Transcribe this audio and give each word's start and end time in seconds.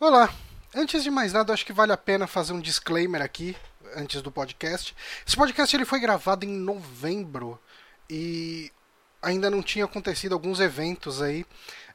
Olá. 0.00 0.32
Antes 0.72 1.02
de 1.02 1.10
mais 1.10 1.32
nada, 1.32 1.52
acho 1.52 1.66
que 1.66 1.72
vale 1.72 1.90
a 1.90 1.96
pena 1.96 2.28
fazer 2.28 2.52
um 2.52 2.60
disclaimer 2.60 3.20
aqui 3.20 3.56
antes 3.96 4.22
do 4.22 4.30
podcast. 4.30 4.94
Esse 5.26 5.36
podcast 5.36 5.74
ele 5.74 5.84
foi 5.84 5.98
gravado 5.98 6.44
em 6.44 6.48
novembro 6.48 7.58
e 8.08 8.70
ainda 9.20 9.50
não 9.50 9.60
tinha 9.60 9.84
acontecido 9.84 10.34
alguns 10.34 10.60
eventos 10.60 11.20
aí 11.20 11.44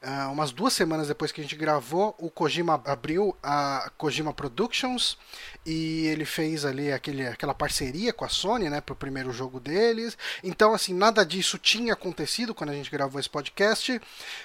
Uh, 0.04 0.30
umas 0.30 0.52
duas 0.52 0.74
semanas 0.74 1.08
depois 1.08 1.32
que 1.32 1.40
a 1.40 1.44
gente 1.44 1.56
gravou, 1.56 2.14
o 2.18 2.30
Kojima 2.30 2.74
abriu 2.84 3.34
a 3.42 3.90
Kojima 3.96 4.34
Productions 4.34 5.16
e 5.64 6.06
ele 6.08 6.26
fez 6.26 6.66
ali 6.66 6.92
aquele, 6.92 7.26
aquela 7.26 7.54
parceria 7.54 8.12
com 8.12 8.22
a 8.22 8.28
Sony, 8.28 8.68
né, 8.68 8.82
pro 8.82 8.94
primeiro 8.94 9.32
jogo 9.32 9.58
deles. 9.58 10.18
Então, 10.42 10.74
assim, 10.74 10.92
nada 10.92 11.24
disso 11.24 11.56
tinha 11.56 11.94
acontecido 11.94 12.54
quando 12.54 12.68
a 12.68 12.74
gente 12.74 12.90
gravou 12.90 13.18
esse 13.18 13.30
podcast. 13.30 13.98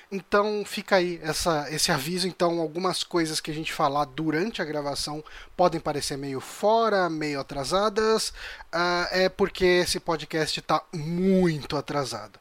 Então, 0.09 0.64
fica 0.66 0.95
aí 0.95 1.20
essa, 1.22 1.68
esse 1.70 1.91
aviso. 1.91 2.26
Então, 2.26 2.62
algumas 2.62 3.04
coisas 3.04 3.41
que 3.41 3.52
a 3.52 3.54
gente 3.54 3.73
falar 3.73 4.05
durante 4.05 4.62
a 4.62 4.66
gravação 4.66 5.21
podem 5.57 5.82
parecer 5.82 6.18
meio 6.18 6.40
fora, 6.40 7.10
meio 7.10 7.38
atrasadas. 7.38 8.30
Uh, 8.73 9.07
é 9.12 9.27
porque 9.27 9.66
esse 9.66 9.99
podcast 9.99 10.57
está 10.57 10.82
muito 10.94 11.76
atrasado. 11.76 12.40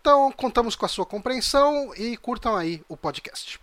Então, 0.00 0.32
contamos 0.32 0.76
com 0.76 0.86
a 0.86 0.88
sua 0.88 1.04
compreensão 1.04 1.92
e 1.96 2.16
curtam 2.16 2.56
aí 2.56 2.82
o 2.88 2.96
podcast. 2.96 3.60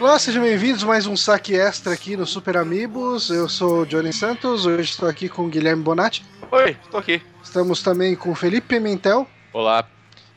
Olá, 0.00 0.18
sejam 0.18 0.42
bem-vindos 0.42 0.82
a 0.82 0.86
mais 0.86 1.06
um 1.06 1.16
saque 1.16 1.54
extra 1.54 1.92
aqui 1.92 2.16
no 2.16 2.26
Super 2.26 2.56
Amigos. 2.56 3.30
Eu 3.30 3.48
sou 3.48 3.82
o 3.82 3.86
Johnny 3.86 4.12
Santos, 4.12 4.66
hoje 4.66 4.90
estou 4.90 5.08
aqui 5.08 5.28
com 5.28 5.44
o 5.44 5.48
Guilherme 5.48 5.82
Bonatti. 5.82 6.24
Oi, 6.50 6.76
estou 6.82 6.98
aqui. 6.98 7.22
Estamos 7.42 7.82
também 7.82 8.16
com 8.16 8.30
o 8.30 8.34
Felipe 8.34 8.66
Pimentel. 8.66 9.28
Olá. 9.52 9.86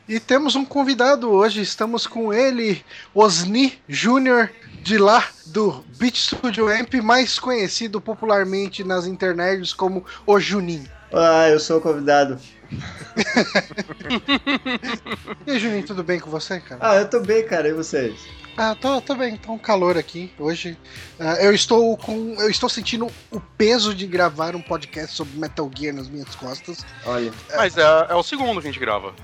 E 0.06 0.20
temos 0.20 0.54
um 0.56 0.64
convidado 0.64 1.30
hoje, 1.30 1.62
estamos 1.62 2.06
com 2.06 2.34
ele, 2.34 2.84
Osni 3.14 3.80
Júnior, 3.88 4.50
de 4.82 4.98
lá 4.98 5.26
do 5.46 5.82
Beat 5.96 6.16
Studio 6.16 6.68
Amp, 6.68 6.92
mais 7.02 7.38
conhecido 7.38 7.98
popularmente 7.98 8.84
nas 8.84 9.06
internets 9.06 9.72
como 9.72 10.04
o 10.26 10.38
Juninho. 10.38 10.90
Ah, 11.10 11.48
eu 11.48 11.58
sou 11.58 11.78
o 11.78 11.80
convidado. 11.80 12.38
e 15.46 15.50
aí, 15.50 15.58
Juninho, 15.58 15.86
tudo 15.86 16.04
bem 16.04 16.20
com 16.20 16.30
você, 16.30 16.60
cara? 16.60 16.78
Ah, 16.82 16.96
eu 16.96 17.08
tô 17.08 17.20
bem, 17.20 17.42
cara, 17.46 17.68
e 17.68 17.72
vocês? 17.72 18.20
Ah, 18.56 18.74
tô, 18.74 19.00
tô 19.02 19.14
bem, 19.14 19.36
tá 19.36 19.52
um 19.52 19.58
calor 19.58 19.98
aqui 19.98 20.32
hoje. 20.38 20.78
Uh, 21.20 21.24
eu 21.42 21.54
estou 21.54 21.94
com. 21.98 22.34
Eu 22.38 22.48
estou 22.48 22.70
sentindo 22.70 23.06
o 23.30 23.38
peso 23.38 23.94
de 23.94 24.06
gravar 24.06 24.56
um 24.56 24.62
podcast 24.62 25.14
sobre 25.14 25.38
Metal 25.38 25.70
Gear 25.76 25.94
nas 25.94 26.08
minhas 26.08 26.34
costas. 26.34 26.84
Olha. 27.04 27.30
Mas 27.54 27.76
é, 27.76 27.82
é 27.82 28.14
o 28.14 28.22
segundo 28.22 28.60
que 28.62 28.68
a 28.68 28.70
gente 28.70 28.80
grava. 28.80 29.14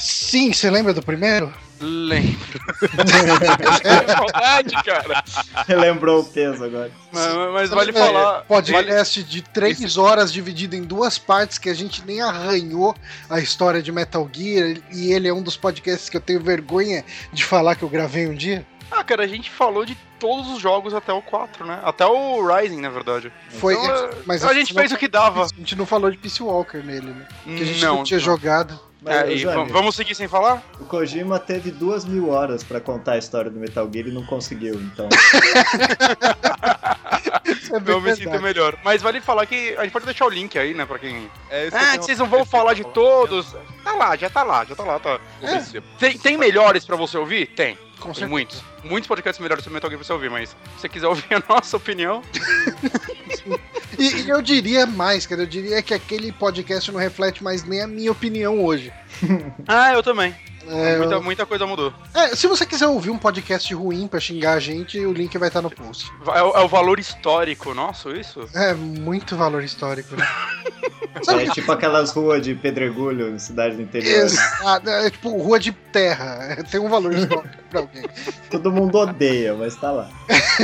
Sim, 0.00 0.50
você 0.50 0.70
lembra 0.70 0.94
do 0.94 1.02
primeiro? 1.02 1.52
Lembro. 1.78 2.60
é 3.84 4.00
verdade, 4.00 4.74
cara. 4.82 5.22
Lembrou 5.78 6.22
o 6.22 6.24
peso 6.24 6.64
agora. 6.64 6.90
Mas, 7.12 7.34
mas 7.52 7.70
vale 7.70 7.92
falar. 7.92 8.40
Podcast 8.42 9.20
vale... 9.20 9.30
de 9.30 9.42
três 9.42 9.98
horas 9.98 10.32
dividido 10.32 10.74
em 10.74 10.82
duas 10.82 11.18
partes 11.18 11.58
que 11.58 11.68
a 11.68 11.74
gente 11.74 12.02
nem 12.06 12.22
arranhou 12.22 12.96
a 13.28 13.40
história 13.40 13.82
de 13.82 13.92
Metal 13.92 14.26
Gear 14.32 14.78
e 14.90 15.12
ele 15.12 15.28
é 15.28 15.34
um 15.34 15.42
dos 15.42 15.56
podcasts 15.56 16.08
que 16.08 16.16
eu 16.16 16.20
tenho 16.20 16.40
vergonha 16.40 17.04
de 17.30 17.44
falar 17.44 17.74
que 17.74 17.82
eu 17.82 17.88
gravei 17.88 18.26
um 18.26 18.34
dia. 18.34 18.66
Ah, 18.90 19.04
cara, 19.04 19.24
a 19.24 19.28
gente 19.28 19.50
falou 19.50 19.84
de 19.84 19.96
todos 20.18 20.50
os 20.50 20.60
jogos 20.60 20.94
até 20.94 21.12
o 21.12 21.20
4, 21.22 21.64
né? 21.64 21.78
Até 21.84 22.06
o 22.06 22.46
Rising, 22.46 22.80
na 22.80 22.90
verdade. 22.90 23.30
Foi, 23.50 23.74
então, 23.74 24.10
mas 24.26 24.44
a, 24.44 24.48
a 24.48 24.54
gente 24.54 24.72
fez 24.72 24.92
o 24.92 24.96
que 24.96 25.06
dava. 25.06 25.44
A 25.44 25.48
gente 25.48 25.76
não 25.76 25.86
falou 25.86 26.10
de 26.10 26.16
Peace 26.16 26.42
Walker 26.42 26.78
nele, 26.78 27.12
né? 27.12 27.26
Que 27.44 27.62
a 27.62 27.66
gente 27.66 27.84
não, 27.84 27.96
não 27.96 28.04
tinha 28.04 28.18
não. 28.18 28.24
jogado. 28.24 28.89
Mas, 29.02 29.42
é, 29.42 29.54
vamos 29.70 29.96
seguir 29.96 30.14
sem 30.14 30.28
falar? 30.28 30.62
O 30.78 30.84
Kojima 30.84 31.38
teve 31.38 31.70
duas 31.70 32.04
mil 32.04 32.28
horas 32.28 32.62
para 32.62 32.80
contar 32.80 33.12
a 33.12 33.18
história 33.18 33.50
do 33.50 33.58
Metal 33.58 33.88
Gear 33.92 34.08
e 34.08 34.12
não 34.12 34.24
conseguiu, 34.26 34.74
então. 34.74 35.08
é 37.50 37.92
eu 37.92 38.00
me 38.00 38.16
sinto 38.16 38.40
melhor. 38.40 38.76
Mas 38.84 39.02
vale 39.02 39.20
falar 39.20 39.46
que 39.46 39.74
a 39.76 39.82
gente 39.82 39.92
pode 39.92 40.04
deixar 40.04 40.26
o 40.26 40.30
link 40.30 40.58
aí, 40.58 40.74
né, 40.74 40.84
pra 40.84 40.98
quem. 40.98 41.30
É, 41.50 41.68
ah, 41.72 41.96
vocês 41.96 42.18
não 42.18 42.26
vão 42.26 42.44
falar 42.44 42.74
de 42.74 42.84
todos. 42.84 43.54
Tá 43.84 43.92
lá, 43.92 44.16
já 44.16 44.30
tá 44.30 44.42
lá, 44.42 44.64
já 44.64 44.74
tá 44.74 44.84
lá. 44.84 44.98
Tá. 44.98 45.20
É. 45.42 45.80
Tem, 45.98 46.18
tem 46.18 46.36
melhores 46.36 46.84
pra 46.84 46.96
você 46.96 47.16
ouvir? 47.16 47.46
Tem. 47.48 47.78
Com 48.00 48.12
tem 48.12 48.26
muitos. 48.26 48.62
Muitos 48.82 49.06
podcasts 49.06 49.40
melhores 49.40 49.62
sobre 49.62 49.74
Metal 49.74 49.90
Gear 49.90 49.98
pra 49.98 50.06
você 50.06 50.12
ouvir, 50.12 50.30
mas 50.30 50.50
se 50.50 50.56
você 50.78 50.88
quiser 50.88 51.06
ouvir 51.06 51.34
a 51.34 51.42
nossa 51.46 51.76
opinião. 51.76 52.22
e, 53.98 54.22
e, 54.22 54.28
eu 54.28 54.40
diria 54.40 54.86
mais, 54.86 55.26
cara. 55.26 55.42
Eu 55.42 55.46
diria 55.46 55.82
que 55.82 55.92
aquele 55.92 56.32
podcast 56.32 56.90
não 56.90 56.98
reflete 56.98 57.44
mais 57.44 57.62
nem 57.62 57.82
a 57.82 57.86
minha 57.86 58.10
opinião 58.10 58.64
hoje. 58.64 58.90
ah, 59.68 59.92
eu 59.92 60.02
também. 60.02 60.34
É, 60.70 60.96
muita, 60.96 61.14
eu... 61.14 61.22
muita 61.22 61.46
coisa 61.46 61.66
mudou. 61.66 61.92
É, 62.14 62.36
se 62.36 62.46
você 62.46 62.64
quiser 62.64 62.86
ouvir 62.86 63.10
um 63.10 63.18
podcast 63.18 63.72
ruim 63.74 64.06
pra 64.06 64.20
xingar 64.20 64.52
a 64.52 64.60
gente, 64.60 64.98
o 65.04 65.12
link 65.12 65.36
vai 65.36 65.48
estar 65.48 65.60
no 65.60 65.70
post. 65.70 66.10
É, 66.28 66.42
o, 66.42 66.50
é 66.56 66.60
o 66.60 66.68
valor 66.68 66.98
histórico 67.00 67.74
nosso, 67.74 68.10
isso? 68.10 68.48
É, 68.54 68.72
muito 68.72 69.36
valor 69.36 69.64
histórico, 69.64 70.14
né? 70.16 70.26
é 71.28 71.50
tipo 71.50 71.72
aquelas 71.72 72.12
ruas 72.12 72.42
de 72.42 72.54
pedregulho, 72.54 73.38
cidade 73.38 73.76
do 73.76 73.82
interior. 73.82 74.24
Exato, 74.24 74.88
é 74.88 75.10
tipo 75.10 75.30
rua 75.36 75.58
de 75.58 75.72
terra. 75.72 76.56
Tem 76.70 76.80
um 76.80 76.88
valor 76.88 77.12
histórico 77.14 77.56
pra 77.68 77.80
alguém. 77.80 78.04
Todo 78.50 78.70
mundo 78.70 78.98
odeia, 78.98 79.54
mas 79.54 79.76
tá 79.76 79.90
lá. 79.90 80.10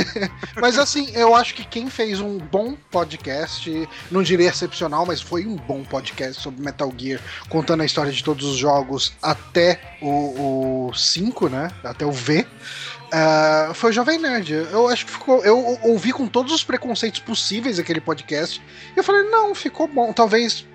mas 0.55 0.77
assim, 0.77 1.11
eu 1.13 1.35
acho 1.35 1.53
que 1.53 1.65
quem 1.65 1.89
fez 1.89 2.19
um 2.19 2.37
bom 2.37 2.75
podcast, 2.89 3.89
não 4.09 4.23
diria 4.23 4.49
excepcional, 4.49 5.05
mas 5.05 5.21
foi 5.21 5.45
um 5.45 5.55
bom 5.55 5.83
podcast 5.83 6.41
sobre 6.41 6.63
Metal 6.63 6.91
Gear, 6.95 7.19
contando 7.49 7.81
a 7.81 7.85
história 7.85 8.11
de 8.11 8.23
todos 8.23 8.45
os 8.45 8.57
jogos 8.57 9.13
até 9.21 9.96
o 10.01 10.91
5, 10.93 11.49
né? 11.49 11.69
Até 11.83 12.05
o 12.05 12.11
V. 12.11 12.45
Uh, 13.07 13.73
foi 13.73 13.91
o 13.91 13.93
Jovem 13.93 14.19
Nerd. 14.19 14.51
Eu 14.51 14.87
acho 14.89 15.05
que 15.05 15.11
ficou. 15.11 15.43
Eu 15.43 15.79
ouvi 15.83 16.11
com 16.11 16.27
todos 16.27 16.51
os 16.51 16.63
preconceitos 16.63 17.19
possíveis 17.19 17.79
aquele 17.79 18.01
podcast. 18.01 18.61
E 18.95 18.99
eu 18.99 19.03
falei, 19.03 19.23
não, 19.23 19.55
ficou 19.55 19.87
bom. 19.87 20.11
Talvez 20.11 20.65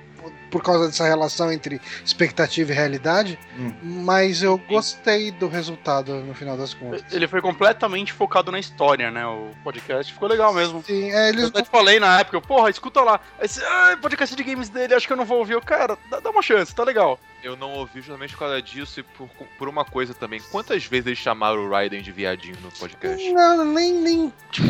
por 0.50 0.62
causa 0.62 0.86
dessa 0.86 1.04
relação 1.04 1.50
entre 1.50 1.80
expectativa 2.04 2.70
e 2.70 2.74
realidade, 2.74 3.38
hum. 3.58 3.72
mas 3.82 4.42
eu 4.42 4.58
gostei 4.58 5.32
do 5.32 5.48
resultado 5.48 6.12
no 6.16 6.34
final 6.34 6.58
das 6.58 6.74
contas. 6.74 7.02
Ele 7.10 7.26
foi 7.26 7.40
completamente 7.40 8.12
focado 8.12 8.52
na 8.52 8.58
história, 8.58 9.10
né? 9.10 9.26
O 9.26 9.50
podcast 9.64 10.12
ficou 10.12 10.28
legal 10.28 10.52
mesmo. 10.52 10.84
Sim, 10.84 11.10
é, 11.10 11.30
eles. 11.30 11.50
Eu 11.54 11.64
falei 11.64 11.98
na 11.98 12.20
época, 12.20 12.40
porra, 12.42 12.68
escuta 12.68 13.00
lá. 13.00 13.18
Esse 13.40 13.64
ah, 13.64 13.96
podcast 14.00 14.36
de 14.36 14.44
games 14.44 14.68
dele, 14.68 14.94
acho 14.94 15.06
que 15.06 15.12
eu 15.12 15.16
não 15.16 15.24
vou 15.24 15.38
ouvir. 15.38 15.58
cara, 15.62 15.96
dá, 16.10 16.20
dá 16.20 16.30
uma 16.30 16.42
chance, 16.42 16.74
tá 16.74 16.84
legal 16.84 17.18
eu 17.42 17.56
não 17.56 17.72
ouvi 17.72 18.00
justamente 18.00 18.32
por 18.32 18.40
causa 18.40 18.62
disso 18.62 19.00
e 19.00 19.02
por, 19.02 19.28
por 19.58 19.68
uma 19.68 19.84
coisa 19.84 20.14
também. 20.14 20.40
Quantas 20.50 20.84
vezes 20.84 21.06
eles 21.06 21.18
chamaram 21.18 21.66
o 21.66 21.70
Raiden 21.70 22.02
de 22.02 22.12
viadinho 22.12 22.56
no 22.62 22.70
podcast? 22.70 23.32
Não, 23.32 23.64
nem. 23.64 23.92
nem 23.94 24.32
tipo, 24.50 24.66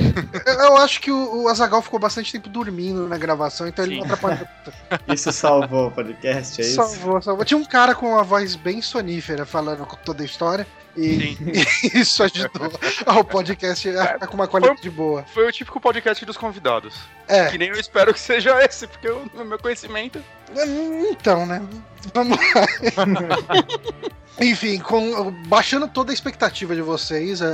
eu 0.47 0.77
acho 0.79 1.01
que 1.01 1.11
o, 1.11 1.43
o 1.43 1.49
Azagal 1.49 1.83
ficou 1.83 1.99
bastante 1.99 2.33
tempo 2.33 2.49
dormindo 2.49 3.07
na 3.07 3.19
gravação, 3.19 3.69
então 3.69 3.85
Sim. 3.85 3.93
ele 3.93 4.01
não 4.01 4.07
atrapalhou. 4.07 4.47
Isso 5.09 5.33
salvou 5.33 5.89
o 5.89 5.91
podcast, 5.91 6.61
é 6.61 6.65
isso? 6.65 6.75
Salvou, 6.77 7.21
salvou. 7.21 7.45
Tinha 7.45 7.59
um 7.59 7.65
cara 7.65 7.95
com 7.95 8.13
uma 8.13 8.23
voz 8.23 8.57
bem 8.57 8.81
sonífera 8.81 9.45
falando 9.45 9.87
toda 10.05 10.23
a 10.23 10.27
história. 10.27 10.67
E, 10.97 11.37
isso 11.95 12.23
ajudou 12.23 12.71
ao 13.07 13.25
podcast 13.25 13.89
a 13.89 14.15
ficar 14.15 14.27
com 14.27 14.35
uma 14.35 14.47
qualidade 14.47 14.81
foi, 14.83 14.91
boa. 14.91 15.25
Foi 15.25 15.47
o 15.47 15.53
típico 15.53 15.81
podcast 15.81 16.25
dos 16.25 16.37
convidados. 16.37 16.95
É. 17.29 17.47
Que 17.51 17.59
nem 17.59 17.69
eu 17.69 17.81
espero 17.81 18.13
que 18.13 18.21
seja 18.21 18.63
esse, 18.65 18.87
porque 18.87 19.09
no 19.35 19.45
meu 19.45 19.59
conhecimento. 19.59 20.23
Então, 21.11 21.47
né? 21.47 21.63
Vamos 22.13 22.37
lá. 22.37 22.67
Enfim, 24.41 24.79
com, 24.79 25.31
baixando 25.47 25.87
toda 25.87 26.11
a 26.11 26.15
expectativa 26.15 26.75
de 26.75 26.81
vocês 26.81 27.41
uh, 27.41 27.45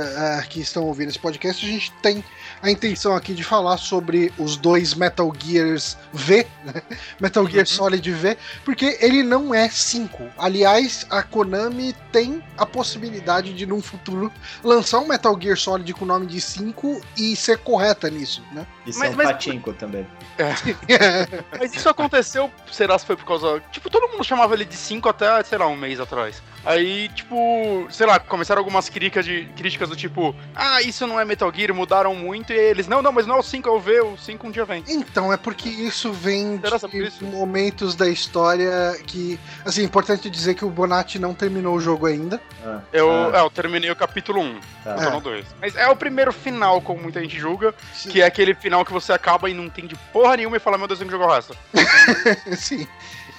que 0.49 0.61
estão 0.61 0.85
ouvindo 0.85 1.09
esse 1.09 1.19
podcast, 1.19 1.65
a 1.65 1.69
gente 1.69 1.91
tem 2.01 2.23
a 2.61 2.71
intenção 2.71 3.15
aqui 3.15 3.33
de 3.33 3.43
falar 3.43 3.77
sobre 3.77 4.31
os 4.37 4.55
dois 4.55 4.93
Metal 4.93 5.31
Gears 5.37 5.97
V, 6.13 6.47
né? 6.63 6.81
Metal 7.19 7.45
Gear 7.47 7.59
uhum. 7.59 7.65
Solid 7.65 8.11
V, 8.11 8.37
porque 8.63 8.97
ele 9.01 9.23
não 9.23 9.53
é 9.53 9.69
5. 9.69 10.23
Aliás, 10.37 11.05
a 11.09 11.21
Konami 11.21 11.93
tem 12.11 12.41
a 12.57 12.65
possibilidade 12.65 13.53
de, 13.53 13.65
num 13.65 13.81
futuro, 13.81 14.31
lançar 14.63 14.99
um 14.99 15.07
Metal 15.07 15.37
Gear 15.39 15.57
Solid 15.57 15.93
com 15.93 16.05
o 16.05 16.07
nome 16.07 16.27
de 16.27 16.39
5 16.39 17.01
e 17.17 17.35
ser 17.35 17.57
correta 17.59 18.09
nisso, 18.09 18.41
né? 18.53 18.65
E 18.85 18.93
ser 18.93 18.99
mas, 18.99 19.13
um 19.13 19.17
mas... 19.17 19.27
patinco 19.27 19.73
também. 19.73 20.07
É. 20.37 21.27
mas 21.59 21.73
isso 21.73 21.89
aconteceu, 21.89 22.49
será 22.71 22.97
se 22.97 23.05
foi 23.05 23.17
por 23.17 23.25
causa. 23.25 23.61
Tipo, 23.71 23.89
todo 23.89 24.09
mundo 24.09 24.23
chamava 24.23 24.53
ele 24.53 24.65
de 24.65 24.75
5 24.75 25.07
até, 25.09 25.43
sei 25.43 25.57
lá, 25.57 25.67
um 25.67 25.75
mês 25.75 25.99
atrás. 25.99 26.41
Aí, 26.65 27.09
tipo, 27.09 27.87
sei 27.89 28.05
lá, 28.05 28.19
começaram 28.19 28.59
algumas 28.59 28.89
críticas, 28.89 29.25
de, 29.25 29.45
críticas 29.55 29.89
do 29.89 29.95
tipo, 29.95 30.35
ah, 30.53 30.81
isso 30.81 31.07
não 31.07 31.19
é 31.19 31.25
Metal 31.25 31.51
Gear, 31.53 31.73
mudaram 31.73 32.13
muito, 32.13 32.51
e 32.51 32.57
eles, 32.57 32.87
não, 32.87 33.01
não, 33.01 33.11
mas 33.11 33.25
não 33.25 33.37
é 33.37 33.39
o 33.39 33.43
5 33.43 33.67
eu 33.67 33.79
ver, 33.79 34.03
o 34.03 34.17
5 34.17 34.47
um 34.47 34.51
dia 34.51 34.65
vem. 34.65 34.83
Então, 34.87 35.31
é 35.31 35.37
porque 35.37 35.69
isso 35.69 36.11
vem 36.11 36.57
de 36.57 37.03
isso? 37.03 37.25
momentos 37.25 37.95
da 37.95 38.09
história 38.09 38.69
que, 39.07 39.39
assim, 39.65 39.81
é 39.81 39.85
importante 39.85 40.29
dizer 40.29 40.55
que 40.55 40.65
o 40.65 40.69
Bonatti 40.69 41.17
não 41.17 41.33
terminou 41.33 41.75
o 41.75 41.79
jogo 41.79 42.05
ainda. 42.05 42.41
Ah, 42.65 42.81
eu, 42.91 43.09
ah. 43.09 43.37
É, 43.37 43.41
eu 43.41 43.49
terminei 43.49 43.89
o 43.89 43.95
capítulo 43.95 44.41
1, 44.41 44.59
tá. 44.83 44.95
não 44.95 45.21
2. 45.21 45.45
Mas 45.61 45.75
é 45.75 45.87
o 45.87 45.95
primeiro 45.95 46.33
final, 46.33 46.81
como 46.81 47.01
muita 47.01 47.21
gente 47.21 47.37
julga, 47.39 47.73
Sim. 47.93 48.09
que 48.09 48.21
é 48.21 48.25
aquele 48.25 48.53
final 48.53 48.83
que 48.83 48.91
você 48.91 49.13
acaba 49.13 49.49
e 49.49 49.53
não 49.53 49.65
entende 49.65 49.95
porra 50.11 50.35
nenhuma 50.35 50.57
e 50.57 50.59
fala, 50.59 50.77
meu 50.77 50.87
Deus, 50.87 50.99
eu 50.99 51.09
jogar 51.09 51.27
o 51.27 51.33
resto. 51.33 51.55
Sim. 52.57 52.87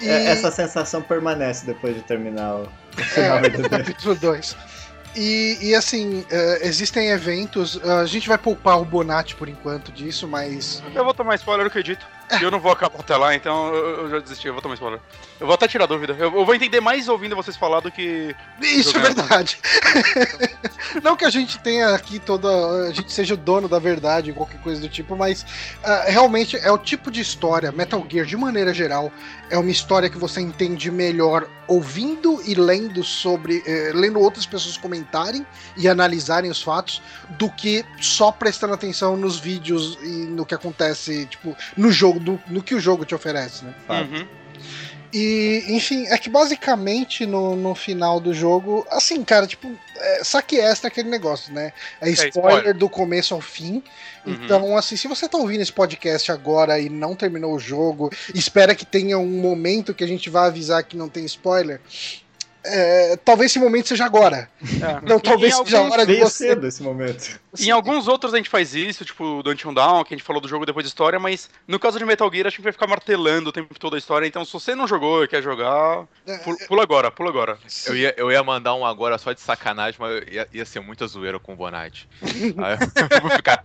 E... 0.01 0.09
É, 0.09 0.27
essa 0.27 0.51
sensação 0.51 1.03
permanece 1.03 1.67
depois 1.67 1.95
de 1.95 2.03
terminar 2.03 2.55
o, 2.55 2.69
é, 3.17 3.69
capítulo 3.69 4.15
2. 4.15 4.57
E, 5.17 5.59
e, 5.61 5.75
assim, 5.75 6.21
uh, 6.21 6.27
existem 6.63 7.09
eventos. 7.09 7.75
Uh, 7.77 8.01
a 8.03 8.07
gente 8.07 8.29
vai 8.29 8.39
poupar 8.39 8.81
o 8.81 8.85
Bonatti 8.85 9.35
por 9.35 9.49
enquanto 9.49 9.91
disso, 9.91 10.29
mas. 10.29 10.83
Eu 10.95 11.05
vou 11.05 11.13
tomar 11.13 11.35
spoiler, 11.35 11.65
eu 11.65 11.69
acredito. 11.69 12.07
Eu 12.41 12.51
não 12.51 12.61
vou 12.61 12.73
acabar 12.73 13.01
até 13.01 13.17
lá, 13.17 13.35
então 13.35 13.75
eu, 13.75 14.03
eu 14.03 14.11
já 14.11 14.19
desisti, 14.19 14.47
eu 14.47 14.53
vou 14.53 14.63
tomar 14.63 14.75
spoiler. 14.75 15.01
Eu 15.39 15.47
vou 15.47 15.55
até 15.55 15.67
tirar 15.67 15.87
dúvida. 15.87 16.15
Eu, 16.19 16.35
eu 16.35 16.45
vou 16.45 16.55
entender 16.55 16.81
mais 16.81 17.09
ouvindo 17.09 17.35
vocês 17.35 17.57
falar 17.57 17.81
do 17.81 17.91
que. 17.91 18.35
Isso 18.61 18.97
é 18.97 19.01
verdade. 19.01 19.59
não 21.03 21.17
que 21.17 21.25
a 21.25 21.31
gente 21.31 21.59
tenha 21.59 21.95
aqui 21.95 22.19
toda. 22.19 22.49
A 22.89 22.93
gente 22.93 23.13
seja 23.13 23.35
o 23.35 23.37
dono 23.37 23.69
da 23.69 23.79
verdade, 23.79 24.33
qualquer 24.33 24.61
coisa 24.61 24.81
do 24.81 24.89
tipo, 24.89 25.17
mas 25.17 25.43
uh, 25.43 26.11
realmente 26.11 26.57
é 26.57 26.71
o 26.71 26.79
tipo 26.79 27.11
de 27.11 27.21
história, 27.21 27.73
Metal 27.73 28.05
Gear, 28.09 28.27
de 28.27 28.37
maneira 28.37 28.73
geral, 28.73 29.11
é 29.49 29.59
uma 29.59 29.71
história 29.71 30.09
que 30.09 30.19
você 30.19 30.41
entende 30.41 30.91
melhor 30.91 31.49
ouvindo 31.67 32.43
e 32.45 32.55
lendo 32.55 33.03
sobre. 33.03 33.63
Eh, 33.67 33.93
lendo 33.95 34.19
outras 34.19 34.45
pessoas 34.45 34.77
comentarem 34.77 35.47
e 35.77 35.89
analisarem 35.89 36.51
os 36.51 36.61
fatos, 36.61 37.01
do 37.31 37.49
que 37.49 37.85
só 38.01 38.31
prestando 38.31 38.75
atenção 38.75 39.17
nos 39.17 39.39
vídeos 39.39 39.99
e 40.03 40.27
no 40.27 40.45
que 40.45 40.55
acontece, 40.55 41.27
tipo, 41.27 41.57
no 41.77 41.91
jogo 41.91 42.20
do, 42.21 42.41
no 42.49 42.63
que 42.63 42.75
o 42.75 42.81
jogo 42.81 43.05
te 43.05 43.15
oferece, 43.15 43.65
né? 43.65 43.75
Uhum. 43.89 44.27
E, 45.13 45.65
enfim, 45.69 46.07
é 46.07 46.17
que 46.17 46.31
basicamente 46.31 47.27
no, 47.27 47.57
no 47.57 47.75
final 47.75 48.21
do 48.21 48.33
jogo, 48.33 48.87
assim, 48.89 49.25
cara, 49.25 49.45
tipo, 49.45 49.69
é, 49.97 50.23
saque 50.23 50.57
extra 50.57 50.87
aquele 50.87 51.09
negócio, 51.09 51.53
né? 51.53 51.73
É 52.01 52.09
spoiler, 52.11 52.25
é 52.25 52.29
spoiler. 52.29 52.75
do 52.77 52.89
começo 52.89 53.35
ao 53.35 53.41
fim. 53.41 53.83
Uhum. 54.25 54.35
Então, 54.35 54.77
assim, 54.77 54.97
se 54.97 55.09
você 55.09 55.29
tá 55.29 55.37
ouvindo 55.37 55.63
esse 55.63 55.73
podcast 55.73 56.31
agora 56.31 56.79
e 56.79 56.89
não 56.89 57.17
terminou 57.17 57.55
o 57.55 57.59
jogo, 57.59 58.11
espera 58.33 58.75
que 58.75 58.87
tenha 58.87 59.19
um 59.19 59.41
momento 59.41 59.93
que 59.93 60.05
a 60.05 60.07
gente 60.07 60.31
vá 60.31 60.47
avisar 60.47 60.85
que 60.85 60.97
não 60.97 61.09
tem 61.09 61.25
spoiler, 61.25 61.81
é, 62.65 63.17
talvez 63.25 63.51
esse 63.51 63.59
momento 63.59 63.89
seja 63.89 64.05
agora. 64.05 64.49
É. 64.63 65.09
Não, 65.09 65.19
talvez 65.19 65.57
seja 65.57 65.79
a 65.79 65.83
hora 65.83 66.07
de 66.07 66.17
você. 66.17 66.49
cedo 66.49 66.67
esse 66.67 66.83
momento. 66.83 67.41
Em 67.59 67.71
alguns 67.71 68.07
outros 68.07 68.33
a 68.35 68.37
gente 68.37 68.51
faz 68.51 68.75
isso, 68.75 69.05
tipo 69.05 69.43
do 69.43 69.51
Until 69.51 69.73
Down, 69.73 70.05
que 70.05 70.15
a 70.15 70.17
gente 70.17 70.25
falou 70.25 70.41
do 70.41 70.49
jogo 70.49 70.67
depois 70.67 70.85
de 70.85 70.89
história, 70.89 71.19
mas 71.19 71.49
no 71.67 71.79
caso 71.79 71.99
de 71.99 72.05
Metal 72.05 72.31
Gear 72.33 72.47
a 72.47 72.51
gente 72.51 72.63
vai 72.63 72.73
ficar 72.73 72.87
martelando 72.87 73.51
o 73.51 73.53
tempo 73.53 73.77
todo 73.79 73.95
a 73.97 73.99
história, 73.99 74.27
então 74.27 74.45
se 74.45 74.53
você 74.53 74.75
não 74.75 74.87
jogou 74.87 75.25
e 75.25 75.29
quer 75.29 75.43
jogar, 75.43 76.07
é, 76.27 76.39
pula, 76.39 76.57
é. 76.61 76.67
pula 76.67 76.83
agora, 76.83 77.11
pula 77.11 77.31
agora. 77.31 77.59
Eu 77.87 77.97
ia, 77.97 78.15
eu 78.17 78.31
ia 78.31 78.43
mandar 78.43 78.75
um 78.75 78.85
agora 78.85 79.19
só 79.19 79.33
de 79.33 79.41
sacanagem, 79.41 79.99
mas 79.99 80.23
ia, 80.31 80.49
ia 80.53 80.65
ser 80.65 80.81
muita 80.81 81.07
zoeira 81.07 81.39
com 81.39 81.55
o 81.55 81.57
Bonite. 81.57 82.09
eu 82.23 83.21
vou 83.21 83.31
ficar 83.31 83.61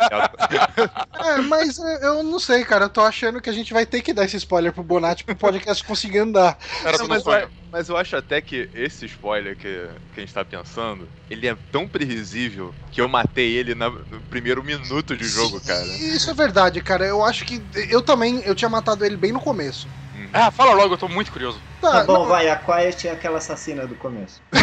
É, 1.24 1.42
mas 1.42 1.78
eu 2.02 2.24
não 2.24 2.40
sei, 2.40 2.64
cara, 2.64 2.86
eu 2.86 2.90
tô 2.90 3.02
achando 3.02 3.42
que 3.42 3.50
a 3.50 3.54
gente 3.54 3.74
vai 3.74 3.86
ter 3.86 4.02
que 4.02 4.14
dar 4.14 4.26
esse 4.26 4.38
spoiler 4.38 4.74
pro 4.74 4.84
Bonatti 4.84 5.24
pro 5.24 5.36
podcast 5.36 5.84
conseguir 5.84 6.20
andar. 6.20 6.58
Não, 7.00 7.08
mas, 7.08 7.24
mas 7.72 7.90
eu 7.90 7.98
acho 7.98 8.16
até 8.16 8.42
que 8.42 8.70
esse 8.86 9.06
spoiler 9.06 9.56
que, 9.56 9.90
que 10.14 10.20
a 10.20 10.22
gente 10.22 10.34
tá 10.34 10.46
pensando, 10.46 11.08
ele 11.30 11.48
é 11.48 11.58
tão 11.72 11.88
previsível 11.88 12.74
que 12.92 13.02
eu 13.02 13.08
matei 13.08 13.56
ele 13.56 13.74
no 13.76 14.04
primeiro 14.30 14.64
minuto 14.64 15.18
de 15.18 15.26
jogo, 15.26 15.60
cara. 15.62 15.86
Isso 15.86 16.30
é 16.30 16.34
verdade, 16.34 16.82
cara. 16.82 17.06
Eu 17.06 17.24
acho 17.24 17.46
que 17.46 17.62
eu 17.90 18.02
também, 18.02 18.42
eu 18.46 18.56
tinha 18.56 18.70
matado 18.70 19.06
ele 19.06 19.18
bem 19.18 19.32
no 19.32 19.40
começo. 19.40 19.88
Uhum. 20.16 20.30
Ah, 20.32 20.52
fala 20.52 20.74
logo, 20.74 20.94
eu 20.94 20.98
tô 20.98 21.08
muito 21.08 21.32
curioso. 21.32 21.60
Tá, 21.82 21.92
tá 21.92 22.04
bom, 22.06 22.20
não... 22.20 22.26
vai, 22.26 22.50
a 22.50 22.56
Quiet 22.56 23.08
é 23.08 23.12
aquela 23.12 23.40
assassina 23.40 23.86
do 23.88 23.96
começo. 23.96 24.42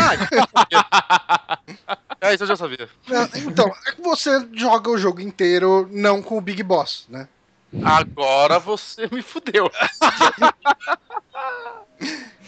Ah, 0.65 1.59
é, 2.29 2.35
isso 2.35 2.45
eu 2.45 2.49
já 2.49 2.57
sabia. 2.57 2.89
Então, 3.35 3.73
é 3.87 3.93
que 3.93 4.01
você 4.01 4.47
joga 4.55 4.91
o 4.91 4.99
jogo 4.99 5.21
inteiro 5.21 5.89
não 5.91 6.23
com 6.23 6.39
o 6.39 6.41
Big 6.41 6.63
Boss, 6.63 7.07
né? 7.09 7.27
Agora 7.85 8.59
você 8.59 9.09
me 9.11 9.23
fudeu. 9.23 9.71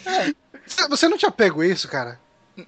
é. 0.05 0.44
Você 0.65 1.07
não 1.07 1.17
tinha 1.17 1.31
pego 1.31 1.63
isso, 1.63 1.87
cara? 1.87 2.19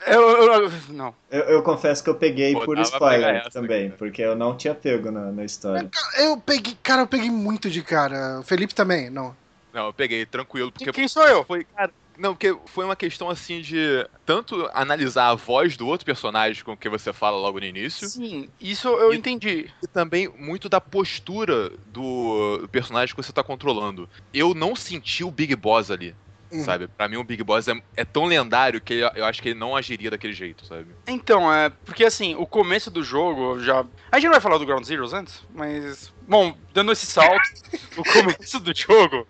Eu, 0.05 0.21
eu, 0.21 0.63
eu 0.63 0.71
não. 0.89 1.15
Eu, 1.31 1.41
eu, 1.43 1.63
confesso 1.63 2.03
que 2.03 2.09
eu 2.09 2.15
peguei 2.15 2.53
Pô, 2.53 2.65
por 2.65 2.77
spoiler 2.79 3.49
também, 3.49 3.87
aqui. 3.87 3.97
porque 3.97 4.21
eu 4.21 4.35
não 4.35 4.57
tinha 4.57 4.75
pego 4.75 5.09
na, 5.11 5.31
na 5.31 5.45
história. 5.45 5.89
Eu 6.17 6.37
peguei, 6.37 6.77
cara, 6.83 7.03
eu 7.03 7.07
peguei 7.07 7.31
muito 7.31 7.69
de 7.69 7.81
cara. 7.81 8.39
O 8.41 8.43
Felipe 8.43 8.75
também, 8.75 9.09
não. 9.09 9.35
Não, 9.73 9.87
eu 9.87 9.93
peguei, 9.93 10.25
tranquilo. 10.25 10.71
Porque 10.71 10.91
quem 10.91 11.07
sou 11.07 11.25
eu? 11.25 11.45
Foi, 11.45 11.63
cara, 11.63 11.91
não, 12.17 12.33
porque 12.33 12.57
foi 12.65 12.83
uma 12.83 12.95
questão 12.95 13.29
assim 13.29 13.61
de 13.61 14.05
tanto 14.25 14.69
analisar 14.73 15.29
a 15.29 15.35
voz 15.35 15.77
do 15.77 15.87
outro 15.87 16.05
personagem 16.05 16.63
com 16.63 16.75
que 16.75 16.89
você 16.89 17.13
fala 17.13 17.37
logo 17.37 17.59
no 17.59 17.65
início. 17.65 18.09
Sim, 18.09 18.49
isso 18.59 18.87
eu 18.87 19.13
e, 19.13 19.17
entendi. 19.17 19.69
E 19.81 19.87
também 19.87 20.27
muito 20.37 20.67
da 20.67 20.81
postura 20.81 21.71
do 21.87 22.67
personagem 22.71 23.15
que 23.15 23.21
você 23.21 23.31
tá 23.31 23.43
controlando. 23.43 24.09
Eu 24.33 24.53
não 24.53 24.75
senti 24.75 25.23
o 25.23 25.31
Big 25.31 25.55
Boss 25.55 25.91
ali. 25.91 26.15
Uhum. 26.51 26.63
Sabe? 26.63 26.87
Pra 26.87 27.07
mim, 27.07 27.17
o 27.17 27.23
Big 27.23 27.43
Boss 27.43 27.67
é, 27.67 27.73
é 27.95 28.05
tão 28.05 28.25
lendário 28.25 28.79
que 28.79 28.93
eu 28.93 29.25
acho 29.25 29.41
que 29.41 29.49
ele 29.49 29.59
não 29.59 29.75
agiria 29.75 30.09
daquele 30.09 30.33
jeito, 30.33 30.65
sabe? 30.65 30.87
Então, 31.05 31.53
é. 31.53 31.69
Porque 31.69 32.05
assim, 32.05 32.35
o 32.35 32.45
começo 32.45 32.89
do 32.89 33.03
jogo 33.03 33.59
já. 33.59 33.85
A 34.11 34.17
gente 34.17 34.25
não 34.25 34.31
vai 34.33 34.41
falar 34.41 34.57
do 34.57 34.65
Ground 34.65 34.85
Zeroes 34.85 35.13
antes, 35.13 35.43
mas. 35.53 36.13
Bom, 36.27 36.55
dando 36.73 36.91
esse 36.91 37.05
salto, 37.05 37.49
o 37.95 38.03
começo 38.03 38.59
do 38.59 38.75
jogo 38.75 39.27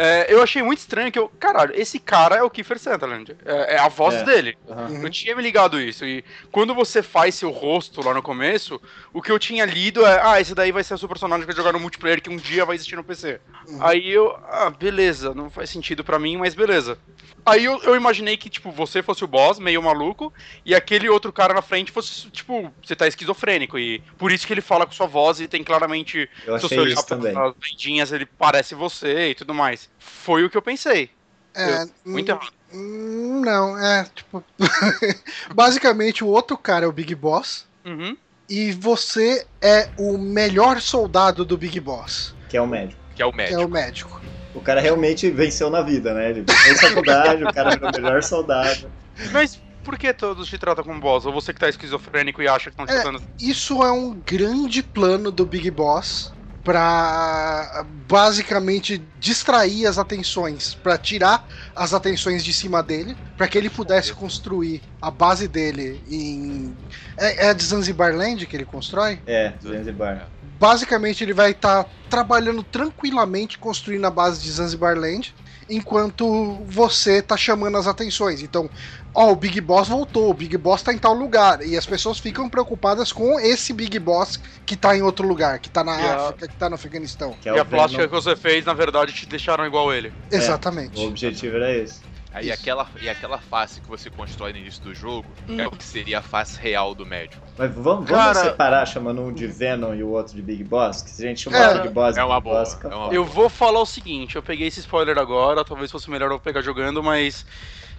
é, 0.00 0.32
eu 0.32 0.40
achei 0.40 0.62
muito 0.62 0.78
estranho 0.78 1.10
que 1.10 1.18
eu. 1.18 1.28
Caralho, 1.40 1.72
esse 1.74 1.98
cara 1.98 2.36
é 2.36 2.42
o 2.44 2.48
Kiefer 2.48 2.78
Sutherland. 2.78 3.36
É, 3.44 3.74
é 3.74 3.78
a 3.80 3.88
voz 3.88 4.14
é. 4.14 4.22
dele. 4.22 4.56
Uhum. 4.68 5.02
Eu 5.02 5.10
tinha 5.10 5.34
me 5.34 5.42
ligado 5.42 5.80
isso. 5.80 6.04
E 6.04 6.24
quando 6.52 6.72
você 6.72 7.02
faz 7.02 7.34
seu 7.34 7.50
rosto 7.50 8.00
lá 8.00 8.14
no 8.14 8.22
começo, 8.22 8.80
o 9.12 9.20
que 9.20 9.32
eu 9.32 9.40
tinha 9.40 9.64
lido 9.64 10.06
é: 10.06 10.20
ah, 10.22 10.40
esse 10.40 10.54
daí 10.54 10.70
vai 10.70 10.84
ser 10.84 10.94
o 10.94 10.98
seu 10.98 11.08
personagem 11.08 11.44
que 11.44 11.52
vai 11.52 11.56
jogar 11.56 11.72
no 11.72 11.80
multiplayer 11.80 12.22
que 12.22 12.30
um 12.30 12.36
dia 12.36 12.64
vai 12.64 12.76
existir 12.76 12.94
no 12.94 13.02
PC. 13.02 13.40
Uhum. 13.66 13.84
Aí 13.84 14.08
eu. 14.08 14.38
Ah, 14.48 14.70
beleza, 14.70 15.34
não 15.34 15.50
faz 15.50 15.68
sentido 15.68 16.04
para 16.04 16.16
mim, 16.16 16.36
mas 16.36 16.54
beleza. 16.54 16.96
Aí 17.44 17.64
eu, 17.64 17.82
eu, 17.82 17.96
imaginei 17.96 18.36
que, 18.36 18.50
tipo, 18.50 18.70
você 18.70 19.02
fosse 19.02 19.24
o 19.24 19.26
boss, 19.26 19.58
meio 19.58 19.82
maluco, 19.82 20.32
e 20.66 20.74
aquele 20.74 21.08
outro 21.08 21.32
cara 21.32 21.54
na 21.54 21.62
frente 21.62 21.90
fosse, 21.90 22.30
tipo, 22.30 22.70
você 22.84 22.94
tá 22.94 23.08
esquizofrênico. 23.08 23.78
E 23.78 24.00
por 24.18 24.30
isso 24.30 24.46
que 24.46 24.52
ele 24.52 24.60
fala 24.60 24.84
com 24.84 24.92
sua 24.92 25.06
voz 25.06 25.40
e 25.40 25.48
tem 25.48 25.64
claramente. 25.64 26.28
Eu 26.46 26.54
achei 26.54 26.68
se 26.68 26.74
você 26.74 26.80
olhar 26.80 27.02
também. 27.02 27.36
as 27.36 27.54
vendinhas, 27.60 28.12
ele 28.12 28.26
parece 28.26 28.74
você 28.74 29.30
e 29.30 29.34
tudo 29.34 29.54
mais. 29.54 29.90
Foi 29.98 30.44
o 30.44 30.50
que 30.50 30.56
eu 30.56 30.62
pensei. 30.62 31.10
É. 31.54 31.82
Eu, 31.82 31.90
muito 32.04 32.30
errado. 32.30 32.52
Não, 32.72 33.78
é, 33.78 34.06
tipo. 34.14 34.44
Basicamente, 35.54 36.22
o 36.22 36.28
outro 36.28 36.56
cara 36.56 36.84
é 36.84 36.88
o 36.88 36.92
Big 36.92 37.14
Boss. 37.14 37.66
Uhum. 37.84 38.16
E 38.48 38.72
você 38.72 39.46
é 39.60 39.88
o 39.98 40.16
melhor 40.16 40.80
soldado 40.80 41.44
do 41.44 41.56
Big 41.56 41.80
Boss. 41.80 42.34
Que 42.48 42.56
é 42.56 42.60
o 42.60 42.66
médico. 42.66 43.00
Que 43.14 43.22
é 43.22 43.26
o 43.26 43.32
médico. 43.32 43.56
Que 43.56 43.62
é 43.62 43.66
o 43.66 43.68
médico. 43.68 44.20
O 44.54 44.60
cara 44.60 44.80
realmente 44.80 45.30
venceu 45.30 45.70
na 45.70 45.82
vida, 45.82 46.14
né? 46.14 46.30
Ele 46.30 46.44
fez 46.48 46.80
faculdade, 46.80 47.44
o 47.44 47.52
cara 47.52 47.72
era 47.72 47.88
o 47.88 47.92
melhor 47.92 48.22
soldado. 48.22 48.90
Mas 49.32 49.60
por 49.88 49.96
que 49.96 50.12
todos 50.12 50.46
te 50.46 50.58
tratam 50.58 50.84
como 50.84 51.00
boss? 51.00 51.24
Ou 51.24 51.32
você 51.32 51.50
que 51.50 51.58
tá 51.58 51.66
esquizofrênico 51.66 52.42
e 52.42 52.46
acha 52.46 52.64
que 52.64 52.74
estão 52.74 52.84
te 52.84 52.92
é, 52.92 53.00
tratando... 53.00 53.22
Isso 53.40 53.82
é 53.82 53.90
um 53.90 54.12
grande 54.12 54.82
plano 54.82 55.32
do 55.32 55.46
Big 55.46 55.70
Boss 55.70 56.30
para 56.62 57.86
basicamente 58.06 59.02
distrair 59.18 59.86
as 59.86 59.96
atenções, 59.96 60.74
para 60.74 60.98
tirar 60.98 61.48
as 61.74 61.94
atenções 61.94 62.44
de 62.44 62.52
cima 62.52 62.82
dele, 62.82 63.16
para 63.34 63.48
que 63.48 63.56
ele 63.56 63.70
pudesse 63.70 64.12
construir 64.12 64.82
a 65.00 65.10
base 65.10 65.48
dele 65.48 66.02
em 66.06 66.76
é, 67.16 67.46
é 67.46 67.54
de 67.54 67.64
Zanzibar 67.64 68.14
Land 68.14 68.44
que 68.44 68.54
ele 68.54 68.66
constrói? 68.66 69.18
É, 69.26 69.54
Zanzibar 69.62 70.28
basicamente 70.58 71.22
ele 71.22 71.32
vai 71.32 71.52
estar 71.52 71.84
tá 71.84 71.90
trabalhando 72.10 72.62
tranquilamente 72.62 73.58
construindo 73.58 74.04
a 74.04 74.10
base 74.10 74.42
de 74.42 74.50
Zanzibar 74.50 74.96
Land, 74.96 75.34
enquanto 75.68 76.54
você 76.64 77.20
tá 77.20 77.36
chamando 77.36 77.76
as 77.76 77.86
atenções. 77.86 78.42
Então, 78.42 78.68
ó, 79.14 79.30
o 79.30 79.36
Big 79.36 79.60
Boss 79.60 79.88
voltou, 79.88 80.30
o 80.30 80.34
Big 80.34 80.56
Boss 80.56 80.82
tá 80.82 80.92
em 80.92 80.98
tal 80.98 81.14
lugar, 81.14 81.62
e 81.62 81.76
as 81.76 81.86
pessoas 81.86 82.18
ficam 82.18 82.48
preocupadas 82.48 83.12
com 83.12 83.38
esse 83.38 83.72
Big 83.72 83.98
Boss 83.98 84.40
que 84.64 84.76
tá 84.76 84.96
em 84.96 85.02
outro 85.02 85.26
lugar, 85.26 85.58
que 85.58 85.68
tá 85.68 85.84
na 85.84 86.00
e 86.00 86.04
África, 86.04 86.44
a... 86.44 86.48
que 86.48 86.54
tá 86.56 86.68
no 86.68 86.74
Afeganistão. 86.74 87.34
Que 87.40 87.48
é 87.48 87.54
e 87.54 87.58
a 87.58 87.64
plástica 87.64 88.06
que 88.06 88.14
você 88.14 88.34
fez, 88.34 88.64
na 88.64 88.74
verdade, 88.74 89.12
te 89.12 89.26
deixaram 89.26 89.66
igual 89.66 89.92
ele. 89.92 90.12
Exatamente. 90.30 91.00
É, 91.00 91.04
o 91.04 91.08
objetivo 91.08 91.56
era 91.56 91.74
esse. 91.74 92.00
Aí 92.32 92.52
aquela, 92.52 92.86
e 93.00 93.08
aquela 93.08 93.38
face 93.38 93.80
que 93.80 93.88
você 93.88 94.10
constrói 94.10 94.52
no 94.52 94.58
início 94.58 94.82
do 94.82 94.94
jogo 94.94 95.26
hum. 95.48 95.58
é 95.58 95.66
o 95.66 95.70
que 95.70 95.82
seria 95.82 96.18
a 96.18 96.22
face 96.22 96.60
real 96.60 96.94
do 96.94 97.06
médico. 97.06 97.42
Mas 97.56 97.72
vamos, 97.74 98.08
vamos 98.08 98.08
Cara... 98.08 98.34
separar 98.34 98.86
chamando 98.86 99.22
um 99.22 99.32
de 99.32 99.46
Venom 99.46 99.94
e 99.94 100.02
o 100.02 100.08
outro 100.08 100.34
de 100.34 100.42
Big 100.42 100.62
Boss? 100.62 101.02
Que 101.02 101.10
se 101.10 101.24
a 101.24 101.28
gente 101.28 101.40
chamar 101.40 101.76
é, 101.76 101.80
Big 101.80 101.94
Boss 101.94 102.16
é 102.16 102.24
uma 102.24 102.40
boa, 102.40 102.58
Boss, 102.58 102.78
é 102.84 102.94
uma 102.94 103.14
Eu 103.14 103.24
vou 103.24 103.48
falar 103.48 103.80
o 103.80 103.86
seguinte, 103.86 104.36
eu 104.36 104.42
peguei 104.42 104.68
esse 104.68 104.80
spoiler 104.80 105.18
agora, 105.18 105.64
talvez 105.64 105.90
fosse 105.90 106.10
melhor 106.10 106.30
eu 106.30 106.38
pegar 106.38 106.60
jogando, 106.60 107.02
mas 107.02 107.46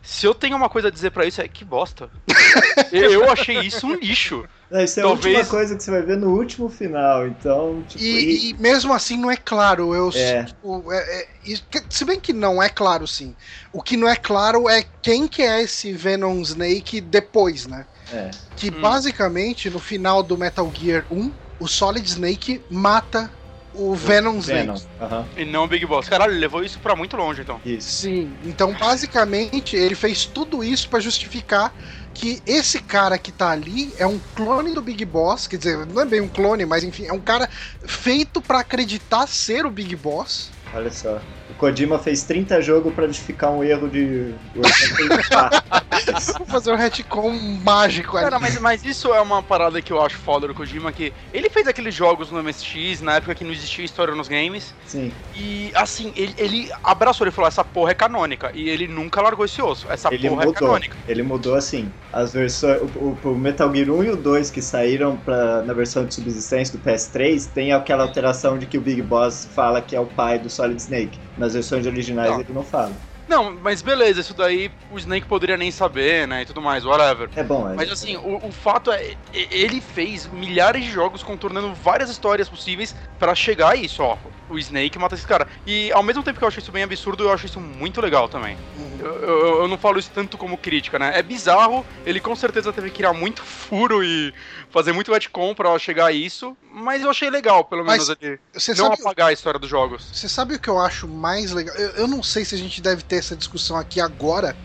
se 0.02 0.26
eu 0.26 0.34
tenho 0.34 0.56
uma 0.56 0.70
coisa 0.70 0.88
a 0.88 0.92
dizer 0.92 1.12
para 1.12 1.26
isso, 1.26 1.42
é 1.42 1.48
que 1.48 1.64
bosta. 1.66 2.10
eu 2.92 3.30
achei 3.32 3.60
isso 3.60 3.86
um 3.86 3.96
lixo. 3.96 4.46
Não, 4.70 4.82
isso 4.82 5.00
é 5.00 5.04
Talvez... 5.04 5.36
a 5.36 5.40
última 5.40 5.52
coisa 5.52 5.76
que 5.76 5.84
você 5.84 5.92
vai 5.92 6.02
ver 6.02 6.18
no 6.18 6.30
último 6.30 6.70
final, 6.70 7.28
então. 7.28 7.84
Tipo, 7.88 8.04
e, 8.04 8.08
e... 8.08 8.50
e, 8.50 8.54
mesmo 8.56 8.94
assim 8.94 9.18
não 9.18 9.32
é 9.32 9.36
claro. 9.36 9.96
Eu, 9.96 10.12
é. 10.14 10.44
Tipo, 10.44 10.92
é, 10.92 11.22
é, 11.22 11.84
se 11.90 12.06
bem 12.06 12.20
que 12.20 12.32
não 12.32 12.62
é 12.62 12.70
claro, 12.70 13.08
sim. 13.08 13.36
O 13.74 13.82
que 13.82 13.98
não 13.98 14.08
é 14.08 14.16
claro 14.16 14.70
é 14.70 14.84
quem 15.02 15.28
que 15.28 15.42
é 15.42 15.64
esse 15.64 15.92
Venom 15.92 16.40
Snake 16.42 17.02
depois, 17.02 17.66
né? 17.66 17.86
É. 18.14 18.32
Que 18.56 18.70
hum. 18.70 18.80
basicamente 18.80 19.70
no 19.70 19.80
final 19.80 20.22
do 20.22 20.38
Metal 20.38 20.72
Gear 20.74 21.06
1, 21.12 21.32
o 21.60 21.68
Solid 21.68 22.08
Snake 22.08 22.62
mata 22.70 23.32
o 23.80 23.96
Venom 23.96 24.38
Snake. 24.40 24.84
Uhum. 25.00 25.26
E 25.38 25.46
não 25.46 25.64
o 25.64 25.68
Big 25.68 25.86
Boss. 25.86 26.10
Caralho, 26.10 26.34
ele 26.34 26.40
levou 26.40 26.64
isso 26.64 26.80
pra 26.80 26.96
muito 26.96 27.16
longe, 27.16 27.42
então. 27.42 27.62
Isso. 27.66 28.02
Sim. 28.02 28.34
Então, 28.44 28.74
basicamente, 28.74 29.76
ele 29.76 29.96
fez 29.96 30.26
tudo 30.26 30.64
isso 30.64 30.90
para 30.90 31.00
justificar 31.00 31.74
que 32.14 32.42
esse 32.46 32.80
cara 32.80 33.18
que 33.18 33.32
tá 33.32 33.52
ali 33.52 33.94
é 33.98 34.06
um 34.06 34.20
clone 34.36 34.74
do 34.74 34.82
Big 34.82 35.06
Boss, 35.06 35.48
quer 35.48 35.58
dizer, 35.58 35.86
não 35.86 36.02
é 36.02 36.06
bem 36.06 36.20
um 36.20 36.28
clone, 36.28 36.66
mas 36.66 36.84
enfim, 36.84 37.06
é 37.06 37.14
um 37.14 37.20
cara 37.20 37.50
feito 37.86 38.42
para 38.42 38.60
acreditar 38.60 39.26
ser 39.28 39.66
o 39.66 39.72
Big 39.72 39.96
Boss. 39.96 40.52
Olha 40.74 40.92
só. 40.92 41.22
O 41.50 41.54
Kojima 41.56 41.98
fez 41.98 42.24
30 42.24 42.62
jogos 42.62 42.94
para 42.94 43.08
justificar 43.08 43.52
um 43.52 43.64
erro 43.64 43.90
de. 43.90 44.34
Vou 46.38 46.48
fazer 46.48 46.72
um 46.72 46.76
retcon 46.76 47.32
mágico 47.64 48.18
ali. 48.18 48.26
Cara, 48.26 48.40
mas, 48.40 48.60
mas 48.60 48.86
isso 48.86 49.14
é 49.14 49.20
uma 49.20 49.42
parada 49.44 49.82
que 49.82 49.92
eu 49.92 50.02
acho 50.02 50.18
foda 50.18 50.48
do 50.48 50.54
Kojima, 50.54 50.92
que 50.92 51.14
ele 51.34 51.50
fez 51.50 51.68
aqueles 51.68 51.94
jogos 51.94 52.32
no 52.32 52.42
MSX, 52.42 53.02
na 53.02 53.16
época 53.16 53.36
que 53.36 53.44
não 53.44 53.52
existia 53.52 53.84
história 53.84 54.14
nos 54.16 54.28
games. 54.28 54.74
Sim. 54.86 55.12
E 55.36 55.72
assim, 55.76 56.14
ele, 56.16 56.34
ele 56.38 56.72
abraçou, 56.84 57.26
ele 57.26 57.32
falou, 57.32 57.48
essa 57.48 57.64
porra 57.64 57.92
é 57.92 57.94
canônica. 57.94 58.52
E 58.54 58.70
ele 58.70 58.88
nunca 58.88 59.22
largou 59.22 59.46
esse 59.46 59.62
osso. 59.62 59.88
Essa 59.92 60.14
ele 60.14 60.30
porra 60.30 60.44
é 60.44 60.46
mudou. 60.46 60.56
é 60.56 60.60
canônica. 60.60 60.98
Ele 61.08 61.24
mudou 61.24 61.56
assim. 61.56 61.92
As 62.14 62.34
versões. 62.34 62.82
O, 62.96 63.18
o, 63.24 63.38
Metal 63.38 63.74
Gear 63.74 63.90
1 63.90 64.04
e 64.04 64.10
o 64.12 64.16
2 64.16 64.52
que 64.52 64.62
saíram 64.62 65.18
pra, 65.18 65.62
na 65.64 65.74
versão 65.74 66.06
de 66.06 66.14
subsistência 66.14 66.78
do 66.78 66.84
PS3 66.84 67.50
tem 67.54 67.74
aquela 67.74 68.04
alteração 68.04 68.58
de 68.58 68.66
que 68.66 68.78
o 68.78 68.82
Big 68.82 69.02
Boss 69.02 69.48
fala 69.54 69.82
que 69.82 69.96
é 69.96 70.00
o 70.00 70.06
pai 70.06 70.40
do 70.40 70.50
Solid 70.50 70.80
Snake. 70.82 71.20
Nas 71.40 71.54
versões 71.54 71.88
originais 71.88 72.32
não. 72.32 72.42
ele 72.42 72.54
não 72.54 72.64
fala. 72.64 72.92
Não, 73.30 73.52
mas 73.52 73.82
beleza, 73.84 74.22
isso 74.22 74.34
daí 74.34 74.72
o 74.92 74.98
Snake 74.98 75.28
poderia 75.28 75.56
nem 75.56 75.70
saber, 75.70 76.28
né? 76.28 76.42
E 76.42 76.46
tudo 76.46 76.62
mais, 76.62 76.84
whatever. 76.84 77.30
É 77.36 77.44
bom, 77.44 77.70
é. 77.70 77.76
Mas 77.76 77.92
assim, 77.92 78.18
o, 78.18 78.48
o 78.48 78.52
fato 78.52 78.92
é. 78.92 79.16
Ele 79.32 79.80
fez 79.80 80.28
milhares 80.28 80.84
de 80.84 80.92
jogos 80.92 81.22
contornando 81.22 81.74
várias 81.76 82.10
histórias 82.10 82.50
possíveis 82.50 82.96
para 83.20 83.36
chegar 83.36 83.74
a 83.74 83.76
isso, 83.76 84.02
ó. 84.02 84.18
O 84.50 84.58
Snake 84.58 84.98
mata 84.98 85.16
esse 85.16 85.26
cara. 85.26 85.48
E 85.66 85.92
ao 85.92 86.02
mesmo 86.02 86.24
tempo 86.24 86.40
que 86.40 86.44
eu 86.44 86.48
acho 86.48 86.60
isso 86.60 86.72
bem 86.72 86.84
absurdo, 86.84 87.24
eu 87.24 87.32
acho 87.32 87.46
isso 87.46 87.60
muito 87.60 88.02
legal 88.02 88.28
também. 88.28 88.58
Uhum. 88.78 88.98
Eu, 89.00 89.16
eu, 89.16 89.62
eu, 89.62 89.68
não 89.68 89.78
falo 89.78 90.00
isso 90.00 90.12
tanto 90.14 90.38
como 90.38 90.58
crítica, 90.58 90.98
né? 90.98 91.12
É 91.16 91.22
bizarro, 91.22 91.86
ele 92.06 92.20
com 92.20 92.36
certeza 92.36 92.74
teve 92.74 92.90
que 92.90 92.98
criar 92.98 93.14
muito 93.14 93.42
furo 93.44 94.04
e 94.04 94.34
fazer 94.70 94.92
muito 94.92 95.12
retcon 95.12 95.54
pra 95.54 95.78
chegar 95.80 96.08
a 96.08 96.12
isso, 96.12 96.58
mas 96.72 97.04
eu 97.04 97.10
achei 97.10 97.30
legal, 97.30 97.64
pelo 97.64 97.84
menos, 97.84 98.10
mas 98.10 98.18
ele 98.22 98.40
não 98.78 98.92
apagar 98.92 99.30
a 99.30 99.34
história 99.34 99.60
dos 99.60 99.70
jogos. 99.70 100.10
Você 100.12 100.28
sabe 100.28 100.56
o 100.56 100.60
que 100.60 100.70
eu 100.70 100.80
acho 100.80 101.08
mais 101.08 101.52
legal? 101.52 101.76
Eu, 101.76 101.90
eu 101.92 102.08
não 102.08 102.22
sei 102.24 102.44
se 102.44 102.56
a 102.56 102.58
gente 102.58 102.82
deve 102.82 103.04
ter 103.04 103.18
essa 103.18 103.36
discussão 103.36 103.78
aqui 103.78 104.02
agora, 104.02 104.56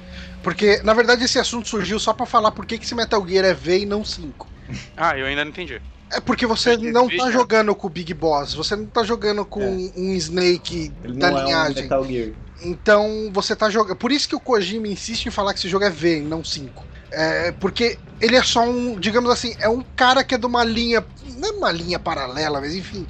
porque 0.43 0.81
na 0.83 0.95
verdade 0.95 1.25
esse 1.25 1.39
assunto 1.39 1.69
surgiu 1.69 1.99
só 1.99 2.13
para 2.13 2.27
falar 2.27 2.51
por 2.51 2.67
que 2.67 2.75
esse 2.77 2.95
Metal 2.95 3.27
Gear 3.27 3.45
é 3.45 3.55
V 3.55 3.81
e 3.81 3.87
não 3.87 4.05
5. 4.05 4.49
Ah, 4.97 5.17
eu 5.19 5.27
ainda 5.27 5.45
não 5.45 5.51
entendi. 5.51 5.81
É 6.11 6.21
porque 6.21 6.47
você 6.47 6.77
não 6.77 7.09
tá 7.09 7.31
jogando 7.31 7.75
com 7.75 7.87
o 7.87 7.91
Big 7.91 8.15
Boss, 8.15 8.55
você 8.55 8.77
não 8.77 8.87
tá 8.87 9.03
jogando 9.03 9.45
com 9.45 9.63
é. 9.63 9.91
um 9.97 10.15
Snake 10.15 10.93
Ele 11.03 11.19
da 11.19 11.31
linhagem. 11.31 11.79
É 11.79 11.81
um 11.81 11.83
Metal 11.83 12.05
Gear. 12.07 12.29
Então 12.63 13.31
você 13.33 13.57
tá 13.57 13.69
jogando. 13.69 13.97
Por 13.97 14.13
isso 14.13 14.29
que 14.29 14.37
o 14.37 14.41
Kojima 14.41 14.89
insiste 14.89 15.27
em 15.27 15.31
falar 15.31 15.53
que 15.53 15.59
esse 15.59 15.69
jogo 15.69 15.85
é 15.85 15.91
V, 15.91 16.21
não 16.21 16.45
5. 16.45 16.85
É, 17.11 17.53
porque 17.53 17.99
ele 18.21 18.37
é 18.37 18.43
só 18.43 18.65
um, 18.65 18.99
digamos 18.99 19.31
assim, 19.31 19.55
é 19.61 19.69
um 19.69 19.85
cara 19.95 20.25
que 20.25 20.35
é 20.35 20.39
de 20.39 20.47
uma 20.47 20.65
linha, 20.65 21.05
não 21.37 21.49
é 21.49 21.53
uma 21.53 21.73
linha 21.73 21.99
paralela, 21.99 22.61
mas 22.61 22.75
enfim, 22.75 23.07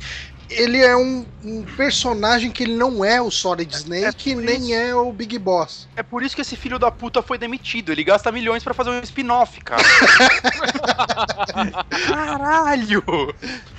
ele 0.50 0.78
é 0.78 0.96
um, 0.96 1.24
um, 1.44 1.62
personagem 1.62 2.50
que 2.50 2.62
ele 2.62 2.76
não 2.76 3.04
é 3.04 3.20
o 3.20 3.30
Solid 3.30 3.74
é 3.74 3.78
Snake 3.78 4.32
é 4.32 4.34
nem 4.34 4.70
isso. 4.70 4.74
é 4.74 4.94
o 4.94 5.12
Big 5.12 5.38
Boss. 5.38 5.88
É 5.96 6.02
por 6.02 6.22
isso 6.22 6.34
que 6.34 6.42
esse 6.42 6.56
filho 6.56 6.78
da 6.78 6.90
puta 6.90 7.22
foi 7.22 7.38
demitido. 7.38 7.90
Ele 7.90 8.04
gasta 8.04 8.30
milhões 8.30 8.62
para 8.62 8.74
fazer 8.74 8.90
um 8.90 9.00
spin-off, 9.00 9.60
cara. 9.60 9.82
Caralho! 12.06 13.34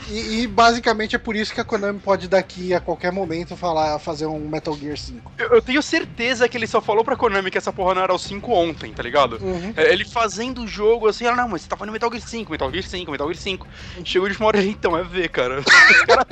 E, 0.09 0.41
e, 0.41 0.47
basicamente 0.47 1.15
é 1.15 1.19
por 1.19 1.35
isso 1.35 1.53
que 1.53 1.59
a 1.59 1.63
Konami 1.63 2.00
pode 2.00 2.27
daqui 2.27 2.74
a 2.74 2.79
qualquer 2.79 3.12
momento 3.12 3.55
falar, 3.55 3.97
fazer 4.00 4.25
um 4.25 4.39
Metal 4.39 4.75
Gear 4.77 4.97
5. 4.97 5.31
Eu, 5.38 5.47
eu 5.55 5.62
tenho 5.62 5.81
certeza 5.81 6.47
que 6.47 6.57
ele 6.57 6.67
só 6.67 6.79
falou 6.79 7.03
pra 7.03 7.15
Konami 7.15 7.50
que 7.50 7.57
essa 7.57 7.74
porra 7.74 7.95
não 7.95 8.03
era 8.03 8.13
o 8.13 8.19
5 8.19 8.51
ontem, 8.51 8.93
tá 8.93 9.01
ligado? 9.01 9.38
Uhum. 9.41 9.74
É, 9.75 9.91
ele 9.91 10.05
fazendo 10.05 10.63
o 10.63 10.67
jogo 10.67 11.07
assim, 11.07 11.25
ah, 11.25 11.35
não, 11.35 11.50
mas 11.50 11.62
você 11.62 11.69
tá 11.69 11.75
falando 11.75 11.93
Metal 11.93 12.12
Gear 12.12 12.27
5, 12.27 12.51
Metal 12.51 12.71
Gear 12.71 12.83
5, 12.83 13.12
Metal 13.12 13.27
Gear 13.27 13.41
5. 13.41 13.67
Chegou 14.03 14.29
de 14.29 14.38
uma 14.38 14.47
hora, 14.47 14.63
então, 14.63 14.97
é 14.97 15.03
ver, 15.03 15.29
cara. 15.29 15.59
Os 15.59 15.65
caras 16.05 16.25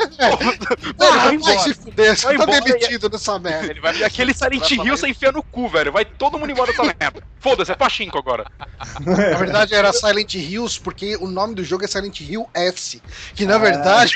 ah, 0.99 1.15
vai, 1.25 1.37
vai 1.37 1.59
se 1.59 1.73
fuder, 1.73 2.15
você 2.15 2.37
tá 2.37 2.45
demitido 2.45 3.09
nessa 3.09 3.39
merda. 3.39 3.71
Ele 3.71 3.79
vai 3.79 4.03
aquele 4.03 4.33
Silent 4.33 4.69
Hill 4.71 4.97
você 4.97 5.07
enfia 5.07 5.31
no 5.31 5.43
cu, 5.43 5.67
velho. 5.67 5.91
Vai 5.91 6.05
todo 6.05 6.37
mundo 6.37 6.51
embora 6.51 6.71
dessa 6.71 6.83
merda. 6.83 7.23
Foda-se, 7.39 7.71
é 7.71 7.75
Pachinko 7.75 8.17
agora. 8.17 8.45
Na 9.05 9.37
verdade 9.37 9.73
era 9.73 9.91
Silent 9.91 10.33
Hills, 10.35 10.79
porque 10.79 11.17
o 11.17 11.27
nome 11.27 11.55
do 11.55 11.63
jogo 11.63 11.83
é 11.83 11.87
Silent 11.87 12.21
Hill 12.21 12.47
S. 12.53 13.01
Que 13.35 13.45
na 13.45 13.57
verdade. 13.63 14.13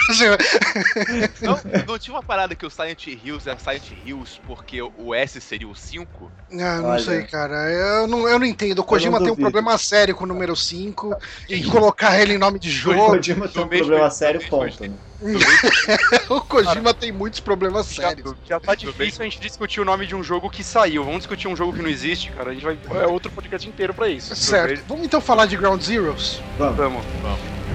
não, 1.42 1.60
não 1.88 2.00
tinha 2.00 2.16
uma 2.16 2.24
parada 2.24 2.56
que 2.56 2.66
o 2.66 2.70
Silent 2.70 3.08
Hills 3.08 3.48
era 3.48 3.58
Silent 3.58 3.92
Hills 4.06 4.40
porque 4.46 4.82
o 4.82 5.14
S 5.14 5.40
seria 5.42 5.68
o 5.68 5.76
5? 5.76 6.32
Ah, 6.54 6.78
não 6.82 6.90
Olha. 6.90 7.00
sei, 7.04 7.24
cara. 7.24 7.70
Eu 7.72 8.08
não, 8.08 8.28
eu 8.28 8.40
não 8.40 8.46
entendo. 8.46 8.80
O 8.80 8.84
Kojima 8.84 9.20
tem 9.20 9.32
um 9.32 9.36
problema 9.36 9.78
sério 9.78 10.16
com 10.16 10.24
o 10.24 10.28
número 10.28 10.56
5 10.56 11.16
e 11.50 11.64
colocar 11.66 12.20
ele 12.20 12.34
em 12.34 12.38
nome 12.38 12.60
de 12.60 12.70
jogo. 12.70 13.02
O 13.02 13.10
Kojima 13.12 13.48
tem 13.48 13.64
um 13.64 13.68
problema 13.68 14.10
sério, 14.10 14.42
ponto. 14.50 14.84
Né? 14.84 14.92
o 16.30 16.42
Kojima 16.42 16.76
Cara, 16.76 16.94
tem 16.94 17.12
muitos 17.12 17.40
problemas 17.40 17.88
sérios. 17.88 18.36
Já 18.46 18.60
tá 18.60 18.76
difícil 18.76 19.22
a 19.22 19.24
gente 19.24 19.40
discutir 19.40 19.82
o 19.82 19.86
nome 19.86 20.06
de 20.06 20.16
um 20.16 20.24
jogo 20.24 20.50
que 20.50 20.64
saiu. 20.64 21.04
Vamos 21.04 21.20
discutir 21.20 21.48
um 21.48 21.56
jogo 21.56 21.74
que 21.74 21.82
não 21.82 21.90
existe, 21.90 22.32
cara. 22.32 22.52
A 22.52 22.54
gente 22.54 22.64
vai. 22.64 22.78
É 23.02 23.08
outro 23.08 23.32
podcast 23.32 23.68
inteiro 23.68 23.94
pra 23.94 24.08
isso. 24.08 24.36
Certo. 24.36 24.84
Vamos 24.88 25.06
então 25.06 25.20
falar 25.20 25.48
de 25.48 25.58
Ground 25.58 25.82
Zeroes? 25.82 26.40
Vamos. 26.58 26.78
Vamos. 26.78 27.06
Vamos. 27.22 27.67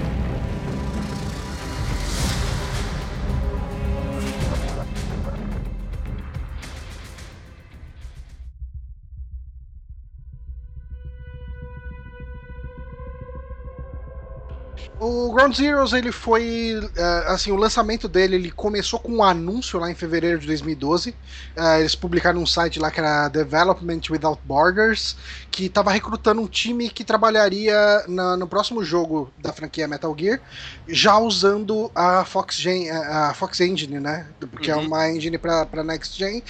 O 15.05 15.33
Ground 15.33 15.53
Zeroes 15.53 15.91
ele 15.91 16.13
foi 16.13 16.79
uh, 16.79 17.27
assim 17.27 17.51
o 17.51 17.57
lançamento 17.57 18.07
dele 18.07 18.37
ele 18.37 18.49
começou 18.49 18.97
com 18.97 19.11
um 19.11 19.21
anúncio 19.21 19.77
lá 19.77 19.91
em 19.91 19.95
fevereiro 19.95 20.39
de 20.39 20.47
2012 20.47 21.09
uh, 21.09 21.13
é, 21.57 21.79
eles 21.81 21.93
publicaram 21.93 22.41
um 22.41 22.45
site 22.45 22.79
lá 22.79 22.89
que 22.89 23.01
era 23.01 23.27
Development 23.27 23.99
Without 24.09 24.39
Borders 24.45 25.17
que 25.51 25.65
estava 25.65 25.91
recrutando 25.91 26.39
um 26.39 26.47
time 26.47 26.89
que 26.89 27.03
trabalharia 27.03 27.75
na, 28.07 28.37
no 28.37 28.47
próximo 28.47 28.81
jogo 28.81 29.29
da 29.39 29.51
franquia 29.51 29.89
Metal 29.89 30.15
Gear 30.17 30.39
já 30.87 31.17
usando 31.17 31.91
a 31.93 32.23
Fox, 32.23 32.55
Gen, 32.55 32.89
a 32.89 33.33
Fox 33.33 33.59
Engine 33.59 33.99
né? 33.99 34.27
Que 34.61 34.71
é 34.71 34.75
uhum. 34.75 34.83
é 34.83 34.85
uma 34.85 35.09
engine 35.09 35.37
para 35.37 35.83
Next 35.83 36.17
Gen 36.17 36.41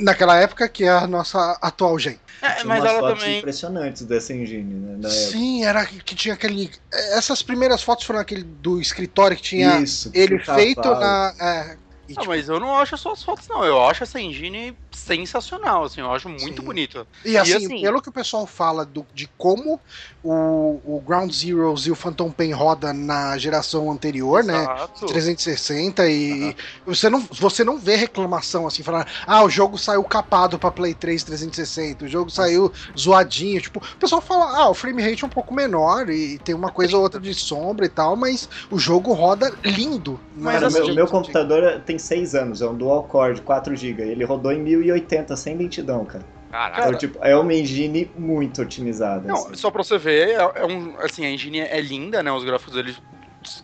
naquela 0.00 0.36
época 0.36 0.68
que 0.68 0.84
é 0.84 0.90
a 0.90 1.06
nossa 1.06 1.58
atual 1.60 1.98
gen 1.98 2.18
é, 2.42 2.64
mas 2.64 2.82
ela 2.84 3.00
fotos 3.00 3.20
também... 3.20 3.38
impressionantes 3.38 4.02
dessa 4.02 4.32
engine, 4.32 4.96
né? 4.96 5.08
Sim, 5.10 5.64
era 5.64 5.84
que 5.84 6.14
tinha 6.14 6.34
aquele. 6.34 6.70
Essas 6.90 7.42
primeiras 7.42 7.82
fotos 7.82 8.06
foram 8.06 8.18
aquele 8.18 8.42
do 8.42 8.80
escritório 8.80 9.36
que 9.36 9.42
tinha 9.42 9.78
Isso, 9.80 10.10
ele 10.14 10.38
feito 10.38 10.88
na. 10.88 11.34
É, 11.38 11.76
e, 12.08 12.14
ah, 12.16 12.20
tipo... 12.20 12.26
mas 12.26 12.48
eu 12.48 12.58
não 12.58 12.76
acho 12.76 12.96
só 12.96 13.12
as 13.12 13.22
fotos, 13.22 13.46
não. 13.46 13.62
Eu 13.62 13.84
acho 13.86 14.02
essa 14.02 14.20
engine 14.20 14.76
sensacional, 14.90 15.84
assim, 15.84 16.00
eu 16.00 16.12
acho 16.12 16.28
muito 16.28 16.62
bonita. 16.62 17.06
E 17.24 17.36
assim, 17.36 17.50
e 17.50 17.54
assim, 17.56 17.82
pelo 17.82 18.02
que 18.02 18.08
o 18.08 18.12
pessoal 18.12 18.46
fala 18.46 18.84
do, 18.84 19.06
de 19.14 19.28
como 19.38 19.80
o, 20.22 20.80
o 20.84 21.02
Ground 21.06 21.32
Zeroes 21.32 21.86
e 21.86 21.90
o 21.90 21.94
Phantom 21.94 22.30
Pain 22.30 22.52
roda 22.52 22.92
na 22.92 23.38
geração 23.38 23.90
anterior, 23.90 24.44
né, 24.44 24.62
Exato. 24.62 25.06
né? 25.06 25.12
360 25.12 26.08
e 26.08 26.42
uhum. 26.42 26.54
você 26.86 27.08
não 27.08 27.20
você 27.20 27.64
não 27.64 27.78
vê 27.78 27.96
reclamação 27.96 28.66
assim, 28.66 28.82
falando, 28.82 29.06
ah, 29.26 29.44
o 29.44 29.48
jogo 29.48 29.78
saiu 29.78 30.04
capado 30.04 30.58
para 30.58 30.70
Play 30.70 30.94
3 30.94 31.24
360, 31.24 32.04
o 32.04 32.08
jogo 32.08 32.30
saiu 32.30 32.70
zoadinho, 32.98 33.60
tipo, 33.60 33.80
o 33.80 33.96
pessoal 33.96 34.20
fala, 34.20 34.58
ah, 34.58 34.68
o 34.68 34.74
frame 34.74 35.02
rate 35.02 35.24
é 35.24 35.26
um 35.26 35.30
pouco 35.30 35.54
menor 35.54 36.10
e 36.10 36.38
tem 36.38 36.54
uma 36.54 36.70
coisa 36.70 36.96
ou 36.96 37.02
outra 37.02 37.20
de 37.20 37.32
sombra 37.32 37.86
e 37.86 37.88
tal, 37.88 38.14
mas 38.14 38.48
o 38.70 38.78
jogo 38.78 39.12
roda 39.12 39.52
lindo. 39.64 40.20
Mas 40.36 40.62
assim, 40.62 40.90
o 40.90 40.94
meu 40.94 41.06
computador 41.06 41.80
tem 41.86 41.98
6 41.98 42.34
anos, 42.34 42.60
é 42.60 42.68
um 42.68 42.74
dual 42.74 43.04
core 43.04 43.36
de 43.36 43.42
4 43.42 43.74
GB, 43.74 44.02
ele 44.02 44.24
rodou 44.24 44.52
em 44.52 44.60
1080 44.60 45.34
sem 45.36 45.56
lentidão, 45.56 46.04
cara. 46.04 46.39
Caraca. 46.50 46.80
Então, 46.88 46.98
tipo, 46.98 47.18
é 47.22 47.36
uma 47.36 47.54
engine 47.54 48.10
muito 48.16 48.60
otimizada. 48.60 49.26
Não, 49.26 49.36
assim. 49.36 49.54
só 49.54 49.70
pra 49.70 49.84
você 49.84 49.96
ver, 49.96 50.30
é, 50.30 50.34
é, 50.34 50.66
um, 50.66 50.96
assim, 50.98 51.24
a 51.24 51.30
engine 51.30 51.60
é 51.60 51.80
linda, 51.80 52.22
né? 52.22 52.32
Os 52.32 52.44
gráficos 52.44 52.76
eles 52.76 53.00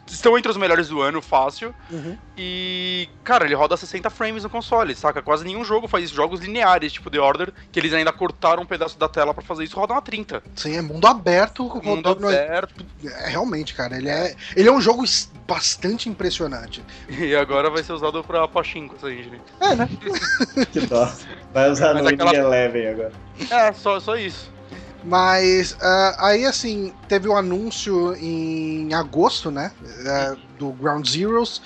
estão 0.06 0.36
entre 0.36 0.50
os 0.50 0.56
melhores 0.56 0.88
do 0.88 1.00
ano, 1.00 1.20
fácil. 1.20 1.74
Uhum. 1.90 2.16
E, 2.36 3.08
cara, 3.22 3.44
ele 3.44 3.54
roda 3.54 3.76
60 3.76 4.08
frames 4.10 4.42
no 4.42 4.50
console, 4.50 4.94
saca? 4.94 5.22
Quase 5.22 5.44
nenhum 5.44 5.64
jogo 5.64 5.88
faz 5.88 6.04
isso. 6.04 6.14
Jogos 6.14 6.40
lineares, 6.40 6.92
tipo 6.92 7.10
The 7.10 7.20
Order, 7.20 7.52
que 7.70 7.78
eles 7.78 7.92
ainda 7.92 8.12
cortaram 8.12 8.62
um 8.62 8.66
pedaço 8.66 8.98
da 8.98 9.08
tela 9.08 9.34
para 9.34 9.42
fazer 9.42 9.64
isso, 9.64 9.78
rodam 9.78 9.96
a 9.96 10.00
30. 10.00 10.42
Sim, 10.54 10.76
é 10.76 10.82
mundo 10.82 11.06
aberto. 11.06 11.64
Mundo 11.82 12.08
aberto. 12.08 12.84
É, 13.04 13.28
realmente, 13.28 13.74
cara, 13.74 13.96
ele 13.96 14.08
é, 14.08 14.34
ele 14.54 14.68
é 14.68 14.72
um 14.72 14.80
jogo 14.80 15.04
bastante 15.46 16.08
impressionante. 16.08 16.82
E 17.08 17.34
agora 17.34 17.70
vai 17.70 17.82
ser 17.82 17.92
usado 17.92 18.22
pra 18.24 18.48
Pachinko 18.48 18.96
essa 18.96 19.10
engine. 19.10 19.40
É, 19.60 19.74
né? 19.74 19.88
que 20.72 20.80
dó. 20.80 21.10
Vai 21.52 21.70
usar 21.70 21.94
Mas 21.94 22.02
no 22.02 22.08
aquela... 22.08 22.34
Eleven 22.34 22.88
agora. 22.88 23.12
É, 23.50 23.72
só, 23.72 24.00
só 24.00 24.16
isso. 24.16 24.55
Mas 25.04 25.72
uh, 25.72 26.16
aí, 26.18 26.44
assim, 26.44 26.92
teve 27.08 27.28
o 27.28 27.32
um 27.32 27.36
anúncio 27.36 28.14
em 28.16 28.92
agosto, 28.94 29.50
né? 29.50 29.70
Uh, 29.82 30.38
do 30.58 30.72
Ground 30.72 31.06
Zeroes, 31.06 31.60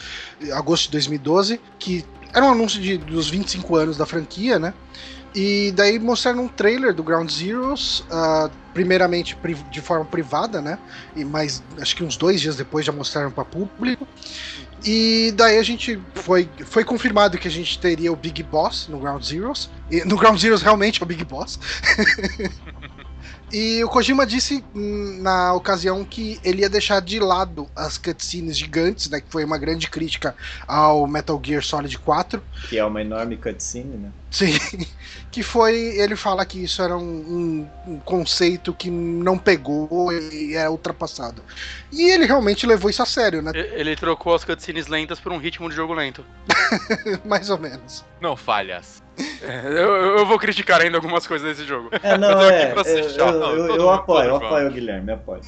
agosto 0.52 0.86
de 0.86 0.92
2012, 0.92 1.60
que 1.78 2.04
era 2.34 2.44
um 2.44 2.52
anúncio 2.52 2.80
de, 2.80 2.98
dos 2.98 3.28
25 3.30 3.76
anos 3.76 3.96
da 3.96 4.06
franquia, 4.06 4.58
né? 4.58 4.74
E 5.34 5.72
daí 5.76 5.98
mostraram 5.98 6.44
um 6.44 6.48
trailer 6.48 6.92
do 6.92 7.04
Ground 7.04 7.30
Zeroes, 7.30 8.00
uh, 8.00 8.50
primeiramente 8.74 9.38
de 9.70 9.80
forma 9.80 10.04
privada, 10.04 10.60
né? 10.60 10.78
E 11.14 11.24
mais, 11.24 11.62
acho 11.80 11.94
que 11.94 12.02
uns 12.02 12.16
dois 12.16 12.40
dias 12.40 12.56
depois 12.56 12.84
já 12.84 12.92
mostraram 12.92 13.30
para 13.30 13.44
público. 13.44 14.06
E 14.84 15.32
daí 15.36 15.58
a 15.58 15.62
gente 15.62 16.00
foi, 16.14 16.48
foi 16.64 16.84
confirmado 16.84 17.38
que 17.38 17.46
a 17.46 17.50
gente 17.50 17.78
teria 17.78 18.12
o 18.12 18.16
Big 18.16 18.42
Boss 18.42 18.88
no 18.88 18.98
Ground 18.98 19.22
Zeroes. 19.22 19.70
E 19.90 20.04
no 20.04 20.16
Ground 20.16 20.38
Zeroes 20.38 20.62
realmente 20.62 21.00
é 21.00 21.04
o 21.04 21.06
Big 21.06 21.24
Boss. 21.24 21.60
E 23.52 23.82
o 23.82 23.88
Kojima 23.88 24.24
disse 24.24 24.64
hum, 24.74 25.18
na 25.20 25.52
ocasião 25.54 26.04
que 26.04 26.38
ele 26.44 26.62
ia 26.62 26.68
deixar 26.68 27.00
de 27.00 27.18
lado 27.18 27.68
as 27.74 27.98
cutscenes 27.98 28.56
gigantes, 28.56 29.10
né? 29.10 29.20
Que 29.20 29.30
foi 29.30 29.44
uma 29.44 29.58
grande 29.58 29.88
crítica 29.90 30.36
ao 30.66 31.06
Metal 31.06 31.40
Gear 31.42 31.62
Solid 31.62 31.98
4. 31.98 32.42
Que 32.68 32.78
é 32.78 32.84
uma 32.84 33.00
enorme 33.00 33.36
cutscene, 33.36 33.96
né? 33.96 34.10
Sim. 34.30 34.56
Que 35.30 35.44
foi. 35.44 35.76
Ele 35.76 36.16
fala 36.16 36.44
que 36.44 36.64
isso 36.64 36.82
era 36.82 36.96
um, 36.96 37.68
um, 37.86 37.92
um 37.92 38.00
conceito 38.00 38.74
que 38.74 38.90
não 38.90 39.38
pegou 39.38 40.12
e 40.12 40.56
é 40.56 40.68
ultrapassado. 40.68 41.40
E 41.92 42.10
ele 42.10 42.26
realmente 42.26 42.66
levou 42.66 42.90
isso 42.90 43.00
a 43.00 43.06
sério, 43.06 43.40
né? 43.40 43.52
Ele 43.54 43.94
trocou 43.94 44.34
as 44.34 44.44
cutscenes 44.44 44.88
lentas 44.88 45.20
por 45.20 45.30
um 45.30 45.38
ritmo 45.38 45.70
de 45.70 45.76
jogo 45.76 45.94
lento. 45.94 46.24
Mais 47.24 47.48
ou 47.48 47.58
menos. 47.58 48.04
Não 48.20 48.36
falhas. 48.36 49.00
É, 49.42 49.66
eu, 49.66 50.18
eu, 50.18 50.26
vou 50.26 50.38
criticar 50.38 50.80
ainda 50.80 50.96
algumas 50.96 51.26
coisas 51.26 51.48
desse 51.48 51.68
jogo. 51.68 51.90
É, 52.02 52.16
não, 52.16 52.40
é. 52.48 52.72
Eu, 52.72 53.26
eu, 53.26 53.56
eu, 53.56 53.76
eu 53.76 53.90
apoio, 53.90 54.28
eu 54.28 54.36
apoio 54.36 54.68
o 54.68 54.72
Guilherme, 54.72 55.12
apoio. 55.12 55.40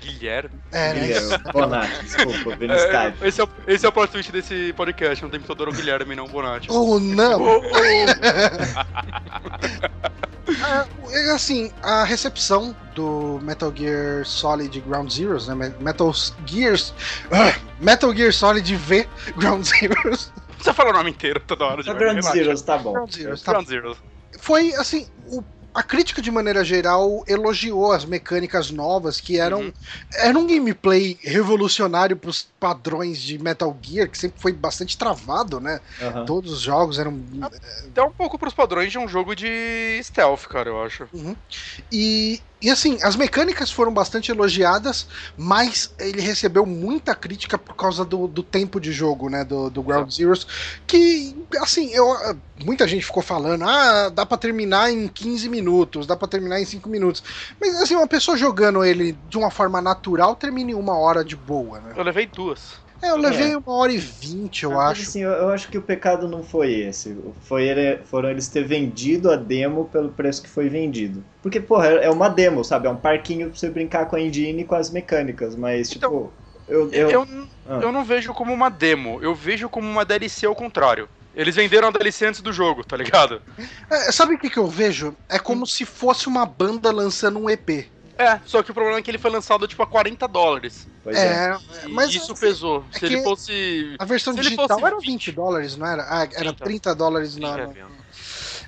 Guilherme? 0.00 0.50
É, 0.72 0.94
né? 0.94 1.00
Guilherme. 1.00 1.38
Bonatti, 1.52 2.04
desculpa, 2.04 2.56
vi 2.56 2.66
no 2.66 2.74
é, 2.74 2.76
Skype. 2.76 3.26
Esse 3.26 3.40
é, 3.40 3.44
o, 3.44 3.48
esse 3.66 3.86
é 3.86 3.88
o 3.88 3.92
plot 3.92 4.12
twist 4.12 4.32
desse 4.32 4.72
podcast, 4.74 5.22
não 5.22 5.30
tem 5.30 5.40
todo 5.40 5.68
o 5.68 5.72
Guilherme, 5.72 6.14
não 6.14 6.26
Bonatti. 6.26 6.68
Oh, 6.70 6.98
não! 6.98 7.38
Oh, 7.48 7.62
oh. 11.04 11.10
é, 11.10 11.32
assim, 11.32 11.72
a 11.82 12.04
recepção 12.04 12.76
do 12.94 13.40
Metal 13.42 13.72
Gear 13.74 14.24
Solid 14.26 14.78
Ground 14.80 15.10
Zeroes, 15.10 15.48
né? 15.48 15.74
Metal 15.80 16.12
Gears. 16.46 16.94
Uh, 17.26 17.52
Metal 17.80 18.14
Gear 18.14 18.32
Solid 18.32 18.76
V 18.76 19.08
Ground 19.36 19.64
Zeroes 19.64 20.30
precisa 20.58 20.74
falar 20.74 20.90
o 20.90 20.92
nome 20.92 21.10
inteiro 21.10 21.40
toda 21.40 21.64
hora. 21.64 21.82
De 21.82 21.94
Ground 21.94 22.22
Zeroes, 22.22 22.62
tá 22.62 22.76
bom. 22.76 22.92
Ground 22.92 23.12
Zeroes, 23.12 23.42
tá 23.42 23.52
Ground 23.52 23.68
Zeroes. 23.68 23.98
Foi, 24.38 24.74
assim, 24.74 25.06
o 25.26 25.42
a 25.74 25.82
crítica 25.82 26.20
de 26.20 26.30
maneira 26.30 26.64
geral 26.64 27.22
elogiou 27.26 27.92
as 27.92 28.04
mecânicas 28.04 28.70
novas 28.70 29.20
que 29.20 29.38
eram 29.38 29.60
uhum. 29.60 29.72
era 30.14 30.38
um 30.38 30.46
gameplay 30.46 31.18
revolucionário 31.22 32.16
para 32.16 32.30
os 32.30 32.48
padrões 32.58 33.20
de 33.20 33.38
Metal 33.38 33.76
Gear 33.80 34.08
que 34.08 34.18
sempre 34.18 34.40
foi 34.40 34.52
bastante 34.52 34.96
travado, 34.96 35.60
né? 35.60 35.80
Uhum. 36.00 36.24
Todos 36.24 36.52
os 36.52 36.60
jogos 36.60 36.98
eram 36.98 37.20
até 37.42 38.02
um 38.02 38.10
pouco 38.10 38.38
para 38.38 38.48
os 38.48 38.54
padrões 38.54 38.90
de 38.90 38.98
um 38.98 39.06
jogo 39.06 39.34
de 39.34 40.00
stealth, 40.02 40.46
cara, 40.48 40.68
eu 40.68 40.82
acho. 40.82 41.08
Uhum. 41.12 41.36
E 41.92 42.40
e 42.60 42.70
assim, 42.70 42.98
as 43.02 43.14
mecânicas 43.14 43.70
foram 43.70 43.92
bastante 43.92 44.32
elogiadas, 44.32 45.06
mas 45.36 45.94
ele 45.98 46.20
recebeu 46.20 46.66
muita 46.66 47.14
crítica 47.14 47.56
por 47.56 47.76
causa 47.76 48.04
do, 48.04 48.26
do 48.26 48.42
tempo 48.42 48.80
de 48.80 48.90
jogo, 48.90 49.28
né? 49.30 49.44
Do, 49.44 49.70
do 49.70 49.82
Ground 49.82 50.10
Zeroes. 50.10 50.46
Que, 50.84 51.36
assim, 51.60 51.92
eu, 51.94 52.06
muita 52.64 52.88
gente 52.88 53.06
ficou 53.06 53.22
falando, 53.22 53.64
ah, 53.64 54.08
dá 54.08 54.26
para 54.26 54.36
terminar 54.36 54.90
em 54.92 55.06
15 55.06 55.48
minutos, 55.48 56.06
dá 56.06 56.16
para 56.16 56.26
terminar 56.26 56.60
em 56.60 56.64
5 56.64 56.88
minutos. 56.88 57.22
Mas 57.60 57.80
assim, 57.80 57.94
uma 57.94 58.08
pessoa 58.08 58.36
jogando 58.36 58.84
ele 58.84 59.16
de 59.28 59.38
uma 59.38 59.50
forma 59.50 59.80
natural 59.80 60.34
termina 60.34 60.72
em 60.72 60.74
uma 60.74 60.98
hora 60.98 61.24
de 61.24 61.36
boa, 61.36 61.78
né? 61.80 61.92
Eu 61.96 62.02
levei 62.02 62.26
duas. 62.26 62.87
É, 63.00 63.10
eu 63.10 63.16
levei 63.16 63.52
é. 63.52 63.56
uma 63.56 63.72
hora 63.72 63.92
e 63.92 63.98
vinte, 63.98 64.64
eu 64.64 64.78
ah, 64.78 64.88
acho. 64.88 65.02
Assim, 65.02 65.20
eu, 65.20 65.30
eu, 65.30 65.48
acho 65.50 65.68
que 65.68 65.78
o 65.78 65.82
pecado 65.82 66.26
não 66.26 66.42
foi 66.42 66.72
esse. 66.72 67.16
Foi 67.42 67.64
ele, 67.64 67.98
foram 68.04 68.30
eles 68.30 68.48
ter 68.48 68.64
vendido 68.64 69.30
a 69.30 69.36
demo 69.36 69.84
pelo 69.86 70.08
preço 70.08 70.42
que 70.42 70.48
foi 70.48 70.68
vendido. 70.68 71.22
Porque, 71.40 71.60
porra, 71.60 71.88
é, 71.88 72.06
é 72.06 72.10
uma 72.10 72.28
demo, 72.28 72.64
sabe? 72.64 72.88
É 72.88 72.90
um 72.90 72.96
parquinho 72.96 73.50
pra 73.50 73.58
você 73.58 73.70
brincar 73.70 74.06
com 74.06 74.16
a 74.16 74.20
engine 74.20 74.62
e 74.62 74.64
com 74.64 74.74
as 74.74 74.90
mecânicas, 74.90 75.54
mas, 75.54 75.94
então, 75.94 76.10
tipo. 76.10 76.32
Eu, 76.68 76.90
eu, 76.92 77.10
eu, 77.10 77.28
ah. 77.66 77.78
eu 77.82 77.90
não 77.90 78.04
vejo 78.04 78.34
como 78.34 78.52
uma 78.52 78.68
demo, 78.68 79.18
eu 79.22 79.34
vejo 79.34 79.68
como 79.68 79.88
uma 79.88 80.04
DLC 80.04 80.44
ao 80.44 80.54
contrário. 80.54 81.08
Eles 81.34 81.54
venderam 81.54 81.88
a 81.88 81.90
DLC 81.92 82.26
antes 82.26 82.42
do 82.42 82.52
jogo, 82.52 82.82
tá 82.82 82.96
ligado? 82.96 83.40
É, 83.88 84.10
sabe 84.10 84.34
o 84.34 84.38
que, 84.38 84.50
que 84.50 84.58
eu 84.58 84.66
vejo? 84.66 85.14
É 85.28 85.38
como 85.38 85.62
hum. 85.62 85.66
se 85.66 85.84
fosse 85.84 86.26
uma 86.26 86.44
banda 86.44 86.90
lançando 86.90 87.38
um 87.38 87.48
EP. 87.48 87.86
É, 88.18 88.40
só 88.44 88.64
que 88.64 88.72
o 88.72 88.74
problema 88.74 88.98
é 88.98 89.02
que 89.02 89.08
ele 89.08 89.16
foi 89.16 89.30
lançado 89.30 89.68
tipo 89.68 89.80
a 89.80 89.86
40 89.86 90.26
dólares. 90.26 90.88
Pois 91.04 91.16
é, 91.16 91.56
é. 91.84 91.88
mas 91.88 92.10
isso 92.10 92.32
assim, 92.32 92.40
pesou. 92.40 92.84
É 92.92 92.98
se 92.98 93.06
ele 93.06 93.22
fosse. 93.22 93.94
A 93.96 94.04
versão 94.04 94.34
digital 94.34 94.68
fosse... 94.68 94.84
era 94.84 94.98
20 94.98 95.32
dólares, 95.32 95.76
não 95.76 95.86
era? 95.86 96.02
Ah, 96.02 96.28
era 96.34 96.52
30 96.52 96.94
dólares 96.96 97.36
na. 97.36 97.70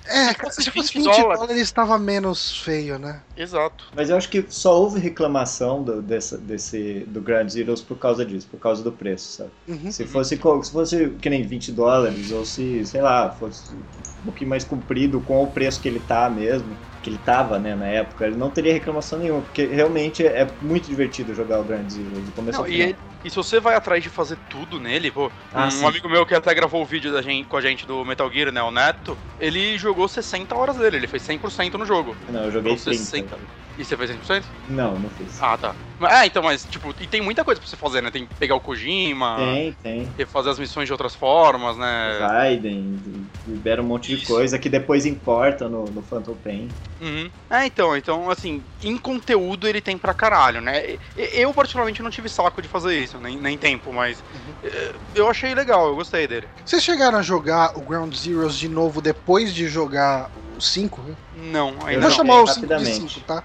É, 0.07 0.33
se 0.49 0.71
fosse 0.71 0.93
20 0.93 1.03
dólares, 1.03 1.57
estava 1.57 1.97
menos 1.99 2.59
feio, 2.61 2.97
né? 2.97 3.21
Exato. 3.37 3.85
Mas 3.95 4.09
eu 4.09 4.17
acho 4.17 4.29
que 4.29 4.43
só 4.49 4.81
houve 4.81 4.99
reclamação 4.99 5.83
do, 5.83 6.01
desse, 6.01 6.37
desse, 6.37 7.05
do 7.07 7.21
Grand 7.21 7.47
Zeroes 7.47 7.81
por 7.81 7.97
causa 7.97 8.25
disso, 8.25 8.47
por 8.49 8.59
causa 8.59 8.83
do 8.83 8.91
preço, 8.91 9.37
sabe? 9.37 9.51
Uhum. 9.67 9.91
Se, 9.91 10.05
fosse, 10.05 10.37
se 10.37 10.71
fosse 10.71 11.09
que 11.21 11.29
nem 11.29 11.43
20 11.43 11.71
dólares, 11.71 12.31
ou 12.31 12.45
se, 12.45 12.83
sei 12.85 13.01
lá, 13.01 13.29
fosse 13.31 13.73
um 13.73 14.23
pouquinho 14.25 14.49
mais 14.49 14.63
comprido 14.63 15.21
com 15.21 15.43
o 15.43 15.47
preço 15.47 15.79
que 15.79 15.87
ele 15.87 15.99
tá 15.99 16.29
mesmo 16.29 16.75
que 17.01 17.09
ele 17.09 17.19
tava, 17.25 17.57
né, 17.57 17.75
na 17.75 17.87
época, 17.87 18.25
ele 18.25 18.35
não 18.35 18.49
teria 18.49 18.73
reclamação 18.73 19.19
nenhuma, 19.19 19.41
porque 19.41 19.65
realmente 19.65 20.25
é 20.25 20.47
muito 20.61 20.87
divertido 20.87 21.33
jogar 21.33 21.59
o 21.59 21.63
Grand 21.63 21.89
Zero 21.89 22.09
do 22.09 22.31
começo 22.31 22.57
não, 22.57 22.65
ao 22.65 22.71
final. 22.71 22.89
E, 22.89 22.95
e, 23.23 23.29
se 23.29 23.35
você 23.35 23.59
vai 23.59 23.75
atrás 23.75 24.03
de 24.03 24.09
fazer 24.09 24.37
tudo 24.49 24.79
nele, 24.79 25.11
pô, 25.11 25.31
ah, 25.53 25.67
um 25.67 25.71
sim. 25.71 25.85
amigo 25.85 26.09
meu 26.09 26.25
que 26.25 26.33
até 26.33 26.53
gravou 26.53 26.81
o 26.81 26.85
vídeo 26.85 27.11
da 27.11 27.21
gente, 27.21 27.47
com 27.47 27.57
a 27.57 27.61
gente 27.61 27.85
do 27.85 28.03
Metal 28.03 28.31
Gear, 28.31 28.51
né, 28.51 28.61
o 28.61 28.71
Neto, 28.71 29.17
ele 29.39 29.77
jogou 29.77 30.07
60 30.07 30.55
horas 30.55 30.77
dele, 30.77 30.97
ele 30.97 31.07
fez 31.07 31.23
100% 31.23 31.73
no 31.73 31.85
jogo. 31.85 32.15
Não, 32.29 32.45
eu 32.45 32.51
joguei 32.51 32.75
30. 32.75 32.93
60. 32.93 33.37
E 33.77 33.85
você 33.85 33.95
fez 33.95 34.11
100%? 34.11 34.43
Não, 34.69 34.99
não 34.99 35.09
fiz. 35.09 35.41
Ah, 35.41 35.57
tá. 35.57 35.73
É, 36.09 36.25
então, 36.25 36.43
mas, 36.43 36.65
tipo, 36.65 36.93
e 36.99 37.07
tem 37.07 37.21
muita 37.21 37.43
coisa 37.43 37.59
pra 37.59 37.69
você 37.69 37.75
fazer, 37.75 38.01
né? 38.01 38.11
Tem 38.11 38.25
que 38.25 38.35
pegar 38.35 38.55
o 38.55 38.59
Kojima. 38.59 39.37
Tem, 39.37 39.73
tem. 39.81 40.07
Refazer 40.17 40.51
as 40.51 40.59
missões 40.59 40.87
de 40.87 40.91
outras 40.91 41.15
formas, 41.15 41.77
né? 41.77 42.17
Raiden, 42.19 42.99
libera 43.47 43.81
um 43.81 43.85
monte 43.85 44.13
Isso. 44.13 44.21
de 44.21 44.27
coisa 44.27 44.59
que 44.59 44.69
depois 44.69 45.05
importa 45.05 45.69
no, 45.69 45.85
no 45.85 46.01
Phantom 46.01 46.35
Pain. 46.35 46.69
Uhum. 46.99 47.29
É, 47.49 47.65
então, 47.65 47.95
então, 47.95 48.29
assim, 48.29 48.63
em 48.83 48.97
conteúdo 48.97 49.67
ele 49.67 49.81
tem 49.81 49.97
pra 49.97 50.13
caralho, 50.13 50.61
né? 50.61 50.97
Eu, 51.15 51.53
particularmente, 51.53 52.03
não 52.03 52.11
tive 52.11 52.29
saco 52.29 52.61
de 52.61 52.67
fazer 52.67 52.97
isso, 52.99 53.10
nem, 53.19 53.37
nem 53.37 53.57
tempo, 53.57 53.91
mas 53.91 54.19
uhum. 54.33 55.01
Eu 55.13 55.27
achei 55.27 55.53
legal, 55.53 55.87
eu 55.87 55.95
gostei 55.95 56.27
dele. 56.27 56.47
Vocês 56.65 56.83
chegaram 56.83 57.17
a 57.17 57.21
jogar 57.21 57.77
o 57.77 57.81
Ground 57.81 58.13
Zeroes 58.15 58.55
de 58.55 58.69
novo 58.69 59.01
depois 59.01 59.53
de 59.53 59.67
jogar 59.67 60.29
5, 60.59 61.01
né? 61.01 61.15
Não, 61.51 61.69
ainda 61.85 61.93
eu 61.93 62.01
vou 62.01 62.11
chamar 62.11 62.41
o 62.41 62.47
5 62.47 62.67
de 62.67 62.85
5, 62.85 63.19
tá? 63.21 63.43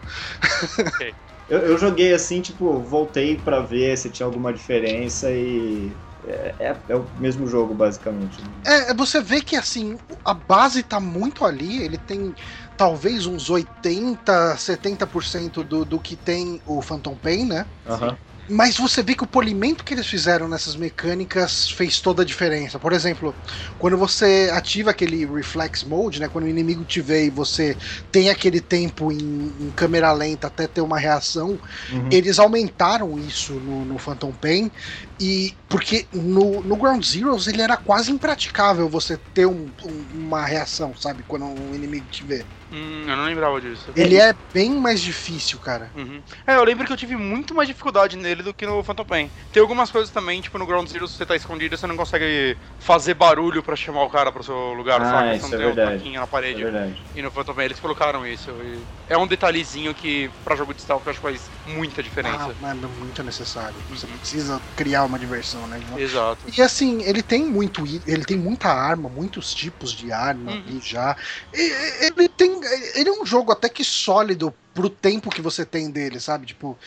Ok. 0.79 1.14
eu, 1.48 1.59
eu 1.61 1.79
joguei 1.79 2.12
assim, 2.12 2.40
tipo, 2.40 2.79
voltei 2.81 3.37
para 3.37 3.61
ver 3.61 3.96
se 3.98 4.11
tinha 4.11 4.26
alguma 4.26 4.52
diferença 4.52 5.31
e 5.31 5.90
é, 6.26 6.55
é, 6.59 6.76
é, 6.88 6.96
o 6.96 7.05
mesmo 7.18 7.46
jogo, 7.46 7.74
basicamente. 7.74 8.38
É, 8.64 8.92
você 8.94 9.20
vê 9.20 9.40
que 9.40 9.57
assim, 9.57 9.98
a 10.24 10.35
base 10.35 10.83
tá 10.83 11.00
muito 11.00 11.44
ali, 11.44 11.83
ele 11.83 11.98
tem 11.98 12.35
talvez 12.76 13.26
uns 13.26 13.48
80, 13.48 14.57
70% 14.57 15.64
do, 15.64 15.85
do 15.85 15.98
que 15.98 16.14
tem 16.16 16.61
o 16.66 16.83
Phantom 16.83 17.14
Pain, 17.14 17.46
né? 17.46 17.66
Uhum. 17.88 18.16
Mas 18.48 18.76
você 18.76 19.02
vê 19.02 19.14
que 19.14 19.24
o 19.24 19.26
polimento 19.26 19.85
que 19.85 19.92
eles 19.92 20.06
fizeram 20.06 20.48
nessas 20.48 20.76
mecânicas 20.76 21.70
fez 21.70 22.00
toda 22.00 22.22
a 22.22 22.24
diferença. 22.24 22.78
Por 22.78 22.92
exemplo, 22.92 23.35
quando 23.78 23.96
você 23.96 24.50
ativa 24.52 24.90
aquele 24.90 25.26
reflex 25.26 25.82
mode, 25.82 26.20
né, 26.20 26.28
quando 26.28 26.44
o 26.44 26.48
inimigo 26.48 26.85
te 26.85 27.00
vê 27.00 27.26
e 27.26 27.30
você 27.30 27.76
tem 28.12 28.30
aquele 28.30 28.61
tempo 28.61 29.11
em, 29.11 29.52
em 29.61 29.72
câmera 29.74 30.12
lenta 30.12 30.46
até 30.46 30.66
ter 30.66 30.80
uma 30.80 30.98
reação, 30.98 31.59
uhum. 31.92 32.09
eles 32.11 32.38
aumentaram 32.38 33.18
isso 33.18 33.54
no, 33.54 33.85
no, 33.85 33.98
Phantom 33.98 34.32
Pain 34.32 34.70
e 35.18 35.55
porque 35.68 36.07
no, 36.12 36.62
no 36.62 36.76
Ground 36.76 37.05
Zeroes 37.05 37.46
ele 37.46 37.62
era 37.62 37.76
quase 37.76 38.11
impraticável 38.12 38.88
você 38.88 39.16
ter 39.35 39.46
um, 39.46 39.72
um, 39.85 40.07
uma 40.12 40.44
reação, 40.44 40.94
sabe, 40.94 41.24
quando 41.26 41.44
um 41.44 41.74
inimigo 41.74 42.07
te 42.09 42.24
vê. 42.24 42.46
Hum, 42.70 43.05
eu 43.09 43.16
não 43.16 43.24
lembrava 43.24 43.61
disso. 43.61 43.92
Ele 43.94 44.16
é 44.16 44.35
bem 44.52 44.70
mais 44.70 45.00
difícil, 45.00 45.59
cara. 45.61 45.92
Uhum. 45.94 46.20
É, 46.46 46.57
eu 46.57 46.64
lembro 46.64 46.85
que 46.85 46.92
eu 46.92 46.96
tive 46.96 47.16
muito 47.16 47.55
mais 47.55 47.68
dificuldade 47.68 48.16
nele 48.16 48.42
do 48.42 48.52
que 48.52 48.66
no 48.66 48.83
Phantom 48.83 49.05
Pain. 49.05 49.31
Tem 49.52 49.61
algumas 49.61 49.90
coisas 49.90 50.11
também, 50.11 50.40
tipo 50.40 50.59
no 50.59 50.66
Ground 50.66 50.88
Zero, 50.88 51.07
se 51.07 51.16
você 51.16 51.24
tá 51.24 51.37
escondido, 51.37 51.76
você 51.76 51.87
não 51.87 51.96
consegue 51.96 52.59
fazer 52.79 53.14
barulho 53.14 53.62
pra 53.62 53.76
chamar 53.76 54.02
o 54.02 54.11
cara 54.11 54.33
pro 54.33 54.42
seu 54.42 54.72
lugar, 54.72 55.00
ah, 55.00 55.05
sabe? 55.05 55.37
Isso 55.37 55.46
é 55.46 55.50
tem 55.50 55.59
verdade. 55.59 56.09
um 56.09 56.12
na 56.12 56.26
parede. 56.26 56.61
É 56.61 56.64
verdade. 56.64 57.02
E 57.14 57.22
no 57.22 57.31
Phantom 57.31 57.55
Pain 57.55 57.66
eles 57.66 57.81
colocaram 57.81 58.26
isso. 58.26 58.50
E 58.50 59.05
é 59.08 59.16
um 59.16 59.26
detalhezinho 59.26 59.94
que, 59.94 60.30
pra 60.44 60.56
jogo 60.56 60.74
de 60.74 60.82
stealth, 60.82 61.06
acho 61.06 61.20
que 61.20 61.26
faz 61.26 61.50
muita 61.64 62.02
diferença. 62.02 62.50
Ah, 62.50 62.56
mas 62.58 62.82
é 62.82 62.86
muito 62.86 63.22
necessário. 63.22 63.80
Você 63.88 64.06
precisa 64.06 64.60
criar 64.74 65.04
uma 65.04 65.18
diversão, 65.18 65.66
né? 65.66 65.78
Exato. 65.96 66.46
E 66.56 66.60
assim, 66.60 67.02
ele 67.02 67.22
tem 67.22 67.44
muito. 67.50 67.84
Ele 67.86 68.24
tem 68.24 68.36
muita 68.36 68.68
arma, 68.68 69.08
muitos 69.08 69.54
tipos 69.54 69.92
de 69.92 70.10
arma 70.12 70.52
Uhum. 70.52 70.58
ali 70.58 70.80
já. 70.80 71.16
E- 71.54 72.06
Ele 72.06 72.28
tem. 72.28 72.60
Ele 72.94 73.08
é 73.08 73.12
um 73.12 73.24
jogo 73.24 73.52
até 73.52 73.68
que 73.68 73.84
sólido 73.84 74.52
pro 74.76 74.90
tempo 74.90 75.30
que 75.30 75.40
você 75.40 75.64
tem 75.64 75.90
dele, 75.90 76.20
sabe? 76.20 76.44
Tipo, 76.46 76.78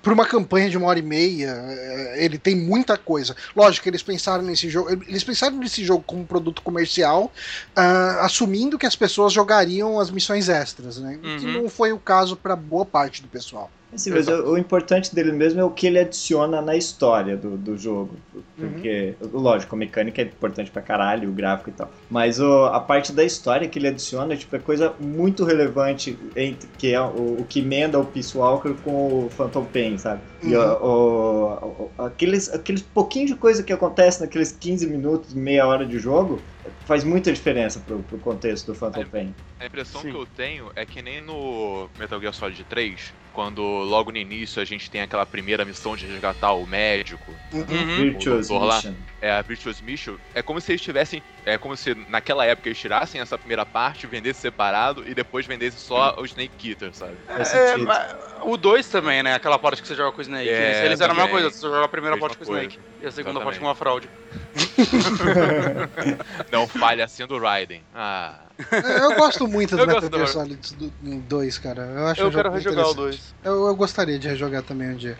pra 0.00 0.14
uma 0.14 0.24
campanha 0.24 0.70
de 0.70 0.78
uma 0.78 0.86
hora 0.86 0.98
e 1.00 1.02
meia, 1.02 1.48
eh, 1.50 2.24
ele 2.24 2.38
tem 2.38 2.54
muita 2.54 2.96
coisa. 2.96 3.34
Lógico 3.54 3.82
que 3.82 3.90
eles 3.90 4.02
pensaram 4.02 4.44
nesse 4.44 4.70
jogo. 4.70 4.90
Eles 5.08 5.24
pensaram 5.24 5.56
nesse 5.56 5.84
jogo 5.84 6.04
como 6.06 6.22
um 6.22 6.24
produto 6.26 6.62
comercial, 6.62 7.32
ah, 7.74 8.24
assumindo 8.24 8.78
que 8.78 8.86
as 8.86 8.94
pessoas 8.94 9.32
jogariam 9.32 9.98
as 9.98 10.08
missões 10.10 10.48
extras, 10.48 10.98
né? 10.98 11.18
Que 11.20 11.46
Uhum. 11.46 11.62
não 11.64 11.68
foi 11.68 11.92
o 11.92 11.98
caso 11.98 12.36
pra 12.36 12.54
boa 12.54 12.86
parte 12.86 13.20
do 13.22 13.28
pessoal. 13.28 13.68
Assim, 13.92 14.10
mas 14.10 14.28
o, 14.28 14.52
o 14.52 14.58
importante 14.58 15.12
dele 15.14 15.32
mesmo 15.32 15.60
é 15.60 15.64
o 15.64 15.72
que 15.72 15.86
ele 15.86 15.98
adiciona 15.98 16.62
na 16.62 16.76
história 16.76 17.36
do, 17.36 17.58
do 17.58 17.76
jogo. 17.76 18.24
Porque, 18.58 19.16
lógico, 19.20 19.74
a 19.74 19.78
mecânica 19.78 20.22
é 20.22 20.26
importante 20.26 20.70
pra 20.70 20.80
caralho, 20.80 21.28
o 21.28 21.32
gráfico 21.32 21.70
e 21.70 21.72
tal. 21.72 21.90
Mas 22.08 22.38
o, 22.38 22.66
a 22.66 22.78
parte 22.80 23.12
da 23.12 23.24
história 23.24 23.68
que 23.68 23.78
ele 23.78 23.88
adiciona 23.88 24.36
tipo, 24.36 24.54
é 24.54 24.60
coisa 24.60 24.94
muito 25.00 25.44
relevante, 25.44 26.16
entre, 26.36 26.68
que 26.78 26.92
é 26.92 27.00
o, 27.00 27.40
o 27.40 27.46
que 27.46 27.60
emenda 27.60 27.98
o 27.98 28.06
Peace 28.06 28.36
Walker 28.36 28.74
com 28.74 29.26
o 29.26 29.30
Phantom 29.30 29.66
Pain, 29.66 29.98
sabe? 29.98 30.22
E 30.44 30.54
o- 30.54 31.90
o- 31.98 32.02
aqueles, 32.04 32.48
aqueles 32.52 32.82
pouquinho 32.82 33.26
de 33.26 33.34
coisa 33.34 33.62
que 33.62 33.72
acontece 33.72 34.20
naqueles 34.20 34.52
15 34.52 34.86
minutos, 34.86 35.34
meia 35.34 35.66
hora 35.66 35.86
de 35.86 35.98
jogo, 35.98 36.46
faz 36.84 37.04
muita 37.04 37.32
diferença 37.32 37.80
pro, 37.80 38.00
pro 38.02 38.18
contexto 38.18 38.66
do 38.66 38.74
Phantom 38.74 39.04
Pain. 39.04 39.34
A 39.58 39.66
impressão 39.66 40.00
Sim. 40.02 40.10
que 40.10 40.16
eu 40.16 40.26
tenho 40.26 40.70
é 40.74 40.84
que 40.84 41.00
nem 41.02 41.20
no 41.20 41.88
Metal 41.98 42.20
Gear 42.20 42.32
Solid 42.32 42.64
3, 42.64 43.12
quando 43.32 43.62
logo 43.62 44.10
no 44.10 44.18
início 44.18 44.60
a 44.60 44.64
gente 44.64 44.90
tem 44.90 45.00
aquela 45.02 45.24
primeira 45.24 45.64
missão 45.64 45.96
de 45.96 46.06
resgatar 46.06 46.52
o 46.52 46.66
médico, 46.66 47.32
Uhum. 47.52 47.64
Virtuous 47.64 48.48
doutor 48.48 48.66
lá. 48.66 48.76
Mission. 48.76 48.94
é 49.22 49.30
a 49.30 49.42
Virtuous 49.42 49.80
Mission, 49.80 50.16
é 50.34 50.42
como 50.42 50.60
se 50.60 50.72
eles 50.72 50.80
tivessem, 50.82 51.22
é 51.44 51.56
como 51.58 51.76
se 51.76 51.94
naquela 52.08 52.44
época 52.44 52.68
eles 52.68 52.78
tirassem 52.78 53.20
essa 53.20 53.38
primeira 53.38 53.64
parte, 53.64 54.06
vendessem 54.06 54.42
separado 54.42 55.08
e 55.08 55.14
depois 55.14 55.46
vendessem 55.46 55.78
só 55.78 56.14
o 56.18 56.24
Snake 56.24 56.70
Eater, 56.70 56.94
sabe? 56.94 57.16
É, 57.28 57.44
sentido. 57.44 57.86
mas 57.86 58.14
o 58.42 58.56
2 58.56 58.88
também, 58.88 59.22
né? 59.22 59.34
Aquela 59.34 59.58
parte 59.58 59.82
que 59.82 59.88
você 59.88 59.94
joga 59.94 60.12
com 60.12 60.18
o 60.18 60.22
Snake. 60.22 60.48
É, 60.48 60.84
Eles 60.84 61.00
eram 61.00 61.12
a 61.12 61.16
mesma 61.16 61.30
coisa, 61.30 61.50
você 61.50 61.60
joga 61.60 61.84
a 61.84 61.88
primeira 61.88 62.18
parte 62.18 62.36
com 62.36 62.44
o. 62.44 62.46
Snake 62.46 62.78
e 63.00 63.06
a 63.06 63.10
segunda 63.10 63.40
Exatamente. 63.40 63.44
parte 63.44 63.58
com 63.60 63.66
uma 63.66 63.74
fraude. 63.74 64.10
Não 66.50 66.66
falha 66.68 67.06
sendo 67.08 67.36
o 67.36 67.38
Raiden. 67.38 67.84
Ah, 67.94 68.49
É, 68.70 69.04
Eu 69.04 69.14
gosto 69.16 69.46
muito 69.46 69.76
do 69.76 69.86
Metal 69.86 70.10
Gear. 70.12 70.28
Solid 70.28 70.92
2, 71.02 71.58
cara. 71.58 71.82
Eu 71.82 72.06
acho 72.06 72.20
Eu 72.22 72.28
um 72.28 72.30
quero 72.30 72.50
rejogar 72.50 72.86
o 72.86 72.90
interessante. 72.90 73.22
2. 73.22 73.34
Eu, 73.44 73.66
eu 73.66 73.76
gostaria 73.76 74.18
de 74.18 74.28
rejogar 74.28 74.62
também 74.62 74.90
um 74.90 74.96
dia. 74.96 75.18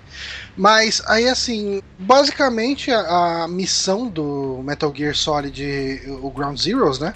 Mas 0.57 1.03
aí 1.07 1.29
assim, 1.29 1.83
basicamente 1.99 2.91
a, 2.91 3.45
a 3.45 3.49
missão 3.49 4.09
do 4.09 4.61
Metal 4.65 4.93
Gear 4.95 5.15
Solid, 5.15 6.03
o 6.23 6.31
Ground 6.31 6.59
Zeroes, 6.59 6.99
né? 6.99 7.15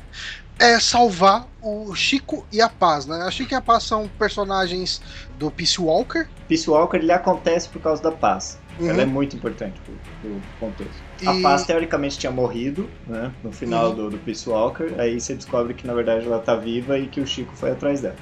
É 0.59 0.79
salvar 0.79 1.49
o 1.61 1.93
Chico 1.97 2.47
e 2.53 2.61
a 2.61 2.69
Paz, 2.69 3.07
né? 3.07 3.23
A 3.23 3.31
Chico 3.31 3.53
e 3.53 3.57
a 3.57 3.61
Paz 3.61 3.83
são 3.83 4.09
personagens 4.19 5.03
do 5.37 5.51
Peace 5.51 5.81
Walker. 5.81 6.29
Peace 6.49 6.71
Walker 6.71 6.97
ele 6.97 7.11
acontece 7.11 7.69
por 7.69 7.83
causa 7.83 8.03
da 8.03 8.13
paz. 8.13 8.57
Uhum. 8.79 8.89
Ela 8.89 9.03
é 9.03 9.07
muito 9.07 9.37
importante 9.37 9.81
pro, 9.81 9.95
pro 10.21 10.41
contexto. 10.61 11.03
E- 11.25 11.29
A 11.29 11.43
paz 11.43 11.65
teoricamente 11.65 12.19
tinha 12.19 12.31
morrido, 12.33 12.89
né? 13.07 13.33
No 13.43 13.53
final 13.53 13.91
Uhum. 13.91 13.95
do, 13.97 14.11
do 14.11 14.19
Peace 14.19 14.49
Walker. 14.49 14.95
Aí 14.99 15.21
você 15.21 15.35
descobre 15.35 15.75
que 15.75 15.87
na 15.87 15.95
verdade 15.95 16.27
ela 16.27 16.39
tá 16.39 16.55
viva 16.55 16.99
e 16.99 17.07
que 17.09 17.21
o 17.21 17.27
Chico 17.27 17.55
foi 17.57 17.71
atrás 17.71 18.01
dela. 18.01 18.17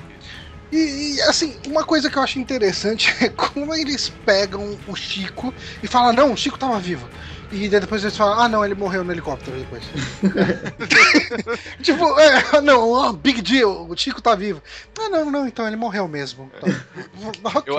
E, 0.71 1.17
e, 1.17 1.23
assim, 1.23 1.55
uma 1.67 1.85
coisa 1.85 2.09
que 2.11 2.17
eu 2.17 2.23
acho 2.23 2.39
interessante 2.39 3.13
é 3.23 3.29
como 3.29 3.75
eles 3.75 4.09
pegam 4.25 4.79
o 4.87 4.97
Chico 4.97 5.53
e 5.83 5.87
falam, 5.87 6.13
não, 6.15 6.33
o 6.33 6.37
Chico 6.37 6.59
tava 6.59 6.79
vivo. 6.79 7.09
E 7.53 7.69
daí 7.69 7.81
depois 7.81 8.03
eles 8.03 8.17
falam, 8.17 8.41
ah 8.41 8.49
não, 8.49 8.65
ele 8.65 8.75
morreu 8.75 9.05
no 9.05 9.13
helicóptero 9.13 9.57
depois. 9.59 9.85
tipo, 11.83 12.19
é, 12.19 12.61
não, 12.63 12.91
ó, 12.91 13.13
big 13.13 13.43
deal, 13.43 13.87
o 13.89 13.97
Chico 13.97 14.23
tá 14.23 14.35
vivo. 14.35 14.63
Ah 14.99 15.09
não, 15.11 15.31
não, 15.31 15.47
então 15.47 15.67
ele 15.67 15.77
morreu 15.77 16.09
mesmo. 16.09 16.51
Tá. 16.61 16.69
ok. 17.59 17.73
eu 17.75 17.79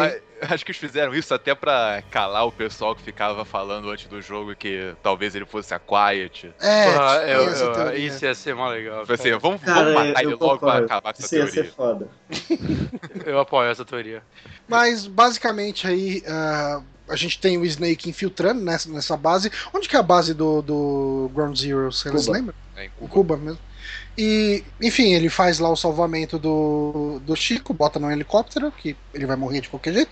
acho 0.49 0.63
que 0.65 0.71
eles 0.71 0.79
fizeram 0.79 1.13
isso 1.15 1.33
até 1.33 1.55
pra 1.55 2.03
calar 2.11 2.45
o 2.45 2.51
pessoal 2.51 2.95
que 2.95 3.01
ficava 3.01 3.43
falando 3.45 3.89
antes 3.89 4.07
do 4.07 4.21
jogo 4.21 4.55
que 4.55 4.93
talvez 5.01 5.33
ele 5.35 5.45
fosse 5.45 5.73
a 5.73 5.79
Quiet. 5.79 6.53
É, 6.61 6.85
Ah, 6.95 7.19
tinha 7.23 7.33
eu- 7.33 7.49
eu- 7.49 7.97
isso 7.97 8.23
ia 8.25 8.35
ser 8.35 8.53
mó 8.55 8.69
legal. 8.69 9.05
Falei 9.07 9.19
assim, 9.19 9.39
vamos, 9.39 9.61
Cara, 9.61 9.85
vamos 9.91 10.07
matar 10.07 10.21
ele 10.23 10.35
logo 10.35 10.59
pra 10.59 10.77
acabar 10.79 11.13
com 11.13 11.19
essa 11.23 11.25
Isso 11.25 11.35
ia 11.35 11.45
teoria. 11.45 11.63
ser 11.63 11.71
foda. 11.75 12.07
Eu 13.25 13.39
apoio 13.39 13.69
essa 13.71 13.83
teoria. 13.85 14.21
Mas 14.67 15.07
basicamente 15.07 15.87
aí 15.87 16.21
ah, 16.27 16.81
a 17.07 17.15
gente 17.15 17.39
tem 17.39 17.57
o 17.57 17.65
Snake 17.65 18.09
infiltrando 18.09 18.61
nessa, 18.61 18.89
nessa 18.89 19.17
base. 19.17 19.51
Onde 19.73 19.87
que 19.89 19.95
é 19.95 19.99
a 19.99 20.03
base 20.03 20.33
do, 20.33 20.61
do 20.61 21.31
Ground 21.33 21.57
Zero? 21.57 21.91
Vocês 21.91 22.27
lembram? 22.27 22.55
É, 22.75 22.85
em 22.85 22.89
Cuba. 22.89 23.09
Cuba 23.13 23.37
mesmo. 23.37 23.59
E, 24.17 24.63
enfim, 24.81 25.13
ele 25.13 25.29
faz 25.29 25.59
lá 25.59 25.69
o 25.69 25.75
salvamento 25.75 26.37
do, 26.37 27.19
do 27.25 27.35
Chico, 27.35 27.73
bota 27.73 27.99
no 27.99 28.11
helicóptero, 28.11 28.71
que 28.71 28.95
ele 29.13 29.25
vai 29.25 29.35
morrer 29.35 29.61
de 29.61 29.69
qualquer 29.69 29.93
jeito. 29.93 30.11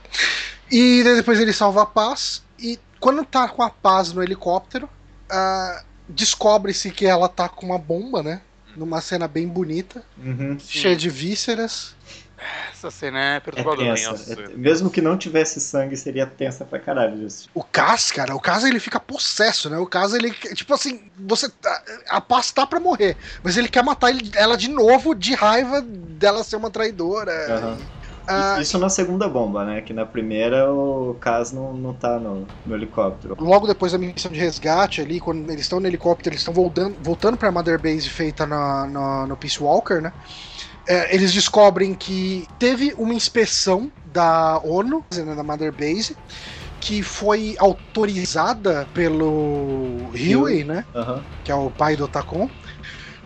E 0.72 1.04
daí 1.04 1.16
depois 1.16 1.40
ele 1.40 1.54
salva 1.54 1.84
a 1.84 1.86
paz. 1.86 2.44
E 2.60 2.80
quando 3.00 3.24
tá 3.26 3.48
com 3.48 3.62
a 3.64 3.70
paz 3.70 4.12
no 4.12 4.22
helicóptero, 4.24 4.90
ah, 5.30 5.84
descobre-se 6.10 6.92
que 6.92 7.06
ela 7.06 7.30
tá 7.30 7.48
com 7.48 7.66
uma 7.68 7.78
bomba, 7.78 8.22
né? 8.22 8.42
Numa 8.76 9.02
cena 9.02 9.28
bem 9.28 9.48
bonita, 9.48 10.04
Uhum. 10.18 10.58
cheia 10.60 10.96
de 10.96 11.10
vísceras. 11.10 11.94
Essa 12.72 12.90
cena 12.90 13.20
é 13.20 13.36
É 13.36 13.40
perturbadora. 13.40 13.94
tensa. 13.94 14.14
tenso. 14.14 14.42
É- 14.42 14.48
mesmo 14.58 14.90
que 14.90 15.02
não 15.02 15.18
tivesse 15.18 15.60
sangue, 15.60 15.96
seria 15.96 16.26
tensa 16.26 16.66
pra 16.66 16.80
caralho. 16.80 17.28
O 17.54 17.64
Cas, 17.64 18.12
cara, 18.12 18.36
o 18.36 18.40
Cas 18.40 18.64
ele 18.64 18.80
fica 18.80 19.00
possesso, 19.00 19.70
né? 19.70 19.78
O 19.78 19.86
Cas 19.86 20.14
ele, 20.14 20.32
tipo 20.32 20.74
assim, 20.74 21.02
você 21.20 21.48
tá- 21.50 21.82
a 22.10 22.20
paz 22.20 22.52
tá 22.52 22.66
pra 22.66 22.80
morrer, 22.80 23.16
mas 23.44 23.58
ele 23.58 23.68
quer 23.70 23.84
matar 23.84 24.10
ele- 24.10 24.32
ela 24.36 24.58
de 24.58 24.70
novo 24.70 25.14
de 25.14 25.34
raiva 25.36 25.82
dela 25.82 26.44
ser 26.44 26.56
uma 26.56 26.70
traidora. 26.72 27.78
Ah, 28.28 28.62
Isso 28.62 28.78
na 28.78 28.88
segunda 28.88 29.28
bomba, 29.28 29.66
né? 29.66 29.82
Que 29.82 29.94
na 29.94 30.06
primeira 30.06 30.72
o 30.72 31.18
Kaz 31.20 31.52
não, 31.52 31.74
não 31.74 31.94
tá 31.94 32.18
no, 32.20 32.48
no 32.66 32.76
helicóptero. 32.76 33.36
logo 33.40 33.68
depois 33.68 33.92
da 33.92 33.98
missão 33.98 34.32
de 34.32 34.40
resgate 34.40 35.02
ali, 35.02 35.20
quando 35.20 35.50
eles 35.50 35.64
estão 35.64 35.80
no 35.80 35.88
helicóptero, 35.88 36.30
eles 36.34 36.42
estão 36.42 36.54
voltando, 36.54 36.96
voltando 37.02 37.36
pra 37.36 37.52
Mother 37.52 37.80
Base 37.82 38.08
feita 38.08 38.46
na, 38.46 38.86
na- 38.88 39.28
no 39.28 39.36
Peace 39.36 39.62
Walker, 39.62 40.02
né? 40.02 40.14
É, 40.88 41.14
eles 41.16 41.32
descobrem 41.32 41.94
que 41.94 42.48
teve 42.58 42.94
uma 42.98 43.14
inspeção 43.14 43.92
da 44.04 44.60
ONU, 44.64 45.04
né, 45.14 45.36
da 45.36 45.44
Mother 45.44 45.72
Base, 45.72 46.18
que 46.80 47.04
foi 47.04 47.56
autorizada 47.60 48.88
pelo 48.94 50.12
Huey, 50.16 50.64
né? 50.64 50.84
Que 51.44 51.52
é 51.52 51.56
o 51.56 51.70
pai 51.70 51.96
do 51.96 52.08
Tacon. 52.08 52.50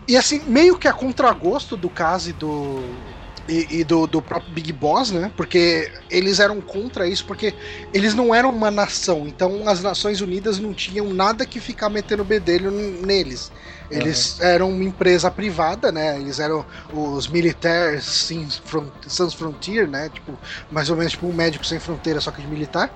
E 0.06 0.16
assim, 0.16 0.42
meio 0.46 0.78
que 0.78 0.86
a 0.86 0.92
contragosto 0.92 1.76
do 1.76 1.88
caso 1.90 2.30
e 2.30 2.32
do. 2.32 3.15
E, 3.48 3.80
e 3.80 3.84
do, 3.84 4.06
do 4.06 4.20
próprio 4.20 4.52
Big 4.52 4.72
Boss, 4.72 5.10
né? 5.12 5.30
Porque 5.36 5.90
eles 6.10 6.40
eram 6.40 6.60
contra 6.60 7.06
isso, 7.06 7.24
porque 7.24 7.54
eles 7.94 8.14
não 8.14 8.34
eram 8.34 8.50
uma 8.50 8.70
nação. 8.70 9.26
Então 9.26 9.68
as 9.68 9.82
Nações 9.82 10.20
Unidas 10.20 10.58
não 10.58 10.74
tinham 10.74 11.12
nada 11.12 11.46
que 11.46 11.60
ficar 11.60 11.88
metendo 11.88 12.24
bedelho 12.24 12.70
neles. 12.70 13.52
Eles 13.90 14.40
eram 14.40 14.70
uma 14.70 14.82
empresa 14.82 15.30
privada, 15.30 15.92
né? 15.92 16.18
Eles 16.18 16.40
eram 16.40 16.66
os 16.92 17.28
militares 17.28 18.04
sans 19.06 19.34
frontier, 19.34 19.86
né? 19.86 20.08
Tipo, 20.08 20.38
mais 20.70 20.90
ou 20.90 20.96
menos 20.96 21.12
tipo 21.12 21.26
um 21.26 21.32
médico 21.32 21.64
sem 21.64 21.78
fronteira, 21.78 22.20
só 22.20 22.32
que 22.32 22.40
de 22.42 22.48
militar. 22.48 22.92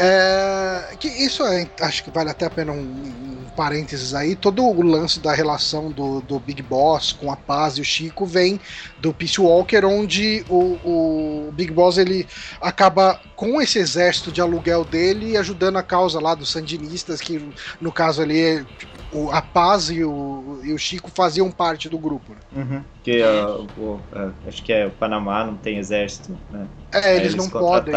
É, 0.00 0.96
que 0.96 1.08
isso 1.08 1.44
é, 1.44 1.68
acho 1.80 2.04
que 2.04 2.10
vale 2.12 2.30
até 2.30 2.46
a 2.46 2.50
pena 2.50 2.70
um, 2.72 2.76
um 2.78 3.46
parênteses 3.56 4.14
aí. 4.14 4.36
Todo 4.36 4.64
o 4.64 4.80
lance 4.80 5.18
da 5.18 5.34
relação 5.34 5.90
do, 5.90 6.20
do 6.20 6.38
Big 6.38 6.62
Boss 6.62 7.12
com 7.12 7.32
a 7.32 7.36
Paz 7.36 7.78
e 7.78 7.80
o 7.80 7.84
Chico 7.84 8.24
vem 8.24 8.60
do 8.96 9.12
Peace 9.12 9.40
Walker, 9.40 9.84
onde 9.84 10.44
o, 10.48 11.48
o 11.48 11.52
Big 11.52 11.72
Boss 11.72 11.98
ele 11.98 12.28
acaba 12.60 13.20
com 13.34 13.60
esse 13.60 13.80
exército 13.80 14.30
de 14.30 14.40
aluguel 14.40 14.84
dele 14.84 15.36
ajudando 15.36 15.78
a 15.78 15.82
causa 15.82 16.20
lá 16.20 16.34
dos 16.36 16.50
sandinistas, 16.52 17.20
que 17.20 17.40
no 17.80 17.90
caso 17.92 18.22
ali 18.22 18.64
o- 19.12 19.30
a 19.32 19.42
Paz 19.42 19.90
e 19.90 20.04
o, 20.04 20.60
e 20.62 20.72
o 20.72 20.78
Chico 20.78 21.10
faziam 21.10 21.50
parte 21.50 21.88
do 21.88 21.98
grupo. 21.98 22.34
né? 22.34 22.40
Uhum. 22.62 22.84
Que 23.02 23.20
ó, 23.22 23.62
o- 23.76 24.00
é, 24.44 24.48
acho 24.48 24.62
que 24.62 24.72
é 24.72 24.86
o 24.86 24.90
Panamá 24.92 25.44
não 25.44 25.56
tem 25.56 25.78
exército, 25.78 26.38
né? 26.52 26.68
É, 26.92 26.98
Aí 27.10 27.16
eles, 27.16 27.34
não 27.34 27.48
podem. 27.48 27.94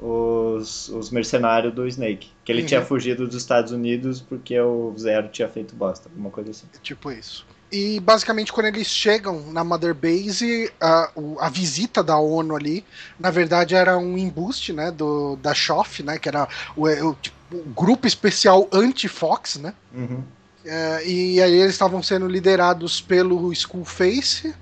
Os, 0.00 0.88
os 0.88 1.10
mercenários 1.10 1.74
do 1.74 1.86
Snake. 1.86 2.28
Que 2.44 2.52
ele 2.52 2.62
Uhum. 2.62 2.66
tinha 2.66 2.82
fugido 2.84 3.26
dos 3.26 3.36
Estados 3.36 3.72
Unidos 3.72 4.20
porque 4.20 4.58
o 4.60 4.94
Zero 4.98 5.28
tinha 5.28 5.48
feito 5.48 5.74
bosta, 5.74 6.08
alguma 6.08 6.30
coisa 6.30 6.50
assim. 6.50 6.66
Tipo 6.82 7.10
isso. 7.10 7.46
E 7.70 7.98
basicamente, 7.98 8.52
quando 8.52 8.66
eles 8.66 8.86
chegam 8.86 9.50
na 9.52 9.64
Mother 9.64 9.92
Base, 9.92 10.70
a, 10.80 11.10
a 11.40 11.48
visita 11.48 12.02
da 12.02 12.16
ONU 12.16 12.54
ali, 12.54 12.84
na 13.18 13.30
verdade, 13.30 13.74
era 13.74 13.98
um 13.98 14.16
embuste, 14.16 14.72
né? 14.72 14.92
Do, 14.92 15.36
da 15.36 15.52
SHOF, 15.52 16.02
né? 16.02 16.16
Que 16.18 16.28
era 16.28 16.48
o, 16.76 16.86
o, 16.86 17.14
tipo, 17.20 17.36
o 17.52 17.64
grupo 17.74 18.06
especial 18.06 18.68
anti-Fox, 18.72 19.56
né? 19.56 19.74
Uhum. 19.92 20.22
É, 20.64 21.06
e 21.08 21.40
aí 21.42 21.54
eles 21.54 21.72
estavam 21.74 22.02
sendo 22.02 22.28
liderados 22.28 23.00
pelo 23.00 23.52
Skullface. 23.52 24.54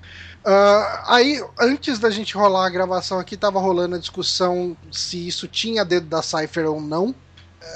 Uh, 0.45 1.01
aí, 1.07 1.43
antes 1.59 1.97
da 1.97 2.11
gente 2.11 2.35
rolar 2.35 2.67
a 2.67 2.69
gravação 2.69 3.19
aqui, 3.19 3.35
tava 3.35 3.59
rolando 3.59 3.95
a 3.95 3.99
discussão 3.99 4.77
se 4.91 5.27
isso 5.27 5.47
tinha 5.47 5.83
dedo 5.83 6.05
da 6.05 6.21
Cypher 6.21 6.69
ou 6.69 6.79
não. 6.79 7.15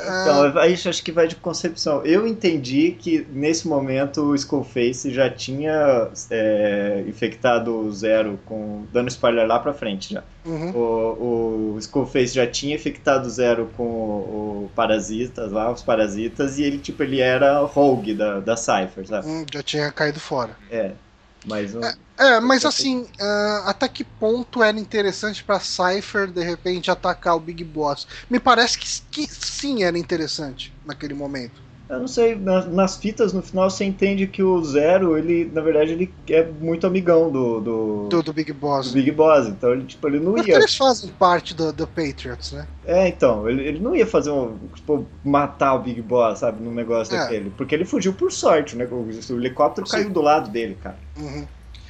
Então, 0.02 0.60
aí 0.60 0.74
acho 0.74 1.04
que 1.04 1.12
vai 1.12 1.28
de 1.28 1.36
concepção. 1.36 2.06
Eu 2.06 2.28
entendi 2.28 2.92
que 2.92 3.26
nesse 3.32 3.68
momento 3.68 4.22
o 4.22 4.36
Skullface 4.36 5.12
já 5.12 5.30
tinha 5.30 6.10
é, 6.30 7.04
infectado 7.08 7.76
o 7.76 7.92
Zero 7.92 8.40
com 8.46 8.86
dando 8.94 9.10
spoiler 9.10 9.48
lá 9.48 9.60
pra 9.60 9.74
frente 9.74 10.14
já. 10.14 10.24
Uhum. 10.46 10.72
O, 10.72 11.74
o 11.74 11.80
Skullface 11.80 12.36
já 12.36 12.46
tinha 12.46 12.76
infectado 12.76 13.28
o 13.28 13.30
Zero 13.30 13.70
com 13.76 13.84
o, 13.84 14.66
o 14.66 14.72
Parasitas 14.76 15.52
lá, 15.52 15.72
os 15.72 15.82
Parasitas, 15.82 16.60
e 16.60 16.64
ele 16.64 16.78
tipo 16.78 17.02
ele 17.02 17.20
era 17.20 17.60
rogue 17.62 18.14
da, 18.14 18.40
da 18.40 18.56
Cypher, 18.56 19.08
sabe? 19.08 19.28
Hum, 19.28 19.46
já 19.52 19.64
tinha 19.64 19.92
caído 19.92 20.20
fora. 20.20 20.56
É. 20.70 20.92
Mas 21.46 21.74
é, 21.74 21.94
é, 22.18 22.40
mas 22.42 22.66
assim, 22.66 23.04
uh, 23.04 23.68
até 23.68 23.88
que 23.88 24.04
ponto 24.04 24.62
era 24.62 24.78
interessante 24.80 25.44
pra 25.44 25.60
Cypher 25.60 26.32
de 26.32 26.44
repente 26.44 26.92
atacar 26.92 27.36
o 27.36 27.40
Big 27.40 27.64
Boss? 27.64 28.06
Me 28.30 28.40
parece 28.40 28.78
que, 28.78 28.88
que 29.26 29.34
sim 29.34 29.84
era 29.84 29.98
interessante 29.98 30.78
naquele 30.84 31.14
momento. 31.14 31.69
Eu 31.90 32.00
não 32.00 32.08
sei, 32.08 32.36
nas, 32.36 32.68
nas, 32.68 32.98
fitas 32.98 33.34
no 33.34 33.42
final 33.42 33.68
você 33.68 33.84
entende 33.84 34.28
que 34.28 34.44
o 34.44 34.64
Zero, 34.64 35.18
ele, 35.18 35.50
na 35.52 35.60
verdade, 35.60 35.94
ele 35.94 36.14
é 36.30 36.44
muito 36.44 36.86
amigão 36.86 37.32
do. 37.32 37.60
Do, 37.60 38.08
do, 38.08 38.22
do 38.22 38.32
Big 38.32 38.54
Boss. 38.54 38.90
Do 38.90 38.94
Big 38.94 39.12
Boss, 39.12 39.48
então 39.48 39.72
ele, 39.72 39.86
tipo, 39.86 40.08
ele 40.08 40.20
não 40.20 40.34
Porque 40.34 40.52
ia. 40.52 40.58
eles 40.58 40.76
fazem 40.76 41.10
parte 41.10 41.56
do, 41.56 41.74
do 41.74 41.88
Patriots, 41.88 42.52
né? 42.52 42.68
É, 42.86 43.08
então, 43.08 43.50
ele, 43.50 43.64
ele 43.64 43.80
não 43.80 43.96
ia 43.96 44.06
fazer 44.06 44.30
um. 44.30 44.56
Tipo, 44.76 45.04
matar 45.24 45.74
o 45.74 45.80
Big 45.80 46.00
Boss, 46.00 46.40
sabe, 46.40 46.64
num 46.64 46.74
negócio 46.76 47.16
é. 47.16 47.18
daquele. 47.18 47.50
Porque 47.50 47.74
ele 47.74 47.86
fugiu 47.86 48.14
por 48.14 48.32
sorte, 48.32 48.76
né? 48.76 48.88
O, 48.92 49.10
o 49.34 49.38
helicóptero 49.40 49.88
Sim. 49.88 49.94
caiu 49.94 50.10
do 50.12 50.22
lado 50.22 50.48
dele, 50.52 50.78
cara. 50.80 51.00
Uhum. 51.18 51.48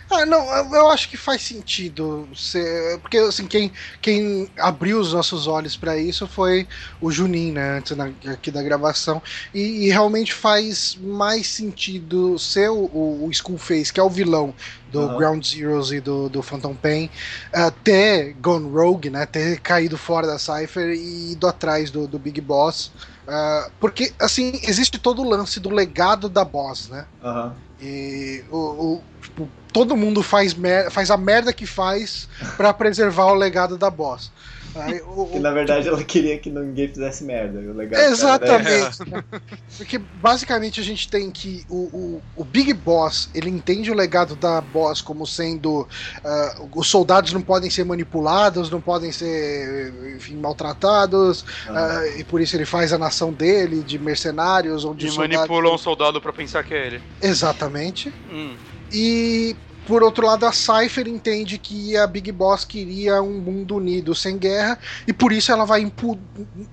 Ah, 0.09 0.25
não, 0.25 0.43
eu 0.73 0.89
acho 0.89 1.07
que 1.07 1.15
faz 1.15 1.43
sentido. 1.43 2.27
Ser, 2.35 2.99
porque, 2.99 3.17
assim, 3.17 3.45
quem, 3.45 3.71
quem 4.01 4.49
abriu 4.57 4.99
os 4.99 5.13
nossos 5.13 5.45
olhos 5.45 5.77
para 5.77 5.97
isso 5.97 6.27
foi 6.27 6.67
o 6.99 7.11
Juninho, 7.11 7.53
né, 7.53 7.77
antes 7.77 7.95
na, 7.95 8.05
aqui 8.31 8.49
da 8.49 8.63
gravação. 8.63 9.21
E, 9.53 9.85
e, 9.85 9.89
realmente 9.89 10.33
faz 10.33 10.97
mais 10.99 11.47
sentido 11.47 12.39
ser 12.39 12.69
o, 12.69 12.89
o, 13.23 13.29
Skullface, 13.31 13.93
que 13.93 13.99
é 13.99 14.03
o 14.03 14.09
vilão 14.09 14.53
do 14.91 15.01
uhum. 15.01 15.17
Ground 15.17 15.45
Zeroes 15.45 15.91
e 15.91 15.99
do, 15.99 16.27
do 16.27 16.41
Phantom 16.41 16.73
Pain, 16.73 17.11
uh, 17.53 17.71
ter 17.83 18.33
gone 18.41 18.67
rogue, 18.67 19.11
né, 19.11 19.27
ter 19.27 19.59
caído 19.59 19.95
fora 19.95 20.25
da 20.25 20.39
Cypher 20.39 20.89
e 20.89 21.33
ido 21.33 21.47
atrás 21.47 21.91
do, 21.91 22.07
do 22.07 22.17
Big 22.17 22.41
Boss. 22.41 22.91
Uh, 23.27 23.71
porque, 23.79 24.11
assim, 24.19 24.59
existe 24.63 24.97
todo 24.97 25.21
o 25.21 25.29
lance 25.29 25.59
do 25.59 25.69
legado 25.69 26.27
da 26.27 26.43
boss, 26.43 26.89
né? 26.89 27.05
Uhum. 27.23 27.68
E 27.81 28.43
o, 28.51 28.57
o 28.57 29.03
tipo, 29.21 29.49
todo 29.71 29.95
mundo 29.95 30.21
faz, 30.21 30.55
faz 30.91 31.09
a 31.09 31.17
merda 31.17 31.53
que 31.53 31.65
faz 31.65 32.27
para 32.57 32.73
preservar 32.73 33.27
o 33.27 33.35
legado 33.35 33.77
da 33.77 33.89
boss. 33.89 34.31
Aí, 34.75 35.01
o, 35.01 35.25
que 35.25 35.39
na 35.39 35.51
verdade 35.51 35.87
ela 35.87 36.03
queria 36.03 36.37
que 36.37 36.49
ninguém 36.49 36.87
fizesse 36.87 37.23
merda. 37.23 37.59
O 37.59 37.73
legado 37.73 38.01
Exatamente. 38.01 38.99
Porque 39.77 39.97
basicamente 39.97 40.79
a 40.79 40.83
gente 40.83 41.09
tem 41.09 41.31
que 41.31 41.65
o, 41.69 41.75
o, 41.75 42.21
o, 42.35 42.43
Big 42.43 42.73
Boss 42.73 43.29
ele 43.33 43.49
entende 43.49 43.91
o 43.91 43.95
legado 43.95 44.35
da 44.35 44.61
boss 44.61 45.01
como 45.01 45.25
sendo 45.25 45.81
uh, 45.81 46.69
os 46.75 46.87
soldados 46.87 47.33
não 47.33 47.41
podem 47.41 47.69
ser 47.69 47.83
manipulados, 47.83 48.69
não 48.69 48.81
podem 48.81 49.11
ser 49.11 49.93
enfim, 50.15 50.35
maltratados, 50.35 51.45
ah. 51.67 52.01
uh, 52.01 52.19
e 52.19 52.23
por 52.23 52.41
isso 52.41 52.55
ele 52.55 52.65
faz 52.65 52.93
a 52.93 52.97
nação 52.97 53.31
dele 53.31 53.81
de 53.81 53.97
mercenários 53.97 54.85
ou 54.85 54.93
de 54.93 55.07
e 55.07 55.09
soldados. 55.09 55.35
manipula 55.35 55.73
um 55.73 55.77
soldado 55.77 56.21
para 56.21 56.33
pensar 56.33 56.63
que 56.63 56.73
é 56.73 56.87
ele. 56.87 57.01
Exatamente. 57.21 58.13
Hum. 58.31 58.55
E 58.91 59.55
por 59.89 60.03
outro 60.03 60.27
lado, 60.27 60.45
a 60.45 60.51
Cypher 60.51 61.07
entende 61.07 61.57
que 61.57 61.97
a 61.97 62.05
Big 62.05 62.31
Boss 62.31 62.63
queria 62.63 63.23
um 63.23 63.39
mundo 63.39 63.75
unido 63.75 64.13
sem 64.13 64.37
guerra, 64.37 64.77
e 65.07 65.11
por 65.11 65.31
isso 65.31 65.51
ela 65.51 65.65
vai 65.65 65.81
empu 65.81 66.15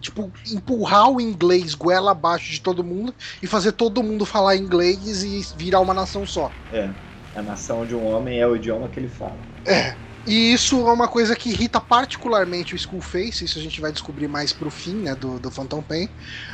tipo, 0.02 0.30
empurrar 0.52 1.08
o 1.08 1.18
inglês 1.18 1.74
goela 1.74 2.10
abaixo 2.10 2.52
de 2.52 2.60
todo 2.60 2.84
mundo 2.84 3.14
e 3.42 3.46
fazer 3.46 3.72
todo 3.72 4.02
mundo 4.02 4.26
falar 4.26 4.54
inglês 4.56 5.24
e 5.24 5.40
virar 5.56 5.80
uma 5.80 5.94
nação 5.94 6.26
só. 6.26 6.52
É, 6.70 6.90
a 7.34 7.40
nação 7.40 7.86
de 7.86 7.94
um 7.94 8.06
homem 8.06 8.38
é 8.38 8.46
o 8.46 8.54
idioma 8.54 8.86
que 8.88 9.00
ele 9.00 9.08
fala. 9.08 9.38
É. 9.64 9.96
E 10.26 10.52
isso 10.52 10.88
é 10.88 10.92
uma 10.92 11.06
coisa 11.06 11.36
que 11.36 11.50
irrita 11.50 11.80
particularmente 11.80 12.74
o 12.74 12.76
Skullface, 12.76 13.44
isso 13.44 13.58
a 13.58 13.62
gente 13.62 13.80
vai 13.80 13.92
descobrir 13.92 14.26
mais 14.26 14.52
pro 14.52 14.70
fim, 14.70 14.94
né, 14.94 15.14
do, 15.14 15.38
do 15.38 15.50
Phantom 15.50 15.80
Pain, 15.80 16.08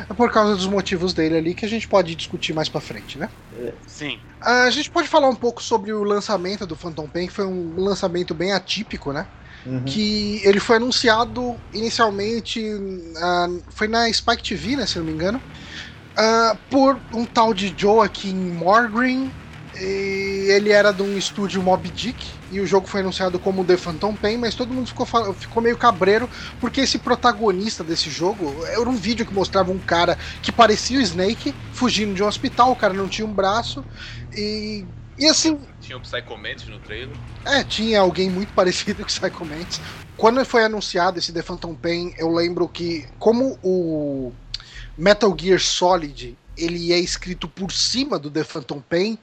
é 0.09 0.13
por 0.13 0.31
causa 0.31 0.55
dos 0.55 0.67
motivos 0.67 1.15
dele 1.15 1.37
ali, 1.39 1.55
que 1.55 1.65
a 1.65 1.69
gente 1.69 1.89
pode 1.89 2.15
discutir 2.15 2.53
mais 2.53 2.69
pra 2.69 2.81
frente, 2.81 3.19
né? 3.19 3.31
Sim. 3.87 4.19
A 4.41 4.69
gente 4.71 4.91
pode 4.91 5.09
falar 5.09 5.29
um 5.29 5.35
pouco 5.35 5.63
sobre 5.63 5.93
o 5.93 6.03
lançamento 6.05 6.67
do 6.67 6.77
Phantom 6.77 7.09
Pain, 7.09 7.27
que 7.27 7.33
foi 7.33 7.47
um 7.47 7.75
lançamento 7.81 8.35
bem 8.35 8.53
atípico, 8.53 9.13
né? 9.13 9.27
Uhum. 9.65 9.85
Que 9.85 10.43
ele 10.45 10.61
foi 10.61 10.77
anunciado 10.77 11.57
inicialmente, 11.73 12.61
uh, 12.61 13.63
foi 13.71 13.89
na 13.89 14.13
Spike 14.13 14.43
TV, 14.43 14.77
né, 14.77 14.87
se 14.87 14.99
não 14.99 15.07
me 15.07 15.13
engano, 15.13 15.41
uh, 16.19 16.59
por 16.69 17.01
um 17.15 17.25
tal 17.25 17.55
de 17.55 17.73
Joaquim 17.77 18.35
Morgreen, 18.35 19.33
e 19.75 20.51
ele 20.51 20.71
era 20.71 20.93
de 20.93 21.03
um 21.03 21.17
estúdio 21.17 21.63
Mob 21.63 21.89
Dick 21.89 22.27
e 22.51 22.61
o 22.61 22.67
jogo 22.67 22.87
foi 22.87 23.01
anunciado 23.01 23.39
como 23.39 23.65
The 23.65 23.77
Phantom 23.77 24.15
Pain, 24.15 24.37
mas 24.37 24.55
todo 24.55 24.73
mundo 24.73 24.87
ficou, 24.87 25.07
ficou 25.35 25.63
meio 25.63 25.77
cabreiro 25.77 26.29
porque 26.61 26.83
esse 26.83 26.99
protagonista 26.99 27.83
desse 27.83 28.11
jogo 28.11 28.65
era 28.67 28.89
um 28.89 28.97
vídeo 28.97 29.25
que 29.25 29.33
mostrava 29.33 29.73
um 29.73 29.79
cara 29.79 30.19
que 30.43 30.53
parecia 30.53 30.99
o 30.99 31.03
Snake 31.03 31.55
fugindo 31.73 32.15
de 32.15 32.23
um 32.23 32.27
hospital, 32.27 32.73
o 32.73 32.77
cara 32.77 32.93
não 32.93 33.09
tinha 33.09 33.27
um 33.27 33.33
braço 33.33 33.85
e. 34.37 34.85
E 35.19 35.27
assim. 35.27 35.61
Tinha 35.79 35.99
o 35.99 36.01
Psycho 36.01 36.39
Mantis 36.39 36.69
no 36.69 36.79
trailer? 36.79 37.15
É, 37.45 37.63
tinha 37.63 38.01
alguém 38.01 38.31
muito 38.31 38.53
parecido 38.55 38.97
com 38.97 39.03
o 39.03 39.07
Psycho 39.07 39.45
Mantis. 39.45 39.81
Quando 40.17 40.45
foi 40.45 40.65
anunciado 40.65 41.19
esse 41.19 41.33
The 41.33 41.43
Phantom 41.43 41.75
Pain, 41.75 42.15
eu 42.17 42.33
lembro 42.33 42.67
que, 42.67 43.07
como 43.19 43.59
o 43.63 44.33
Metal 44.97 45.35
Gear 45.39 45.61
Solid 45.61 46.37
ele 46.57 46.93
é 46.93 46.99
escrito 46.99 47.49
por 47.49 47.73
cima 47.73 48.19
do 48.19 48.31
The 48.31 48.45
Phantom 48.45 48.81
Pain, 48.81 49.19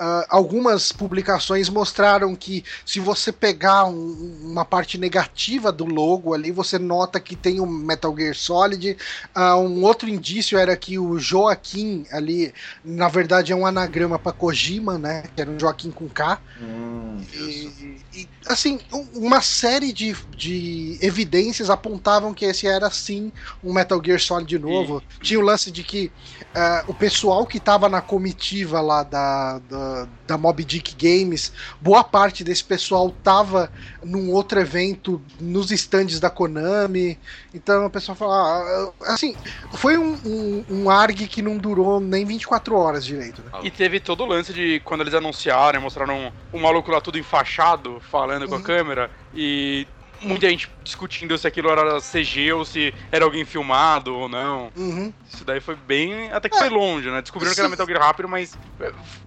Uh, 0.00 0.24
algumas 0.30 0.92
publicações 0.92 1.68
mostraram 1.68 2.34
que 2.34 2.64
se 2.86 2.98
você 2.98 3.30
pegar 3.30 3.84
um, 3.84 4.38
uma 4.42 4.64
parte 4.64 4.96
negativa 4.96 5.70
do 5.70 5.84
logo 5.84 6.32
ali, 6.32 6.50
você 6.50 6.78
nota 6.78 7.20
que 7.20 7.36
tem 7.36 7.60
o 7.60 7.64
um 7.64 7.66
Metal 7.66 8.16
Gear 8.16 8.34
Solid. 8.34 8.96
Uh, 9.36 9.56
um 9.56 9.84
outro 9.84 10.08
indício 10.08 10.56
era 10.56 10.74
que 10.74 10.98
o 10.98 11.18
Joaquim 11.18 12.06
ali, 12.10 12.54
na 12.82 13.08
verdade, 13.08 13.52
é 13.52 13.54
um 13.54 13.66
anagrama 13.66 14.18
para 14.18 14.32
Kojima, 14.32 14.96
né? 14.96 15.24
Que 15.36 15.42
era 15.42 15.50
um 15.50 15.60
Joaquim 15.60 15.90
com 15.90 16.08
K. 16.08 16.40
Hum, 16.62 17.20
e, 17.34 17.98
e, 18.14 18.28
assim, 18.46 18.80
uma 19.14 19.42
série 19.42 19.92
de, 19.92 20.16
de 20.34 20.98
evidências 21.02 21.68
apontavam 21.68 22.32
que 22.32 22.46
esse 22.46 22.66
era 22.66 22.90
sim 22.90 23.30
um 23.62 23.74
Metal 23.74 24.00
Gear 24.02 24.18
Solid 24.18 24.58
novo. 24.58 25.02
E... 25.18 25.24
Tinha 25.24 25.38
o 25.38 25.42
lance 25.42 25.70
de 25.70 25.84
que 25.84 26.10
uh, 26.56 26.90
o 26.90 26.94
pessoal 26.94 27.46
que 27.46 27.58
estava 27.58 27.86
na 27.86 28.00
comitiva 28.00 28.80
lá 28.80 29.02
da, 29.02 29.58
da 29.68 29.89
da, 30.26 30.38
Mob 30.38 30.64
Dick 30.64 30.94
Games, 30.94 31.52
boa 31.80 32.02
parte 32.02 32.42
desse 32.42 32.64
pessoal 32.64 33.10
tava 33.22 33.70
num 34.02 34.30
outro 34.32 34.60
evento 34.60 35.20
nos 35.40 35.70
estandes 35.70 36.20
da 36.20 36.30
Konami. 36.30 37.18
Então 37.54 37.86
o 37.86 37.90
pessoal 37.90 38.16
fala, 38.16 38.34
ah, 38.34 38.92
assim, 39.12 39.34
foi 39.74 39.98
um, 39.98 40.14
um, 40.24 40.64
um, 40.70 40.90
ARG 40.90 41.26
que 41.26 41.42
não 41.42 41.56
durou 41.56 42.00
nem 42.00 42.24
24 42.24 42.74
horas 42.76 43.04
direito. 43.04 43.42
Né? 43.42 43.60
E 43.62 43.70
teve 43.70 44.00
todo 44.00 44.22
o 44.22 44.26
lance 44.26 44.52
de 44.52 44.80
quando 44.84 45.02
eles 45.02 45.14
anunciaram, 45.14 45.80
mostraram 45.80 46.32
um, 46.52 46.58
um 46.58 46.60
maluco 46.60 46.90
lá 46.90 47.00
tudo 47.00 47.18
enfaixado, 47.18 48.00
falando 48.10 48.48
com 48.48 48.54
a 48.54 48.58
uhum. 48.58 48.62
câmera, 48.62 49.10
e 49.34 49.86
muita 50.22 50.48
gente 50.48 50.70
discutindo 50.82 51.36
se 51.36 51.46
aquilo 51.46 51.70
era 51.70 52.00
CG 52.00 52.52
ou 52.52 52.64
se 52.64 52.92
era 53.10 53.24
alguém 53.24 53.44
filmado 53.44 54.14
ou 54.14 54.28
não. 54.28 54.70
Uhum. 54.76 55.12
Isso 55.32 55.44
daí 55.44 55.60
foi 55.60 55.76
bem. 55.76 56.30
Até 56.32 56.48
que 56.48 56.56
é. 56.56 56.58
foi 56.58 56.68
longe, 56.68 57.10
né? 57.10 57.22
Descobriram 57.22 57.52
Sim. 57.52 57.56
que 57.56 57.60
era 57.60 57.68
Metal 57.68 57.86
Gear 57.86 58.00
rápido, 58.00 58.28
mas. 58.28 58.56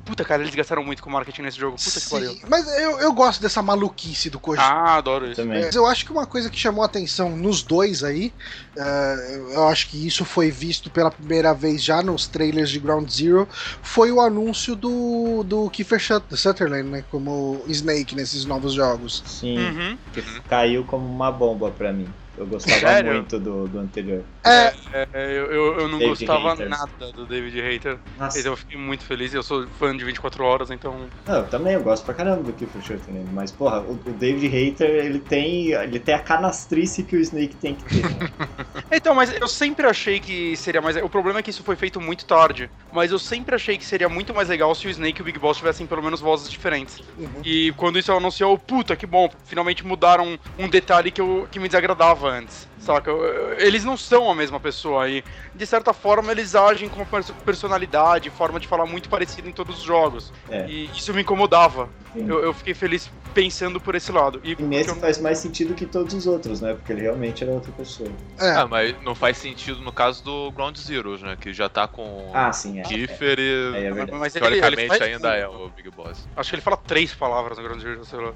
Puta, 0.06 0.26
cara, 0.26 0.42
eles 0.42 0.54
gastaram 0.54 0.84
muito 0.84 1.02
com 1.02 1.10
marketing 1.10 1.44
nesse 1.44 1.58
jogo. 1.58 1.78
Puta 1.78 1.90
Sim. 1.90 2.00
que 2.02 2.10
pariu. 2.10 2.40
Mas 2.50 2.68
eu, 2.80 3.00
eu 3.00 3.14
gosto 3.14 3.42
dessa 3.42 3.62
maluquice 3.62 4.30
do 4.30 4.40
Kojima. 4.40 4.66
Ah, 4.66 4.96
adoro 4.96 5.26
isso. 5.28 5.42
Também. 5.42 5.64
Mas 5.64 5.76
eu 5.76 5.86
acho 5.86 6.06
que 6.06 6.12
uma 6.12 6.26
coisa 6.26 6.50
que 6.50 6.60
chamou 6.60 6.84
a 6.84 6.86
atenção 6.86 7.38
nos 7.38 7.64
dois 7.64 8.04
aí, 8.04 8.34
uh, 8.76 9.52
eu 9.54 9.68
acho 9.68 9.88
que 9.88 10.06
isso 10.06 10.26
foi 10.26 10.52
visto 10.52 10.90
pela 10.90 11.10
primeira 11.10 11.54
vez 11.54 11.82
já 11.82 12.02
nos 12.04 12.28
trailers 12.28 12.70
de 12.70 12.80
Ground 12.80 13.10
Zero, 13.10 13.48
foi 13.82 14.12
o 14.12 14.20
anúncio 14.20 14.76
do, 14.76 15.44
do 15.44 15.70
Kiefer 15.70 16.02
Sutherland, 16.32 16.90
né? 16.90 17.04
Como 17.10 17.64
Snake 17.68 18.14
nesses 18.14 18.44
novos 18.44 18.74
jogos. 18.74 19.24
Sim. 19.26 19.58
Uhum. 19.58 19.98
Que 20.14 20.22
caiu 20.50 20.83
como 20.86 21.06
uma 21.06 21.32
bomba 21.32 21.72
pra 21.72 21.92
mim. 21.94 22.08
Eu 22.38 22.48
gostava 22.48 22.80
Sério? 22.80 23.14
muito 23.14 23.40
do, 23.40 23.68
do 23.68 23.80
anterior. 23.80 24.24
É, 24.44 24.74
é, 24.92 25.08
é 25.14 25.32
eu, 25.32 25.80
eu 25.80 25.88
não 25.88 26.00
David 26.00 26.26
gostava 26.26 26.50
Haters. 26.50 26.70
nada 26.70 27.12
do 27.14 27.26
David 27.26 27.62
Hater. 27.62 27.98
Nossa. 28.20 28.40
Então 28.40 28.52
eu 28.52 28.58
fiquei 28.58 28.78
muito 28.78 29.04
feliz. 29.06 29.34
Eu 29.34 29.42
sou 29.42 29.66
fã 29.80 29.96
de 29.96 30.04
24 30.04 30.44
horas, 30.44 30.70
então. 30.70 31.08
Não, 31.26 31.36
eu 31.36 31.48
também, 31.48 31.74
eu 31.74 31.82
gosto 31.82 32.04
pra 32.04 32.14
caramba 32.14 32.44
do 32.44 32.54
Kiefer 32.54 32.82
Sutherland. 32.82 33.30
Mas, 33.32 33.52
porra, 33.52 33.80
o, 33.80 33.94
o, 33.94 34.14
David 34.14 34.48
Hater, 34.48 34.90
ele 34.90 35.20
tem, 35.20 35.72
ele 35.72 36.00
tem 36.00 36.14
a 36.14 36.20
canastrice 36.20 37.04
que 37.04 37.16
o 37.16 37.20
Snake 37.20 37.56
tem 37.56 37.76
que 37.76 37.84
ter. 37.86 38.04
Né? 38.04 38.30
então, 38.92 39.16
mas 39.16 39.34
eu 39.34 39.48
sempre 39.48 39.88
achei 39.88 40.20
que 40.20 40.58
seria 40.58 40.82
mais. 40.82 40.98
O 40.98 41.10
problema 41.10 41.40
é 41.40 41.44
que 41.44 41.50
isso 41.50 41.64
foi 41.64 41.76
feito 41.76 42.02
muito 42.02 42.26
tarde. 42.26 42.70
Mas 42.92 43.12
eu 43.12 43.20
sempre 43.20 43.56
achei 43.56 43.78
que 43.78 43.86
seria 43.86 44.10
muito 44.10 44.34
mais 44.34 44.50
legal 44.50 44.76
se 44.76 44.88
o 44.88 44.90
Snake 44.90 45.20
e 45.20 45.22
o 45.22 45.26
Big 45.26 45.40
Boss 45.40 45.58
tivessem 45.58 45.88
pelo 45.88 46.04
menos 46.04 46.20
vozes 46.20 46.50
diferentes. 46.50 47.02
Uhum. 47.18 47.42
E 47.44 47.72
quando 47.74 47.98
isso 47.98 48.12
anunciou, 48.12 48.58
puta, 48.58 48.96
que 48.96 49.06
bom, 49.06 49.30
finalmente 49.46 49.86
mudaram 49.86 50.38
um 50.60 50.68
detalhe 50.68 51.12
que, 51.12 51.22
eu, 51.22 51.48
que 51.50 51.60
me 51.60 51.68
desagradava 51.68 52.30
antes. 52.30 52.68
Saca? 52.84 53.12
Eles 53.58 53.84
não 53.86 53.96
são 53.96 54.30
a 54.30 54.36
mesma 54.36 54.60
pessoa 54.60 55.06
aí. 55.06 55.24
De 55.56 55.66
certa 55.66 55.94
forma, 55.94 56.32
eles 56.32 56.54
agem 56.54 56.90
com 56.90 57.06
personalidade, 57.46 58.30
forma 58.30 58.60
de 58.60 58.68
falar 58.68 58.86
muito 58.86 59.08
parecida 59.08 59.48
em 59.48 59.54
todos 59.54 59.80
os 59.80 59.84
jogos. 59.84 60.34
É. 60.50 60.66
E 60.68 60.86
isso 60.94 61.14
me 61.14 61.22
incomodava. 61.22 61.90
Eu, 62.16 62.44
eu, 62.44 62.54
fiquei 62.54 62.74
feliz 62.74 63.10
pensando 63.34 63.80
por 63.80 63.96
esse 63.96 64.12
lado. 64.12 64.40
E, 64.44 64.54
e 64.54 64.64
nesse 64.64 64.90
eu... 64.90 64.96
faz 64.96 65.20
mais 65.20 65.38
sentido 65.40 65.74
que 65.74 65.86
todos 65.86 66.14
os 66.14 66.28
outros, 66.28 66.62
né? 66.62 66.74
Porque 66.74 66.94
ele 66.94 67.02
realmente 67.02 67.44
era 67.44 67.52
outra 67.52 67.72
pessoa. 67.72 68.10
É. 68.40 68.52
Ah, 68.52 68.68
mas 68.68 68.96
não 69.04 69.16
faz 69.16 69.38
sentido 69.38 69.82
no 69.82 69.92
caso 69.92 70.24
do 70.24 70.52
Ground 70.52 70.78
Zeroes, 70.78 71.22
né? 71.22 71.36
Que 71.40 71.54
já 71.54 71.68
tá 71.68 71.88
com 71.88 72.32
ah, 72.34 72.52
sim, 72.54 72.80
é. 72.80 72.84
Kiefer 72.84 73.40
e. 73.40 73.76
É, 73.76 73.86
é 73.88 74.06
mas, 74.12 74.34
teoricamente 74.34 74.82
ele, 74.82 74.94
ele 74.94 75.16
ainda 75.16 75.36
é 75.36 75.48
o 75.48 75.70
Big 75.70 75.90
Boss. 75.90 76.28
Acho 76.36 76.50
que 76.50 76.56
ele 76.56 76.62
fala 76.62 76.78
três 76.78 77.14
palavras 77.14 77.58
no 77.58 77.64
Ground 77.64 77.82
Zeroes, 77.82 78.08
sei 78.08 78.20
lá. 78.20 78.34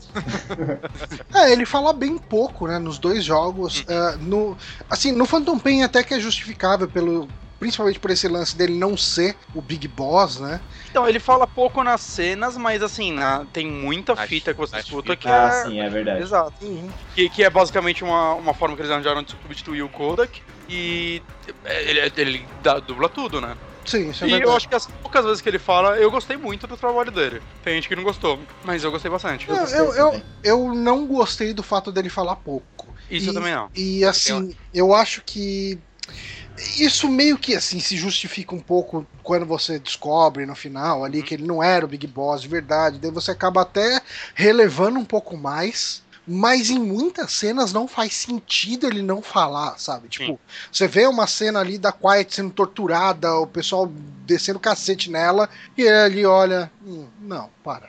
é, 1.43 1.51
ele 1.51 1.65
fala 1.65 1.93
bem 1.93 2.17
pouco, 2.17 2.67
né? 2.67 2.79
Nos 2.79 2.97
dois 2.97 3.23
jogos. 3.23 3.81
Uh, 3.81 4.17
no, 4.21 4.57
assim, 4.89 5.11
no 5.11 5.25
Phantom 5.25 5.59
Pain 5.59 5.83
até 5.83 6.03
que 6.03 6.13
é 6.13 6.19
justificável 6.19 6.87
pelo 6.87 7.27
principalmente 7.59 7.99
por 7.99 8.11
esse 8.11 8.27
lance 8.27 8.55
dele 8.55 8.73
não 8.77 8.95
ser 8.95 9.35
o 9.53 9.61
Big 9.61 9.87
Boss, 9.87 10.39
né? 10.39 10.61
Então, 10.89 11.07
ele 11.07 11.19
fala 11.19 11.47
pouco 11.47 11.83
nas 11.83 12.01
cenas, 12.01 12.57
mas 12.57 12.81
assim, 12.81 13.11
na, 13.11 13.45
tem 13.51 13.67
muita 13.67 14.15
fita 14.15 14.53
que 14.53 14.59
você 14.59 14.77
escuta 14.77 15.15
que 15.15 15.27
ah, 15.27 15.51
é. 15.53 15.67
sim, 15.67 15.79
é 15.79 15.89
verdade. 15.89 16.21
Exato. 16.21 16.53
Uhum. 16.61 16.89
Que, 17.15 17.29
que 17.29 17.43
é 17.43 17.49
basicamente 17.49 18.03
uma, 18.03 18.33
uma 18.33 18.53
forma 18.53 18.75
que 18.75 18.81
eles 18.81 18.91
arranjaram 18.91 19.23
de 19.23 19.31
substituir 19.31 19.81
o 19.81 19.89
Kodak. 19.89 20.41
E 20.69 21.21
ele, 21.65 22.11
ele 22.17 22.47
dá, 22.61 22.79
dubla 22.79 23.07
tudo, 23.07 23.39
né? 23.39 23.55
Sim, 23.85 24.09
isso 24.09 24.25
é 24.25 24.27
E 24.27 24.31
verdade. 24.31 24.51
eu 24.51 24.55
acho 24.55 24.67
que 24.67 24.75
as 24.75 24.85
poucas 24.85 25.23
vezes 25.23 25.41
que 25.41 25.47
ele 25.47 25.59
fala, 25.59 25.97
eu 25.97 26.11
gostei 26.11 26.35
muito 26.35 26.67
do 26.67 26.75
trabalho 26.75 27.09
dele. 27.09 27.41
Tem 27.63 27.75
gente 27.75 27.87
que 27.87 27.95
não 27.95 28.03
gostou, 28.03 28.37
mas 28.65 28.83
eu 28.83 28.91
gostei 28.91 29.09
bastante. 29.09 29.47
Eu, 29.49 29.55
eu, 29.55 29.93
eu, 29.93 30.21
eu 30.43 30.73
não 30.75 31.07
gostei 31.07 31.53
do 31.53 31.63
fato 31.63 31.89
dele 31.89 32.09
falar 32.09 32.35
pouco. 32.35 32.93
Isso 33.09 33.27
e, 33.27 33.29
eu 33.29 33.33
também 33.33 33.55
não. 33.55 33.69
E 33.73 34.03
assim, 34.03 34.53
eu 34.73 34.93
acho 34.93 35.21
que 35.25 35.79
isso 36.77 37.07
meio 37.07 37.37
que 37.37 37.55
assim 37.55 37.79
se 37.79 37.95
justifica 37.95 38.55
um 38.55 38.59
pouco 38.59 39.05
quando 39.23 39.45
você 39.45 39.77
descobre 39.77 40.45
no 40.45 40.55
final 40.55 41.03
ali 41.03 41.21
que 41.21 41.35
ele 41.35 41.45
não 41.45 41.61
era 41.61 41.85
o 41.85 41.87
Big 41.87 42.07
Boss 42.07 42.41
de 42.41 42.47
verdade, 42.47 42.99
daí 42.99 43.11
você 43.11 43.31
acaba 43.31 43.61
até 43.61 44.01
relevando 44.33 44.99
um 44.99 45.05
pouco 45.05 45.37
mais. 45.37 46.05
Mas 46.29 46.69
em 46.69 46.77
muitas 46.77 47.31
cenas 47.31 47.71
não 47.71 47.87
faz 47.87 48.13
sentido 48.13 48.85
ele 48.85 49.01
não 49.01 49.21
falar, 49.21 49.79
sabe? 49.79 50.09
Tipo, 50.09 50.33
Sim. 50.33 50.39
você 50.69 50.85
vê 50.85 51.07
uma 51.07 51.25
cena 51.25 51.61
ali 51.61 51.77
da 51.77 51.93
Quiet 51.93 52.35
sendo 52.35 52.51
torturada, 52.51 53.33
o 53.35 53.47
pessoal 53.47 53.89
descendo 54.25 54.59
cacete 54.59 55.09
nela, 55.09 55.49
e 55.77 55.83
ele 55.83 55.97
ali 55.97 56.25
olha. 56.25 56.69
Hum, 56.85 57.07
não, 57.21 57.49
para. 57.63 57.87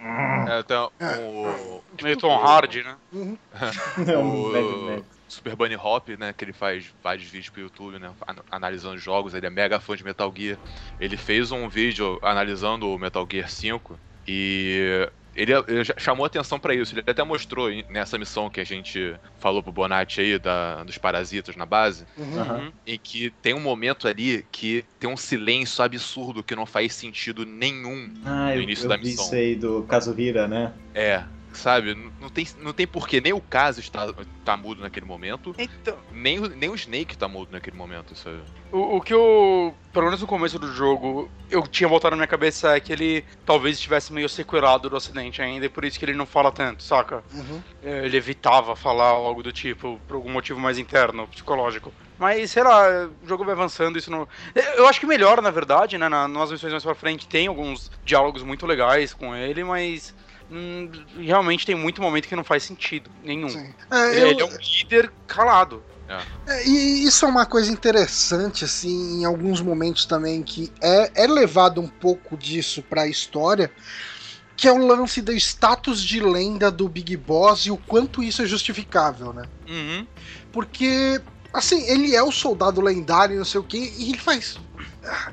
É, 0.49 0.61
então, 0.61 0.89
é. 1.01 1.17
o. 1.17 1.83
Meio 2.01 2.17
Tom 2.17 2.33
Hardy, 2.39 2.85
né? 2.85 2.95
Uhum. 3.13 3.37
o... 5.03 5.18
Super 5.29 5.55
Bunny 5.55 5.77
Hop, 5.77 6.09
né, 6.19 6.33
que 6.33 6.45
ele 6.45 6.53
faz 6.53 6.93
vários 7.03 7.29
vídeos 7.29 7.51
pro 7.51 7.61
YouTube, 7.61 7.99
né, 7.99 8.11
analisando 8.51 8.99
jogos, 8.99 9.35
ele 9.35 9.47
é 9.47 9.51
mega 9.51 9.79
fã 9.79 9.95
de 9.95 10.03
Metal 10.03 10.33
Gear. 10.35 10.59
Ele 10.99 11.17
fez 11.17 11.53
um 11.53 11.69
vídeo 11.69 12.19
analisando 12.23 12.89
o 12.89 12.99
Metal 12.99 13.27
Gear 13.31 13.49
5 13.49 13.99
e 14.27 15.09
ele, 15.39 15.53
ele 15.53 15.85
chamou 15.97 16.27
atenção 16.27 16.59
para 16.59 16.75
isso. 16.75 16.95
Ele 16.95 17.05
até 17.07 17.23
mostrou 17.23 17.71
nessa 17.89 18.19
missão 18.19 18.51
que 18.51 18.61
a 18.61 18.65
gente 18.65 19.15
falou 19.39 19.63
pro 19.63 19.71
Bonatti 19.71 20.21
aí, 20.21 20.39
da, 20.39 20.83
dos 20.83 20.99
parasitas 20.99 21.55
na 21.55 21.65
base, 21.65 22.05
uhum. 22.17 22.73
em 22.85 22.99
que 22.99 23.31
tem 23.41 23.55
um 23.55 23.61
momento 23.61 24.09
ali 24.09 24.45
que 24.51 24.85
tem 24.99 25.09
um 25.09 25.17
silêncio 25.17 25.85
absurdo 25.85 26.43
que 26.43 26.57
não 26.57 26.67
faz 26.67 26.93
sentido 26.93 27.47
nenhum 27.47 28.13
ah, 28.25 28.53
no 28.55 28.63
início 28.63 28.83
eu, 28.83 28.91
eu 28.91 28.97
da 28.97 28.99
missão. 28.99 29.25
Isso 29.27 29.35
aí 29.35 29.55
do 29.55 29.85
Kazuhira, 29.85 30.49
né? 30.49 30.73
É, 30.93 31.23
sabe? 31.59 31.95
Não 32.21 32.29
tem, 32.29 32.47
não 32.59 32.73
tem 32.73 32.87
porquê. 32.87 33.21
Nem 33.21 33.33
o 33.33 33.41
caso 33.41 33.81
está, 33.81 34.13
tá 34.45 34.57
mudo 34.57 34.81
naquele 34.83 35.07
momento. 35.07 35.55
Então... 35.59 35.97
Nem, 36.13 36.41
nem 36.41 36.71
o 36.71 36.75
Snake 36.75 37.17
tá 37.17 37.29
mudo 37.29 37.51
naquele 37.53 37.77
momento, 37.77 38.15
sabe? 38.17 38.41
O, 38.73 38.97
o 38.97 39.01
que 39.01 39.13
eu. 39.13 39.75
Pelo 39.93 40.07
menos 40.07 40.21
no 40.21 40.27
começo 40.27 40.59
do 40.59 40.73
jogo, 40.73 41.31
eu 41.51 41.67
tinha 41.67 41.89
voltado 41.89 42.13
na 42.13 42.17
minha 42.17 42.27
cabeça 42.27 42.77
é 42.77 42.81
que 42.81 42.93
ele 42.93 43.25
talvez 43.45 43.77
estivesse 43.77 44.13
meio 44.13 44.29
sequelado 44.29 44.89
do 44.89 44.97
acidente 44.97 45.43
ainda, 45.43 45.67
e 45.67 45.69
por 45.69 45.85
isso 45.85 45.99
que 45.99 46.05
ele 46.05 46.15
não 46.15 46.27
fala 46.27 46.53
tanto, 46.53 46.83
saca? 46.83 47.25
Uhum. 47.33 47.63
Ele 47.83 48.17
evitava 48.17 48.77
falar 48.77 49.09
algo 49.09 49.43
do 49.43 49.51
tipo, 49.51 49.99
por 50.07 50.17
algum 50.17 50.31
motivo 50.31 50.61
mais 50.61 50.79
interno, 50.79 51.27
psicológico. 51.27 51.93
Mas, 52.19 52.51
sei 52.51 52.65
lá, 52.65 53.09
o 53.23 53.29
jogo 53.29 53.45
vai 53.45 53.55
avançando, 53.55 53.97
isso 53.97 54.11
não. 54.11 54.27
Eu 54.77 54.89
acho 54.89 54.99
que 54.99 55.07
melhora, 55.07 55.41
na 55.41 55.51
verdade, 55.51 55.97
né? 55.97 56.09
nas 56.09 56.51
missões 56.51 56.73
mais 56.73 56.83
pra 56.83 56.95
frente 56.95 57.29
tem 57.29 57.47
alguns 57.47 57.91
diálogos 58.05 58.43
muito 58.43 58.67
legais 58.67 59.15
com 59.15 59.35
ele, 59.35 59.63
mas 59.63 60.15
hum, 60.51 60.91
realmente 61.19 61.67
tem 61.67 61.75
muito 61.75 62.01
momento 62.01 62.29
que 62.29 62.37
não 62.37 62.45
faz 62.45 62.63
sentido 62.63 63.11
nenhum. 63.23 63.49
É, 63.91 64.11
ele, 64.11 64.21
eu... 64.21 64.31
ele, 64.31 64.41
é 64.43 64.45
um 64.45 64.57
líder 64.59 65.13
calado. 65.27 65.83
É. 66.09 66.23
É, 66.47 66.67
e 66.67 67.05
isso 67.05 67.27
é 67.27 67.29
uma 67.29 67.45
coisa 67.45 67.71
interessante, 67.71 68.65
assim, 68.65 69.21
em 69.21 69.25
alguns 69.25 69.61
momentos 69.61 70.07
também, 70.07 70.43
que 70.43 70.73
é, 70.81 71.25
é 71.25 71.27
levado 71.27 71.81
um 71.81 71.87
pouco 71.89 72.37
disso 72.37 72.83
para 72.83 73.03
a 73.03 73.07
história, 73.07 73.71
que 74.57 74.67
é 74.67 74.73
o 74.73 74.87
lance 74.87 75.21
do 75.21 75.33
status 75.33 76.03
de 76.03 76.19
lenda 76.21 76.71
do 76.71 76.89
Big 76.89 77.17
Boss 77.17 77.67
e 77.67 77.71
o 77.71 77.77
quanto 77.77 78.23
isso 78.23 78.43
é 78.43 78.47
justificável, 78.47 79.33
né? 79.35 79.45
Uhum. 79.69 80.07
Porque, 80.51 81.21
assim, 81.53 81.83
ele 81.89 82.17
é 82.17 82.23
o 82.23 82.33
soldado 82.33 82.81
lendário, 82.81 83.37
não 83.37 83.45
sei 83.45 83.61
o 83.61 83.65
que, 83.65 83.77
e 83.99 84.09
ele 84.09 84.19
faz. 84.19 84.59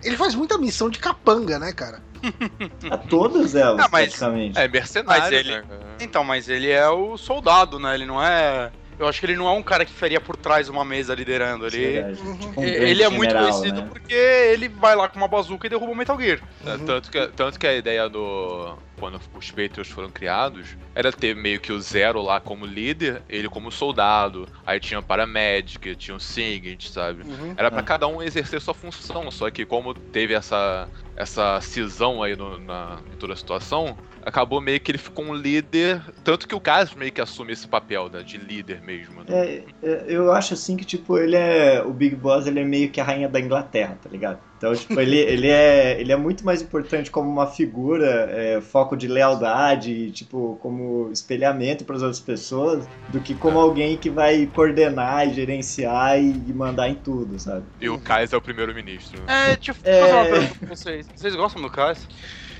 Ele 0.03 0.17
faz 0.17 0.35
muita 0.35 0.57
missão 0.57 0.89
de 0.89 0.99
capanga, 0.99 1.57
né, 1.57 1.71
cara? 1.71 2.03
A 2.91 2.97
todas 2.97 3.55
elas, 3.55 3.85
ah, 3.85 3.89
mas, 3.91 4.05
praticamente. 4.05 4.57
É 4.59 4.67
mercenário. 4.67 5.21
Mas 5.23 5.31
ele, 5.31 5.61
né? 5.61 5.63
Então, 5.99 6.23
mas 6.23 6.49
ele 6.49 6.69
é 6.71 6.87
o 6.89 7.17
soldado, 7.17 7.79
né? 7.79 7.93
Ele 7.93 8.05
não 8.05 8.21
é. 8.21 8.71
Eu 8.97 9.07
acho 9.07 9.19
que 9.19 9.25
ele 9.25 9.35
não 9.35 9.47
é 9.47 9.51
um 9.51 9.63
cara 9.63 9.85
que 9.85 9.91
faria 9.91 10.21
por 10.21 10.37
trás 10.37 10.69
uma 10.69 10.85
mesa 10.85 11.13
liderando. 11.13 11.67
Ele, 11.67 12.01
uhum. 12.01 12.37
tipo 12.37 12.61
um 12.61 12.63
ele 12.63 13.03
é 13.03 13.09
muito 13.09 13.33
conhecido 13.33 13.81
né? 13.81 13.87
porque 13.89 14.13
ele 14.13 14.69
vai 14.69 14.95
lá 14.95 15.09
com 15.09 15.17
uma 15.17 15.27
bazuca 15.27 15.67
e 15.67 15.69
derruba 15.69 15.91
o 15.91 15.95
Metal 15.95 16.19
Gear. 16.19 16.39
É, 16.65 16.77
tanto, 16.77 17.11
que, 17.11 17.27
tanto 17.27 17.59
que 17.59 17.67
a 17.67 17.75
ideia 17.75 18.07
do. 18.07 18.77
Quando 18.97 19.19
os 19.37 19.51
Patriots 19.51 19.89
foram 19.89 20.09
criados, 20.09 20.77
era 20.93 21.11
ter 21.11 21.35
meio 21.35 21.59
que 21.59 21.73
o 21.73 21.81
Zero 21.81 22.21
lá 22.21 22.39
como 22.39 22.65
líder, 22.65 23.21
ele 23.27 23.49
como 23.49 23.69
soldado. 23.69 24.47
Aí 24.65 24.79
tinha 24.79 24.99
o 25.01 25.03
Paramedic, 25.03 25.95
tinha 25.97 26.15
o 26.15 26.19
Sigint, 26.19 26.87
sabe? 26.87 27.23
Uhum. 27.23 27.53
Era 27.57 27.69
para 27.69 27.81
é. 27.81 27.83
cada 27.83 28.07
um 28.07 28.23
exercer 28.23 28.61
sua 28.61 28.73
função. 28.73 29.29
Só 29.31 29.51
que 29.51 29.65
como 29.65 29.93
teve 29.93 30.33
essa, 30.33 30.87
essa 31.17 31.59
cisão 31.59 32.23
aí 32.23 32.37
no, 32.37 32.57
na, 32.57 32.99
em 33.13 33.17
toda 33.17 33.33
a 33.33 33.35
situação, 33.35 33.97
acabou 34.25 34.59
meio 34.59 34.79
que 34.79 34.91
ele 34.91 34.97
ficou 34.97 35.23
um 35.23 35.33
líder. 35.33 36.01
Tanto 36.23 36.47
que 36.47 36.55
o 36.55 36.59
Caso 36.59 36.97
meio 36.97 37.11
que 37.11 37.21
assume 37.21 37.53
esse 37.53 37.67
papel, 37.67 38.09
né? 38.09 38.23
De 38.23 38.37
líder 38.37 38.81
mesmo. 38.81 39.23
Né? 39.23 39.25
É, 39.29 39.63
é, 39.83 40.05
eu 40.07 40.31
acho 40.31 40.55
assim 40.55 40.75
que, 40.75 40.83
tipo, 40.83 41.17
ele 41.17 41.35
é. 41.35 41.83
O 41.85 41.93
Big 41.93 42.15
Boss 42.15 42.47
ele 42.47 42.59
é 42.59 42.65
meio 42.65 42.89
que 42.89 42.99
a 42.99 43.03
rainha 43.03 43.29
da 43.29 43.39
Inglaterra, 43.39 43.97
tá 44.01 44.09
ligado? 44.09 44.39
Então, 44.57 44.73
tipo, 44.73 44.99
ele, 44.99 45.17
ele, 45.19 45.47
é, 45.47 45.99
ele 45.99 46.11
é 46.11 46.15
muito 46.15 46.43
mais 46.43 46.61
importante 46.61 47.11
como 47.11 47.29
uma 47.29 47.45
figura, 47.45 48.27
é, 48.31 48.59
foco 48.61 48.97
de 48.97 49.07
lealdade, 49.07 50.11
tipo, 50.11 50.57
como 50.61 51.11
espelhamento 51.11 51.85
para 51.85 51.95
as 51.95 52.01
outras 52.01 52.19
pessoas, 52.19 52.87
do 53.09 53.19
que 53.19 53.35
como 53.35 53.59
é. 53.59 53.61
alguém 53.61 53.95
que 53.95 54.09
vai 54.09 54.47
coordenar 54.47 55.27
e 55.27 55.33
gerenciar 55.33 56.19
e, 56.19 56.31
e 56.31 56.53
mandar 56.53 56.89
em 56.89 56.95
tudo, 56.95 57.37
sabe? 57.37 57.63
E 57.79 57.87
o 57.89 57.99
Kais 57.99 58.33
é 58.33 58.37
o 58.37 58.41
primeiro-ministro. 58.41 59.21
É, 59.27 59.55
deixa 59.55 59.71
eu 59.71 59.75
fazer 59.75 59.89
é... 59.91 60.13
uma 60.13 60.25
pergunta 60.25 60.55
pra 60.59 60.75
vocês. 60.75 61.07
Vocês 61.15 61.35
gostam 61.35 61.61
do 61.61 61.69
Kais? 61.69 62.07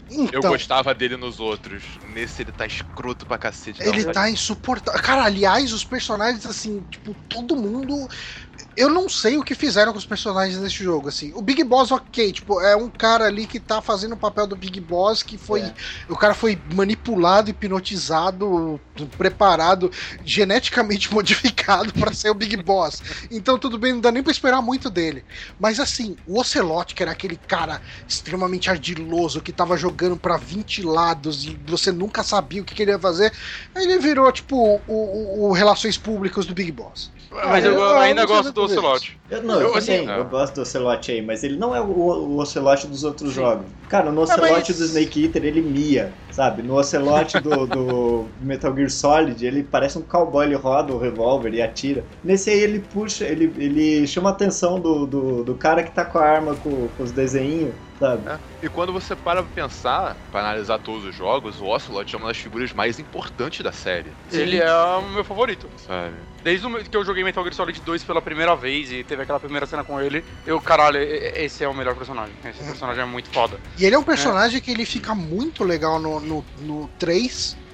Então, 0.10 0.42
eu 0.42 0.50
gostava 0.50 0.94
dele 0.94 1.18
nos 1.18 1.40
outros. 1.40 1.98
Nesse 2.04 2.44
ele 2.44 2.52
tá 2.52 2.66
escroto 2.66 3.26
pra 3.26 3.38
cacete. 3.38 3.82
Ele 3.82 4.06
tá 4.06 4.30
insuportável. 4.30 5.02
Cara, 5.02 5.24
aliás, 5.24 5.74
os 5.74 5.84
personagens, 5.84 6.46
assim, 6.46 6.86
tipo, 6.92 7.16
todo 7.28 7.56
mundo. 7.56 8.08
Eu 8.78 8.90
não 8.90 9.08
sei 9.08 9.38
o 9.38 9.44
que 9.44 9.56
fizeram 9.56 9.92
com 9.92 9.98
os 9.98 10.06
personagens 10.06 10.60
nesse 10.60 10.84
jogo, 10.84 11.08
assim. 11.08 11.32
O 11.34 11.42
Big 11.42 11.64
Boss, 11.64 11.92
ok, 11.92 12.32
tipo, 12.32 12.60
é 12.62 12.76
um 12.76 12.90
cara 12.90 13.26
ali 13.26 13.46
que 13.46 13.60
tá 13.60 13.82
fazendo 13.82 14.14
o 14.14 14.18
papel 14.18 14.46
do 14.46 14.56
Big 14.56 14.80
Boss, 14.82 15.24
que 15.24 15.38
foi. 15.38 15.62
É. 15.62 15.74
O 16.10 16.16
cara 16.16 16.34
foi 16.34 16.60
manipulado, 16.74 17.50
hipnotizado, 17.50 18.80
preparado, 19.18 19.92
geneticamente 20.24 21.12
modificado 21.14 21.94
para 21.94 22.14
ser 22.14 22.30
o 22.30 22.34
Big 22.34 22.58
Boss. 22.58 23.02
Então 23.32 23.58
tudo 23.58 23.78
bem, 23.78 23.94
não 23.94 24.02
dá 24.02 24.12
nem 24.12 24.22
pra 24.22 24.32
esperar 24.32 24.62
muito 24.62 24.90
dele. 24.90 25.24
Mas 25.60 25.80
assim, 25.80 26.18
o 26.28 26.40
Ocelot, 26.40 26.94
que 26.94 27.02
era 27.02 27.12
aquele 27.12 27.38
cara 27.38 27.82
extremamente 28.08 28.70
ardiloso, 28.70 29.42
que 29.42 29.52
tava 29.52 29.78
jogando 29.78 30.18
para 30.18 30.38
20 30.38 30.84
lados 30.84 31.46
e 31.46 31.58
você 31.66 31.92
nunca 31.92 32.24
sabia 32.24 32.62
o 32.62 32.66
que 32.66 32.76
queria 32.76 33.00
fazer, 33.00 33.32
ele 33.76 33.98
virou, 34.00 34.32
tipo, 34.32 34.82
o, 34.88 34.94
o, 34.94 35.50
o 35.50 35.52
Relações 35.54 35.98
Públicas 35.98 36.46
do 36.46 36.54
Big 36.54 36.72
Boss. 36.72 37.15
Mas 37.44 37.66
eu, 37.66 37.74
eu 37.74 37.98
ainda 37.98 38.26
gosto 38.26 38.52
do 38.52 38.64
Ocelot. 38.64 39.18
Eu, 39.30 39.44
não, 39.44 39.60
eu, 39.60 39.76
assim, 39.76 40.08
eu 40.08 40.26
gosto 40.26 40.56
do 40.56 40.62
Ocelot 40.62 41.12
aí, 41.12 41.22
mas 41.22 41.44
ele 41.44 41.58
não 41.58 41.76
é 41.76 41.82
o, 41.82 41.86
o 41.86 42.38
Ocelot 42.38 42.88
dos 42.88 43.04
outros 43.04 43.30
Sim. 43.30 43.42
jogos. 43.42 43.66
Cara, 43.90 44.12
no 44.12 44.22
Ocelot 44.22 44.52
mas... 44.52 44.78
do 44.78 44.86
Snake 44.86 45.26
Eater 45.26 45.44
ele 45.44 45.62
mia, 45.62 46.14
sabe? 46.32 46.64
No 46.64 46.76
Ocelot 46.78 47.40
do, 47.42 47.66
do 47.66 48.26
Metal 48.40 48.74
Gear 48.76 48.90
Solid 48.90 49.46
ele 49.46 49.64
parece 49.64 49.98
um 49.98 50.02
cowboy, 50.02 50.46
ele 50.46 50.56
roda 50.56 50.94
o 50.94 50.98
revólver 50.98 51.54
e 51.54 51.62
atira. 51.62 52.04
Nesse 52.24 52.50
aí 52.50 52.60
ele 52.60 52.80
puxa, 52.80 53.26
ele, 53.26 53.54
ele 53.58 54.08
chama 54.08 54.30
a 54.30 54.34
atenção 54.34 54.80
do, 54.80 55.06
do, 55.06 55.44
do 55.44 55.56
cara 55.56 55.84
que 55.84 55.92
tá 55.92 56.06
com 56.06 56.18
a 56.18 56.24
arma 56.24 56.56
com, 56.56 56.88
com 56.88 57.04
os 57.04 57.12
desenhinhos 57.12 57.74
sabe? 58.00 58.30
É. 58.30 58.40
E 58.64 58.70
quando 58.70 58.92
você 58.92 59.16
para 59.16 59.44
pra 59.44 59.52
pensar, 59.54 60.16
pra 60.32 60.42
analisar 60.42 60.80
todos 60.80 61.06
os 61.06 61.16
jogos, 61.16 61.60
o 61.60 61.66
Ocelot 61.66 62.14
é 62.14 62.18
uma 62.18 62.28
das 62.28 62.38
figuras 62.38 62.74
mais 62.74 63.00
importantes 63.00 63.62
da 63.62 63.72
série. 63.72 64.12
Ele 64.32 64.58
é 64.58 64.74
o 64.74 65.02
meu 65.10 65.24
favorito. 65.24 65.70
Sabe? 65.86 66.16
Desde 66.44 66.68
que 66.90 66.96
eu 66.96 67.04
joguei 67.04 67.24
Metal 67.24 67.44
Gear 67.44 67.56
Solid 67.56 67.82
2 67.82 68.04
pela 68.04 68.22
primeira 68.22 68.56
vez 68.56 68.92
e 68.92 69.04
teve 69.04 69.24
aquela 69.24 69.40
primeira 69.40 69.66
cena 69.66 69.84
com 69.84 70.00
ele, 70.00 70.24
eu, 70.46 70.62
caralho, 70.62 70.98
esse 71.00 71.64
é 71.64 71.68
o 71.68 71.74
melhor 71.74 71.96
personagem. 71.96 72.34
Esse 72.44 72.64
personagem 72.64 73.02
é 73.02 73.06
muito 73.06 73.30
foda. 73.30 73.60
E 73.78 73.86
ele 73.86 73.96
é 73.96 74.00
um 74.00 74.04
personagem 74.04 74.58
é. 74.58 74.62
que 74.62 74.72
ele 74.72 74.86
fica 74.86 75.16
muito 75.16 75.64
legal 75.64 76.00
no, 76.00 76.20
no, 76.20 76.46
no 76.62 76.90
3 77.00 77.66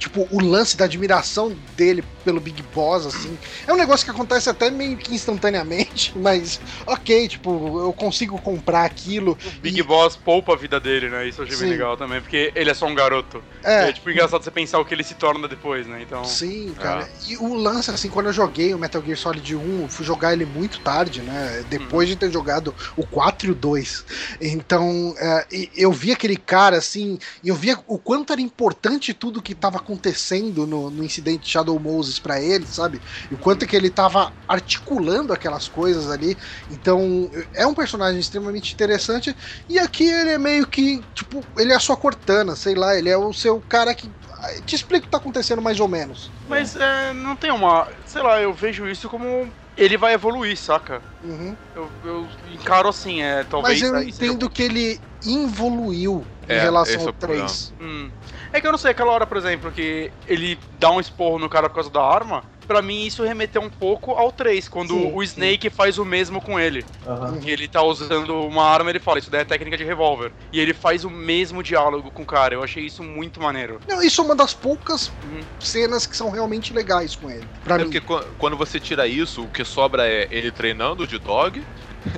tipo, 0.00 0.26
o 0.30 0.42
lance 0.42 0.78
da 0.78 0.86
admiração 0.86 1.54
dele 1.76 2.02
pelo 2.24 2.40
Big 2.40 2.62
Boss, 2.74 3.06
assim. 3.06 3.38
É 3.66 3.72
um 3.72 3.76
negócio 3.76 4.04
que 4.04 4.10
acontece 4.10 4.48
até 4.48 4.70
meio 4.70 4.96
que 4.96 5.14
instantaneamente, 5.14 6.12
mas 6.18 6.58
ok, 6.86 7.28
tipo, 7.28 7.80
eu 7.82 7.92
consigo 7.92 8.40
comprar 8.40 8.84
aquilo. 8.84 9.36
O 9.58 9.60
Big 9.60 9.78
e... 9.78 9.82
Boss 9.82 10.16
poupa 10.16 10.54
a 10.54 10.56
vida 10.56 10.80
dele, 10.80 11.10
né? 11.10 11.28
Isso 11.28 11.42
eu 11.42 11.44
achei 11.44 11.56
Sim. 11.56 11.64
bem 11.64 11.72
legal 11.72 11.98
também, 11.98 12.20
porque 12.20 12.50
ele 12.54 12.70
é 12.70 12.74
só 12.74 12.86
um 12.86 12.94
garoto. 12.94 13.42
É. 13.62 13.90
é 13.90 13.92
tipo 13.92 14.10
engraçado 14.10 14.42
você 14.42 14.50
pensar 14.50 14.78
o 14.78 14.84
que 14.86 14.94
ele 14.94 15.04
se 15.04 15.14
torna 15.14 15.46
depois, 15.46 15.86
né? 15.86 16.00
Então. 16.00 16.24
Sim, 16.24 16.74
cara. 16.80 17.02
É. 17.02 17.32
E 17.32 17.36
o 17.36 17.54
lance, 17.54 17.90
assim, 17.90 18.08
quando 18.08 18.26
eu 18.26 18.32
joguei 18.32 18.72
o 18.72 18.78
Metal 18.78 19.02
Gear 19.02 19.18
Solid 19.18 19.54
1, 19.54 19.88
fui 19.90 20.06
jogar 20.06 20.32
ele 20.32 20.46
muito 20.46 20.80
tarde, 20.80 21.20
né? 21.20 21.62
Depois 21.68 22.08
uhum. 22.08 22.14
de 22.14 22.20
ter 22.20 22.32
jogado 22.32 22.74
o 22.96 23.06
4 23.06 23.48
e 23.48 23.50
o 23.50 23.54
2. 23.54 24.04
Então, 24.40 25.14
é, 25.18 25.46
eu 25.76 25.92
vi 25.92 26.10
aquele 26.10 26.36
cara, 26.36 26.78
assim, 26.78 27.18
e 27.44 27.50
eu 27.50 27.54
via 27.54 27.78
o 27.86 27.98
quanto 27.98 28.32
era 28.32 28.40
importante 28.40 29.12
tudo 29.12 29.42
que 29.42 29.54
tava 29.54 29.76
acontecendo 29.76 29.89
no, 30.66 30.90
no 30.90 31.04
incidente 31.04 31.48
Shadow 31.48 31.78
Moses 31.78 32.18
para 32.18 32.40
ele, 32.40 32.66
sabe? 32.66 33.00
E 33.30 33.34
o 33.34 33.38
quanto 33.38 33.66
que 33.66 33.76
ele 33.76 33.90
tava 33.90 34.32
articulando 34.46 35.32
aquelas 35.32 35.68
coisas 35.68 36.10
ali. 36.10 36.36
Então, 36.70 37.30
é 37.54 37.66
um 37.66 37.74
personagem 37.74 38.20
extremamente 38.20 38.72
interessante. 38.74 39.34
E 39.68 39.78
aqui 39.78 40.04
ele 40.04 40.30
é 40.30 40.38
meio 40.38 40.66
que, 40.66 41.02
tipo, 41.14 41.44
ele 41.56 41.72
é 41.72 41.76
a 41.76 41.80
sua 41.80 41.96
Cortana, 41.96 42.56
sei 42.56 42.74
lá, 42.74 42.96
ele 42.96 43.08
é 43.08 43.16
o 43.16 43.32
seu 43.32 43.60
cara 43.68 43.94
que 43.94 44.10
te 44.64 44.74
explica 44.74 45.00
o 45.00 45.06
que 45.06 45.10
tá 45.10 45.18
acontecendo 45.18 45.60
mais 45.60 45.80
ou 45.80 45.88
menos. 45.88 46.30
Mas 46.48 46.76
é, 46.76 47.12
não 47.12 47.36
tem 47.36 47.50
uma. 47.50 47.88
Sei 48.06 48.22
lá, 48.22 48.40
eu 48.40 48.52
vejo 48.52 48.88
isso 48.88 49.08
como. 49.08 49.48
Ele 49.76 49.96
vai 49.96 50.14
evoluir, 50.14 50.56
saca? 50.56 51.00
Uhum. 51.24 51.56
Eu, 51.74 51.90
eu, 52.04 52.26
encaro 52.52 52.88
assim, 52.88 53.22
é, 53.22 53.44
talvez. 53.44 53.80
Mas 53.80 53.90
eu 53.90 54.02
entendo 54.02 54.40
seja... 54.40 54.50
que 54.50 54.62
ele 54.62 55.00
evoluiu 55.24 56.24
é, 56.48 56.58
em 56.58 56.60
relação 56.60 57.06
ao 57.06 57.12
3. 57.12 57.72
Hum. 57.80 58.10
É 58.52 58.60
que 58.60 58.66
eu 58.66 58.72
não 58.72 58.78
sei, 58.78 58.90
aquela 58.90 59.12
hora, 59.12 59.26
por 59.26 59.36
exemplo, 59.36 59.70
que 59.70 60.10
ele 60.26 60.58
dá 60.78 60.90
um 60.90 60.98
esporro 61.00 61.38
no 61.38 61.48
cara 61.48 61.68
por 61.68 61.76
causa 61.76 61.90
da 61.90 62.02
arma, 62.02 62.42
para 62.70 62.80
mim 62.80 63.04
isso 63.04 63.24
remeteu 63.24 63.60
um 63.60 63.68
pouco 63.68 64.12
ao 64.12 64.30
3, 64.30 64.68
quando 64.68 64.94
sim, 64.94 65.12
o 65.12 65.20
Snake 65.24 65.68
sim. 65.68 65.74
faz 65.74 65.98
o 65.98 66.04
mesmo 66.04 66.40
com 66.40 66.58
ele. 66.58 66.84
Uhum. 67.04 67.40
ele 67.44 67.66
tá 67.66 67.82
usando 67.82 68.32
uma 68.46 68.64
arma, 68.64 68.90
ele 68.90 69.00
fala, 69.00 69.18
isso 69.18 69.28
daí 69.28 69.40
é 69.40 69.44
técnica 69.44 69.76
de 69.76 69.82
revólver. 69.82 70.30
E 70.52 70.60
ele 70.60 70.72
faz 70.72 71.04
o 71.04 71.10
mesmo 71.10 71.64
diálogo 71.64 72.12
com 72.12 72.22
o 72.22 72.24
cara. 72.24 72.54
Eu 72.54 72.62
achei 72.62 72.86
isso 72.86 73.02
muito 73.02 73.40
maneiro. 73.40 73.80
Não, 73.88 74.00
isso 74.00 74.20
é 74.20 74.24
uma 74.24 74.36
das 74.36 74.54
poucas 74.54 75.08
uhum. 75.08 75.40
cenas 75.58 76.06
que 76.06 76.16
são 76.16 76.30
realmente 76.30 76.72
legais 76.72 77.16
com 77.16 77.28
ele. 77.28 77.44
Pra 77.64 77.74
é 77.74 77.78
mim. 77.78 77.90
porque 77.90 78.00
quando 78.38 78.56
você 78.56 78.78
tira 78.78 79.04
isso, 79.04 79.42
o 79.42 79.48
que 79.48 79.64
sobra 79.64 80.06
é 80.06 80.28
ele 80.30 80.52
treinando 80.52 81.08
de 81.08 81.18
dog 81.18 81.60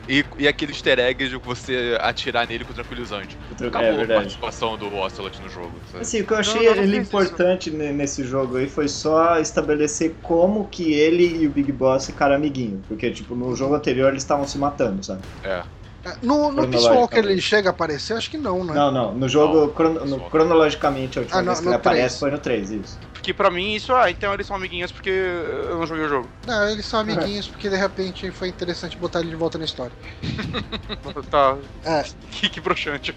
e, 0.08 0.24
e 0.38 0.48
aquele 0.48 0.72
easter 0.72 0.98
egg 0.98 1.28
de 1.28 1.36
você 1.36 1.96
atirar 2.00 2.46
nele 2.46 2.64
com 2.64 2.72
o 2.72 2.74
tranquilizante. 2.74 3.36
Acabou 3.52 3.80
é, 3.80 3.92
verdade. 3.92 4.12
a 4.12 4.16
participação 4.16 4.76
do 4.76 4.94
Ocelot 4.94 5.40
no 5.40 5.48
jogo. 5.48 5.72
Sabe? 5.90 6.02
Assim, 6.02 6.20
o 6.20 6.26
que 6.26 6.32
eu 6.32 6.38
achei 6.38 6.66
não, 6.66 6.76
não, 6.76 6.82
ele 6.82 6.96
importante 6.98 7.68
isso. 7.68 7.78
nesse 7.78 8.24
jogo 8.24 8.56
aí 8.56 8.68
foi 8.68 8.88
só 8.88 9.38
estabelecer 9.38 10.14
como 10.22 10.41
que 10.70 10.92
ele 10.92 11.42
e 11.42 11.46
o 11.46 11.50
Big 11.50 11.70
Boss 11.72 12.06
ficaram 12.06 12.34
amiguinhos. 12.34 12.80
Porque, 12.88 13.10
tipo, 13.10 13.34
no 13.34 13.54
jogo 13.54 13.74
anterior 13.74 14.10
eles 14.10 14.22
estavam 14.22 14.46
se 14.46 14.58
matando, 14.58 15.04
sabe? 15.04 15.22
É. 15.44 15.62
é 16.04 16.12
no, 16.22 16.50
no 16.50 16.68
Peace 16.68 16.88
que 17.10 17.18
ele 17.18 17.40
chega 17.40 17.68
a 17.68 17.72
aparecer, 17.72 18.14
acho 18.14 18.30
que 18.30 18.38
não, 18.38 18.64
né? 18.64 18.72
Não, 18.74 18.90
não. 18.90 19.14
No 19.14 19.28
jogo, 19.28 19.60
não, 19.60 19.68
crono, 19.68 20.04
no, 20.04 20.20
cronologicamente, 20.30 21.18
a 21.18 21.22
última 21.22 21.40
ah, 21.40 21.42
vez 21.42 21.60
que 21.60 21.66
ele 21.66 21.78
3. 21.78 21.80
aparece 21.80 22.18
foi 22.18 22.30
no 22.30 22.38
3, 22.38 22.70
isso. 22.70 22.98
Que 23.22 23.32
pra 23.32 23.50
mim 23.52 23.74
isso, 23.74 23.94
ah, 23.94 24.10
então 24.10 24.34
eles 24.34 24.46
são 24.46 24.56
amiguinhos 24.56 24.90
porque 24.90 25.10
eu 25.10 25.78
não 25.78 25.86
joguei 25.86 26.04
o 26.04 26.08
jogo. 26.08 26.28
Não, 26.44 26.68
eles 26.68 26.84
são 26.84 26.98
amiguinhos 26.98 27.46
porque 27.46 27.68
de 27.68 27.76
repente 27.76 28.28
foi 28.32 28.48
interessante 28.48 28.96
botar 28.96 29.20
ele 29.20 29.28
de 29.30 29.36
volta 29.36 29.58
na 29.58 29.64
história. 29.64 29.92
tá. 31.30 31.56
É. 31.84 32.04
Que, 32.32 32.48
que 32.48 32.60
broxante. 32.60 33.14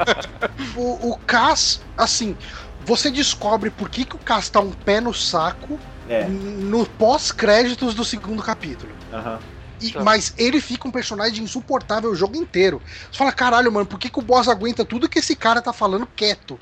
o, 0.76 1.12
o 1.12 1.18
Cass, 1.26 1.80
assim, 1.96 2.36
você 2.84 3.10
descobre 3.10 3.70
por 3.70 3.88
que, 3.88 4.04
que 4.04 4.16
o 4.16 4.18
Cass 4.18 4.50
tá 4.50 4.60
um 4.60 4.72
pé 4.72 5.00
no 5.00 5.14
saco 5.14 5.78
é. 6.10 6.26
no 6.28 6.84
pós-créditos 6.84 7.94
do 7.94 8.04
segundo 8.04 8.42
capítulo. 8.42 8.92
Aham. 9.12 9.38
E, 9.80 9.94
mas 10.02 10.34
ele 10.36 10.60
fica 10.60 10.86
um 10.86 10.90
personagem 10.90 11.42
insuportável 11.42 12.10
o 12.10 12.14
jogo 12.14 12.36
inteiro. 12.36 12.82
Você 13.10 13.16
fala, 13.16 13.32
caralho, 13.32 13.72
mano, 13.72 13.86
por 13.86 13.98
que, 13.98 14.10
que 14.10 14.18
o 14.18 14.22
boss 14.22 14.46
aguenta 14.46 14.84
tudo 14.84 15.08
que 15.08 15.20
esse 15.20 15.34
cara 15.34 15.62
tá 15.62 15.72
falando 15.72 16.06
quieto? 16.06 16.58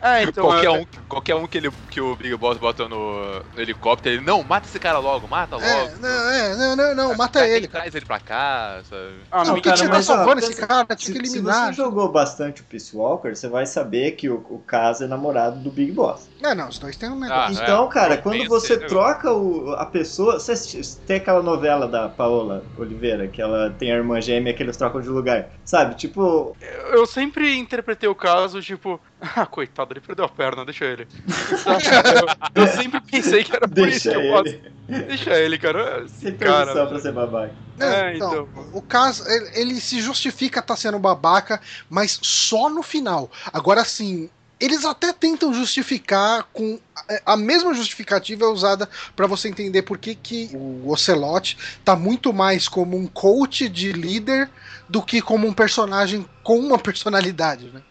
É, 0.00 0.22
então. 0.24 0.44
Qualquer, 0.44 0.70
um, 0.70 0.86
qualquer 1.08 1.34
um 1.34 1.46
que, 1.46 1.58
ele, 1.58 1.70
que 1.90 2.00
o 2.00 2.16
Big 2.16 2.34
Boss 2.36 2.58
bota 2.58 2.88
no, 2.88 3.42
no 3.54 3.60
helicóptero, 3.60 4.16
ele, 4.16 4.24
não, 4.24 4.42
mata 4.42 4.66
esse 4.66 4.78
cara 4.78 4.98
logo, 4.98 5.26
mata 5.28 5.56
é, 5.56 5.58
logo. 5.58 5.66
É, 5.66 5.94
não, 5.96 6.30
é, 6.30 6.56
não, 6.56 6.76
não, 6.76 6.94
não, 6.94 7.16
mata 7.16 7.46
ele. 7.46 7.68
Traz 7.68 7.94
ele 7.94 8.06
pra 8.06 8.20
cá, 8.20 8.80
sabe? 8.88 9.14
Ah, 9.30 9.44
não, 9.44 9.60
cara, 9.60 9.76
você 9.76 9.88
tá 9.88 10.02
salvando 10.02 10.40
esse 10.40 10.54
cara, 10.54 10.96
tinha 10.96 11.18
que 11.18 11.26
eliminar. 11.26 11.68
Se 11.68 11.76
você 11.76 11.82
jogou 11.82 12.10
bastante 12.10 12.62
o 12.62 12.64
Peace 12.64 12.96
Walker, 12.96 13.34
você 13.34 13.48
vai 13.48 13.66
saber 13.66 14.12
que 14.12 14.28
o, 14.28 14.44
o 14.50 14.58
Kaz 14.66 15.00
é 15.00 15.06
namorado 15.06 15.60
do 15.60 15.70
Big 15.70 15.92
Boss. 15.92 16.28
É, 16.42 16.54
não, 16.54 16.68
os 16.68 16.78
dois 16.78 16.96
têm 16.96 17.10
um 17.10 17.18
negócio. 17.18 17.58
Ah, 17.60 17.62
então, 17.62 17.86
é, 17.86 17.88
cara, 17.88 18.16
quando 18.16 18.46
você 18.48 18.76
né? 18.76 18.86
troca 18.86 19.32
o, 19.32 19.72
a 19.74 19.86
pessoa. 19.86 20.38
Você 20.38 20.80
tem 21.06 21.16
aquela 21.16 21.42
novela 21.42 21.86
da 21.86 22.08
Paola 22.08 22.64
Oliveira, 22.76 23.28
que 23.28 23.40
ela 23.40 23.70
tem 23.70 23.92
a 23.92 23.96
irmã 23.96 24.20
gêmea 24.20 24.52
que 24.52 24.62
eles 24.62 24.76
trocam 24.76 25.00
de 25.00 25.08
lugar. 25.08 25.50
Sabe? 25.64 25.94
Tipo. 25.94 26.56
Eu 26.90 27.06
sempre 27.06 27.56
interpretei 27.56 28.08
o 28.08 28.14
caso, 28.14 28.60
tipo, 28.60 29.00
ah, 29.20 29.46
coitado, 29.46 29.81
ele 29.90 30.00
perdeu 30.00 30.24
a 30.24 30.28
perna, 30.28 30.64
deixa 30.64 30.84
ele. 30.84 31.06
eu, 32.54 32.66
sempre 32.68 33.00
pensei 33.00 33.44
que 33.44 33.54
era 33.54 33.66
por 33.66 33.74
deixa 33.74 33.96
isso 33.96 34.10
que 34.10 34.16
eu 34.16 34.32
posso. 34.32 34.60
Deixa 34.88 35.38
ele, 35.38 35.58
cara. 35.58 36.06
Sem 36.08 36.36
cara, 36.36 36.72
só 36.72 36.86
pra 36.86 36.98
ser 37.00 37.12
babaca. 37.12 37.54
É, 37.80 38.14
então, 38.16 38.48
então, 38.50 38.68
o 38.72 38.82
caso, 38.82 39.28
ele, 39.28 39.50
ele 39.54 39.80
se 39.80 40.00
justifica 40.00 40.60
estar 40.60 40.74
tá 40.74 40.80
sendo 40.80 40.98
babaca, 40.98 41.60
mas 41.88 42.18
só 42.22 42.68
no 42.68 42.82
final. 42.82 43.30
Agora 43.52 43.84
sim, 43.84 44.30
eles 44.62 44.84
até 44.84 45.12
tentam 45.12 45.52
justificar 45.52 46.44
com 46.52 46.78
é, 47.10 47.20
a 47.26 47.36
mesma 47.36 47.74
justificativa 47.74 48.44
é 48.44 48.48
usada 48.48 48.88
para 49.16 49.26
você 49.26 49.48
entender 49.48 49.82
por 49.82 49.98
que, 49.98 50.14
que 50.14 50.50
o 50.54 50.88
Ocelot 50.88 51.58
tá 51.84 51.96
muito 51.96 52.32
mais 52.32 52.68
como 52.68 52.96
um 52.96 53.08
coach 53.08 53.68
de 53.68 53.92
líder 53.92 54.48
do 54.88 55.02
que 55.02 55.20
como 55.20 55.48
um 55.48 55.52
personagem 55.52 56.24
com 56.44 56.60
uma 56.60 56.78
personalidade, 56.78 57.72
né? 57.72 57.82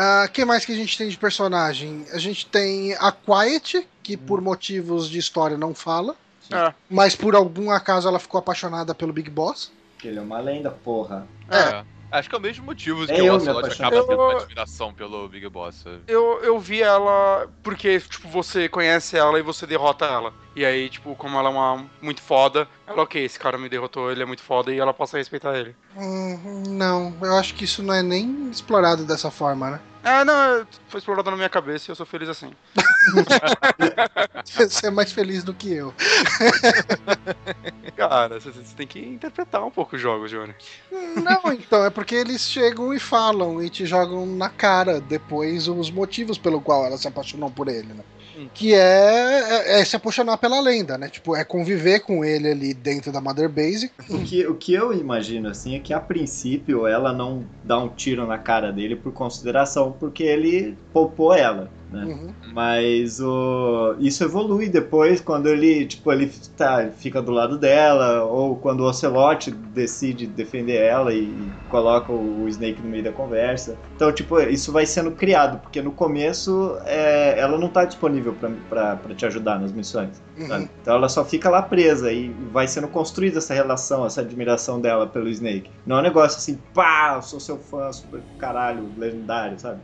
O 0.00 0.02
uh, 0.02 0.24
ah, 0.24 0.28
que 0.28 0.46
mais 0.46 0.64
que 0.64 0.72
a 0.72 0.74
gente 0.74 0.96
tem 0.96 1.10
de 1.10 1.18
personagem? 1.18 2.06
A 2.10 2.18
gente 2.18 2.46
tem 2.46 2.94
a 2.94 3.12
Quiet, 3.12 3.86
que 4.02 4.16
por 4.16 4.38
hum. 4.38 4.42
motivos 4.42 5.10
de 5.10 5.18
história 5.18 5.58
não 5.58 5.74
fala. 5.74 6.16
É. 6.50 6.72
Mas 6.88 7.14
por 7.14 7.34
algum 7.34 7.70
acaso 7.70 8.08
ela 8.08 8.18
ficou 8.18 8.38
apaixonada 8.38 8.94
pelo 8.94 9.12
Big 9.12 9.28
Boss. 9.28 9.70
Ele 10.02 10.18
é 10.18 10.22
uma 10.22 10.40
lenda, 10.40 10.70
porra. 10.70 11.26
É. 11.50 11.58
é. 11.58 11.84
Acho 12.10 12.30
que 12.30 12.34
é 12.34 12.38
o 12.38 12.40
mesmo 12.40 12.64
motivo 12.64 13.04
é 13.04 13.06
que 13.14 13.20
o 13.20 13.34
Ocelot 13.34 13.72
acaba 13.72 13.96
eu... 13.96 14.06
tendo 14.06 14.20
uma 14.20 14.40
admiração 14.40 14.92
pelo 14.92 15.28
Big 15.28 15.46
Boss. 15.50 15.84
Eu, 16.08 16.42
eu 16.42 16.58
vi 16.58 16.82
ela 16.82 17.46
porque, 17.62 18.00
tipo, 18.00 18.26
você 18.26 18.70
conhece 18.70 19.18
ela 19.18 19.38
e 19.38 19.42
você 19.42 19.66
derrota 19.66 20.06
ela. 20.06 20.32
E 20.56 20.64
aí, 20.64 20.88
tipo, 20.88 21.14
como 21.14 21.38
ela 21.38 21.50
é 21.50 21.52
uma 21.52 21.86
muito 22.00 22.22
foda, 22.22 22.66
ela, 22.86 23.02
ok, 23.02 23.22
esse 23.22 23.38
cara 23.38 23.58
me 23.58 23.68
derrotou, 23.68 24.10
ele 24.10 24.22
é 24.22 24.26
muito 24.26 24.42
foda 24.42 24.72
e 24.72 24.78
ela 24.78 24.94
passa 24.94 25.18
a 25.18 25.18
respeitar 25.18 25.56
ele. 25.56 25.76
Hum, 25.94 26.64
não, 26.68 27.14
eu 27.20 27.36
acho 27.36 27.54
que 27.54 27.64
isso 27.64 27.82
não 27.82 27.94
é 27.94 28.02
nem 28.02 28.50
explorado 28.50 29.04
dessa 29.04 29.30
forma, 29.30 29.70
né? 29.70 29.80
Ah, 30.02 30.24
não, 30.24 30.66
foi 30.88 30.98
explorado 30.98 31.30
na 31.30 31.36
minha 31.36 31.48
cabeça 31.48 31.88
e 31.88 31.92
eu 31.92 31.96
sou 31.96 32.06
feliz 32.06 32.28
assim. 32.28 32.50
você 34.44 34.86
é 34.86 34.90
mais 34.90 35.12
feliz 35.12 35.44
do 35.44 35.52
que 35.52 35.72
eu. 35.72 35.94
Cara, 37.96 38.40
você, 38.40 38.50
você 38.50 38.74
tem 38.74 38.86
que 38.86 38.98
interpretar 38.98 39.62
um 39.64 39.70
pouco 39.70 39.96
os 39.96 40.02
jogos, 40.02 40.30
Johnny. 40.30 40.54
Não, 40.90 41.52
então, 41.52 41.84
é 41.84 41.90
porque 41.90 42.14
eles 42.14 42.40
chegam 42.40 42.94
e 42.94 42.98
falam 42.98 43.62
e 43.62 43.68
te 43.68 43.84
jogam 43.84 44.24
na 44.24 44.48
cara 44.48 45.00
depois 45.00 45.68
os 45.68 45.90
motivos 45.90 46.38
pelo 46.38 46.62
qual 46.62 46.86
ela 46.86 46.96
se 46.96 47.06
apaixonou 47.06 47.50
por 47.50 47.68
ele, 47.68 47.92
né? 47.92 48.02
Que 48.54 48.74
é, 48.74 48.78
é, 48.78 49.80
é, 49.80 49.84
se 49.84 49.96
apaixonar 49.96 50.36
pela 50.38 50.60
lenda, 50.60 50.96
né? 50.96 51.08
Tipo, 51.08 51.36
é 51.36 51.44
conviver 51.44 52.00
com 52.00 52.24
ele 52.24 52.48
ali 52.48 52.74
dentro 52.74 53.12
da 53.12 53.20
Mother 53.20 53.48
Base. 53.48 53.90
O 54.08 54.22
que, 54.22 54.46
o 54.46 54.54
que 54.54 54.72
eu 54.72 54.92
imagino, 54.92 55.48
assim, 55.48 55.74
é 55.74 55.78
que 55.78 55.92
a 55.92 56.00
princípio 56.00 56.86
ela 56.86 57.12
não 57.12 57.44
dá 57.64 57.78
um 57.78 57.88
tiro 57.88 58.26
na 58.26 58.38
cara 58.38 58.72
dele 58.72 58.96
por 58.96 59.12
consideração, 59.12 59.94
porque 59.98 60.22
ele 60.22 60.76
poupou 60.92 61.34
ela 61.34 61.70
né? 61.90 62.04
Uhum. 62.04 62.28
Mas 62.52 63.20
o, 63.20 63.96
isso 63.98 64.22
evolui 64.24 64.68
depois 64.68 65.20
quando 65.20 65.48
ele, 65.48 65.86
tipo, 65.86 66.12
ele 66.12 66.30
tá, 66.56 66.88
fica 66.96 67.20
do 67.20 67.32
lado 67.32 67.58
dela, 67.58 68.24
ou 68.24 68.56
quando 68.56 68.80
o 68.80 68.88
Ocelot 68.88 69.50
decide 69.50 70.26
defender 70.26 70.76
ela 70.76 71.12
e, 71.12 71.24
e 71.24 71.52
coloca 71.68 72.12
o, 72.12 72.44
o, 72.44 72.48
Snake 72.48 72.80
no 72.80 72.88
meio 72.88 73.04
da 73.04 73.12
conversa. 73.12 73.76
Então, 73.96 74.12
tipo, 74.12 74.40
isso 74.40 74.72
vai 74.72 74.86
sendo 74.86 75.10
criado, 75.12 75.60
porque 75.60 75.82
no 75.82 75.92
começo 75.92 76.76
é, 76.84 77.38
ela 77.38 77.58
não 77.58 77.68
tá 77.68 77.84
disponível 77.84 78.34
para 78.68 78.98
te 79.16 79.26
ajudar 79.26 79.60
nas 79.60 79.72
missões. 79.72 80.22
Uhum. 80.38 80.68
Então 80.80 80.94
ela 80.94 81.08
só 81.08 81.24
fica 81.24 81.50
lá 81.50 81.62
presa 81.62 82.12
e 82.12 82.30
vai 82.50 82.66
sendo 82.66 82.88
construída 82.88 83.38
essa 83.38 83.52
relação, 83.52 84.06
essa 84.06 84.20
admiração 84.20 84.80
dela 84.80 85.06
pelo 85.06 85.28
Snake. 85.28 85.70
Não 85.84 85.96
é 85.96 86.00
um 86.00 86.02
negócio 86.02 86.38
assim, 86.38 86.58
pá, 86.72 87.14
eu 87.16 87.22
sou 87.22 87.40
seu 87.40 87.58
fã, 87.58 87.92
super 87.92 88.20
caralho, 88.38 88.88
legendário, 88.96 89.58
sabe? 89.58 89.80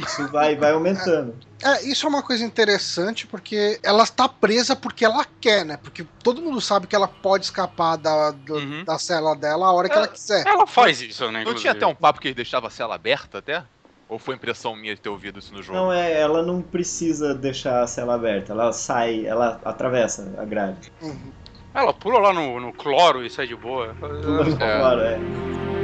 Isso 0.00 0.28
vai, 0.28 0.56
vai 0.56 0.72
aumentando. 0.72 1.34
É, 1.62 1.84
isso 1.84 2.06
é 2.06 2.08
uma 2.08 2.22
coisa 2.22 2.44
interessante 2.44 3.26
porque 3.26 3.80
ela 3.82 4.04
está 4.04 4.28
presa 4.28 4.76
porque 4.76 5.04
ela 5.04 5.26
quer, 5.40 5.64
né? 5.64 5.76
Porque 5.76 6.06
todo 6.22 6.40
mundo 6.40 6.60
sabe 6.60 6.86
que 6.86 6.94
ela 6.94 7.08
pode 7.08 7.46
escapar 7.46 7.96
da, 7.96 8.30
do, 8.30 8.54
uhum. 8.54 8.84
da 8.84 8.98
cela 8.98 9.34
dela 9.34 9.66
a 9.66 9.72
hora 9.72 9.88
que 9.88 9.96
ela 9.96 10.08
quiser. 10.08 10.46
Ela 10.46 10.66
faz 10.66 11.00
isso, 11.00 11.24
né? 11.30 11.42
Inclusive. 11.42 11.54
Não 11.54 11.60
tinha 11.60 11.72
até 11.72 11.86
um 11.86 11.94
papo 11.94 12.20
que 12.20 12.32
deixava 12.32 12.68
a 12.68 12.70
cela 12.70 12.94
aberta 12.94 13.38
até? 13.38 13.64
Ou 14.08 14.18
foi 14.18 14.36
impressão 14.36 14.74
minha 14.74 14.94
de 14.94 15.00
ter 15.00 15.10
ouvido 15.10 15.38
isso 15.38 15.52
no 15.52 15.62
jogo? 15.62 15.78
Não, 15.78 15.92
é, 15.92 16.18
ela 16.18 16.42
não 16.42 16.62
precisa 16.62 17.34
deixar 17.34 17.82
a 17.82 17.86
cela 17.86 18.14
aberta. 18.14 18.52
Ela 18.52 18.72
sai, 18.72 19.26
ela 19.26 19.60
atravessa 19.64 20.32
a 20.38 20.44
grade. 20.44 20.90
Uhum. 21.02 21.32
Ela 21.74 21.92
pula 21.92 22.18
lá 22.18 22.32
no, 22.32 22.58
no 22.58 22.72
cloro 22.72 23.24
e 23.24 23.28
sai 23.28 23.46
de 23.46 23.54
boa. 23.54 23.94
Pula 24.00 24.44
no 24.44 24.62
é. 24.62 24.78
cloro, 24.78 25.00
é. 25.00 25.77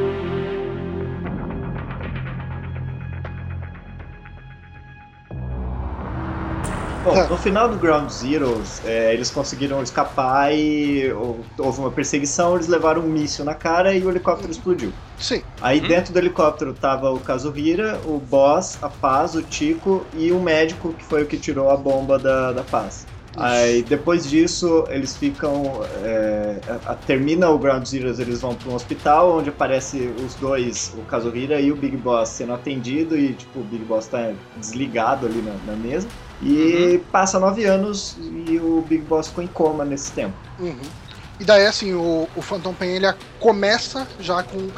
Bom, 7.05 7.29
no 7.29 7.37
final 7.37 7.69
do 7.69 7.77
Ground 7.77 8.09
Zeroes, 8.09 8.81
é, 8.83 9.13
eles 9.13 9.31
conseguiram 9.31 9.83
escapar 9.83 10.55
e 10.55 11.13
houve 11.59 11.81
uma 11.81 11.91
perseguição, 11.91 12.55
eles 12.55 12.67
levaram 12.67 13.03
um 13.03 13.09
míssil 13.09 13.45
na 13.45 13.55
cara 13.55 13.93
e 13.93 14.03
o 14.03 14.09
helicóptero 14.09 14.51
explodiu. 14.51 14.91
Sim. 15.19 15.43
Aí 15.61 15.81
hum. 15.81 15.87
dentro 15.87 16.15
do 16.15 16.19
helicóptero 16.19 16.73
tava 16.73 17.13
o 17.13 17.21
Kazuhira, 17.21 18.01
o 18.07 18.19
Boss, 18.19 18.79
a 18.81 18.89
Paz, 18.89 19.35
o 19.35 19.43
Tico 19.43 20.07
e 20.15 20.33
o 20.33 20.41
médico 20.41 20.95
que 20.95 21.05
foi 21.05 21.25
o 21.25 21.27
que 21.27 21.37
tirou 21.37 21.71
a 21.71 21.77
bomba 21.77 22.19
da, 22.19 22.53
da 22.53 22.63
Paz. 22.63 23.07
Aí 23.37 23.83
depois 23.83 24.29
disso 24.29 24.85
eles 24.89 25.17
ficam. 25.17 25.83
É, 26.03 26.61
a, 26.87 26.95
termina 26.95 27.51
o 27.51 27.59
Ground 27.59 27.85
Zeroes, 27.85 28.19
eles 28.19 28.41
vão 28.41 28.55
para 28.55 28.71
um 28.71 28.75
hospital 28.75 29.39
onde 29.39 29.51
aparece 29.51 30.13
os 30.25 30.35
dois, 30.37 30.95
o 30.97 31.03
Kazuhira 31.03 31.61
e 31.61 31.73
o 31.73 31.77
Big 31.77 31.97
Boss 31.97 32.29
sendo 32.29 32.53
atendido 32.53 33.17
e 33.19 33.33
tipo, 33.35 33.61
o 33.61 33.65
Big 33.65 33.85
Boss 33.85 34.07
tá 34.07 34.33
desligado 34.57 35.27
ali 35.27 35.43
na, 35.43 35.73
na 35.73 35.77
mesa. 35.77 36.07
E 36.45 36.97
uhum. 36.97 37.05
passa 37.11 37.41
nove 37.41 37.65
anos 37.65 38.17
e 38.47 38.59
o 38.59 38.85
Big 38.87 39.03
Boss 39.03 39.29
ficou 39.29 39.43
em 39.43 39.47
coma 39.47 39.85
nesse 39.85 40.13
tempo. 40.13 40.35
Uhum. 40.61 40.77
E 41.41 41.45
daí, 41.45 41.67
assim, 41.67 41.95
o, 41.95 42.29
o 42.37 42.43
Phantom 42.43 42.75
Pain 42.75 42.91
ele 42.91 43.13
começa 43.41 44.07
já 44.21 44.43
com 44.43 44.69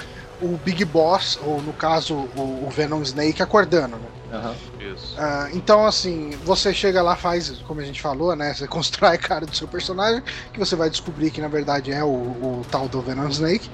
o 0.40 0.56
Big 0.64 0.84
Boss, 0.84 1.38
ou 1.42 1.60
no 1.60 1.72
caso 1.72 2.14
o, 2.14 2.66
o 2.66 2.70
Venom 2.70 3.02
Snake, 3.02 3.42
acordando, 3.42 3.96
né? 3.96 4.08
Uhum. 4.32 4.92
Isso. 4.92 5.16
Uh, 5.16 5.56
então, 5.56 5.84
assim, 5.84 6.30
você 6.44 6.72
chega 6.72 7.02
lá, 7.02 7.16
faz, 7.16 7.50
como 7.66 7.80
a 7.80 7.84
gente 7.84 8.00
falou, 8.00 8.34
né? 8.36 8.54
Você 8.54 8.66
constrói 8.68 9.14
a 9.14 9.18
cara 9.18 9.44
do 9.44 9.56
seu 9.56 9.66
personagem, 9.66 10.22
que 10.52 10.58
você 10.58 10.76
vai 10.76 10.88
descobrir 10.88 11.30
que 11.30 11.40
na 11.40 11.48
verdade 11.48 11.90
é 11.90 12.04
o, 12.04 12.08
o 12.08 12.66
tal 12.70 12.88
do 12.88 13.00
Venom 13.00 13.28
Snake. 13.28 13.68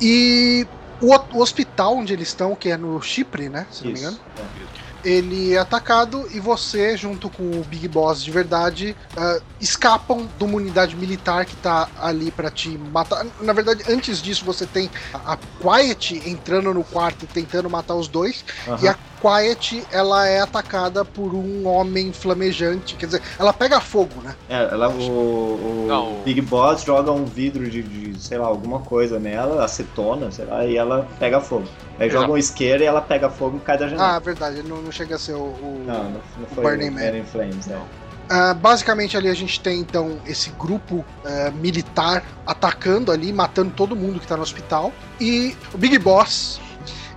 E 0.00 0.66
o, 1.00 1.14
o, 1.36 1.40
hospital 1.40 1.96
onde 1.96 2.12
eles 2.12 2.28
estão, 2.28 2.54
que 2.54 2.70
é 2.70 2.76
no 2.76 3.00
Chipre, 3.00 3.48
né? 3.48 3.66
Se 3.70 3.78
Isso. 3.78 3.84
não 3.86 3.92
me 3.92 3.98
engano. 3.98 4.18
É 4.36 4.68
ele 5.04 5.54
é 5.54 5.58
atacado 5.58 6.28
e 6.32 6.40
você, 6.40 6.96
junto 6.96 7.30
com 7.30 7.42
o 7.42 7.64
Big 7.64 7.86
Boss 7.88 8.22
de 8.22 8.30
verdade, 8.30 8.96
uh, 9.16 9.42
escapam 9.60 10.28
de 10.38 10.44
uma 10.44 10.56
unidade 10.56 10.96
militar 10.96 11.44
que 11.44 11.56
tá 11.56 11.88
ali 12.00 12.30
para 12.30 12.50
te 12.50 12.70
matar. 12.70 13.26
Na 13.40 13.52
verdade, 13.52 13.84
antes 13.88 14.20
disso, 14.20 14.44
você 14.44 14.66
tem 14.66 14.90
a 15.12 15.36
Quiet 15.60 16.28
entrando 16.28 16.72
no 16.74 16.84
quarto 16.84 17.24
e 17.24 17.26
tentando 17.26 17.70
matar 17.70 17.94
os 17.94 18.08
dois, 18.08 18.44
uhum. 18.66 18.78
e 18.82 18.88
a 18.88 18.96
Quiet 19.20 19.86
ela 19.90 20.26
é 20.26 20.40
atacada 20.40 21.04
por 21.04 21.34
um 21.34 21.66
homem 21.66 22.12
flamejante, 22.12 22.94
quer 22.96 23.06
dizer, 23.06 23.22
ela 23.38 23.52
pega 23.52 23.80
fogo, 23.80 24.20
né? 24.22 24.34
É, 24.48 24.62
ela, 24.64 24.88
o, 24.88 25.02
o 25.02 25.86
Não. 25.88 26.22
Big 26.22 26.40
Boss 26.40 26.82
joga 26.82 27.10
um 27.12 27.24
vidro 27.24 27.68
de, 27.68 27.82
de, 27.82 28.20
sei 28.20 28.38
lá, 28.38 28.46
alguma 28.46 28.80
coisa 28.80 29.18
nela, 29.18 29.64
acetona, 29.64 30.30
sei 30.30 30.44
lá, 30.44 30.64
e 30.64 30.76
ela 30.76 31.08
pega 31.18 31.40
fogo. 31.40 31.66
Aí 31.98 32.08
joga 32.08 32.32
um 32.32 32.38
isqueiro 32.38 32.82
e 32.82 32.86
ela 32.86 33.00
pega 33.00 33.28
fogo 33.28 33.56
e 33.56 33.60
cai 33.60 33.76
da 33.76 33.88
janela. 33.88 34.16
Ah, 34.16 34.18
verdade, 34.18 34.62
não, 34.62 34.80
não 34.80 34.92
chega 34.92 35.16
a 35.16 35.18
ser 35.18 35.32
o, 35.32 35.46
o, 35.46 35.82
não, 35.84 36.04
não, 36.04 36.22
não 36.38 36.46
foi 36.54 36.62
Burning 36.62 36.90
Man. 36.90 37.00
Burning 37.00 37.24
Flames, 37.24 37.66
não. 37.66 37.82
Uh, 38.28 38.54
basicamente 38.54 39.16
ali 39.16 39.28
a 39.28 39.34
gente 39.34 39.58
tem 39.58 39.80
então 39.80 40.18
esse 40.26 40.50
grupo 40.50 40.96
uh, 40.96 41.52
militar 41.54 42.22
atacando 42.46 43.10
ali, 43.10 43.32
matando 43.32 43.72
todo 43.74 43.96
mundo 43.96 44.20
que 44.20 44.26
tá 44.26 44.36
no 44.36 44.42
hospital. 44.42 44.92
E 45.18 45.56
o 45.72 45.78
Big 45.78 45.98
Boss 45.98 46.60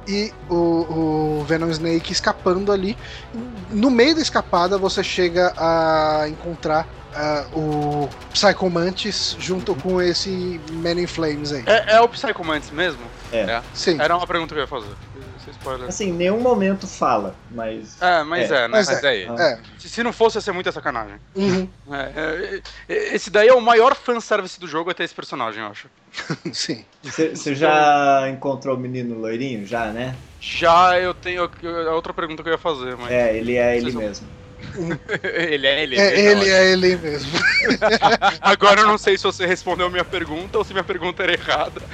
e 0.08 0.34
o, 0.50 0.56
o, 1.40 1.46
Venom 1.48 1.70
Snake 1.70 2.12
escapando 2.12 2.72
ali. 2.72 2.98
No 3.70 3.90
meio 3.90 4.16
da 4.16 4.22
escapada, 4.22 4.78
você 4.78 5.04
chega 5.04 5.54
a 5.58 6.28
encontrar 6.28 6.88
uh, 7.14 7.60
o 7.60 8.10
Psycho 8.34 8.70
Mantis 8.70 9.36
junto 9.40 9.76
com 9.76 10.02
esse 10.02 10.60
Man 10.72 11.00
in 11.00 11.08
Flames 11.08 11.52
aí. 11.52 11.64
É, 11.66 11.96
é 11.96 12.02
o 12.02 12.10
Psycho 12.10 12.44
Mantis 12.44 12.72
mesmo? 12.72 13.02
É. 13.32 13.40
é. 13.42 13.62
Sim. 13.74 14.00
Era 14.00 14.16
uma 14.16 14.28
pergunta 14.28 14.54
que 14.54 14.60
eu 14.60 14.64
ia 14.64 14.68
fazer. 14.68 14.94
Assim, 15.88 16.10
em 16.10 16.14
nenhum 16.14 16.40
momento 16.40 16.88
fala, 16.88 17.36
mas. 17.50 18.02
É, 18.02 18.24
mas 18.24 18.52
é, 18.52 18.56
é 18.56 18.62
né? 18.62 18.68
Mas, 18.68 18.88
mas 18.88 19.04
é. 19.04 19.24
é. 19.24 19.60
Se, 19.78 19.90
se, 19.90 20.04
não 20.04 20.14
fosse, 20.14 20.38
ia 20.38 20.42
ser 20.42 20.52
muita 20.52 20.72
sacanagem. 20.72 21.18
Uhum. 21.36 21.68
É, 21.92 22.62
é, 22.88 23.16
esse 23.16 23.30
daí 23.30 23.48
é 23.48 23.54
o 23.54 23.62
maior 23.62 23.96
fanservice 23.96 24.60
do 24.60 24.68
jogo 24.68 24.90
até 24.90 25.04
esse 25.04 25.14
personagem, 25.14 25.64
eu 25.64 25.70
acho. 25.70 25.88
Sim. 26.52 26.86
Você 27.04 27.56
já 27.56 28.28
encontrou 28.30 28.76
o 28.76 28.80
menino 28.80 29.18
loirinho? 29.18 29.66
Já, 29.66 29.88
né? 29.88 30.16
Já, 30.40 31.00
eu 31.00 31.14
tenho. 31.14 31.50
É 31.64 31.92
outra 31.92 32.14
pergunta 32.14 32.44
que 32.44 32.50
eu 32.50 32.54
ia 32.54 32.58
fazer, 32.58 32.98
mas. 32.98 33.12
É, 33.12 33.38
ele 33.38 33.56
é 33.56 33.78
ele 33.78 33.92
mesmo. 33.92 34.28
ele 35.24 35.68
é 35.68 35.84
ele. 35.84 36.00
É, 36.00 36.20
ele 36.20 36.50
é 36.50 36.72
ele 36.72 36.96
mesmo. 36.98 37.32
Agora 38.42 38.82
eu 38.82 38.88
não 38.88 38.98
sei 38.98 39.18
se 39.18 39.24
você 39.24 39.46
respondeu 39.46 39.88
a 39.88 39.90
minha 39.90 40.06
pergunta 40.06 40.58
ou 40.58 40.64
se 40.64 40.74
minha 40.74 40.84
pergunta 40.84 41.24
era 41.24 41.34
errada. 41.34 41.82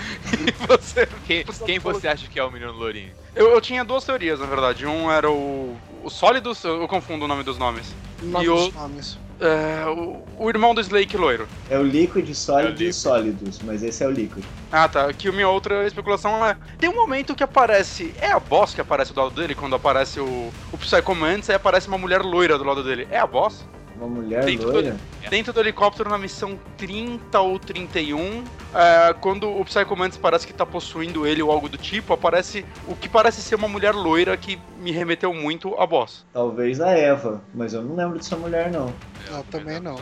E 0.47 0.51
você. 0.65 1.07
Quem, 1.25 1.43
quem 1.65 1.79
você 1.79 2.07
acha 2.07 2.27
que 2.27 2.39
é 2.39 2.43
o 2.43 2.51
menino 2.51 2.71
Lourinho? 2.71 3.11
Eu, 3.35 3.49
eu 3.49 3.61
tinha 3.61 3.83
duas 3.83 4.03
teorias, 4.03 4.39
na 4.39 4.45
verdade. 4.45 4.85
Um 4.85 5.11
era 5.11 5.29
o. 5.29 5.75
O 6.03 6.09
Sólidos, 6.09 6.63
eu 6.63 6.87
confundo 6.87 7.25
o 7.25 7.27
nome 7.27 7.43
dos 7.43 7.57
nomes. 7.57 7.93
Nome 8.21 8.45
e 8.45 8.49
o, 8.49 8.71
nomes. 8.71 9.17
É, 9.39 9.85
o, 9.85 10.23
o, 10.39 10.49
irmão 10.49 10.73
do 10.73 10.81
Slake 10.81 11.15
loiro. 11.15 11.47
É 11.69 11.77
o 11.77 11.83
Liquid, 11.83 12.33
Sólido 12.33 12.81
é 12.81 12.87
e 12.87 12.93
Sólidos, 12.93 13.59
mas 13.63 13.83
esse 13.83 14.03
é 14.03 14.07
o 14.07 14.11
Liquid. 14.11 14.43
Ah, 14.71 14.87
tá. 14.87 15.05
Aqui 15.05 15.27
a 15.27 15.31
minha 15.31 15.47
outra 15.47 15.85
especulação 15.85 16.43
é. 16.45 16.57
Tem 16.79 16.89
um 16.89 16.95
momento 16.95 17.35
que 17.35 17.43
aparece. 17.43 18.13
É 18.19 18.31
a 18.31 18.39
boss 18.39 18.73
que 18.73 18.81
aparece 18.81 19.13
do 19.13 19.21
lado 19.21 19.35
dele, 19.35 19.53
quando 19.53 19.75
aparece 19.75 20.19
o, 20.19 20.51
o 20.71 20.77
Psycho 20.77 21.13
Mantis, 21.13 21.49
aí 21.49 21.55
aparece 21.55 21.87
uma 21.87 21.97
mulher 21.97 22.21
loira 22.21 22.57
do 22.57 22.63
lado 22.63 22.83
dele. 22.83 23.07
É 23.11 23.19
a 23.19 23.27
boss? 23.27 23.63
Uma 23.97 24.07
mulher 24.07 24.45
dentro 24.45 24.71
loira? 24.71 24.91
Do, 24.91 25.29
dentro 25.29 25.53
do 25.53 25.59
helicóptero 25.59 26.09
na 26.09 26.17
missão 26.17 26.57
30 26.77 27.39
ou 27.39 27.57
31, 27.57 28.43
é, 28.73 29.13
quando 29.19 29.49
o 29.49 29.65
Psycho 29.65 29.95
Mantis 29.95 30.17
parece 30.17 30.45
que 30.45 30.53
tá 30.53 30.65
possuindo 30.65 31.25
ele 31.25 31.41
ou 31.41 31.51
algo 31.51 31.67
do 31.67 31.77
tipo, 31.77 32.13
aparece 32.13 32.63
o 32.87 32.95
que 32.95 33.09
parece 33.09 33.41
ser 33.41 33.55
uma 33.55 33.67
mulher 33.67 33.93
loira 33.93 34.37
que 34.37 34.59
me 34.79 34.91
remeteu 34.91 35.33
muito 35.33 35.75
a 35.79 35.87
boss. 35.87 36.25
Talvez 36.31 36.79
a 36.79 36.91
Eva, 36.91 37.41
mas 37.53 37.73
eu 37.73 37.81
não 37.81 37.95
lembro 37.95 38.17
dessa 38.17 38.35
mulher 38.35 38.71
não. 38.71 38.93
Eu, 39.29 39.43
também 39.45 39.79
não. 39.79 39.99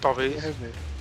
Talvez. 0.00 0.44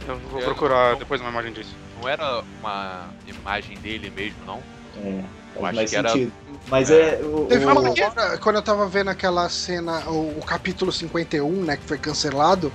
Eu 0.07 0.17
vou 0.31 0.41
procurar 0.41 0.95
depois 0.95 1.21
uma 1.21 1.29
imagem 1.29 1.53
disso. 1.53 1.75
Não 2.01 2.09
era 2.09 2.43
uma 2.59 3.09
imagem 3.27 3.77
dele 3.77 4.09
mesmo, 4.09 4.37
não? 4.45 4.59
É. 4.97 5.23
Eu 5.55 5.65
acho 5.65 5.79
que 5.79 5.87
sentido. 5.87 6.07
era 6.07 6.42
mas 6.67 6.89
é. 6.89 7.19
é 7.19 7.23
o, 7.23 7.45
Teve 7.45 7.65
uma 7.65 7.79
hora, 7.79 8.37
quando 8.37 8.55
eu 8.55 8.61
tava 8.61 8.87
vendo 8.87 9.09
aquela 9.09 9.47
cena, 9.49 9.99
o, 10.09 10.37
o, 10.37 10.43
capítulo 10.45 10.91
51, 10.91 11.49
né, 11.63 11.77
que 11.77 11.83
foi 11.83 11.97
cancelado, 11.97 12.71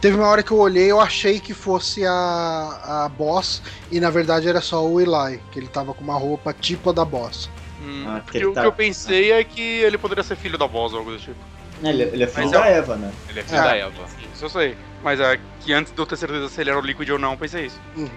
teve 0.00 0.16
uma 0.16 0.26
hora 0.26 0.42
que 0.42 0.50
eu 0.50 0.58
olhei 0.58 0.90
eu 0.90 1.00
achei 1.00 1.38
que 1.38 1.52
fosse 1.52 2.04
a, 2.06 3.04
a 3.04 3.08
boss, 3.08 3.62
e 3.90 4.00
na 4.00 4.10
verdade 4.10 4.48
era 4.48 4.60
só 4.60 4.84
o 4.84 5.00
Eli, 5.00 5.40
que 5.52 5.58
ele 5.58 5.68
tava 5.68 5.92
com 5.92 6.02
uma 6.02 6.16
roupa 6.16 6.52
tipo 6.52 6.90
a 6.90 6.92
da 6.92 7.04
boss. 7.04 7.50
Hum, 7.82 8.04
ah, 8.08 8.20
porque 8.24 8.40
tá... 8.40 8.48
o 8.48 8.52
que 8.52 8.66
eu 8.66 8.72
pensei 8.72 9.32
é 9.32 9.44
que 9.44 9.60
ele 9.60 9.98
poderia 9.98 10.24
ser 10.24 10.36
filho 10.36 10.58
da 10.58 10.66
boss 10.66 10.92
ou 10.92 11.00
algo 11.00 11.12
do 11.12 11.18
tipo. 11.18 11.38
Ele, 11.82 12.04
ele 12.04 12.24
é 12.24 12.26
filho 12.26 12.44
Mas 12.44 12.52
da 12.52 12.66
é... 12.66 12.78
Eva, 12.78 12.96
né? 12.96 13.12
Ele 13.28 13.40
é 13.40 13.42
filho 13.42 13.58
é. 13.58 13.62
da 13.62 13.76
Eva. 13.76 14.04
Isso 14.34 14.44
eu 14.44 14.48
sei. 14.48 14.76
Mas 15.02 15.20
é 15.20 15.38
que 15.60 15.72
antes 15.72 15.92
de 15.92 15.98
eu 15.98 16.06
ter 16.06 16.16
certeza 16.16 16.48
se 16.48 16.60
ele 16.60 16.70
era 16.70 16.78
o 16.78 16.82
Liquid 16.82 17.08
ou 17.10 17.18
não, 17.18 17.32
eu 17.32 17.38
pensei 17.38 17.66
isso. 17.66 17.78
Uhum. 17.96 18.08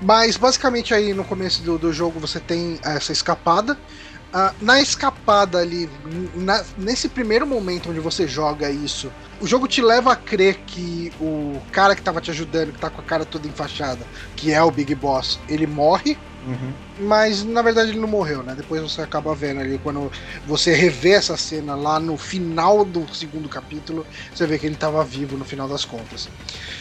Mas 0.00 0.36
basicamente 0.36 0.92
aí 0.92 1.14
no 1.14 1.24
começo 1.24 1.62
do, 1.62 1.78
do 1.78 1.92
jogo 1.92 2.18
você 2.18 2.40
tem 2.40 2.78
essa 2.82 3.12
escapada. 3.12 3.78
Uh, 4.32 4.64
na 4.64 4.80
escapada 4.80 5.58
ali, 5.58 5.90
na, 6.34 6.64
nesse 6.78 7.06
primeiro 7.06 7.46
momento 7.46 7.90
onde 7.90 8.00
você 8.00 8.26
joga 8.26 8.70
isso, 8.70 9.12
o 9.42 9.46
jogo 9.46 9.66
te 9.66 9.82
leva 9.82 10.12
a 10.12 10.16
crer 10.16 10.56
que 10.66 11.12
o 11.20 11.60
cara 11.72 11.96
que 11.96 12.00
tava 12.00 12.20
te 12.20 12.30
ajudando, 12.30 12.72
que 12.72 12.78
tá 12.78 12.88
com 12.88 13.00
a 13.00 13.04
cara 13.04 13.24
toda 13.24 13.48
enfaixada, 13.48 14.06
que 14.36 14.52
é 14.52 14.62
o 14.62 14.70
Big 14.70 14.94
Boss, 14.94 15.40
ele 15.48 15.66
morre. 15.66 16.16
Uhum. 16.46 16.72
Mas 17.00 17.44
na 17.44 17.62
verdade 17.62 17.90
ele 17.90 18.00
não 18.00 18.08
morreu, 18.08 18.42
né? 18.42 18.54
Depois 18.56 18.80
você 18.80 19.00
acaba 19.00 19.32
vendo 19.34 19.60
ali, 19.60 19.78
quando 19.78 20.10
você 20.46 20.74
revê 20.74 21.12
essa 21.12 21.36
cena 21.36 21.74
lá 21.74 22.00
no 22.00 22.16
final 22.16 22.84
do 22.84 23.12
segundo 23.14 23.48
capítulo, 23.48 24.06
você 24.32 24.46
vê 24.46 24.58
que 24.58 24.66
ele 24.66 24.74
estava 24.74 25.04
vivo 25.04 25.36
no 25.36 25.44
final 25.44 25.68
das 25.68 25.84
contas. 25.84 26.28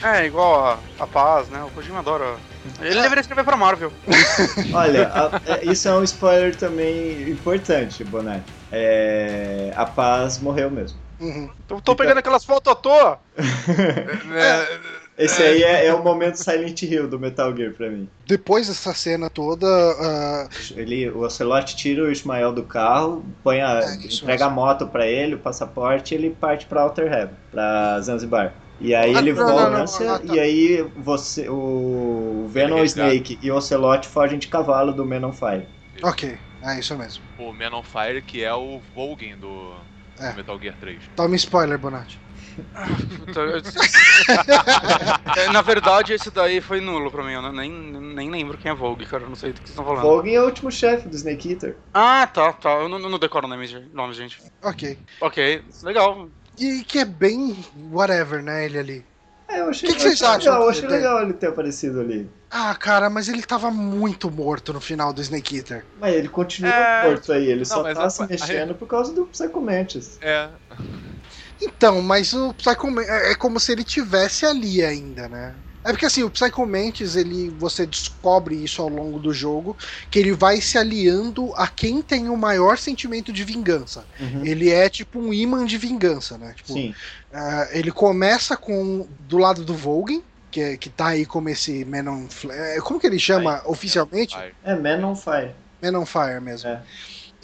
É, 0.03 0.25
igual 0.25 0.65
a, 0.65 0.79
a 1.03 1.07
Paz, 1.07 1.47
né? 1.49 1.63
O 1.63 1.69
Kojima 1.71 1.99
adora. 1.99 2.37
Ele 2.79 2.97
é. 2.97 3.01
deveria 3.01 3.21
escrever 3.21 3.43
pra 3.43 3.57
Marvel. 3.57 3.91
Olha, 4.73 5.11
a, 5.13 5.41
é, 5.45 5.65
isso 5.65 5.87
é 5.87 5.93
um 5.93 6.03
spoiler 6.03 6.55
também 6.55 7.29
importante, 7.29 8.03
Bonatti. 8.03 8.43
É, 8.71 9.73
a 9.75 9.85
Paz 9.85 10.39
morreu 10.39 10.71
mesmo. 10.71 10.97
Uhum. 11.21 11.49
Tô, 11.67 11.79
tô 11.79 11.95
pegando 11.95 12.17
aquelas 12.17 12.43
fotos 12.43 12.71
à 12.71 12.75
toa. 12.75 13.19
é. 13.37 15.01
Esse 15.17 15.43
aí 15.43 15.61
é, 15.61 15.85
é, 15.85 15.93
o 15.93 16.03
momento 16.03 16.35
Silent 16.35 16.81
Hill 16.81 17.07
do 17.07 17.19
Metal 17.19 17.55
Gear 17.55 17.73
pra 17.73 17.89
mim. 17.89 18.09
Depois 18.25 18.67
dessa 18.67 18.91
cena 18.93 19.29
toda. 19.29 19.67
Uh... 19.67 20.49
Ele, 20.75 21.09
o 21.09 21.19
Ocelot 21.19 21.75
tira 21.75 22.03
o 22.03 22.11
Ismael 22.11 22.51
do 22.51 22.63
carro, 22.63 23.23
põe 23.43 23.61
a, 23.61 23.81
é, 23.81 23.95
entrega 24.05 24.45
a 24.45 24.49
moto 24.49 24.87
pra 24.87 25.05
ele, 25.05 25.35
o 25.35 25.39
passaporte, 25.39 26.15
e 26.15 26.17
ele 26.17 26.31
parte 26.31 26.65
pra 26.65 26.83
Outer 26.83 27.05
Heaven, 27.05 27.35
pra 27.51 27.99
Zanzibar. 28.01 28.53
E 28.79 28.95
aí 28.95 29.15
ah, 29.15 29.19
ele 29.19 29.33
não, 29.33 29.45
volta, 29.45 29.69
não, 29.69 29.79
não, 29.79 30.19
tá. 30.19 30.33
e 30.33 30.39
aí 30.39 30.81
você, 30.97 31.47
o 31.47 32.47
Venom 32.49 32.77
ele 32.77 32.87
Snake 32.87 33.37
e 33.43 33.51
o 33.51 33.55
Ocelot 33.55 34.07
fogem 34.07 34.39
de 34.39 34.47
cavalo 34.47 34.91
do 34.91 35.05
Man 35.05 35.27
on 35.27 35.33
Fire. 35.33 35.67
Ok, 36.01 36.35
é 36.63 36.79
isso 36.79 36.97
mesmo. 36.97 37.23
O 37.37 37.53
Man 37.53 37.77
on 37.77 37.83
Fire, 37.83 38.23
que 38.23 38.43
é 38.43 38.51
o 38.55 38.81
Volgin 38.95 39.35
do, 39.35 39.75
é. 40.21 40.33
Metal 40.33 40.59
Gear 40.59 40.75
3. 40.79 40.99
Toma 41.15 41.35
spoiler, 41.35 41.77
Bonatti. 41.77 42.19
Na 45.53 45.61
verdade, 45.61 46.13
esse 46.13 46.29
daí 46.29 46.61
foi 46.61 46.81
nulo 46.81 47.09
pra 47.09 47.23
mim. 47.23 47.33
Eu 47.33 47.53
nem, 47.53 47.71
nem 47.71 48.29
lembro 48.29 48.57
quem 48.57 48.71
é 48.71 48.75
Vogue, 48.75 49.05
cara. 49.05 49.23
Eu 49.23 49.29
não 49.29 49.35
sei 49.35 49.53
do 49.53 49.61
que 49.61 49.67
vocês 49.67 49.71
estão 49.71 49.85
falando. 49.85 50.03
Vogue 50.03 50.35
é 50.35 50.41
o 50.41 50.45
último 50.45 50.71
chefe 50.71 51.07
do 51.07 51.15
Snake 51.15 51.51
Eater. 51.51 51.77
Ah, 51.93 52.27
tá, 52.27 52.51
tá. 52.53 52.71
Eu 52.71 52.89
não, 52.89 52.99
não 52.99 53.19
decoro 53.19 53.47
nomes, 53.47 53.73
nome, 53.93 54.13
gente. 54.13 54.41
Ok. 54.61 54.97
Ok, 55.21 55.63
legal. 55.83 56.27
E 56.59 56.83
que 56.83 56.99
é 56.99 57.05
bem 57.05 57.57
whatever, 57.91 58.43
né, 58.43 58.65
ele 58.65 58.77
ali. 58.77 59.05
É, 59.47 59.61
eu 59.61 59.69
achei, 59.69 59.89
que, 59.89 59.95
que 59.95 60.01
vocês 60.01 60.21
acham? 60.21 60.53
Legal, 60.53 60.63
eu 60.63 60.69
achei 60.69 60.87
legal 60.87 61.21
ele 61.21 61.33
ter 61.33 61.47
aparecido 61.47 62.01
ali. 62.01 62.29
Ah, 62.53 62.75
cara, 62.75 63.09
mas 63.09 63.29
ele 63.29 63.41
tava 63.43 63.71
muito 63.71 64.29
morto 64.29 64.73
no 64.73 64.81
final 64.81 65.13
do 65.13 65.21
Snake 65.21 65.55
Eater. 65.55 65.85
Mas 66.01 66.13
ele 66.13 66.27
continua 66.27 66.69
é... 66.69 67.07
morto 67.07 67.31
aí, 67.31 67.45
ele 67.45 67.59
não, 67.59 67.65
só 67.65 67.81
tá 67.81 68.03
a... 68.03 68.09
se 68.09 68.27
mexendo 68.27 68.71
a... 68.71 68.73
por 68.73 68.87
causa 68.89 69.13
do 69.13 69.25
Psycho 69.27 69.61
Mantis. 69.61 70.19
É. 70.21 70.49
Então, 71.61 72.01
mas 72.01 72.33
o 72.33 72.53
Psycho 72.53 72.99
é, 72.99 73.31
é 73.31 73.35
como 73.35 73.57
se 73.57 73.71
ele 73.71 73.85
tivesse 73.85 74.45
ali 74.45 74.83
ainda, 74.83 75.29
né? 75.29 75.55
É 75.83 75.91
porque 75.91 76.05
assim, 76.05 76.23
o 76.23 76.29
Psycho 76.29 76.65
Mantis, 76.65 77.15
ele, 77.15 77.49
você 77.57 77.85
descobre 77.85 78.55
isso 78.55 78.81
ao 78.81 78.89
longo 78.89 79.17
do 79.17 79.33
jogo, 79.33 79.75
que 80.11 80.19
ele 80.19 80.33
vai 80.33 80.61
se 80.61 80.77
aliando 80.77 81.53
a 81.55 81.67
quem 81.67 82.01
tem 82.01 82.29
o 82.29 82.37
maior 82.37 82.77
sentimento 82.77 83.31
de 83.33 83.43
vingança. 83.43 84.05
Uhum. 84.19 84.45
Ele 84.45 84.69
é 84.69 84.89
tipo 84.89 85.19
um 85.19 85.33
imã 85.33 85.65
de 85.65 85.77
vingança, 85.77 86.37
né? 86.37 86.53
Tipo, 86.55 86.73
Sim. 86.73 86.93
Uh, 87.33 87.67
ele 87.71 87.91
começa 87.91 88.55
com 88.55 89.07
do 89.21 89.37
lado 89.37 89.63
do 89.63 89.73
Volgin, 89.73 90.21
que, 90.51 90.77
que 90.77 90.89
tá 90.89 91.07
aí 91.07 91.25
como 91.25 91.49
esse 91.49 91.85
Man 91.85 92.11
on 92.11 92.27
Fire. 92.29 92.81
Como 92.81 92.99
que 92.99 93.07
ele 93.07 93.19
chama 93.19 93.57
Fire. 93.57 93.71
oficialmente? 93.71 94.37
É 94.63 94.75
Man 94.75 95.07
on 95.07 95.15
Fire. 95.15 95.55
Man 95.81 95.97
on 95.97 96.05
Fire 96.05 96.41
mesmo. 96.41 96.69
É. 96.69 96.81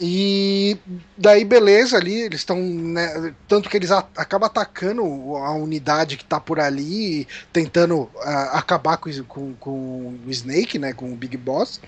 E 0.00 0.78
daí, 1.16 1.44
beleza, 1.44 1.96
ali, 1.96 2.20
eles 2.20 2.40
estão. 2.40 2.60
Né, 2.60 3.34
tanto 3.48 3.68
que 3.68 3.76
eles 3.76 3.90
a, 3.90 3.98
acabam 4.16 4.46
atacando 4.46 5.02
a 5.36 5.52
unidade 5.52 6.16
que 6.16 6.24
tá 6.24 6.38
por 6.38 6.60
ali, 6.60 7.26
tentando 7.52 8.02
uh, 8.02 8.10
acabar 8.52 8.96
com, 8.96 9.10
com, 9.24 9.54
com, 9.54 10.14
o 10.24 10.30
Snake, 10.30 10.78
né? 10.78 10.92
Com 10.92 11.12
o 11.12 11.16
Big 11.16 11.36
Boss. 11.36 11.80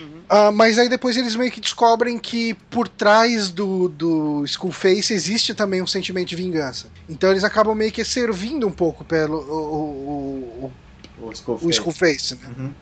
Uhum. 0.00 0.22
Uh, 0.30 0.52
mas 0.52 0.78
aí 0.78 0.88
depois 0.88 1.16
eles 1.16 1.36
meio 1.36 1.50
que 1.50 1.60
descobrem 1.60 2.18
que 2.18 2.54
por 2.70 2.88
trás 2.88 3.50
do, 3.50 3.88
do 3.88 4.44
Skullface 4.44 5.12
existe 5.12 5.54
também 5.54 5.82
um 5.82 5.86
sentimento 5.86 6.28
de 6.28 6.36
vingança. 6.36 6.88
Então 7.08 7.30
eles 7.30 7.44
acabam 7.44 7.74
meio 7.74 7.92
que 7.92 8.04
servindo 8.04 8.66
um 8.66 8.72
pouco 8.72 9.04
pelo 9.04 9.38
o, 9.38 10.72
o, 11.20 11.22
o, 11.22 11.28
o 11.62 11.70
Skullface. 11.70 12.36
Né? 12.36 12.54
Uhum. 12.56 12.74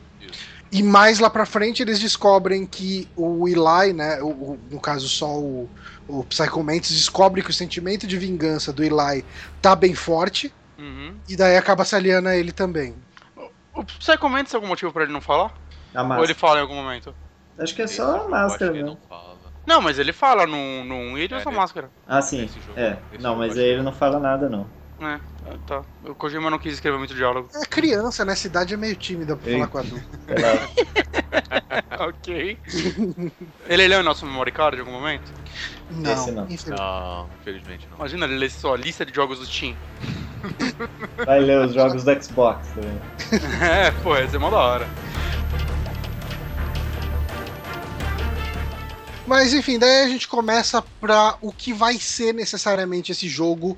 E 0.71 0.83
mais 0.83 1.19
lá 1.19 1.29
pra 1.29 1.45
frente 1.45 1.81
eles 1.81 1.99
descobrem 1.99 2.65
que 2.65 3.07
o 3.15 3.47
Eli, 3.47 3.93
né? 3.93 4.21
O, 4.21 4.27
o, 4.27 4.59
no 4.69 4.79
caso 4.79 5.09
só 5.09 5.37
o, 5.37 5.69
o 6.07 6.23
Psycho 6.25 6.63
Mantis, 6.63 6.91
descobre 6.91 7.41
que 7.41 7.49
o 7.49 7.53
sentimento 7.53 8.05
de 8.05 8.17
vingança 8.17 8.71
do 8.71 8.83
Eli 8.83 9.25
tá 9.61 9.75
bem 9.75 9.95
forte. 9.95 10.53
Uhum. 10.77 11.15
E 11.27 11.35
daí 11.35 11.57
acaba 11.57 11.83
se 11.83 11.95
aliando 11.95 12.29
a 12.29 12.37
ele 12.37 12.51
também. 12.51 12.95
O, 13.35 13.79
o 13.81 13.83
Psycho 13.83 14.29
Mantis 14.29 14.51
tem 14.51 14.57
algum 14.57 14.67
motivo 14.67 14.93
pra 14.93 15.03
ele 15.03 15.11
não 15.11 15.21
falar? 15.21 15.53
Ou 15.95 16.23
ele 16.23 16.33
fala 16.33 16.59
em 16.59 16.61
algum 16.61 16.75
momento? 16.75 17.13
Acho 17.57 17.75
que 17.75 17.81
é 17.81 17.87
só 17.87 18.25
a 18.25 18.27
máscara 18.29 18.71
mesmo. 18.71 18.97
Não, 19.65 19.81
mas 19.81 19.99
ele 19.99 20.13
fala 20.13 20.47
num, 20.47 20.83
num 20.83 21.17
ele 21.17 21.35
usa 21.35 21.49
é, 21.49 21.53
máscara. 21.53 21.91
Ah, 22.07 22.21
sim. 22.21 22.49
é. 22.75 22.97
Não, 23.19 23.35
mas 23.35 23.57
aí 23.57 23.65
ele 23.65 23.83
não 23.83 23.91
fala 23.91 24.19
nada, 24.19 24.49
não. 24.49 24.65
É. 25.01 25.19
Tá. 25.65 25.81
O 26.03 26.13
Kojima 26.13 26.49
não 26.49 26.59
quis 26.59 26.73
escrever 26.73 26.97
muito 26.97 27.13
diálogo. 27.13 27.49
É 27.55 27.65
criança, 27.65 28.25
né? 28.25 28.35
Cidade 28.35 28.73
é 28.73 28.77
meio 28.77 28.95
tímida 28.95 29.35
pra 29.35 29.49
Ei. 29.49 29.57
falar 29.57 29.67
com 29.67 29.77
adulto. 29.77 30.05
ok. 31.99 32.57
ele 33.67 33.87
leu 33.87 33.99
o 33.99 34.03
nosso 34.03 34.25
memory 34.25 34.51
card 34.51 34.77
em 34.77 34.79
algum 34.81 34.91
momento? 34.91 35.31
Não, 35.89 36.11
Esse 36.11 36.31
não. 36.31 36.43
Infelizmente. 36.43 36.79
não. 36.79 37.29
Infelizmente 37.41 37.87
não. 37.89 37.97
Imagina 37.97 38.25
ele 38.25 38.37
ler 38.37 38.51
só 38.51 38.73
a 38.73 38.77
lista 38.77 39.05
de 39.05 39.13
jogos 39.13 39.39
do 39.39 39.45
Steam. 39.45 39.75
Vai 41.25 41.39
ler 41.39 41.65
os 41.65 41.73
jogos 41.73 42.03
do 42.03 42.23
Xbox 42.23 42.67
também. 42.69 42.99
é, 43.61 43.91
pô, 44.03 44.15
esse 44.17 44.35
é 44.35 44.39
mó 44.39 44.49
da 44.49 44.57
hora. 44.57 44.87
Mas 49.29 49.53
enfim, 49.53 49.77
daí 49.77 50.05
a 50.05 50.07
gente 50.07 50.27
começa 50.27 50.81
para 50.99 51.37
o 51.39 51.53
que 51.53 51.71
vai 51.71 51.99
ser 51.99 52.33
necessariamente 52.33 53.11
esse 53.11 53.29
jogo 53.29 53.77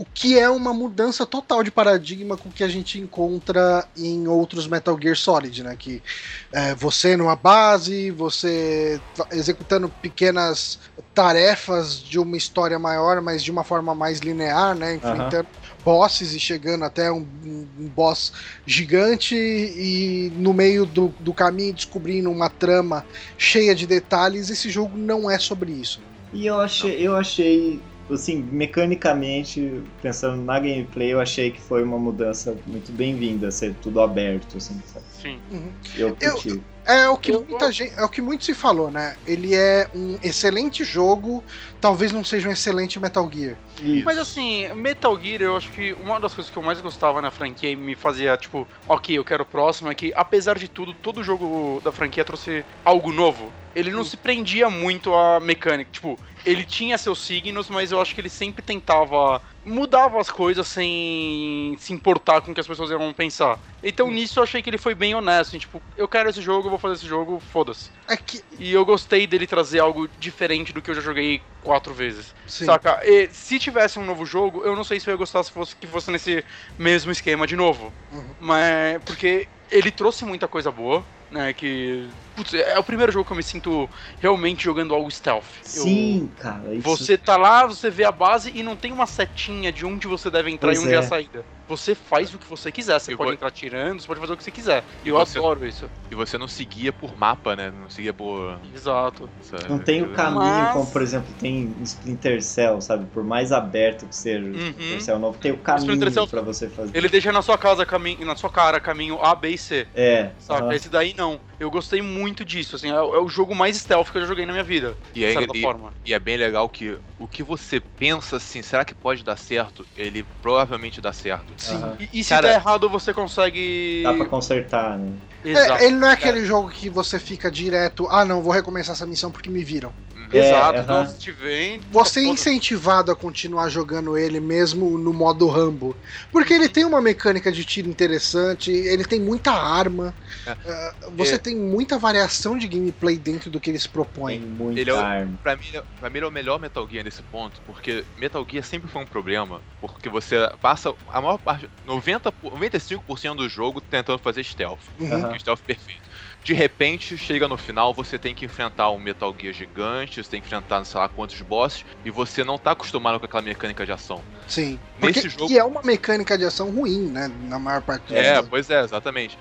o 0.00 0.06
que 0.14 0.38
é 0.38 0.48
uma 0.48 0.72
mudança 0.72 1.26
total 1.26 1.62
de 1.62 1.70
paradigma 1.70 2.34
com 2.34 2.48
o 2.48 2.52
que 2.52 2.64
a 2.64 2.68
gente 2.68 2.98
encontra 2.98 3.86
em 3.94 4.26
outros 4.26 4.66
Metal 4.66 4.98
Gear 4.98 5.14
Solid, 5.14 5.62
né? 5.62 5.76
Que 5.78 6.02
é, 6.50 6.74
você 6.74 7.18
numa 7.18 7.36
base, 7.36 8.10
você 8.10 8.98
executando 9.30 9.90
pequenas 10.00 10.78
tarefas 11.14 12.02
de 12.02 12.18
uma 12.18 12.34
história 12.38 12.78
maior, 12.78 13.20
mas 13.20 13.44
de 13.44 13.50
uma 13.50 13.62
forma 13.62 13.94
mais 13.94 14.20
linear, 14.20 14.74
né? 14.74 14.94
Enfrentando 14.94 15.46
uhum. 15.46 15.84
bosses 15.84 16.32
e 16.32 16.40
chegando 16.40 16.86
até 16.86 17.12
um, 17.12 17.26
um, 17.44 17.86
boss 17.94 18.32
gigante 18.64 19.36
e 19.36 20.32
no 20.34 20.54
meio 20.54 20.86
do, 20.86 21.08
do 21.20 21.34
caminho 21.34 21.74
descobrindo 21.74 22.30
uma 22.30 22.48
trama 22.48 23.04
cheia 23.36 23.74
de 23.74 23.86
detalhes. 23.86 24.48
Esse 24.48 24.70
jogo 24.70 24.96
não 24.96 25.30
é 25.30 25.38
sobre 25.38 25.72
isso. 25.72 26.00
E 26.32 26.46
eu 26.46 26.58
achei, 26.58 27.06
eu 27.06 27.14
achei 27.16 27.82
assim, 28.14 28.42
mecanicamente, 28.50 29.82
pensando 30.02 30.42
na 30.42 30.58
gameplay, 30.58 31.12
eu 31.12 31.20
achei 31.20 31.50
que 31.50 31.60
foi 31.60 31.82
uma 31.82 31.98
mudança 31.98 32.56
muito 32.66 32.92
bem-vinda, 32.92 33.50
ser 33.50 33.74
tudo 33.74 34.00
aberto, 34.00 34.56
assim, 34.56 34.80
sabe? 34.86 35.06
Sim. 35.20 35.38
Uhum. 35.50 35.72
Eu 35.96 36.16
curti. 36.16 36.48
Eu, 36.48 36.62
é 36.86 37.08
o 37.08 37.16
que 37.16 37.30
muita 37.30 37.70
gente, 37.70 37.92
é 37.96 38.02
o 38.02 38.08
que 38.08 38.22
muito 38.22 38.44
se 38.44 38.54
falou, 38.54 38.90
né? 38.90 39.14
Ele 39.26 39.54
é 39.54 39.88
um 39.94 40.18
excelente 40.22 40.82
jogo, 40.82 41.44
talvez 41.80 42.10
não 42.10 42.24
seja 42.24 42.48
um 42.48 42.52
excelente 42.52 42.98
Metal 42.98 43.30
Gear. 43.32 43.56
Isso. 43.82 44.04
Mas 44.04 44.18
assim, 44.18 44.72
Metal 44.74 45.18
Gear, 45.20 45.42
eu 45.42 45.56
acho 45.56 45.70
que 45.70 45.92
uma 46.02 46.18
das 46.18 46.34
coisas 46.34 46.50
que 46.50 46.58
eu 46.58 46.62
mais 46.62 46.80
gostava 46.80 47.20
na 47.20 47.30
franquia 47.30 47.70
e 47.70 47.76
me 47.76 47.94
fazia, 47.94 48.36
tipo, 48.36 48.66
ok, 48.88 49.16
eu 49.16 49.24
quero 49.24 49.42
o 49.42 49.46
próximo, 49.46 49.90
é 49.90 49.94
que, 49.94 50.12
apesar 50.16 50.58
de 50.58 50.68
tudo, 50.68 50.92
todo 50.94 51.22
jogo 51.22 51.80
da 51.84 51.92
franquia 51.92 52.24
trouxe 52.24 52.64
algo 52.84 53.12
novo. 53.12 53.52
Ele 53.74 53.90
não 53.90 54.02
se 54.02 54.16
prendia 54.16 54.68
muito 54.68 55.14
à 55.14 55.38
mecânica. 55.38 55.90
Tipo, 55.92 56.18
ele 56.44 56.64
tinha 56.64 56.96
seus 56.98 57.20
signos, 57.20 57.68
mas 57.68 57.92
eu 57.92 58.00
acho 58.00 58.14
que 58.14 58.20
ele 58.20 58.28
sempre 58.28 58.62
tentava 58.62 59.40
mudava 59.64 60.18
as 60.20 60.30
coisas 60.30 60.66
sem 60.66 61.76
se 61.78 61.92
importar 61.92 62.40
com 62.40 62.50
o 62.50 62.54
que 62.54 62.60
as 62.60 62.66
pessoas 62.66 62.90
iam 62.90 63.12
pensar. 63.12 63.58
Então 63.82 64.10
nisso 64.10 64.38
eu 64.38 64.42
achei 64.42 64.62
que 64.62 64.70
ele 64.70 64.78
foi 64.78 64.94
bem 64.94 65.14
honesto, 65.14 65.50
assim, 65.50 65.58
tipo, 65.58 65.82
eu 65.96 66.08
quero 66.08 66.30
esse 66.30 66.40
jogo, 66.40 66.66
eu 66.66 66.70
vou 66.70 66.78
fazer 66.78 66.94
esse 66.94 67.06
jogo, 67.06 67.40
foda-se. 67.52 67.90
É 68.08 68.16
que... 68.16 68.42
E 68.58 68.72
eu 68.72 68.84
gostei 68.84 69.26
dele 69.26 69.46
trazer 69.46 69.80
algo 69.80 70.08
diferente 70.18 70.72
do 70.72 70.80
que 70.80 70.90
eu 70.90 70.94
já 70.94 71.00
joguei 71.00 71.42
quatro 71.62 71.92
vezes. 71.92 72.34
Sim. 72.46 72.64
Saca? 72.64 73.00
E, 73.04 73.28
se 73.32 73.58
tivesse 73.58 73.98
um 73.98 74.04
novo 74.04 74.24
jogo, 74.24 74.62
eu 74.64 74.74
não 74.74 74.84
sei 74.84 74.98
se 74.98 75.08
eu 75.08 75.12
ia 75.12 75.18
gostar 75.18 75.42
se 75.42 75.52
fosse 75.52 75.76
que 75.76 75.86
fosse 75.86 76.10
nesse 76.10 76.44
mesmo 76.78 77.12
esquema 77.12 77.46
de 77.46 77.56
novo. 77.56 77.92
Uhum. 78.12 78.24
Mas 78.40 79.02
porque 79.04 79.46
ele 79.70 79.90
trouxe 79.90 80.24
muita 80.24 80.48
coisa 80.48 80.70
boa 80.70 81.04
né? 81.30 81.52
Que. 81.52 82.08
Putz, 82.34 82.54
é 82.54 82.78
o 82.78 82.84
primeiro 82.84 83.12
jogo 83.12 83.24
que 83.24 83.32
eu 83.32 83.36
me 83.36 83.42
sinto 83.42 83.88
realmente 84.20 84.64
jogando 84.64 84.94
algo 84.94 85.10
stealth. 85.10 85.44
Sim, 85.62 86.30
eu, 86.36 86.42
cara. 86.42 86.74
Isso... 86.74 86.82
Você 86.82 87.16
tá 87.18 87.36
lá, 87.36 87.66
você 87.66 87.90
vê 87.90 88.04
a 88.04 88.12
base 88.12 88.52
e 88.54 88.62
não 88.62 88.76
tem 88.76 88.92
uma 88.92 89.06
setinha 89.06 89.72
de 89.72 89.84
onde 89.84 90.06
você 90.06 90.30
deve 90.30 90.50
entrar 90.50 90.68
pois 90.68 90.80
e 90.80 90.84
onde 90.84 90.92
é. 90.92 90.96
é 90.96 90.98
a 90.98 91.02
saída. 91.02 91.44
Você 91.70 91.94
faz 91.94 92.34
o 92.34 92.38
que 92.38 92.48
você 92.48 92.72
quiser. 92.72 92.98
Você 92.98 93.16
pode 93.16 93.28
vou... 93.28 93.32
entrar 93.32 93.50
tirando, 93.52 94.00
você 94.00 94.06
pode 94.08 94.18
fazer 94.18 94.32
o 94.32 94.36
que 94.36 94.42
você 94.42 94.50
quiser. 94.50 94.82
E 95.04 95.08
eu 95.08 95.16
você... 95.16 95.38
adoro 95.38 95.64
isso. 95.64 95.88
E 96.10 96.16
você 96.16 96.36
não 96.36 96.48
seguia 96.48 96.92
por 96.92 97.16
mapa, 97.16 97.54
né? 97.54 97.70
Não 97.70 97.88
seguia 97.88 98.12
por. 98.12 98.58
Exato. 98.74 99.30
Não 99.68 99.78
tem 99.78 100.02
o 100.02 100.08
caminho, 100.08 100.40
Mas... 100.40 100.72
como 100.72 100.86
por 100.90 101.00
exemplo 101.00 101.32
tem 101.38 101.72
Splinter 101.84 102.42
Cell, 102.42 102.80
sabe? 102.80 103.06
Por 103.14 103.22
mais 103.22 103.52
aberto 103.52 104.04
que 104.06 104.16
seja 104.16 104.44
uhum. 104.44 104.52
Splinter 104.52 105.00
Cell 105.00 105.18
novo, 105.20 105.38
tem 105.38 105.52
o 105.52 105.58
caminho 105.58 106.10
Cell, 106.10 106.26
pra 106.26 106.40
você 106.40 106.68
fazer. 106.68 106.96
Ele 106.96 107.08
deixa 107.08 107.30
na 107.30 107.40
sua 107.40 107.56
casa 107.56 107.86
caminho, 107.86 108.26
na 108.26 108.34
sua 108.34 108.50
cara 108.50 108.80
caminho 108.80 109.22
A, 109.22 109.32
B 109.36 109.50
e 109.50 109.58
C. 109.58 109.86
É. 109.94 110.30
Saca? 110.40 110.64
Uhum. 110.64 110.72
Esse 110.72 110.88
daí 110.88 111.14
não. 111.16 111.38
Eu 111.60 111.70
gostei 111.70 112.02
muito 112.02 112.29
disso, 112.44 112.76
assim, 112.76 112.90
é, 112.90 112.94
é, 112.94 113.00
o 113.00 113.28
jogo 113.28 113.54
mais 113.54 113.76
stealth 113.76 114.10
que 114.10 114.18
eu 114.18 114.22
já 114.22 114.28
joguei 114.28 114.46
na 114.46 114.52
minha 114.52 114.64
vida. 114.64 114.96
E 115.14 115.24
é, 115.24 115.34
e, 115.54 115.60
forma. 115.60 115.92
e 116.04 116.14
é 116.14 116.18
bem 116.18 116.36
legal 116.36 116.68
que 116.68 116.98
o 117.18 117.26
que 117.26 117.42
você 117.42 117.80
pensa 117.80 118.36
assim, 118.36 118.62
será 118.62 118.84
que 118.84 118.94
pode 118.94 119.22
dar 119.22 119.36
certo? 119.36 119.86
Ele 119.96 120.24
provavelmente 120.40 121.00
dá 121.00 121.12
certo. 121.12 121.52
Sim. 121.56 121.74
Uhum. 121.74 121.96
E, 122.00 122.20
e, 122.20 122.24
se 122.24 122.30
Cara, 122.30 122.48
der 122.48 122.54
errado, 122.54 122.88
você 122.88 123.12
consegue. 123.12 124.02
Dá 124.02 124.14
pra 124.14 124.26
consertar, 124.26 124.98
né? 124.98 125.12
É, 125.44 125.86
ele 125.86 125.96
não 125.96 126.08
é 126.08 126.12
aquele 126.12 126.40
é. 126.40 126.44
jogo 126.44 126.68
que 126.68 126.90
você 126.90 127.18
fica 127.18 127.50
direto, 127.50 128.06
ah 128.10 128.24
não, 128.24 128.42
vou 128.42 128.52
recomeçar 128.52 128.94
essa 128.94 129.06
missão 129.06 129.30
porque 129.30 129.48
me 129.48 129.64
viram. 129.64 129.92
Exato, 130.32 130.78
é, 130.78 130.82
então, 130.82 131.06
se 131.06 131.32
vem. 131.32 131.80
Você 131.90 132.20
é 132.20 132.24
incentivado 132.24 133.10
a 133.10 133.16
continuar 133.16 133.68
jogando 133.68 134.16
ele 134.16 134.38
mesmo 134.40 134.98
no 134.98 135.12
modo 135.12 135.48
Rambo. 135.48 135.96
Porque 136.30 136.52
ele 136.52 136.68
tem 136.68 136.84
uma 136.84 137.00
mecânica 137.00 137.50
de 137.50 137.64
tiro 137.64 137.88
interessante, 137.88 138.70
ele 138.70 139.04
tem 139.04 139.20
muita 139.20 139.52
arma, 139.52 140.14
é. 140.46 140.52
uh, 140.52 141.10
você 141.16 141.34
é. 141.34 141.38
tem 141.38 141.56
muita 141.56 141.98
variação 141.98 142.56
de 142.56 142.68
gameplay 142.68 143.16
dentro 143.16 143.50
do 143.50 143.58
que 143.58 143.70
eles 143.70 143.86
propõem. 143.86 144.40
Tem 144.40 144.48
muita 144.48 144.80
ele 144.80 144.90
é, 144.90 144.94
arma. 144.94 145.38
Pra 145.42 145.56
mim, 145.56 145.64
pra 145.98 146.10
mim, 146.10 146.18
ele 146.18 146.26
é 146.26 146.28
o 146.28 146.32
melhor 146.32 146.60
Metal 146.60 146.86
Gear 146.88 147.04
nesse 147.04 147.22
ponto, 147.22 147.60
porque 147.66 148.04
Metal 148.18 148.46
Gear 148.48 148.64
sempre 148.64 148.88
foi 148.88 149.02
um 149.02 149.06
problema, 149.06 149.60
porque 149.80 150.08
você 150.08 150.36
passa 150.60 150.94
a 151.12 151.20
maior 151.20 151.38
parte, 151.38 151.68
90, 151.86 152.32
95% 152.32 153.36
do 153.36 153.48
jogo 153.48 153.80
tentando 153.80 154.18
fazer 154.18 154.44
stealth. 154.44 154.80
Uhum. 154.98 155.38
Stealth 155.38 155.60
perfeito 155.60 156.09
de 156.42 156.54
repente, 156.54 157.16
chega 157.18 157.46
no 157.46 157.56
final, 157.56 157.92
você 157.92 158.18
tem 158.18 158.34
que 158.34 158.44
enfrentar 158.44 158.90
um 158.90 158.98
Metal 158.98 159.34
Gear 159.38 159.52
gigante, 159.52 160.22
você 160.22 160.30
tem 160.30 160.40
que 160.40 160.46
enfrentar 160.46 160.84
sei 160.84 161.00
lá 161.00 161.08
quantos 161.08 161.40
bosses, 161.42 161.84
e 162.04 162.10
você 162.10 162.42
não 162.42 162.58
tá 162.58 162.72
acostumado 162.72 163.18
com 163.18 163.26
aquela 163.26 163.42
mecânica 163.42 163.84
de 163.84 163.92
ação. 163.92 164.22
Sim. 164.48 164.78
Nesse 165.00 165.28
jogo... 165.28 165.48
que 165.48 165.58
é 165.58 165.64
uma 165.64 165.82
mecânica 165.82 166.36
de 166.36 166.44
ação 166.44 166.70
ruim, 166.70 167.08
né? 167.08 167.30
Na 167.42 167.58
maior 167.58 167.82
parte 167.82 168.08
do 168.08 168.16
É, 168.16 168.42
pois 168.42 168.68
é, 168.70 168.82
exatamente. 168.82 169.38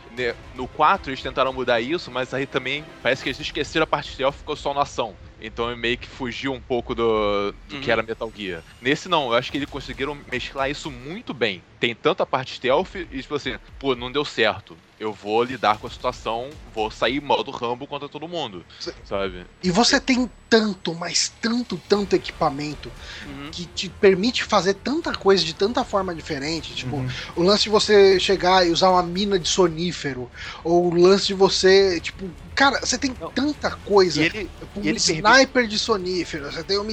No 0.56 0.68
4 0.68 1.12
eles 1.12 1.22
tentaram 1.22 1.54
mudar 1.54 1.80
isso, 1.80 2.12
mas 2.12 2.34
aí 2.34 2.45
também 2.45 2.86
parece 3.02 3.24
que 3.24 3.30
eles 3.30 3.39
esqueceram 3.39 3.84
a 3.84 3.88
parte 3.88 4.12
stealth 4.12 4.36
ficou 4.36 4.56
só 4.56 4.74
na 4.74 4.82
ação. 4.82 5.16
Então 5.42 5.76
meio 5.76 5.98
que 5.98 6.08
fugiu 6.08 6.54
um 6.54 6.62
pouco 6.62 6.94
do, 6.94 7.54
do 7.68 7.76
uhum. 7.76 7.82
que 7.82 7.92
era 7.92 8.04
Metal 8.04 8.32
Gear. 8.36 8.64
Nesse 8.82 9.08
não, 9.08 9.28
eu 9.28 9.34
acho 9.34 9.52
que 9.52 9.58
eles 9.58 9.70
conseguiram 9.70 10.18
mesclar 10.32 10.70
isso 10.70 10.90
muito 10.90 11.34
bem. 11.34 11.62
Tem 11.80 11.96
tanto 11.96 12.24
a 12.24 12.26
parte 12.26 12.56
stealth 12.56 12.96
e 12.96 13.22
tipo 13.22 13.36
assim, 13.36 13.58
pô, 13.80 13.96
não 13.96 14.12
deu 14.12 14.26
certo 14.26 14.76
eu 15.00 15.14
vou 15.14 15.44
lidar 15.44 15.78
com 15.78 15.88
a 15.88 15.90
situação, 15.90 16.50
vou 16.76 16.92
sair 16.92 17.22
modo 17.22 17.52
Rambo 17.52 17.88
contra 17.88 18.10
todo 18.10 18.28
mundo, 18.28 18.66
sabe? 19.06 19.46
E 19.64 19.72
você 19.72 20.00
tem 20.00 20.30
tanto, 20.50 20.94
mas 20.94 21.32
tanto, 21.42 21.80
tanto 21.88 22.16
equipamento 22.16 22.92
uhum. 23.26 23.50
que 23.50 23.66
te 23.66 23.88
permite 23.88 24.44
fazer 24.44 24.74
tanta 24.74 25.14
coisa 25.14 25.44
de 25.44 25.54
tanta 25.54 25.86
forma 25.86 26.14
diferente. 26.14 26.76
Tipo, 26.76 26.98
uhum. 26.98 27.10
o 27.38 27.44
lance 27.44 27.64
de 27.64 27.70
você 27.70 28.20
chegar 28.20 28.68
e 28.68 28.72
usar 28.72 28.90
uma 28.90 29.04
mina 29.04 29.40
de 29.40 29.48
sonífero, 29.48 30.30
ou 30.64 30.92
o 30.92 30.96
lance 30.96 31.28
de 31.28 31.34
você, 31.34 32.00
tipo, 32.02 32.30
cara, 32.54 32.80
você 32.82 32.98
tem 32.98 33.16
Não. 33.20 33.32
tanta 33.32 33.72
coisa. 33.72 34.22
E 34.22 34.26
ele, 34.26 34.50
e 34.82 34.90
ele 34.90 35.00
sniper 35.36 35.67
de 35.67 35.80
sonífero, 35.80 36.51
você 36.51 36.63
tem 36.63 36.80
um. 36.80 36.88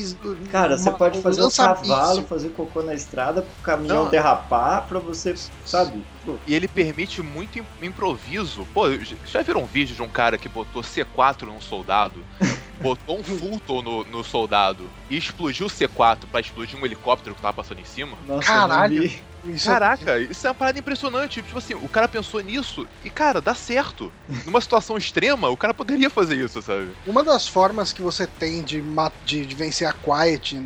Cara, 0.50 0.76
você 0.76 0.90
pode 0.90 1.20
fazer 1.22 1.44
um 1.44 1.50
cavalo, 1.50 2.26
fazer 2.26 2.50
cocô 2.50 2.82
na 2.82 2.94
estrada, 2.94 3.42
pro 3.42 3.62
caminhão 3.62 4.04
Não. 4.04 4.10
derrapar 4.10 4.86
pra 4.86 4.98
você, 4.98 5.34
sabe? 5.64 6.04
E 6.46 6.54
ele 6.54 6.68
permite 6.68 7.22
muito 7.22 7.64
improviso. 7.80 8.66
Pô, 8.74 8.86
já 9.24 9.42
viram 9.42 9.62
um 9.62 9.66
vídeo 9.66 9.94
de 9.94 10.02
um 10.02 10.08
cara 10.08 10.36
que 10.36 10.48
botou 10.48 10.82
C4 10.82 11.42
num 11.42 11.60
soldado? 11.60 12.24
botou 12.80 13.18
um 13.18 13.24
Fulton 13.24 13.82
no, 13.82 14.04
no 14.04 14.22
soldado 14.22 14.88
e 15.08 15.16
explodiu 15.16 15.66
o 15.66 15.70
C4 15.70 16.26
pra 16.30 16.40
explodir 16.40 16.78
um 16.78 16.84
helicóptero 16.84 17.34
que 17.34 17.40
tava 17.40 17.54
passando 17.54 17.80
em 17.80 17.84
cima. 17.84 18.16
Nossa, 18.26 18.46
Caralho! 18.46 19.10
Isso 19.50 19.68
é 19.68 19.72
Caraca, 19.72 20.18
é... 20.18 20.22
isso 20.22 20.46
é 20.46 20.50
uma 20.50 20.54
parada 20.54 20.78
impressionante. 20.78 21.42
Tipo 21.42 21.58
assim, 21.58 21.74
o 21.74 21.88
cara 21.88 22.08
pensou 22.08 22.40
nisso 22.40 22.86
e, 23.04 23.10
cara, 23.10 23.40
dá 23.40 23.54
certo. 23.54 24.12
Numa 24.44 24.60
situação 24.60 24.96
extrema, 24.96 25.48
o 25.48 25.56
cara 25.56 25.74
poderia 25.74 26.10
fazer 26.10 26.36
isso, 26.36 26.60
sabe? 26.62 26.90
Uma 27.06 27.22
das 27.22 27.46
formas 27.46 27.92
que 27.92 28.02
você 28.02 28.26
tem 28.26 28.62
de, 28.62 28.82
de, 29.24 29.46
de 29.46 29.54
vencer 29.54 29.88
a 29.88 29.92
Quiet 29.92 30.56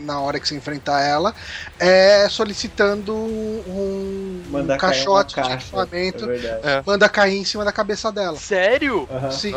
na 0.00 0.20
hora 0.20 0.40
que 0.40 0.48
você 0.48 0.56
enfrentar 0.56 1.02
ela 1.02 1.34
é 1.78 2.28
solicitando 2.28 3.14
um, 3.14 4.42
um 4.52 4.76
caixote 4.76 5.40
de 5.40 5.52
equipamento. 5.52 6.30
É 6.30 6.60
é. 6.62 6.82
Manda 6.84 7.08
cair 7.08 7.36
em 7.36 7.44
cima 7.44 7.64
da 7.64 7.72
cabeça 7.72 8.10
dela. 8.10 8.36
Sério? 8.36 9.08
Sim. 9.30 9.52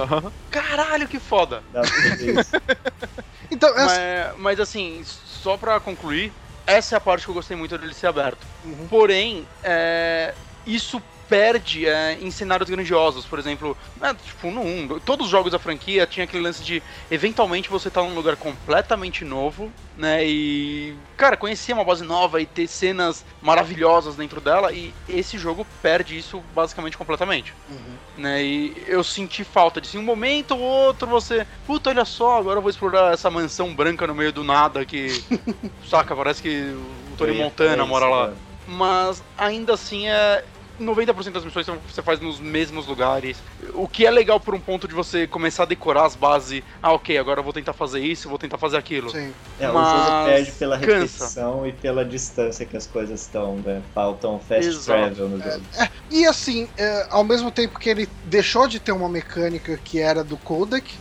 Caralho, 0.50 1.08
que 1.08 1.20
foda. 1.20 1.64
então, 3.50 3.70
essa... 3.70 4.34
mas, 4.36 4.40
mas 4.40 4.60
assim, 4.60 5.02
só 5.06 5.58
pra 5.58 5.80
concluir, 5.80 6.34
essa 6.66 6.96
é 6.96 6.98
a 6.98 7.02
parte 7.02 7.26
que 7.26 7.30
eu 7.30 7.36
gostei 7.36 7.56
muito 7.56 7.78
dele 7.78 7.94
ser 7.94 8.08
aberto. 8.08 8.46
Uhum. 8.64 8.88
Porém, 8.90 9.48
é, 9.64 10.34
isso 10.66 11.02
perde 11.30 11.88
é, 11.88 12.18
em 12.22 12.30
cenários 12.32 12.70
grandiosos. 12.70 13.26
Por 13.26 13.40
exemplo, 13.40 13.78
é, 14.02 14.14
tipo, 14.14 14.52
no 14.52 14.62
1, 14.62 15.00
todos 15.00 15.26
os 15.26 15.32
jogos 15.32 15.52
da 15.52 15.60
franquia 15.60 16.06
tinha 16.06 16.24
aquele 16.24 16.44
lance 16.44 16.64
de 16.64 16.82
eventualmente 17.10 17.70
você 17.70 17.90
tá 17.90 18.02
num 18.02 18.14
lugar 18.14 18.36
completamente 18.36 19.26
novo, 19.26 19.72
né? 19.98 20.26
E, 20.26 20.96
cara, 21.18 21.38
conhecer 21.38 21.74
uma 21.74 21.84
base 21.84 22.04
nova 22.04 22.42
e 22.42 22.46
ter 22.46 22.68
cenas 22.68 23.26
maravilhosas 23.42 24.16
dentro 24.16 24.42
dela. 24.42 24.72
E 24.72 24.94
esse 25.08 25.38
jogo 25.38 25.66
perde 25.82 26.18
isso 26.18 26.44
basicamente 26.54 26.98
completamente. 26.98 27.54
Uhum. 27.70 27.94
Né? 28.18 28.44
E 28.44 28.84
eu 28.88 29.04
senti 29.04 29.44
falta 29.44 29.82
de 29.82 29.88
assim, 29.88 29.98
um 29.98 30.04
momento 30.04 30.56
ou 30.56 30.62
outro 30.62 31.08
você, 31.08 31.48
puta, 31.66 31.90
olha 31.90 32.06
só, 32.06 32.38
agora 32.38 32.58
eu 32.58 32.62
vou 32.62 32.70
explorar 32.70 33.14
essa 33.14 33.30
mansão 33.30 33.74
branca 33.74 34.06
no 34.06 34.14
meio 34.14 34.32
do 34.32 34.44
nada 34.44 34.86
que, 34.86 35.24
saca, 35.90 36.16
parece 36.16 36.42
que 36.42 36.76
o 37.12 37.16
Tony 37.18 37.34
Montana 37.34 37.86
mora 37.86 38.08
lá. 38.08 38.28
É. 38.30 38.54
Mas 38.68 39.22
ainda 39.38 39.74
assim 39.74 40.08
é, 40.08 40.44
90% 40.80 41.32
das 41.32 41.46
missões 41.46 41.66
você 41.66 42.02
faz 42.02 42.20
nos 42.20 42.40
mesmos 42.40 42.88
lugares. 42.88 43.38
O 43.74 43.88
que 43.88 44.06
é 44.06 44.12
legal 44.12 44.40
por 44.40 44.56
um 44.56 44.60
ponto 44.60 44.88
de 44.88 44.94
você 44.94 45.28
começar 45.28 45.64
a 45.64 45.66
decorar 45.66 46.06
as 46.06 46.16
bases. 46.16 46.64
Ah, 46.82 46.94
ok, 46.94 47.18
agora 47.18 47.40
eu 47.40 47.44
vou 47.44 47.54
tentar 47.54 47.74
fazer 47.74 48.00
isso, 48.00 48.30
vou 48.30 48.38
tentar 48.38 48.58
fazer 48.58 48.78
aquilo. 48.78 49.10
Sim. 49.10 49.34
É, 49.60 49.68
Mas... 49.68 49.88
o 49.88 50.06
jogo 50.06 50.26
perde 50.26 50.52
pela 50.54 50.78
repetição 50.78 51.54
cansa. 51.56 51.68
e 51.68 51.72
pela 51.74 52.06
distância 52.06 52.66
que 52.66 52.76
as 52.76 52.88
coisas 52.88 53.22
estão, 53.22 53.58
né? 53.58 53.82
Faltam 53.94 54.40
fast 54.40 54.68
Exato. 54.68 54.86
travel 54.86 55.30
no 55.30 55.42
jogo. 55.42 55.62
É, 55.76 55.84
é, 55.84 55.90
e 56.10 56.26
assim, 56.26 56.68
é, 56.78 57.08
ao 57.10 57.24
mesmo 57.24 57.52
tempo 57.52 57.80
que 57.80 57.90
ele 57.90 58.10
deixou 58.26 58.68
de 58.68 58.80
ter 58.80 58.92
uma 58.92 59.10
mecânica 59.10 59.78
que 59.84 60.00
era 60.00 60.24
do 60.24 60.38
codec, 60.38 60.94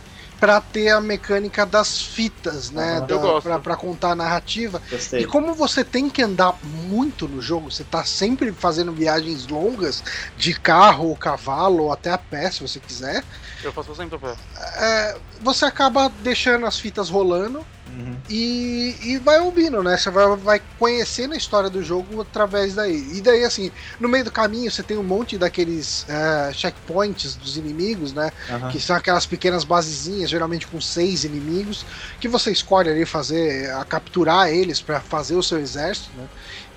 para 0.43 0.59
ter 0.59 0.89
a 0.89 0.99
mecânica 0.99 1.65
das 1.65 2.01
fitas, 2.01 2.69
né? 2.69 2.99
Uhum. 2.99 3.07
Da, 3.07 3.15
eu 3.15 3.19
gosto. 3.21 3.43
Pra, 3.43 3.59
pra, 3.59 3.75
contar 3.77 4.09
a 4.09 4.15
narrativa. 4.15 4.81
Gostei. 4.91 5.21
E 5.21 5.25
como 5.25 5.53
você 5.53 5.85
tem 5.85 6.09
que 6.09 6.21
andar 6.21 6.57
muito 6.61 7.29
no 7.29 7.41
jogo, 7.41 7.71
você 7.71 7.85
tá 7.85 8.03
sempre 8.03 8.51
fazendo 8.51 8.91
viagens 8.91 9.47
longas 9.47 10.03
de 10.35 10.53
carro 10.53 11.07
ou 11.07 11.15
cavalo 11.15 11.83
ou 11.83 11.93
até 11.93 12.11
a 12.11 12.17
pé, 12.17 12.51
se 12.51 12.59
você 12.59 12.77
quiser. 12.81 13.23
Eu 13.63 13.71
faço 13.71 13.95
sempre 13.95 14.17
a 14.17 14.19
pé. 14.19 14.35
É, 14.75 15.17
você 15.39 15.63
acaba 15.63 16.09
deixando 16.09 16.65
as 16.65 16.77
fitas 16.77 17.09
rolando 17.09 17.65
Uhum. 17.95 18.15
E, 18.29 18.95
e 19.01 19.17
vai 19.19 19.39
ouvindo, 19.39 19.83
né? 19.83 19.95
Você 19.97 20.09
vai, 20.09 20.35
vai 20.37 20.61
conhecendo 20.79 21.33
a 21.33 21.37
história 21.37 21.69
do 21.69 21.83
jogo 21.83 22.21
através 22.21 22.73
daí. 22.73 23.17
E 23.17 23.21
daí, 23.21 23.43
assim, 23.43 23.71
no 23.99 24.09
meio 24.09 24.23
do 24.23 24.31
caminho 24.31 24.71
você 24.71 24.81
tem 24.81 24.97
um 24.97 25.03
monte 25.03 25.37
daqueles 25.37 26.03
uh, 26.03 26.53
checkpoints 26.53 27.35
dos 27.35 27.55
inimigos, 27.55 28.13
né? 28.13 28.31
Uhum. 28.49 28.69
Que 28.71 28.79
são 28.79 28.95
aquelas 28.95 29.25
pequenas 29.25 29.63
basezinhas, 29.63 30.29
geralmente 30.29 30.65
com 30.67 30.81
seis 30.81 31.23
inimigos, 31.23 31.85
que 32.19 32.27
você 32.27 32.51
escolhe 32.51 32.89
ali 32.89 33.05
fazer, 33.05 33.69
a 33.71 33.85
capturar 33.85 34.49
eles 34.49 34.81
para 34.81 34.99
fazer 34.99 35.35
o 35.35 35.43
seu 35.43 35.59
exército, 35.59 36.09
né? 36.17 36.27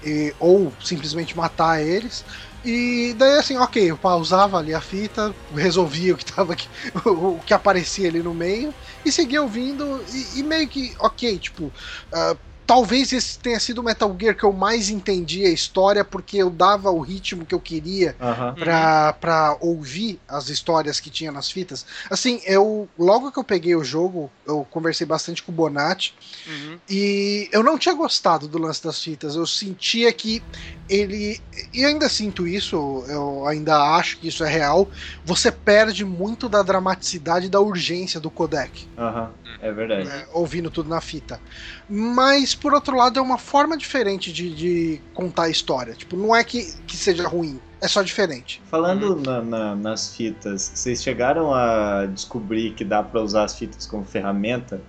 E, 0.05 0.35
ou 0.39 0.73
simplesmente 0.85 1.37
matar 1.37 1.83
eles. 1.83 2.25
E 2.69 3.15
daí 3.15 3.39
assim, 3.39 3.57
ok, 3.59 3.91
eu 3.93 3.97
pausava 3.99 4.59
ali 4.59 4.75
a 4.75 4.81
fita, 4.81 5.37
resolvia 5.55 6.15
o 6.15 6.17
que 6.17 6.25
tava 6.25 6.53
aqui, 6.55 6.69
o 7.07 7.39
que 7.41 7.55
aparecia 7.55 8.09
ali 8.09 8.23
no 8.25 8.35
meio, 8.35 8.75
e 9.05 9.13
seguia 9.13 9.41
ouvindo, 9.41 10.05
e, 10.09 10.41
e 10.41 10.43
meio 10.43 10.69
que, 10.69 10.93
ok, 10.99 11.39
tipo, 11.39 11.67
uh, 11.69 12.37
talvez 12.67 13.13
esse 13.13 13.39
tenha 13.39 13.61
sido 13.61 13.79
o 13.79 13.85
Metal 13.85 14.15
Gear 14.19 14.35
que 14.35 14.45
eu 14.45 14.53
mais 14.53 14.91
entendi 14.91 15.45
a 15.45 15.51
história, 15.51 16.05
porque 16.05 16.39
eu 16.39 16.51
dava 16.51 16.91
o 16.91 17.01
ritmo 17.01 17.47
que 17.47 17.55
eu 17.55 17.61
queria 17.61 18.17
uhum. 18.21 18.55
pra, 18.55 19.13
pra 19.15 19.57
ouvir 19.61 20.19
as 20.29 20.49
histórias 20.49 20.99
que 20.99 21.09
tinha 21.09 21.31
nas 21.31 21.51
fitas. 21.51 21.87
Assim, 22.11 22.41
eu 22.45 22.89
logo 22.99 23.31
que 23.31 23.39
eu 23.39 23.45
peguei 23.45 23.77
o 23.77 23.85
jogo, 23.85 24.31
eu 24.47 24.67
conversei 24.71 25.07
bastante 25.07 25.43
com 25.43 25.53
o 25.53 25.55
Bonatti, 25.55 26.15
uhum. 26.47 26.79
e 26.89 27.49
eu 27.53 27.63
não 27.63 27.79
tinha 27.79 27.95
gostado 27.95 28.49
do 28.49 28.59
lance 28.59 28.83
das 28.83 29.01
fitas. 29.01 29.37
Eu 29.37 29.47
sentia 29.47 30.13
que 30.13 30.43
ele. 30.89 31.41
E 31.73 31.83
eu 31.83 31.89
ainda 31.89 32.09
sinto 32.09 32.47
isso, 32.47 33.05
eu 33.09 33.47
ainda 33.47 33.77
acho 33.97 34.19
que 34.19 34.29
isso 34.29 34.45
é 34.45 34.49
real. 34.49 34.89
Você 35.25 35.51
perde 35.51 36.05
muito 36.05 36.49
da 36.49 36.63
dramaticidade 36.63 37.47
e 37.47 37.51
da 37.51 37.61
urgência 37.61 38.21
do 38.21 38.31
codec. 38.31 38.87
Aham, 38.97 39.33
uhum, 39.45 39.53
é 39.61 39.73
verdade. 39.73 40.09
Né, 40.09 40.27
ouvindo 40.33 40.71
tudo 40.71 40.89
na 40.89 41.01
fita. 41.01 41.41
Mas, 41.89 42.55
por 42.55 42.75
outro 42.75 42.97
lado, 42.97 43.19
é 43.19 43.23
uma 43.23 43.39
forma 43.39 43.77
diferente 43.77 44.33
de, 44.33 44.55
de 44.55 45.01
contar 45.15 45.45
a 45.45 45.51
história. 45.51 45.95
Tipo, 45.95 46.17
não 46.17 46.35
é 46.35 46.43
que, 46.43 46.75
que 46.87 46.97
seja 46.97 47.27
ruim. 47.29 47.61
É 47.81 47.87
só 47.87 48.03
diferente. 48.03 48.61
Falando 48.71 49.15
uhum. 49.15 49.23
na, 49.23 49.43
na, 49.43 49.77
nas 49.77 50.17
fitas, 50.17 50.73
vocês 50.75 51.03
chegaram 51.03 51.55
a 51.55 52.07
descobrir 52.07 52.73
que 52.75 52.85
dá 52.85 53.03
para 53.03 53.21
usar 53.21 53.45
as 53.45 53.57
fitas 53.57 53.87
como 53.87 54.05
ferramenta? 54.05 54.81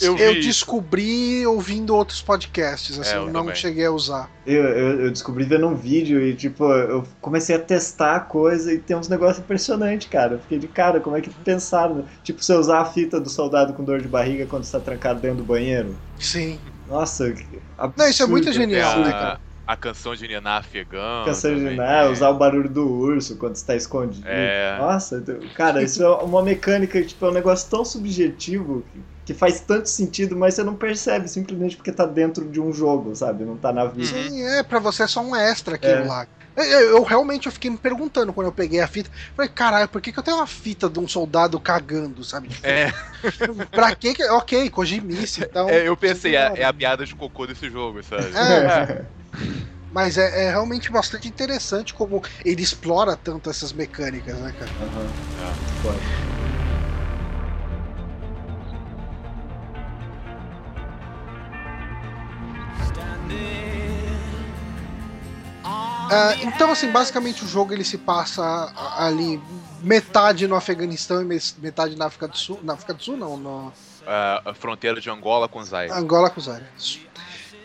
Eu, 0.00 0.16
eu 0.16 0.34
descobri 0.34 1.46
ouvindo 1.46 1.94
outros 1.94 2.22
podcasts, 2.22 2.98
assim, 2.98 3.14
é, 3.14 3.18
eu 3.18 3.26
não 3.26 3.42
também. 3.42 3.54
cheguei 3.54 3.84
a 3.84 3.90
usar. 3.90 4.30
Eu, 4.46 4.64
eu, 4.64 5.00
eu, 5.02 5.10
descobri 5.10 5.44
vendo 5.44 5.66
um 5.68 5.74
vídeo 5.74 6.20
e, 6.20 6.34
tipo, 6.34 6.64
eu 6.64 7.04
comecei 7.20 7.54
a 7.54 7.58
testar 7.58 8.16
a 8.16 8.20
coisa 8.20 8.72
e 8.72 8.78
tem 8.78 8.96
uns 8.96 9.08
negócios 9.08 9.38
impressionantes, 9.38 10.08
cara. 10.08 10.34
Eu 10.34 10.38
fiquei 10.38 10.58
de 10.58 10.68
cara, 10.68 11.00
como 11.00 11.16
é 11.16 11.20
que 11.20 11.30
pensaram? 11.30 12.04
Tipo, 12.24 12.42
você 12.42 12.54
usar 12.54 12.80
a 12.80 12.84
fita 12.84 13.20
do 13.20 13.28
soldado 13.28 13.74
com 13.74 13.84
dor 13.84 14.00
de 14.00 14.08
barriga 14.08 14.46
quando 14.46 14.64
está 14.64 14.80
trancado 14.80 15.20
dentro 15.20 15.38
do 15.38 15.44
banheiro? 15.44 15.96
Sim. 16.18 16.58
Nossa, 16.88 17.26
absurdo. 17.26 17.94
Não, 17.96 18.08
isso 18.08 18.22
é 18.22 18.26
muito 18.26 18.52
genial, 18.52 19.00
né, 19.00 19.10
cara? 19.10 19.40
A 19.66 19.76
canção 19.76 20.14
de 20.14 20.26
Niná 20.26 20.58
afegão. 20.58 21.24
Canção 21.24 21.54
de 21.54 21.60
Niná, 21.60 22.02
é. 22.02 22.08
usar 22.08 22.30
o 22.30 22.34
barulho 22.34 22.68
do 22.68 22.88
urso 22.88 23.36
quando 23.36 23.54
está 23.54 23.76
escondido. 23.76 24.26
É. 24.26 24.76
Nossa, 24.78 25.22
cara, 25.54 25.82
isso 25.82 26.02
é 26.02 26.08
uma 26.08 26.42
mecânica, 26.42 27.02
tipo, 27.02 27.24
é 27.24 27.28
um 27.28 27.32
negócio 27.32 27.70
tão 27.70 27.84
subjetivo 27.84 28.84
que 28.92 29.00
que 29.24 29.32
faz 29.32 29.60
tanto 29.60 29.88
sentido, 29.88 30.36
mas 30.36 30.54
você 30.54 30.64
não 30.64 30.74
percebe 30.74 31.28
simplesmente 31.28 31.76
porque 31.76 31.92
tá 31.92 32.04
dentro 32.04 32.48
de 32.48 32.60
um 32.60 32.72
jogo, 32.72 33.14
sabe? 33.14 33.44
Não 33.44 33.56
tá 33.56 33.72
na 33.72 33.84
vida. 33.84 34.06
Sim, 34.06 34.42
é, 34.42 34.62
pra 34.62 34.80
você 34.80 35.04
é 35.04 35.06
só 35.06 35.20
um 35.20 35.34
extra 35.36 35.76
aquilo 35.76 35.92
é. 35.92 36.04
lá. 36.04 36.26
Eu, 36.54 36.64
eu, 36.64 37.02
realmente 37.02 37.46
eu 37.46 37.52
fiquei 37.52 37.70
me 37.70 37.78
perguntando 37.78 38.32
quando 38.32 38.48
eu 38.48 38.52
peguei 38.52 38.80
a 38.80 38.86
fita. 38.86 39.08
Falei, 39.34 39.50
caralho, 39.50 39.88
por 39.88 40.02
que, 40.02 40.12
que 40.12 40.18
eu 40.18 40.22
tenho 40.22 40.36
uma 40.36 40.46
fita 40.46 40.88
de 40.90 40.98
um 40.98 41.08
soldado 41.08 41.58
cagando, 41.58 42.22
sabe? 42.24 42.48
Tipo, 42.48 42.66
é. 42.66 42.92
pra 43.70 43.94
que 43.94 44.12
que. 44.12 44.22
Ok, 44.24 44.68
Kojimice, 44.68 45.44
então. 45.44 45.68
É, 45.68 45.88
eu 45.88 45.96
pensei, 45.96 46.36
é, 46.36 46.52
é, 46.56 46.64
a 46.64 46.72
piada 46.72 47.06
de 47.06 47.14
cocô 47.14 47.46
desse 47.46 47.70
jogo, 47.70 48.02
sabe? 48.02 48.26
É. 48.36 49.04
Mas 49.92 50.16
é, 50.16 50.46
é, 50.46 50.50
realmente 50.50 50.90
bastante 50.90 51.28
interessante 51.28 51.92
como 51.92 52.22
ele 52.44 52.62
explora 52.62 53.14
tanto 53.14 53.50
essas 53.50 53.72
mecânicas, 53.72 54.36
né, 54.38 54.54
cara? 54.58 54.70
Uhum. 54.80 55.06
É. 55.06 55.82
Pode. 55.82 56.32
Uh, 66.12 66.46
então, 66.46 66.70
assim, 66.70 66.90
basicamente 66.90 67.42
o 67.42 67.48
jogo 67.48 67.72
ele 67.72 67.84
se 67.84 67.96
passa 67.96 68.70
ali 68.98 69.40
metade 69.80 70.46
no 70.46 70.54
Afeganistão 70.54 71.22
e 71.22 71.24
metade 71.24 71.96
na 71.96 72.06
África 72.06 72.28
do 72.28 72.36
Sul. 72.36 72.60
Na 72.62 72.74
África 72.74 72.92
do 72.92 73.02
Sul, 73.02 73.16
não, 73.16 73.36
no... 73.38 73.68
Uh, 73.68 74.50
a 74.50 74.54
fronteira 74.54 75.00
de 75.00 75.08
Angola 75.08 75.48
com 75.48 75.64
Zaire. 75.64 75.90
Angola 75.92 76.28
com 76.28 76.40
Zaire. 76.40 76.66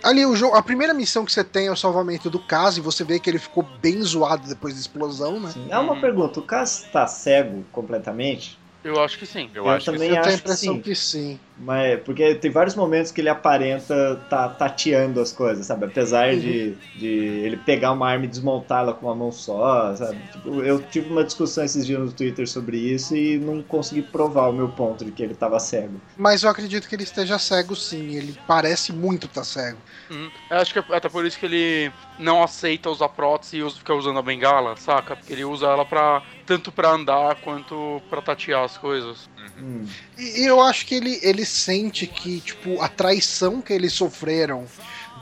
Ali, 0.03 0.25
o 0.25 0.35
jogo, 0.35 0.55
a 0.55 0.61
primeira 0.61 0.93
missão 0.93 1.25
que 1.25 1.31
você 1.31 1.43
tem 1.43 1.67
é 1.67 1.71
o 1.71 1.75
salvamento 1.75 2.29
do 2.29 2.39
Caso, 2.39 2.79
e 2.79 2.81
você 2.81 3.03
vê 3.03 3.19
que 3.19 3.29
ele 3.29 3.39
ficou 3.39 3.63
bem 3.81 4.01
zoado 4.01 4.47
depois 4.47 4.73
da 4.73 4.79
explosão, 4.79 5.39
né? 5.39 5.51
Sim. 5.51 5.67
É 5.69 5.77
uma 5.77 5.99
pergunta: 5.99 6.39
o 6.39 6.43
Caso 6.43 6.85
tá 6.91 7.07
cego 7.07 7.63
completamente? 7.71 8.59
Eu 8.83 9.03
acho 9.03 9.17
que 9.17 9.25
sim. 9.25 9.49
Eu, 9.53 9.65
eu 9.65 9.69
acho 9.69 9.85
também 9.85 10.09
que 10.09 10.13
sim. 10.13 10.17
Eu 10.17 10.21
tenho 10.23 10.35
a 10.35 10.37
impressão 10.37 10.79
que 10.79 10.95
sim. 10.95 11.27
que 11.27 11.35
sim. 11.35 11.39
Mas, 11.59 11.99
porque 12.01 12.35
tem 12.35 12.51
vários 12.51 12.75
momentos 12.75 13.11
que 13.11 13.19
ele 13.19 13.29
aparenta 13.29 14.21
tá 14.29 14.47
tateando 14.49 15.19
as 15.19 15.31
coisas, 15.31 15.65
sabe? 15.65 15.85
Apesar 15.85 16.29
uhum. 16.29 16.39
de, 16.39 16.75
de 16.95 17.07
ele 17.07 17.57
pegar 17.57 17.91
uma 17.91 18.09
arma 18.09 18.25
e 18.25 18.27
desmontá-la 18.27 18.93
com 18.93 19.07
uma 19.07 19.15
mão 19.15 19.31
só, 19.31 19.95
sabe? 19.95 20.19
Tipo, 20.31 20.61
eu 20.61 20.81
tive 20.83 21.09
uma 21.09 21.23
discussão 21.23 21.63
esses 21.63 21.85
dias 21.85 21.99
no 21.99 22.11
Twitter 22.11 22.47
sobre 22.47 22.77
isso 22.77 23.15
e 23.15 23.39
não 23.39 23.63
consegui 23.63 24.03
provar 24.03 24.49
o 24.49 24.53
meu 24.53 24.69
ponto 24.69 25.03
de 25.03 25.11
que 25.11 25.23
ele 25.23 25.33
estava 25.33 25.59
cego. 25.59 25.99
Mas 26.15 26.43
eu 26.43 26.49
acredito 26.49 26.87
que 26.87 26.95
ele 26.95 27.03
esteja 27.03 27.39
cego 27.39 27.75
sim, 27.75 28.15
ele 28.15 28.37
parece 28.47 28.93
muito 28.93 29.25
estar 29.25 29.41
tá 29.41 29.45
cego. 29.45 29.77
Uhum. 30.11 30.29
Eu 30.51 30.57
acho 30.57 30.73
que 30.73 30.79
é 30.79 30.83
até 30.95 31.09
por 31.09 31.25
isso 31.25 31.39
que 31.39 31.45
ele 31.45 31.91
não 32.19 32.43
aceita 32.43 32.89
usar 32.89 33.09
prótese 33.09 33.59
e 33.59 33.71
fica 33.71 33.93
usando 33.93 34.19
a 34.19 34.21
bengala, 34.21 34.75
saca? 34.77 35.15
Porque 35.15 35.33
ele 35.33 35.43
usa 35.43 35.65
ela 35.65 35.85
pra, 35.85 36.21
tanto 36.45 36.71
para 36.71 36.91
andar 36.91 37.35
quanto 37.41 38.01
para 38.09 38.21
tatear 38.21 38.63
as 38.63 38.77
coisas. 38.77 39.29
Uhum. 39.59 39.85
E, 40.17 40.41
e 40.41 40.45
eu 40.45 40.61
acho 40.61 40.85
que 40.85 40.95
ele, 40.95 41.19
ele 41.21 41.45
sente 41.45 42.05
que, 42.07 42.41
tipo, 42.41 42.81
a 42.81 42.87
traição 42.87 43.61
que 43.61 43.73
eles 43.73 43.93
sofreram 43.93 44.65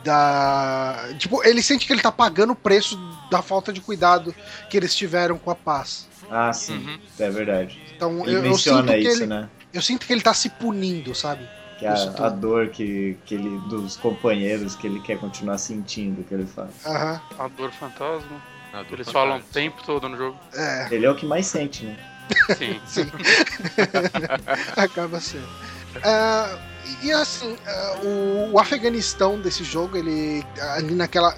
da. 0.03 1.09
Tipo, 1.17 1.43
ele 1.43 1.61
sente 1.61 1.85
que 1.85 1.91
ele 1.91 2.01
tá 2.01 2.11
pagando 2.11 2.53
o 2.53 2.55
preço 2.55 2.97
da 3.29 3.41
falta 3.41 3.73
de 3.73 3.81
cuidado 3.81 4.33
que 4.69 4.77
eles 4.77 4.95
tiveram 4.95 5.37
com 5.37 5.49
a 5.49 5.55
paz. 5.55 6.07
Ah, 6.29 6.53
sim. 6.53 6.77
Uhum. 6.77 6.99
É 7.19 7.29
verdade. 7.29 7.81
Então, 7.95 8.25
ele 8.25 8.37
eu, 8.37 8.41
menciona 8.41 8.93
eu 8.93 8.97
sinto 8.97 9.09
isso, 9.09 9.23
ele, 9.23 9.25
né? 9.27 9.49
Eu 9.73 9.81
sinto 9.81 10.05
que 10.05 10.13
ele 10.13 10.21
tá 10.21 10.33
se 10.33 10.49
punindo, 10.49 11.13
sabe? 11.13 11.47
Que 11.77 11.85
a, 11.85 11.93
a, 11.93 12.29
dor 12.29 12.69
que, 12.69 13.17
que 13.25 13.35
ele, 13.35 13.59
dos 13.67 13.97
companheiros 13.97 14.75
que 14.75 14.87
ele 14.87 15.01
quer 15.01 15.19
continuar 15.19 15.57
sentindo 15.57 16.23
que 16.23 16.33
ele 16.33 16.45
faz. 16.45 16.69
Aham. 16.85 17.21
A 17.37 17.47
dor 17.49 17.71
fantasma. 17.71 18.41
A 18.71 18.83
dor 18.83 18.93
Eles 18.93 19.07
fantasma. 19.07 19.11
falam 19.13 19.37
o 19.37 19.41
tempo 19.41 19.83
todo 19.85 20.07
no 20.07 20.15
jogo. 20.15 20.37
É. 20.53 20.87
Ele 20.91 21.05
é 21.05 21.11
o 21.11 21.15
que 21.15 21.25
mais 21.25 21.47
sente, 21.47 21.85
né? 21.85 21.97
Sim. 22.57 22.79
Sim. 22.85 23.11
Acaba 24.75 25.19
sendo. 25.19 25.47
Uh, 25.97 26.59
e 27.01 27.11
assim, 27.11 27.53
uh, 27.53 28.05
o, 28.05 28.51
o, 28.53 28.59
Afeganistão 28.59 29.39
desse 29.39 29.63
jogo, 29.63 29.97
ele. 29.97 30.43
Ali 30.75 30.95
naquela. 30.95 31.35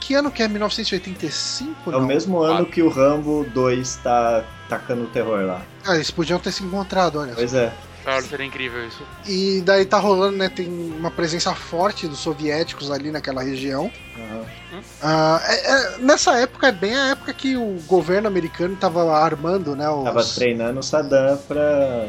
Que 0.00 0.14
ano 0.14 0.30
que 0.30 0.42
é? 0.42 0.48
1985? 0.48 1.90
É 1.90 1.92
não? 1.92 2.00
o 2.00 2.06
mesmo 2.06 2.42
ano 2.42 2.66
que 2.66 2.82
o 2.82 2.88
Rambo 2.88 3.46
2 3.54 3.96
tá 3.96 4.44
tacando 4.68 5.04
o 5.04 5.06
terror 5.06 5.44
lá. 5.46 5.62
Ah, 5.86 5.94
eles 5.94 6.10
podiam 6.10 6.38
ter 6.38 6.50
se 6.50 6.64
encontrado, 6.64 7.20
olha. 7.20 7.34
Pois 7.34 7.54
é. 7.54 7.72
Claro, 8.02 8.24
seria 8.24 8.46
incrível 8.46 8.86
isso. 8.86 9.02
E 9.26 9.60
daí 9.64 9.84
tá 9.84 9.98
rolando, 9.98 10.36
né? 10.36 10.48
Tem 10.48 10.66
uma 10.68 11.10
presença 11.10 11.54
forte 11.54 12.08
dos 12.08 12.18
soviéticos 12.18 12.90
ali 12.90 13.10
naquela 13.10 13.42
região. 13.42 13.90
Uhum. 14.16 14.42
Uh, 14.80 15.40
é, 15.44 15.70
é, 15.70 15.98
nessa 15.98 16.36
época 16.38 16.68
é 16.68 16.72
bem 16.72 16.96
a 16.96 17.10
época 17.10 17.32
que 17.32 17.56
o 17.56 17.78
governo 17.86 18.26
americano 18.26 18.76
tava 18.76 19.16
armando, 19.16 19.76
né? 19.76 19.88
Os... 19.88 20.04
Tava 20.04 20.24
treinando 20.24 20.80
o 20.80 20.82
Saddam 20.82 21.36
pra. 21.46 22.08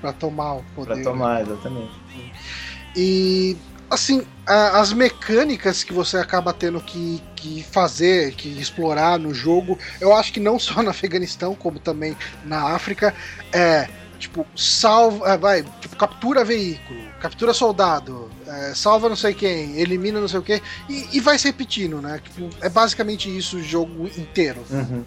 pra 0.00 0.12
tomar 0.12 0.54
o 0.54 0.64
poder. 0.74 0.94
Pra 0.94 1.02
tomar, 1.02 1.34
né? 1.36 1.42
exatamente. 1.42 1.92
E 2.96 3.56
assim, 3.90 4.26
as 4.46 4.92
mecânicas 4.92 5.84
que 5.84 5.92
você 5.92 6.16
acaba 6.16 6.52
tendo 6.52 6.80
que, 6.80 7.22
que 7.36 7.62
fazer, 7.62 8.34
que 8.34 8.48
explorar 8.60 9.18
no 9.18 9.32
jogo, 9.34 9.78
eu 10.00 10.14
acho 10.14 10.32
que 10.32 10.40
não 10.40 10.56
só 10.58 10.82
no 10.82 10.90
Afeganistão, 10.90 11.54
como 11.54 11.78
também 11.78 12.16
na 12.44 12.74
África, 12.74 13.14
é 13.52 13.88
Tipo, 14.18 14.46
salva. 14.56 15.28
É, 15.28 15.38
vai, 15.38 15.62
tipo, 15.80 15.96
captura 15.96 16.44
veículo, 16.44 17.00
captura 17.20 17.52
soldado, 17.52 18.30
é, 18.46 18.74
salva 18.74 19.08
não 19.08 19.16
sei 19.16 19.34
quem, 19.34 19.78
elimina 19.78 20.20
não 20.20 20.28
sei 20.28 20.38
o 20.38 20.42
que, 20.42 20.62
e, 20.88 21.20
vai 21.20 21.38
se 21.38 21.46
repetindo, 21.46 22.00
né? 22.00 22.20
Tipo, 22.22 22.48
é 22.60 22.68
basicamente 22.68 23.34
isso 23.34 23.56
o 23.56 23.62
jogo 23.62 24.06
inteiro. 24.16 24.64
Uhum. 24.70 25.04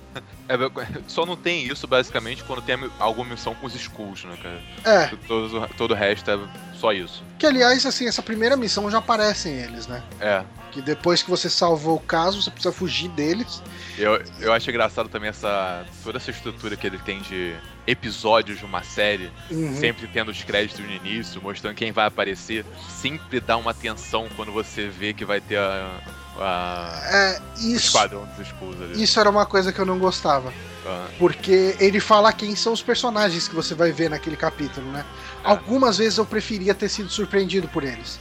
É, 0.47 0.55
só 1.07 1.25
não 1.25 1.37
tem 1.37 1.65
isso, 1.65 1.87
basicamente, 1.87 2.43
quando 2.43 2.61
tem 2.61 2.77
alguma 2.99 3.29
missão 3.29 3.55
com 3.55 3.65
os 3.65 3.75
skulls, 3.75 4.25
né, 4.25 4.37
cara? 4.41 4.61
É. 4.83 5.07
Todo, 5.27 5.67
todo 5.77 5.91
o 5.91 5.95
resto 5.95 6.29
é 6.29 6.39
só 6.75 6.91
isso. 6.91 7.23
Que, 7.39 7.45
aliás, 7.45 7.85
assim, 7.85 8.07
essa 8.07 8.21
primeira 8.21 8.57
missão 8.57 8.89
já 8.91 8.97
aparecem 8.97 9.53
eles, 9.53 9.87
né? 9.87 10.03
É. 10.19 10.43
Que 10.71 10.81
depois 10.81 11.21
que 11.21 11.29
você 11.29 11.49
salvou 11.49 11.95
o 11.95 11.99
caso, 11.99 12.41
você 12.41 12.49
precisa 12.49 12.73
fugir 12.73 13.09
deles. 13.09 13.61
Eu, 13.97 14.21
eu 14.39 14.53
acho 14.53 14.69
engraçado 14.69 15.09
também 15.09 15.29
essa 15.29 15.85
toda 16.03 16.17
essa 16.17 16.31
estrutura 16.31 16.77
que 16.77 16.87
ele 16.87 16.97
tem 16.97 17.21
de 17.21 17.55
episódios 17.85 18.59
de 18.59 18.65
uma 18.65 18.83
série, 18.83 19.31
uhum. 19.49 19.75
sempre 19.75 20.07
tendo 20.07 20.31
os 20.31 20.43
créditos 20.43 20.79
no 20.79 20.91
início, 20.91 21.41
mostrando 21.41 21.75
quem 21.75 21.91
vai 21.91 22.00
aparecer. 22.07 22.65
Sempre 22.89 23.39
dá 23.39 23.57
uma 23.57 23.71
atenção 23.71 24.27
quando 24.35 24.51
você 24.51 24.87
vê 24.87 25.13
que 25.13 25.25
vai 25.25 25.41
ter 25.41 25.57
a, 25.57 25.99
a 26.39 27.01
é, 27.05 27.41
isso, 27.57 27.87
esquadrão 27.87 28.27
dos 28.37 28.81
ali. 28.81 29.03
Isso 29.03 29.19
era 29.19 29.29
uma 29.29 29.45
coisa 29.45 29.71
que 29.71 29.79
eu 29.79 29.85
não 29.85 29.99
gostava. 29.99 30.53
Ah. 30.85 31.07
Porque 31.19 31.75
ele 31.79 31.99
fala 31.99 32.33
quem 32.33 32.55
são 32.55 32.73
os 32.73 32.81
personagens 32.81 33.47
que 33.47 33.55
você 33.55 33.75
vai 33.75 33.91
ver 33.91 34.09
naquele 34.09 34.35
capítulo, 34.35 34.89
né? 34.91 35.05
É. 35.43 35.49
Algumas 35.49 35.97
vezes 35.97 36.17
eu 36.17 36.25
preferia 36.25 36.73
ter 36.73 36.89
sido 36.89 37.09
surpreendido 37.09 37.67
por 37.67 37.83
eles. 37.83 38.19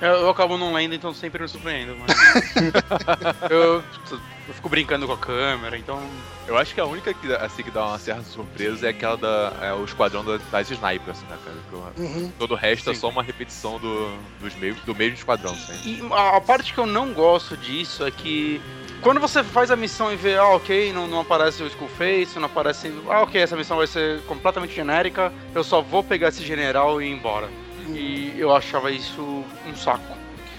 Eu, 0.00 0.08
eu 0.08 0.30
acabo 0.30 0.56
não 0.56 0.72
lendo, 0.72 0.94
então 0.94 1.12
sempre 1.12 1.42
me 1.42 1.48
surpreendo. 1.48 1.96
Mas... 1.96 2.16
eu, 3.50 3.82
eu, 4.10 4.54
fico 4.54 4.68
brincando 4.68 5.06
com 5.06 5.12
a 5.12 5.18
câmera, 5.18 5.76
então. 5.76 6.00
Eu 6.46 6.56
acho 6.56 6.74
que 6.74 6.80
a 6.80 6.86
única 6.86 7.12
que, 7.12 7.32
assim, 7.34 7.62
que 7.62 7.70
dá 7.70 7.86
uma 7.86 7.98
certa 7.98 8.22
surpresa 8.22 8.86
é 8.86 8.90
aquela 8.90 9.16
da. 9.16 9.52
É 9.60 9.72
o 9.72 9.84
esquadrão 9.84 10.24
das 10.24 10.70
snipers, 10.70 11.20
né, 11.22 11.36
cara? 11.44 11.58
Uhum. 11.96 12.32
Todo 12.38 12.52
o 12.52 12.56
resto 12.56 12.90
é 12.90 12.92
Sim. 12.92 12.98
é 12.98 13.00
só 13.00 13.08
uma 13.08 13.22
repetição 13.22 13.78
do, 13.78 14.16
dos 14.40 14.54
meios, 14.54 14.78
do 14.80 14.94
mesmo 14.94 15.14
esquadrão, 15.14 15.56
E 15.84 16.00
a, 16.12 16.36
a 16.36 16.40
parte 16.40 16.72
que 16.72 16.78
eu 16.78 16.86
não 16.86 17.12
gosto 17.12 17.56
disso 17.56 18.06
é 18.06 18.10
que 18.10 18.60
quando 19.00 19.20
você 19.20 19.44
faz 19.44 19.70
a 19.70 19.76
missão 19.76 20.12
e 20.12 20.16
vê, 20.16 20.36
ah, 20.36 20.48
ok, 20.48 20.92
não, 20.92 21.06
não 21.06 21.20
aparece 21.20 21.62
o 21.62 21.66
Skullface, 21.66 22.36
não 22.36 22.46
aparece. 22.46 22.92
Ah, 23.08 23.22
ok, 23.22 23.40
essa 23.40 23.56
missão 23.56 23.76
vai 23.76 23.86
ser 23.86 24.20
completamente 24.22 24.74
genérica, 24.74 25.32
eu 25.54 25.62
só 25.62 25.80
vou 25.80 26.02
pegar 26.02 26.28
esse 26.28 26.44
general 26.44 27.00
e 27.00 27.06
ir 27.06 27.12
embora. 27.12 27.48
E 27.88 28.34
eu 28.36 28.54
achava 28.54 28.90
isso 28.90 29.22
um 29.68 29.76
saco. 29.76 30.16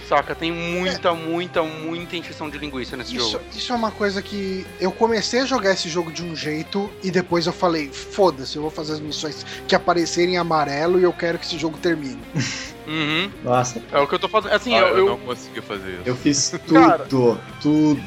Saca? 0.07 0.33
Tem 0.33 0.51
muita, 0.51 1.09
é. 1.09 1.13
muita, 1.13 1.61
muita 1.61 2.17
injeção 2.17 2.49
de 2.49 2.57
linguiça 2.57 2.97
nesse 2.97 3.15
isso, 3.15 3.31
jogo. 3.31 3.45
Isso 3.55 3.71
é 3.71 3.75
uma 3.75 3.91
coisa 3.91 4.23
que 4.23 4.65
eu 4.79 4.91
comecei 4.91 5.41
a 5.41 5.45
jogar 5.45 5.71
esse 5.71 5.87
jogo 5.87 6.11
de 6.11 6.23
um 6.23 6.35
jeito 6.35 6.89
e 7.03 7.11
depois 7.11 7.45
eu 7.45 7.53
falei, 7.53 7.89
foda-se, 7.89 8.55
eu 8.55 8.63
vou 8.63 8.71
fazer 8.71 8.93
as 8.93 8.99
missões 8.99 9.45
que 9.67 9.75
aparecerem 9.75 10.33
em 10.33 10.37
amarelo 10.37 10.99
e 10.99 11.03
eu 11.03 11.13
quero 11.13 11.37
que 11.37 11.45
esse 11.45 11.59
jogo 11.59 11.77
termine. 11.77 12.19
Uhum. 12.89 13.31
Nossa. 13.43 13.79
É 13.91 13.99
o 13.99 14.07
que 14.07 14.15
eu 14.15 14.19
tô 14.19 14.27
fazendo. 14.27 14.51
Assim, 14.51 14.73
ah, 14.73 14.79
eu, 14.79 14.87
eu, 14.87 14.97
eu, 14.97 15.05
não 15.09 15.19
consegui 15.19 15.61
fazer 15.61 15.91
isso. 15.91 16.01
Eu 16.05 16.15
fiz 16.15 16.49
tudo, 16.49 16.73
Cara, 16.73 17.05
tudo. 17.05 18.01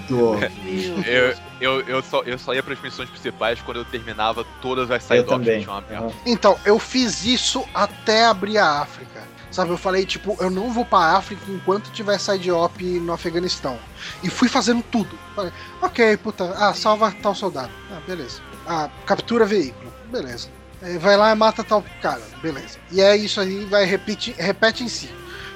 eu, 1.07 1.35
eu, 1.61 1.81
eu, 1.83 2.03
só, 2.03 2.23
eu 2.23 2.37
só 2.37 2.53
ia 2.53 2.65
pras 2.65 2.83
missões 2.83 3.09
principais 3.09 3.63
quando 3.63 3.77
eu 3.77 3.85
terminava 3.85 4.45
todas 4.61 4.91
as 4.91 5.05
side 5.05 5.21
options 5.21 5.67
uhum. 5.69 6.13
Então, 6.27 6.59
eu 6.65 6.81
fiz 6.81 7.25
isso 7.25 7.65
até 7.73 8.25
abrir 8.25 8.59
a 8.59 8.81
África. 8.81 9.23
Sabe, 9.53 9.71
eu 9.71 9.77
falei, 9.77 10.07
tipo, 10.07 10.35
eu 10.41 10.51
não 10.51 10.73
vou 10.73 10.85
pra 10.85 11.17
África 11.17 11.43
enquanto 11.49 11.93
tiver 11.93 12.19
side 12.19 12.51
op 12.51 12.83
no 12.83 13.13
Afeganistão. 13.13 13.79
E 14.23 14.31
fui 14.31 14.49
fazendo 14.49 14.83
tudo. 14.83 15.19
Falei, 15.37 15.53
ok, 15.83 16.17
puta, 16.17 16.55
ah, 16.57 16.73
salva 16.73 17.15
tal 17.23 17.35
soldado. 17.35 17.71
Ah, 17.91 18.01
beleza. 18.07 18.41
Ah, 18.67 18.89
captura 19.05 19.45
veículo. 19.45 19.93
Beleza. 20.11 20.49
É, 20.81 20.97
vai 20.97 21.17
lá 21.19 21.31
e 21.31 21.35
mata 21.35 21.63
tal 21.63 21.85
cara. 22.01 22.23
Beleza. 22.43 22.79
E 22.91 23.03
é 23.03 23.15
isso 23.15 23.41
aí, 23.41 23.67
vai 23.67 23.85
repete, 23.85 24.35
repete 24.39 24.83
em 24.83 24.89
si. 24.89 25.11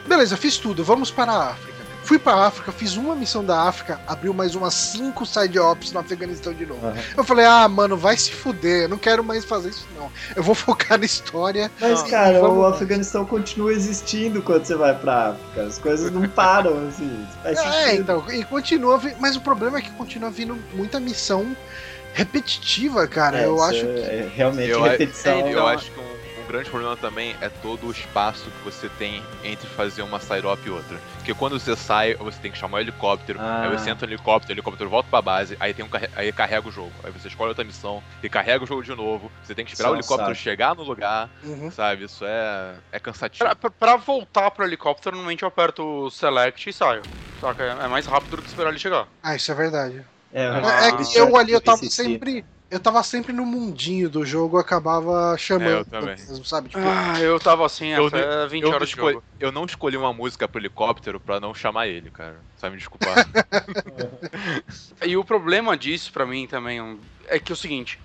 Beleza, 0.07 0.36
fiz 0.36 0.59
tudo, 0.59 0.84
vamos 0.84 1.11
para 1.11 1.32
a 1.32 1.51
África. 1.51 1.76
Fui 2.07 2.21
pra 2.21 2.47
África, 2.47 2.71
fiz 2.71 2.97
uma 2.97 3.17
missão 3.17 3.45
da 3.45 3.63
África, 3.63 4.01
abriu 4.07 4.33
mais 4.33 4.55
umas 4.55 4.75
5 4.75 5.27
side 5.27 5.59
ops 5.59 5.91
no 5.91 5.99
Afeganistão 5.99 6.55
de 6.55 6.65
novo. 6.65 6.87
Uhum. 6.87 6.95
Eu 7.17 7.25
falei, 7.25 7.45
ah, 7.45 7.69
mano, 7.69 7.97
vai 7.97 8.17
se 8.17 8.31
fuder, 8.31 8.85
eu 8.85 8.89
não 8.89 8.97
quero 8.97 9.25
mais 9.25 9.45
fazer 9.45 9.71
isso, 9.71 9.89
não. 9.99 10.09
Eu 10.37 10.41
vou 10.41 10.55
focar 10.57 11.01
na 11.01 11.05
história. 11.05 11.69
Mas, 11.81 12.05
cara, 12.05 12.41
vamos... 12.41 12.59
o 12.59 12.65
Afeganistão 12.65 13.25
continua 13.25 13.73
existindo 13.73 14.41
quando 14.41 14.65
você 14.65 14.77
vai 14.77 14.97
pra 14.97 15.31
África. 15.31 15.63
As 15.63 15.79
coisas 15.79 16.13
não 16.13 16.29
param, 16.29 16.87
assim. 16.87 17.27
é, 17.45 17.97
então, 17.97 18.25
e 18.31 18.45
continua, 18.45 19.03
mas 19.19 19.35
o 19.35 19.41
problema 19.41 19.79
é 19.79 19.83
que 19.83 19.91
continua 19.91 20.31
vindo 20.31 20.57
muita 20.75 21.01
missão 21.01 21.57
repetitiva, 22.17 23.07
cara. 23.09 23.41
É, 23.41 23.47
eu 23.47 23.61
acho 23.61 23.81
que. 23.81 24.01
É 24.01 24.31
realmente 24.33 24.71
eu, 24.71 24.81
repetição. 24.81 25.41
Eu, 25.41 25.59
eu 25.59 25.67
acho 25.67 25.91
que 25.91 26.06
grande 26.47 26.70
problema 26.70 26.97
também 26.97 27.36
é 27.40 27.49
todo 27.49 27.86
o 27.86 27.90
espaço 27.90 28.44
que 28.51 28.64
você 28.64 28.88
tem 28.90 29.22
entre 29.44 29.66
fazer 29.68 30.03
uma 30.03 30.20
side 30.20 30.47
op 30.47 30.66
e 30.66 30.70
outra. 30.70 30.99
Porque 31.16 31.34
quando 31.34 31.59
você 31.59 31.76
sai, 31.76 32.14
você 32.14 32.38
tem 32.40 32.51
que 32.51 32.59
chamar 32.59 32.78
o 32.78 32.80
helicóptero, 32.80 33.38
ah. 33.40 33.62
aí 33.62 33.76
você 33.76 33.90
entra 33.90 34.07
no 34.07 34.12
helicóptero, 34.12 34.53
o 34.53 34.55
helicóptero 34.55 34.90
volta 34.90 35.09
pra 35.11 35.20
base, 35.20 35.57
aí 35.59 35.74
tem 35.74 35.84
um 35.84 35.88
aí 36.14 36.32
carrega 36.32 36.68
o 36.68 36.70
jogo. 36.70 36.92
Aí 37.03 37.11
você 37.11 37.28
escolhe 37.28 37.49
outra 37.49 37.64
missão 37.64 38.03
e 38.22 38.28
carrega 38.28 38.64
o 38.64 38.66
jogo 38.66 38.82
de 38.82 38.94
novo. 38.94 39.30
Você 39.42 39.55
tem 39.55 39.64
que 39.64 39.72
esperar 39.72 39.88
Só 39.88 39.94
o 39.94 39.97
helicóptero 39.97 40.34
sabe. 40.34 40.38
chegar 40.38 40.74
no 40.74 40.82
lugar, 40.82 41.28
uhum. 41.42 41.70
sabe? 41.70 42.05
Isso 42.05 42.24
é, 42.24 42.74
é 42.92 42.99
cansativo. 42.99 43.44
Pra, 43.44 43.57
pra, 43.57 43.70
pra, 43.70 43.97
voltar 43.97 44.51
pro 44.51 44.64
helicóptero, 44.64 45.16
normalmente 45.16 45.42
eu 45.42 45.49
aperto 45.49 45.82
o 45.82 46.11
select 46.11 46.68
e 46.68 46.72
saio. 46.72 47.03
Só 47.40 47.53
que 47.53 47.62
é 47.62 47.88
mais 47.88 48.07
rápido 48.07 48.36
do 48.36 48.42
que 48.42 48.49
esperar 48.49 48.70
ele 48.70 48.78
chegar. 48.78 49.07
Ah, 49.22 49.34
isso 49.36 49.51
é 49.51 49.55
verdade. 49.55 50.05
É, 50.32 50.44
é, 50.44 50.88
é 50.88 50.92
que 50.92 51.16
eu 51.16 51.36
ali 51.36 51.53
eu 51.53 51.61
tava 51.61 51.84
sempre 51.84 52.44
eu 52.69 52.81
tava 52.81 53.03
sempre 53.03 53.33
no 53.33 53.47
mundinho 53.47 54.11
do 54.11 54.25
jogo, 54.25 54.59
acabava 54.59 55.37
chamando. 55.39 55.69
É, 55.69 55.81
eu 55.81 55.85
também. 55.85 56.17
Mesmo, 56.17 56.45
sabe? 56.45 56.69
Tipo, 56.69 56.83
ah, 56.85 57.21
eu 57.21 57.39
tava 57.39 57.64
assim 57.64 57.89
eu, 57.89 58.07
até 58.07 58.47
20 58.49 58.62
eu 58.64 58.71
horas 58.71 58.89
escolhi, 58.89 59.07
de 59.07 59.12
jogo. 59.14 59.25
Eu 59.39 59.53
não 59.53 59.64
escolhi 59.64 59.97
uma 59.97 60.12
música 60.12 60.49
pro 60.49 60.61
helicóptero 60.61 61.21
pra 61.21 61.39
não 61.39 61.55
chamar 61.55 61.87
ele, 61.87 62.11
cara. 62.11 62.41
Sabe 62.57 62.73
me 62.73 62.79
desculpar. 62.79 63.14
e 65.07 65.17
o 65.17 65.25
problema 65.25 65.77
disso 65.77 66.12
pra 66.12 66.27
mim 66.27 66.47
também 66.49 66.99
é 67.29 67.39
que 67.39 67.53
é 67.53 67.55
o 67.55 67.57
seguinte. 67.57 68.01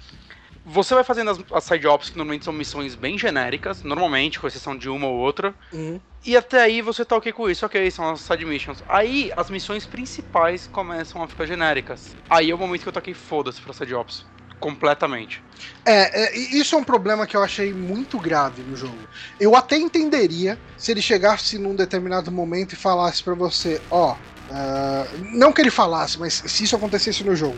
Você 0.64 0.93
vai 0.93 1.03
fazendo 1.03 1.32
as, 1.32 1.39
as 1.51 1.64
side 1.64 1.88
ops 1.88 2.12
que 2.12 2.18
normalmente 2.18 2.45
são 2.45 2.53
missões 2.53 2.93
bem 2.93 3.18
genéricas, 3.18 3.82
normalmente, 3.82 4.39
com 4.39 4.45
exceção 4.45 4.78
de 4.78 4.88
uma 4.88 5.07
ou 5.07 5.18
outra. 5.18 5.55
Uhum. 5.74 5.99
E 6.24 6.38
até 6.38 6.62
aí 6.62 6.84
você 6.84 7.03
tá 7.03 7.18
ok 7.18 7.32
com 7.32 7.49
isso, 7.49 7.66
ok, 7.66 7.89
são 7.89 8.12
as 8.12 8.22
side 8.22 8.45
missions. 8.45 8.84
Aí 8.88 9.32
as 9.36 9.49
missões 9.49 9.88
principais 9.88 10.68
começam 10.68 11.24
a 11.24 11.28
ficar 11.28 11.47
genéricas. 11.47 12.16
Aí 12.30 12.51
é 12.51 12.53
o 12.53 12.59
momento 12.59 12.84
que 12.84 12.89
eu 12.89 12.93
toquei 12.93 13.16
foda-se 13.16 13.59
pra 13.59 13.74
side 13.74 13.95
ops 13.95 14.24
completamente. 14.62 15.43
É, 15.86 16.24
é, 16.24 16.38
isso 16.38 16.76
é 16.76 16.78
um 16.78 16.84
problema 16.84 17.28
que 17.28 17.36
eu 17.36 17.43
achei 17.43 17.74
muito 17.74 18.18
grave 18.20 18.62
no 18.62 18.76
jogo. 18.76 19.09
Eu 19.39 19.55
até 19.55 19.76
entenderia 19.76 20.57
se 20.78 20.91
ele 20.91 21.01
chegasse 21.01 21.57
num 21.57 21.76
determinado 21.76 22.32
momento 22.32 22.74
e 22.74 22.78
falasse 22.78 23.24
para 23.24 23.34
você, 23.34 23.82
ó, 23.89 24.14
uh, 24.14 25.18
não 25.34 25.51
que 25.51 25.62
ele 25.62 25.72
falasse, 25.72 26.20
mas 26.20 26.41
se 26.45 26.64
isso 26.64 26.76
acontecesse 26.76 27.24
no 27.24 27.36
jogo. 27.36 27.57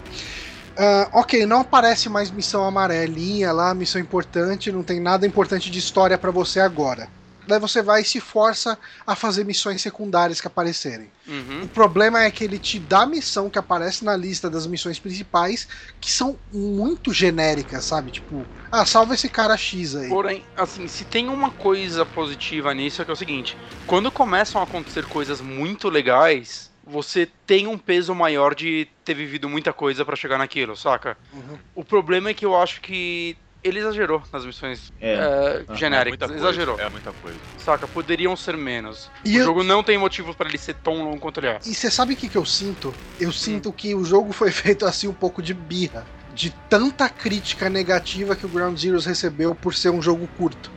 Uh, 0.75 1.19
ok, 1.19 1.45
não 1.45 1.59
aparece 1.59 2.09
mais 2.09 2.31
missão 2.31 2.63
amarelinha 2.63 3.51
lá, 3.51 3.75
missão 3.75 4.01
importante, 4.01 4.71
não 4.71 4.81
tem 4.81 4.99
nada 4.99 5.27
importante 5.27 5.69
de 5.69 5.77
história 5.77 6.17
para 6.17 6.31
você 6.31 6.59
agora. 6.59 7.07
Daí 7.47 7.59
você 7.59 7.81
vai 7.81 8.01
e 8.01 8.05
se 8.05 8.19
força 8.19 8.77
a 9.05 9.15
fazer 9.15 9.43
missões 9.43 9.81
secundárias 9.81 10.39
que 10.39 10.47
aparecerem. 10.47 11.11
Uhum. 11.27 11.63
O 11.63 11.67
problema 11.67 12.23
é 12.23 12.31
que 12.31 12.43
ele 12.43 12.57
te 12.57 12.79
dá 12.79 13.05
missão 13.05 13.49
que 13.49 13.59
aparece 13.59 14.03
na 14.03 14.15
lista 14.15 14.49
das 14.49 14.65
missões 14.67 14.99
principais 14.99 15.67
que 15.99 16.11
são 16.11 16.37
muito 16.51 17.13
genéricas, 17.13 17.85
sabe? 17.85 18.11
Tipo, 18.11 18.45
ah, 18.71 18.85
salva 18.85 19.13
esse 19.13 19.29
cara 19.29 19.55
X 19.57 19.95
aí. 19.95 20.09
Porém, 20.09 20.43
assim, 20.55 20.87
se 20.87 21.05
tem 21.05 21.29
uma 21.29 21.51
coisa 21.51 22.05
positiva 22.05 22.73
nisso 22.73 23.01
é 23.01 23.05
que 23.05 23.11
é 23.11 23.13
o 23.13 23.17
seguinte: 23.17 23.57
quando 23.85 24.11
começam 24.11 24.59
a 24.59 24.63
acontecer 24.63 25.05
coisas 25.05 25.41
muito 25.41 25.89
legais, 25.89 26.71
você 26.85 27.29
tem 27.45 27.67
um 27.67 27.77
peso 27.77 28.13
maior 28.13 28.53
de 28.53 28.87
ter 29.05 29.13
vivido 29.13 29.47
muita 29.47 29.71
coisa 29.71 30.03
para 30.03 30.15
chegar 30.15 30.37
naquilo, 30.37 30.75
saca? 30.75 31.17
Uhum. 31.31 31.57
O 31.75 31.85
problema 31.85 32.29
é 32.29 32.33
que 32.33 32.45
eu 32.45 32.55
acho 32.55 32.81
que 32.81 33.37
ele 33.63 33.79
exagerou 33.79 34.21
nas 34.31 34.45
missões 34.45 34.91
é. 34.99 35.63
É, 35.69 35.75
genéricas. 35.75 36.29
É 36.29 36.35
exagerou. 36.35 36.79
É 36.79 36.89
muita 36.89 37.11
coisa. 37.13 37.37
Saca? 37.57 37.87
Poderiam 37.87 38.35
ser 38.35 38.57
menos. 38.57 39.09
E 39.23 39.37
o 39.37 39.41
eu... 39.41 39.45
jogo 39.45 39.63
não 39.63 39.83
tem 39.83 39.97
motivos 39.97 40.35
para 40.35 40.49
ele 40.49 40.57
ser 40.57 40.75
tão 40.75 41.03
longo 41.03 41.19
quanto 41.19 41.39
ele 41.39 41.47
é. 41.47 41.59
E 41.65 41.73
você 41.73 41.89
sabe 41.89 42.13
o 42.13 42.17
que, 42.17 42.27
que 42.27 42.37
eu 42.37 42.45
sinto? 42.45 42.93
Eu 43.19 43.29
hum. 43.29 43.33
sinto 43.33 43.71
que 43.71 43.95
o 43.95 44.03
jogo 44.03 44.33
foi 44.33 44.51
feito 44.51 44.85
assim 44.85 45.07
um 45.07 45.13
pouco 45.13 45.41
de 45.41 45.53
birra. 45.53 46.05
De 46.33 46.49
tanta 46.67 47.07
crítica 47.07 47.69
negativa 47.69 48.35
que 48.35 48.45
o 48.45 48.49
Ground 48.49 48.77
Zeroes 48.77 49.05
recebeu 49.05 49.53
por 49.53 49.75
ser 49.75 49.91
um 49.91 50.01
jogo 50.01 50.27
curto. 50.35 50.71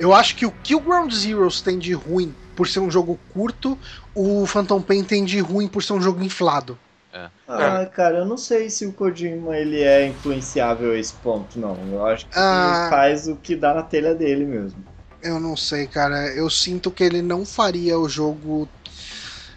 Eu 0.00 0.14
acho 0.14 0.34
que 0.34 0.46
o 0.46 0.50
que 0.50 0.74
o 0.74 0.80
Ground 0.80 1.12
Zeroes 1.12 1.60
tem 1.60 1.78
de 1.78 1.92
ruim 1.92 2.34
por 2.56 2.68
ser 2.68 2.80
um 2.80 2.90
jogo 2.90 3.18
curto, 3.32 3.78
o 4.14 4.46
Phantom 4.46 4.80
Pain 4.80 5.04
tem 5.04 5.24
de 5.24 5.40
ruim 5.40 5.68
por 5.68 5.82
ser 5.82 5.92
um 5.92 6.00
jogo 6.00 6.22
inflado. 6.22 6.78
É. 7.14 7.30
Ah, 7.46 7.86
cara, 7.86 8.18
eu 8.18 8.24
não 8.24 8.36
sei 8.36 8.68
se 8.68 8.84
o 8.84 8.92
Kojima 8.92 9.56
ele 9.56 9.80
é 9.82 10.08
influenciável 10.08 10.92
a 10.92 10.98
esse 10.98 11.14
ponto, 11.14 11.58
não. 11.58 11.76
Eu 11.92 12.04
acho 12.06 12.26
que 12.26 12.36
ah, 12.36 12.86
ele 12.86 12.90
faz 12.90 13.28
o 13.28 13.36
que 13.36 13.54
dá 13.54 13.72
na 13.72 13.82
telha 13.82 14.14
dele 14.14 14.44
mesmo. 14.44 14.84
Eu 15.22 15.38
não 15.38 15.56
sei, 15.56 15.86
cara. 15.86 16.26
Eu 16.34 16.50
sinto 16.50 16.90
que 16.90 17.04
ele 17.04 17.22
não 17.22 17.46
faria 17.46 17.98
o 17.98 18.08
jogo 18.08 18.68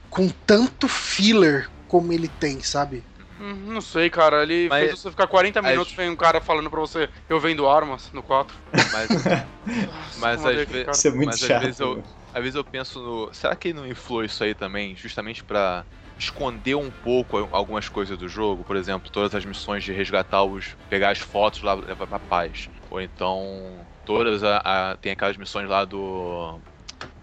com 0.09 0.29
tanto 0.45 0.87
filler 0.87 1.69
como 1.87 2.13
ele 2.13 2.27
tem, 2.27 2.61
sabe? 2.61 3.03
Hum, 3.39 3.73
não 3.73 3.81
sei, 3.81 4.09
cara. 4.09 4.43
Ele 4.43 4.67
Mas, 4.69 4.89
fez 4.89 4.99
você 5.01 5.11
ficar 5.11 5.27
40 5.27 5.61
minutos 5.61 5.93
vem 5.93 6.09
um 6.09 6.15
cara 6.15 6.39
falando 6.41 6.69
pra 6.69 6.79
você, 6.79 7.09
eu 7.29 7.39
vendo 7.39 7.67
armas 7.67 8.09
no 8.13 8.23
4. 8.23 8.55
Mas, 8.93 9.09
mas, 10.17 10.45
às, 10.45 10.67
ve 10.67 10.85
isso 10.91 11.07
é 11.07 11.11
muito 11.11 11.27
mas 11.27 11.39
chato, 11.39 11.53
às 11.53 11.61
vezes 11.61 11.79
eu, 11.79 12.03
às 12.33 12.41
vezes 12.41 12.55
eu 12.55 12.63
penso 12.63 12.99
no. 12.99 13.33
Será 13.33 13.55
que 13.55 13.69
ele 13.69 13.79
não 13.79 13.87
influi 13.87 14.25
isso 14.25 14.43
aí 14.43 14.53
também, 14.55 14.95
justamente 14.95 15.43
pra 15.43 15.85
esconder 16.17 16.75
um 16.75 16.89
pouco 16.89 17.37
algumas 17.51 17.87
coisas 17.87 18.17
do 18.17 18.27
jogo, 18.27 18.63
por 18.63 18.75
exemplo, 18.75 19.11
todas 19.11 19.35
as 19.35 19.45
missões 19.45 19.83
de 19.83 19.91
resgatar 19.91 20.43
os. 20.43 20.75
pegar 20.89 21.11
as 21.11 21.19
fotos 21.19 21.61
lá 21.61 21.73
levar 21.73 22.07
pra 22.07 22.19
paz. 22.19 22.69
Ou 22.89 23.01
então. 23.01 23.85
Todas 24.05 24.43
a, 24.43 24.57
a, 24.57 24.97
tem 24.97 25.11
aquelas 25.11 25.37
missões 25.37 25.69
lá 25.69 25.85
do. 25.85 26.59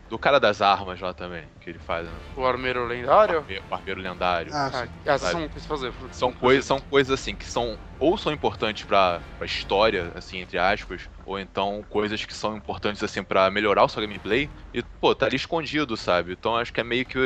Do 0.08 0.18
cara 0.18 0.38
das 0.38 0.60
armas 0.60 1.00
lá 1.00 1.14
também, 1.14 1.44
que 1.60 1.70
ele 1.70 1.78
faz. 1.78 2.06
Né? 2.06 2.12
O 2.36 2.44
armeiro 2.44 2.86
lendário? 2.86 3.44
O 3.70 3.74
armeiro, 3.74 4.00
lendário. 4.00 4.52
Ah, 4.54 4.70
ah 4.72 4.88
essas 5.04 5.30
são 5.30 5.48
fazer. 5.62 5.92
São 6.12 6.32
coisas, 6.32 6.64
são 6.66 6.78
coisas 6.78 7.18
assim 7.18 7.34
que 7.34 7.46
são 7.46 7.78
ou 7.98 8.18
são 8.18 8.32
importantes 8.32 8.84
pra, 8.84 9.22
pra 9.38 9.46
história, 9.46 10.12
assim, 10.14 10.38
entre 10.38 10.58
aspas, 10.58 11.08
ou 11.24 11.38
então 11.38 11.82
coisas 11.88 12.22
que 12.24 12.34
são 12.34 12.54
importantes 12.54 13.02
assim 13.02 13.24
para 13.24 13.50
melhorar 13.50 13.82
o 13.82 13.88
seu 13.88 14.02
gameplay. 14.02 14.50
E, 14.74 14.82
pô, 15.00 15.14
tá 15.14 15.24
ali 15.24 15.36
escondido, 15.36 15.96
sabe? 15.96 16.32
Então 16.32 16.54
acho 16.54 16.72
que 16.72 16.80
é 16.80 16.84
meio 16.84 17.06
que 17.06 17.18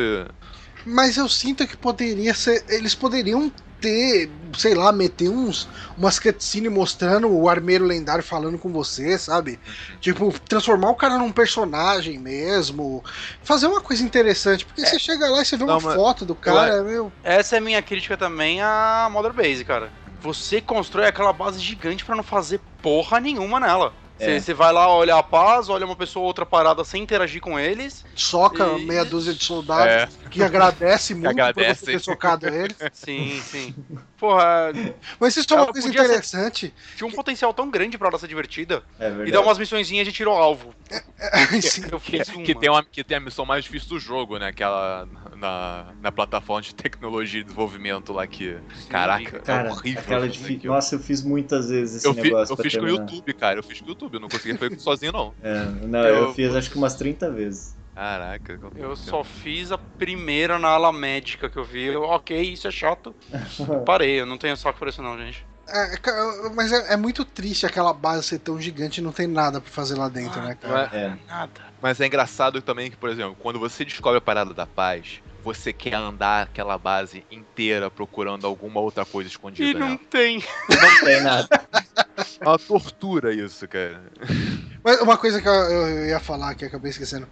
mas 0.85 1.17
eu 1.17 1.29
sinto 1.29 1.67
que 1.67 1.77
poderia 1.77 2.35
ser. 2.35 2.65
Eles 2.69 2.95
poderiam 2.95 3.51
ter, 3.81 4.31
sei 4.57 4.75
lá, 4.75 4.93
meter 4.93 5.29
uns 5.29 5.69
umas 5.97 6.19
cutscenes 6.19 6.71
mostrando 6.71 7.29
o 7.29 7.49
armeiro 7.49 7.85
lendário 7.85 8.23
falando 8.23 8.59
com 8.59 8.73
você, 8.73 9.19
sabe? 9.19 9.59
Tipo, 10.01 10.33
transformar 10.41 10.91
o 10.91 10.95
cara 10.95 11.19
num 11.19 11.33
personagem 11.33 12.19
mesmo. 12.19 13.03
Fazer 13.43 13.67
uma 13.67 13.81
coisa 13.81 14.03
interessante, 14.03 14.65
porque 14.65 14.83
é. 14.83 14.87
você 14.87 14.99
chega 14.99 15.29
lá 15.29 15.43
e 15.43 15.45
você 15.45 15.57
vê 15.57 15.65
Não, 15.65 15.79
uma 15.79 15.95
foto 15.95 16.25
do 16.25 16.35
cara, 16.35 16.77
eu, 16.77 16.85
meu. 16.85 17.13
Essa 17.23 17.57
é 17.57 17.59
a 17.59 17.63
minha 17.63 17.83
crítica 17.83 18.17
também 18.17 18.61
a 18.61 19.09
Mother 19.11 19.33
Base, 19.33 19.65
cara. 19.65 19.91
Você 20.21 20.61
constrói 20.61 21.07
aquela 21.07 21.33
base 21.33 21.61
gigante 21.61 22.05
para 22.05 22.17
não 22.17 22.25
fazer 22.25 22.61
porra 22.83 23.21
nenhuma 23.21 23.61
nela. 23.61 23.93
Você 24.19 24.51
é. 24.51 24.55
vai 24.55 24.73
lá, 24.73 24.89
olha 24.89 25.17
a 25.17 25.23
paz, 25.23 25.69
olha 25.69 25.87
uma 25.87 25.95
pessoa 25.95 26.23
ou 26.23 26.27
outra 26.27 26.45
parada 26.45 26.85
sem 26.85 27.03
interagir 27.03 27.41
com 27.41 27.59
eles. 27.59 28.05
Soca 28.15 28.65
e... 28.79 28.85
meia 28.85 29.05
dúzia 29.05 29.33
de 29.33 29.45
soldados 29.45 30.15
é. 30.25 30.29
que 30.29 30.43
agradece 30.43 31.15
muito 31.15 31.29
agradece. 31.29 31.81
por 31.81 31.87
você 31.87 31.93
ter 31.93 32.01
socado 32.01 32.49
eles. 32.49 32.77
Sim, 32.93 33.41
sim. 33.41 33.75
Porra. 34.19 34.73
Mas 35.21 35.37
isso 35.37 35.55
é 35.55 35.57
uma 35.57 35.73
coisa 35.73 35.89
interessante. 35.89 36.67
Ser... 36.67 36.97
Tinha 36.97 37.07
um 37.07 37.11
que... 37.11 37.17
potencial 37.17 37.55
tão 37.55 37.71
grande 37.71 37.97
pra 37.97 38.09
ela 38.09 38.19
ser 38.19 38.27
divertida. 38.27 38.83
É 38.99 39.09
verdade. 39.09 39.31
E 39.31 39.33
dá 39.33 39.41
umas 39.41 39.57
missõezinhas 39.59 40.05
de 40.05 40.13
tiro 40.13 40.33
alvo. 40.33 40.75
É, 40.91 41.03
é, 41.21 41.47
que, 42.03 42.43
que, 42.43 42.55
tem 42.55 42.69
uma, 42.69 42.85
que 42.85 43.05
tem 43.05 43.17
a 43.17 43.21
missão 43.21 43.47
mais 43.47 43.65
difícil 43.65 43.91
do 43.91 44.01
jogo, 44.01 44.37
né? 44.37 44.49
Aquela 44.49 45.09
na, 45.37 45.87
na 46.01 46.11
plataforma 46.11 46.63
de 46.63 46.75
tecnologia 46.75 47.41
e 47.41 47.45
desenvolvimento 47.45 48.13
lá 48.13 48.27
que. 48.27 48.59
Sim, 48.75 48.89
caraca, 48.89 49.39
cara, 49.39 49.69
é 49.69 49.71
horrível. 49.71 50.01
Aquela 50.01 50.29
de... 50.29 50.67
Nossa, 50.67 50.97
eu 50.97 50.99
fiz 50.99 51.23
muitas 51.23 51.69
vezes 51.69 51.99
esse 51.99 52.07
eu 52.07 52.13
negócio. 52.13 52.57
Fi, 52.57 52.61
eu 52.61 52.65
fiz 52.65 52.77
com 52.77 52.85
o 52.85 52.89
YouTube, 52.89 53.33
cara. 53.35 53.59
Eu 53.61 53.63
fiz 53.63 53.81
com 53.81 53.87
o 53.87 53.89
YouTube. 53.91 54.15
Eu 54.15 54.21
não 54.21 54.29
consegui 54.29 54.59
fazer 54.59 54.79
sozinho, 54.81 55.13
não. 55.13 55.33
É, 55.41 55.65
não, 55.87 56.01
eu, 56.01 56.15
eu 56.17 56.35
fiz 56.35 56.55
acho 56.57 56.71
que 56.71 56.77
umas 56.77 56.97
30 56.97 57.31
vezes. 57.31 57.78
Caraca. 57.99 58.61
Eu 58.77 58.95
só 58.95 59.25
fiz 59.25 59.73
a 59.73 59.77
primeira 59.77 60.57
na 60.57 60.69
ala 60.69 60.93
médica 60.93 61.51
que 61.51 61.57
eu 61.57 61.65
vi. 61.65 61.87
Eu, 61.87 62.05
ok, 62.05 62.41
isso 62.41 62.69
é 62.69 62.71
chato. 62.71 63.13
Parei, 63.85 64.21
eu 64.21 64.25
não 64.25 64.39
tenho 64.39 64.57
saco 64.57 64.79
por 64.79 64.87
isso 64.87 65.03
não, 65.03 65.19
gente. 65.19 65.45
É, 65.67 65.95
é 65.97 66.49
mas 66.55 66.73
é, 66.73 66.93
é, 66.93 66.97
muito 66.97 67.25
triste 67.25 67.67
aquela 67.67 67.93
base 67.93 68.23
ser 68.23 68.39
tão 68.39 68.61
gigante 68.61 69.01
e 69.01 69.03
não 69.03 69.11
tem 69.11 69.27
nada 69.27 69.61
pra 69.61 69.69
fazer 69.69 69.97
lá 69.97 70.09
dentro, 70.09 70.41
né, 70.41 70.55
cara? 70.55 70.89
É, 70.93 71.13
nada. 71.27 71.61
Mas 71.83 72.01
é 72.01 72.07
engraçado 72.07 72.63
também 72.63 72.89
que, 72.89 72.97
por 72.97 73.11
exemplo, 73.11 73.35
quando 73.35 73.59
você 73.59 73.85
descobre 73.85 74.19
a 74.19 74.23
parada 74.23 74.55
da 74.55 74.65
paz, 74.65 75.21
você 75.43 75.73
quer 75.73 75.95
andar 75.95 76.45
aquela 76.45 76.79
base 76.79 77.27
inteira 77.29 77.91
procurando 77.91 78.47
alguma 78.47 78.79
outra 78.79 79.05
coisa 79.05 79.29
escondida. 79.29 79.71
E 79.71 79.75
não 79.75 79.89
nela. 79.89 80.01
tem. 80.09 80.39
Não 80.69 81.01
tem 81.05 81.21
nada. 81.21 81.49
É 82.41 82.49
uma 82.49 82.59
tortura 82.59 83.35
isso, 83.35 83.67
cara. 83.67 84.01
Mas 84.83 85.01
uma 85.01 85.17
coisa 85.17 85.41
que 85.41 85.49
eu, 85.49 85.53
eu 85.53 86.07
ia 86.07 86.21
falar 86.21 86.55
que 86.55 86.65
acabei 86.65 86.91
esquecendo. 86.91 87.27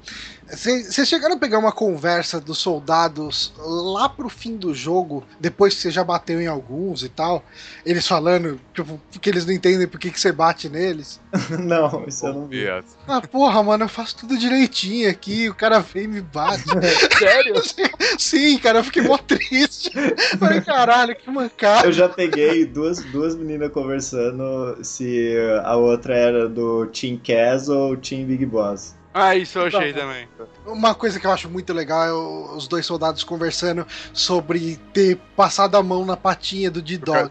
Vocês 0.49 1.09
chegaram 1.09 1.37
a 1.37 1.39
pegar 1.39 1.59
uma 1.59 1.73
conversa 1.73 2.41
dos 2.41 2.59
soldados 2.59 3.53
lá 3.59 4.09
pro 4.09 4.29
fim 4.29 4.57
do 4.57 4.75
jogo, 4.75 5.25
depois 5.41 5.75
que 5.75 5.81
você 5.81 5.91
já 5.91 6.05
bateu 6.05 6.41
em 6.41 6.47
alguns 6.47 7.03
e 7.03 7.09
tal, 7.09 7.45
eles 7.85 8.07
falando, 8.07 8.61
tipo, 8.75 9.01
que 9.21 9.29
eles 9.29 9.45
não 9.45 9.53
entendem 9.53 9.89
por 9.89 9.99
que, 9.99 10.11
que 10.11 10.21
você 10.21 10.31
bate 10.31 10.69
neles? 10.69 11.21
não, 11.59 12.05
isso 12.07 12.27
eu 12.27 12.35
não 12.35 12.47
vi. 12.47 12.67
Ah, 13.09 13.21
porra, 13.21 13.63
mano, 13.63 13.85
eu 13.85 13.89
faço 13.89 14.19
tudo 14.19 14.39
direitinho 14.39 15.11
aqui, 15.11 15.49
o 15.49 15.55
cara 15.55 15.81
vem 15.81 16.05
e 16.05 16.09
me 16.09 16.21
bate. 16.21 16.65
Sério? 17.19 17.55
Sim, 18.19 18.59
cara, 18.59 18.81
eu 18.81 18.85
fiquei 18.85 19.03
mó 19.03 19.19
triste. 19.19 19.91
Falei, 20.39 20.61
caralho, 20.61 21.17
que 21.17 21.31
mancada. 21.31 21.87
Eu 21.87 21.93
já 21.93 22.09
peguei 22.09 22.65
duas, 22.65 23.03
duas 23.05 23.35
meninas 23.35 23.73
conversando 23.73 24.79
se 24.97 25.37
a 25.63 25.77
outra 25.77 26.15
era 26.15 26.49
do 26.49 26.87
Team 26.87 27.19
Cass 27.19 27.69
ou 27.69 27.97
Team 27.97 28.25
Big 28.25 28.47
Boss. 28.47 28.97
Ah, 29.13 29.35
isso 29.35 29.59
eu 29.59 29.67
achei 29.67 29.93
tá 29.93 30.01
também. 30.01 30.29
Uma 30.67 30.95
coisa 30.95 31.21
que 31.21 31.27
eu 31.27 31.33
acho 31.33 31.49
muito 31.49 31.73
legal 31.73 32.05
é 32.05 32.13
os 32.57 32.67
dois 32.67 32.85
soldados 32.85 33.23
conversando 33.23 33.87
sobre 34.13 34.77
ter 34.93 35.17
passado 35.37 35.77
a 35.77 35.83
mão 35.83 36.05
na 36.05 36.17
patinha 36.17 36.71
do 36.71 36.83
D-Dog. 36.83 37.29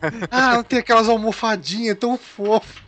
ah, 0.30 0.56
não 0.56 0.62
tem 0.62 0.78
aquelas 0.78 1.08
almofadinhas 1.08 1.98
tão 1.98 2.16
fofo. 2.16 2.82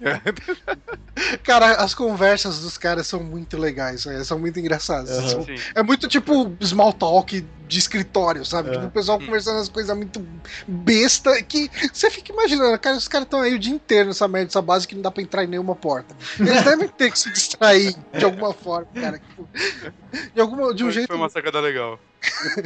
cara, 1.42 1.72
as 1.76 1.94
conversas 1.94 2.60
dos 2.60 2.78
caras 2.78 3.06
são 3.06 3.22
muito 3.22 3.56
legais, 3.56 4.04
né? 4.06 4.22
são 4.22 4.38
muito 4.38 4.60
engraçadas. 4.60 5.34
Uhum. 5.34 5.46
é 5.74 5.82
muito 5.82 6.06
tipo 6.08 6.54
small 6.62 6.92
talk 6.92 7.44
de 7.66 7.78
escritório, 7.78 8.44
sabe? 8.44 8.70
Tipo, 8.70 8.86
o 8.86 8.90
pessoal 8.90 9.18
conversando 9.18 9.58
as 9.58 9.68
coisas 9.68 9.96
muito 9.96 10.24
besta 10.66 11.42
que 11.42 11.70
você 11.92 12.10
fica 12.10 12.32
imaginando, 12.32 12.78
cara, 12.78 12.96
os 12.96 13.08
caras 13.08 13.26
estão 13.26 13.40
aí 13.40 13.54
o 13.54 13.58
dia 13.58 13.74
inteiro 13.74 14.08
nessa 14.08 14.28
merda, 14.28 14.46
nessa 14.46 14.62
base 14.62 14.86
que 14.86 14.94
não 14.94 15.02
dá 15.02 15.10
pra 15.10 15.22
entrar 15.22 15.44
em 15.44 15.48
nenhuma 15.48 15.74
porta. 15.74 16.14
Eles 16.38 16.62
devem 16.62 16.88
ter 16.88 17.10
que 17.10 17.18
se 17.18 17.30
distrair 17.30 17.95
de 18.16 18.24
alguma 18.24 18.52
forma, 18.52 18.88
cara. 18.94 19.18
Tipo, 19.18 19.48
de, 20.34 20.40
alguma, 20.40 20.74
de 20.74 20.82
um 20.82 20.86
foi, 20.86 20.94
jeito. 20.94 21.08
Foi 21.08 21.16
uma 21.16 21.28
sacada 21.28 21.60
legal. 21.60 21.98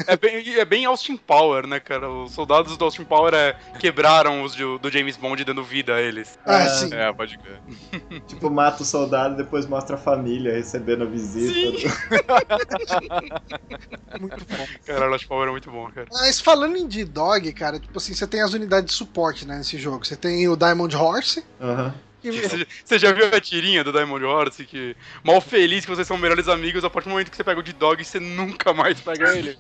é, 0.06 0.16
bem, 0.16 0.58
é 0.58 0.64
bem 0.64 0.86
Austin 0.86 1.16
Power, 1.16 1.66
né, 1.66 1.80
cara? 1.80 2.08
Os 2.08 2.32
soldados 2.32 2.76
do 2.76 2.84
Austin 2.84 3.04
Power 3.04 3.34
é, 3.34 3.56
quebraram 3.78 4.42
os 4.42 4.54
do, 4.54 4.78
do, 4.78 4.90
James 4.90 5.16
Bond 5.16 5.44
dando 5.44 5.62
vida 5.62 5.94
a 5.94 6.00
eles. 6.00 6.38
Ah, 6.46 6.62
é, 6.62 6.68
sim. 6.68 6.88
É, 6.92 7.12
pode 7.12 7.38
crer. 7.38 7.60
tipo, 8.26 8.50
mata 8.50 8.82
o 8.82 8.86
soldado 8.86 9.34
e 9.34 9.36
depois 9.38 9.66
mostra 9.66 9.96
a 9.96 9.98
família 9.98 10.52
recebendo 10.52 11.02
a 11.02 11.06
visita. 11.06 11.52
Sim. 11.52 11.88
muito 14.20 14.44
bom. 14.44 14.66
Cara, 14.86 15.10
o 15.10 15.12
Austin 15.12 15.28
Power 15.28 15.48
é 15.48 15.50
muito 15.50 15.70
bom, 15.70 15.90
cara. 15.90 16.06
Mas 16.12 16.40
falando 16.40 16.76
em 16.76 16.86
D-Dog, 16.86 17.52
cara, 17.52 17.78
tipo 17.78 17.98
assim, 17.98 18.14
você 18.14 18.26
tem 18.26 18.40
as 18.40 18.54
unidades 18.54 18.90
de 18.90 18.96
suporte, 18.96 19.46
né, 19.46 19.58
nesse 19.58 19.78
jogo. 19.78 20.06
Você 20.06 20.16
tem 20.16 20.48
o 20.48 20.56
Diamond 20.56 20.96
Horse. 20.96 21.44
Aham. 21.60 21.86
Uhum. 21.86 22.09
Você, 22.22 22.66
você 22.84 22.98
já 22.98 23.12
viu 23.12 23.26
a 23.26 23.40
tirinha 23.40 23.82
do 23.82 23.92
Diamond 23.92 24.24
Horse 24.24 24.64
que 24.64 24.96
mal 25.24 25.40
feliz 25.40 25.84
que 25.84 25.90
vocês 25.90 26.06
são 26.06 26.18
melhores 26.18 26.48
amigos 26.48 26.84
a 26.84 26.90
partir 26.90 27.08
do 27.08 27.12
momento 27.12 27.30
que 27.30 27.36
você 27.36 27.44
pega 27.44 27.60
o 27.60 27.62
D-Dog 27.62 28.04
você 28.04 28.20
nunca 28.20 28.72
mais 28.72 29.00
pega 29.00 29.36
ele? 29.36 29.58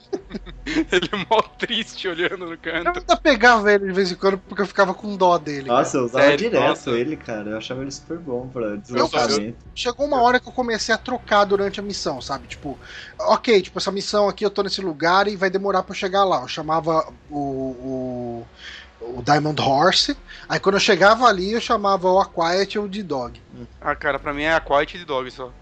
ele 0.66 1.08
é 1.12 1.26
mal 1.28 1.42
triste 1.58 2.08
olhando 2.08 2.46
no 2.46 2.58
canto. 2.58 2.86
Eu 2.86 2.92
ainda 2.94 3.16
pegava 3.16 3.72
ele 3.72 3.86
de 3.86 3.92
vez 3.92 4.12
em 4.12 4.14
quando 4.14 4.38
porque 4.38 4.62
eu 4.62 4.66
ficava 4.66 4.92
com 4.92 5.16
dó 5.16 5.38
dele. 5.38 5.68
Nossa, 5.68 5.92
cara. 5.92 6.02
eu 6.02 6.06
usava 6.06 6.24
Sério? 6.24 6.38
direto 6.38 6.68
Nossa. 6.68 6.90
ele, 6.90 7.16
cara. 7.16 7.50
Eu 7.50 7.58
achava 7.58 7.82
ele 7.82 7.90
super 7.90 8.18
bom 8.18 8.48
pra 8.48 8.76
deslocamento. 8.76 9.58
Chegou 9.74 10.06
uma 10.06 10.20
hora 10.20 10.38
que 10.38 10.48
eu 10.48 10.52
comecei 10.52 10.94
a 10.94 10.98
trocar 10.98 11.44
durante 11.44 11.80
a 11.80 11.82
missão, 11.82 12.20
sabe? 12.20 12.46
Tipo, 12.46 12.78
ok, 13.18 13.62
tipo, 13.62 13.78
essa 13.78 13.90
missão 13.90 14.28
aqui 14.28 14.44
eu 14.44 14.50
tô 14.50 14.62
nesse 14.62 14.80
lugar 14.80 15.28
e 15.28 15.36
vai 15.36 15.50
demorar 15.50 15.82
pra 15.82 15.92
eu 15.92 15.98
chegar 15.98 16.24
lá. 16.24 16.42
Eu 16.42 16.48
chamava 16.48 17.12
o, 17.30 17.38
o 17.38 18.46
o 19.18 19.22
Diamond 19.22 19.60
Horse. 19.60 20.16
Aí 20.48 20.58
quando 20.58 20.76
eu 20.76 20.80
chegava 20.80 21.26
ali, 21.26 21.52
eu 21.52 21.60
chamava 21.60 22.08
o 22.08 22.24
Quiet 22.24 22.78
ou 22.78 22.84
o 22.84 22.88
D-Dog. 22.88 23.40
Ah, 23.80 23.94
cara, 23.94 24.18
pra 24.18 24.32
mim 24.32 24.42
é 24.42 24.54
a 24.54 24.60
Quiet 24.60 24.94
e 24.94 24.98
D-Dog 24.98 25.30
só. 25.30 25.52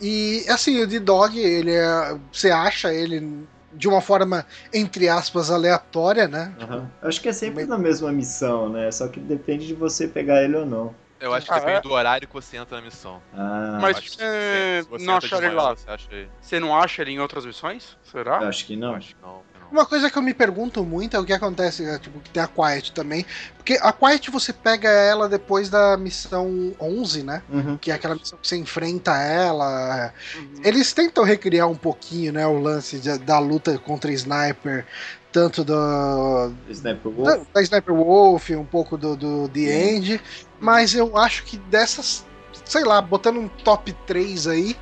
E 0.00 0.44
assim, 0.48 0.80
o 0.82 0.86
D-Dog, 0.86 1.38
ele 1.38 1.72
é. 1.72 2.18
Você 2.32 2.50
acha 2.50 2.92
ele 2.92 3.46
de 3.72 3.88
uma 3.88 4.00
forma, 4.00 4.46
entre 4.72 5.08
aspas, 5.08 5.50
aleatória, 5.50 6.26
né? 6.26 6.54
Uhum. 6.60 6.86
Acho 7.02 7.20
que 7.20 7.28
é 7.28 7.32
sempre 7.32 7.64
na 7.64 7.78
mesma 7.78 8.10
missão, 8.10 8.68
né? 8.68 8.90
Só 8.90 9.08
que 9.08 9.20
depende 9.20 9.66
de 9.66 9.74
você 9.74 10.08
pegar 10.08 10.42
ele 10.42 10.56
ou 10.56 10.66
não. 10.66 10.94
Eu 11.20 11.34
acho 11.34 11.46
que 11.46 11.52
ah, 11.52 11.58
depende 11.58 11.78
é? 11.78 11.80
do 11.80 11.90
horário 11.90 12.28
que 12.28 12.34
você 12.34 12.56
entra 12.56 12.76
na 12.76 12.82
missão. 12.82 13.20
Ah, 13.34 13.78
Mas 13.80 13.98
você, 13.98 14.86
você 14.88 15.04
não 15.04 15.16
acha 15.16 15.36
ele 15.36 15.50
lá? 15.50 15.74
Você, 15.74 15.90
acha 15.90 16.08
você 16.40 16.60
não 16.60 16.76
acha 16.76 17.02
ele 17.02 17.10
em 17.10 17.18
outras 17.18 17.44
missões? 17.44 17.96
Será? 18.04 18.42
Eu 18.42 18.48
acho 18.48 18.64
que 18.64 18.76
não. 18.76 18.94
acho 18.94 19.16
que 19.16 19.22
não. 19.22 19.42
Uma 19.70 19.84
coisa 19.84 20.10
que 20.10 20.16
eu 20.16 20.22
me 20.22 20.32
pergunto 20.32 20.82
muito 20.84 21.16
é 21.16 21.20
o 21.20 21.24
que 21.24 21.32
acontece, 21.32 21.84
é, 21.84 21.98
tipo, 21.98 22.18
que 22.20 22.30
tem 22.30 22.42
a 22.42 22.48
Quiet 22.48 22.92
também. 22.92 23.24
Porque 23.56 23.78
a 23.80 23.92
Quiet 23.92 24.30
você 24.30 24.52
pega 24.52 24.88
ela 24.88 25.28
depois 25.28 25.68
da 25.68 25.96
missão 25.96 26.74
11, 26.80 27.22
né? 27.22 27.42
Uhum. 27.50 27.76
Que 27.76 27.90
é 27.90 27.94
aquela 27.94 28.14
missão 28.14 28.38
que 28.40 28.48
você 28.48 28.56
enfrenta 28.56 29.14
ela. 29.16 30.12
Uhum. 30.36 30.60
Eles 30.64 30.92
tentam 30.92 31.22
recriar 31.22 31.68
um 31.68 31.74
pouquinho, 31.74 32.32
né, 32.32 32.46
o 32.46 32.58
lance 32.58 32.98
de, 32.98 33.18
da 33.18 33.38
luta 33.38 33.78
contra 33.78 34.10
Sniper. 34.12 34.86
Tanto 35.30 35.62
do. 35.62 36.52
Sniper 36.70 37.12
Wolf. 37.12 37.28
Da, 37.28 37.40
da 37.52 37.62
Sniper 37.62 37.94
Wolf, 37.94 38.50
um 38.50 38.64
pouco 38.64 38.96
do, 38.96 39.14
do 39.14 39.48
The 39.50 39.60
End. 39.60 40.20
Mas 40.58 40.94
eu 40.94 41.16
acho 41.18 41.44
que 41.44 41.58
dessas. 41.58 42.26
Sei 42.64 42.84
lá, 42.84 43.00
botando 43.00 43.38
um 43.38 43.48
top 43.48 43.92
3 44.06 44.46
aí 44.46 44.76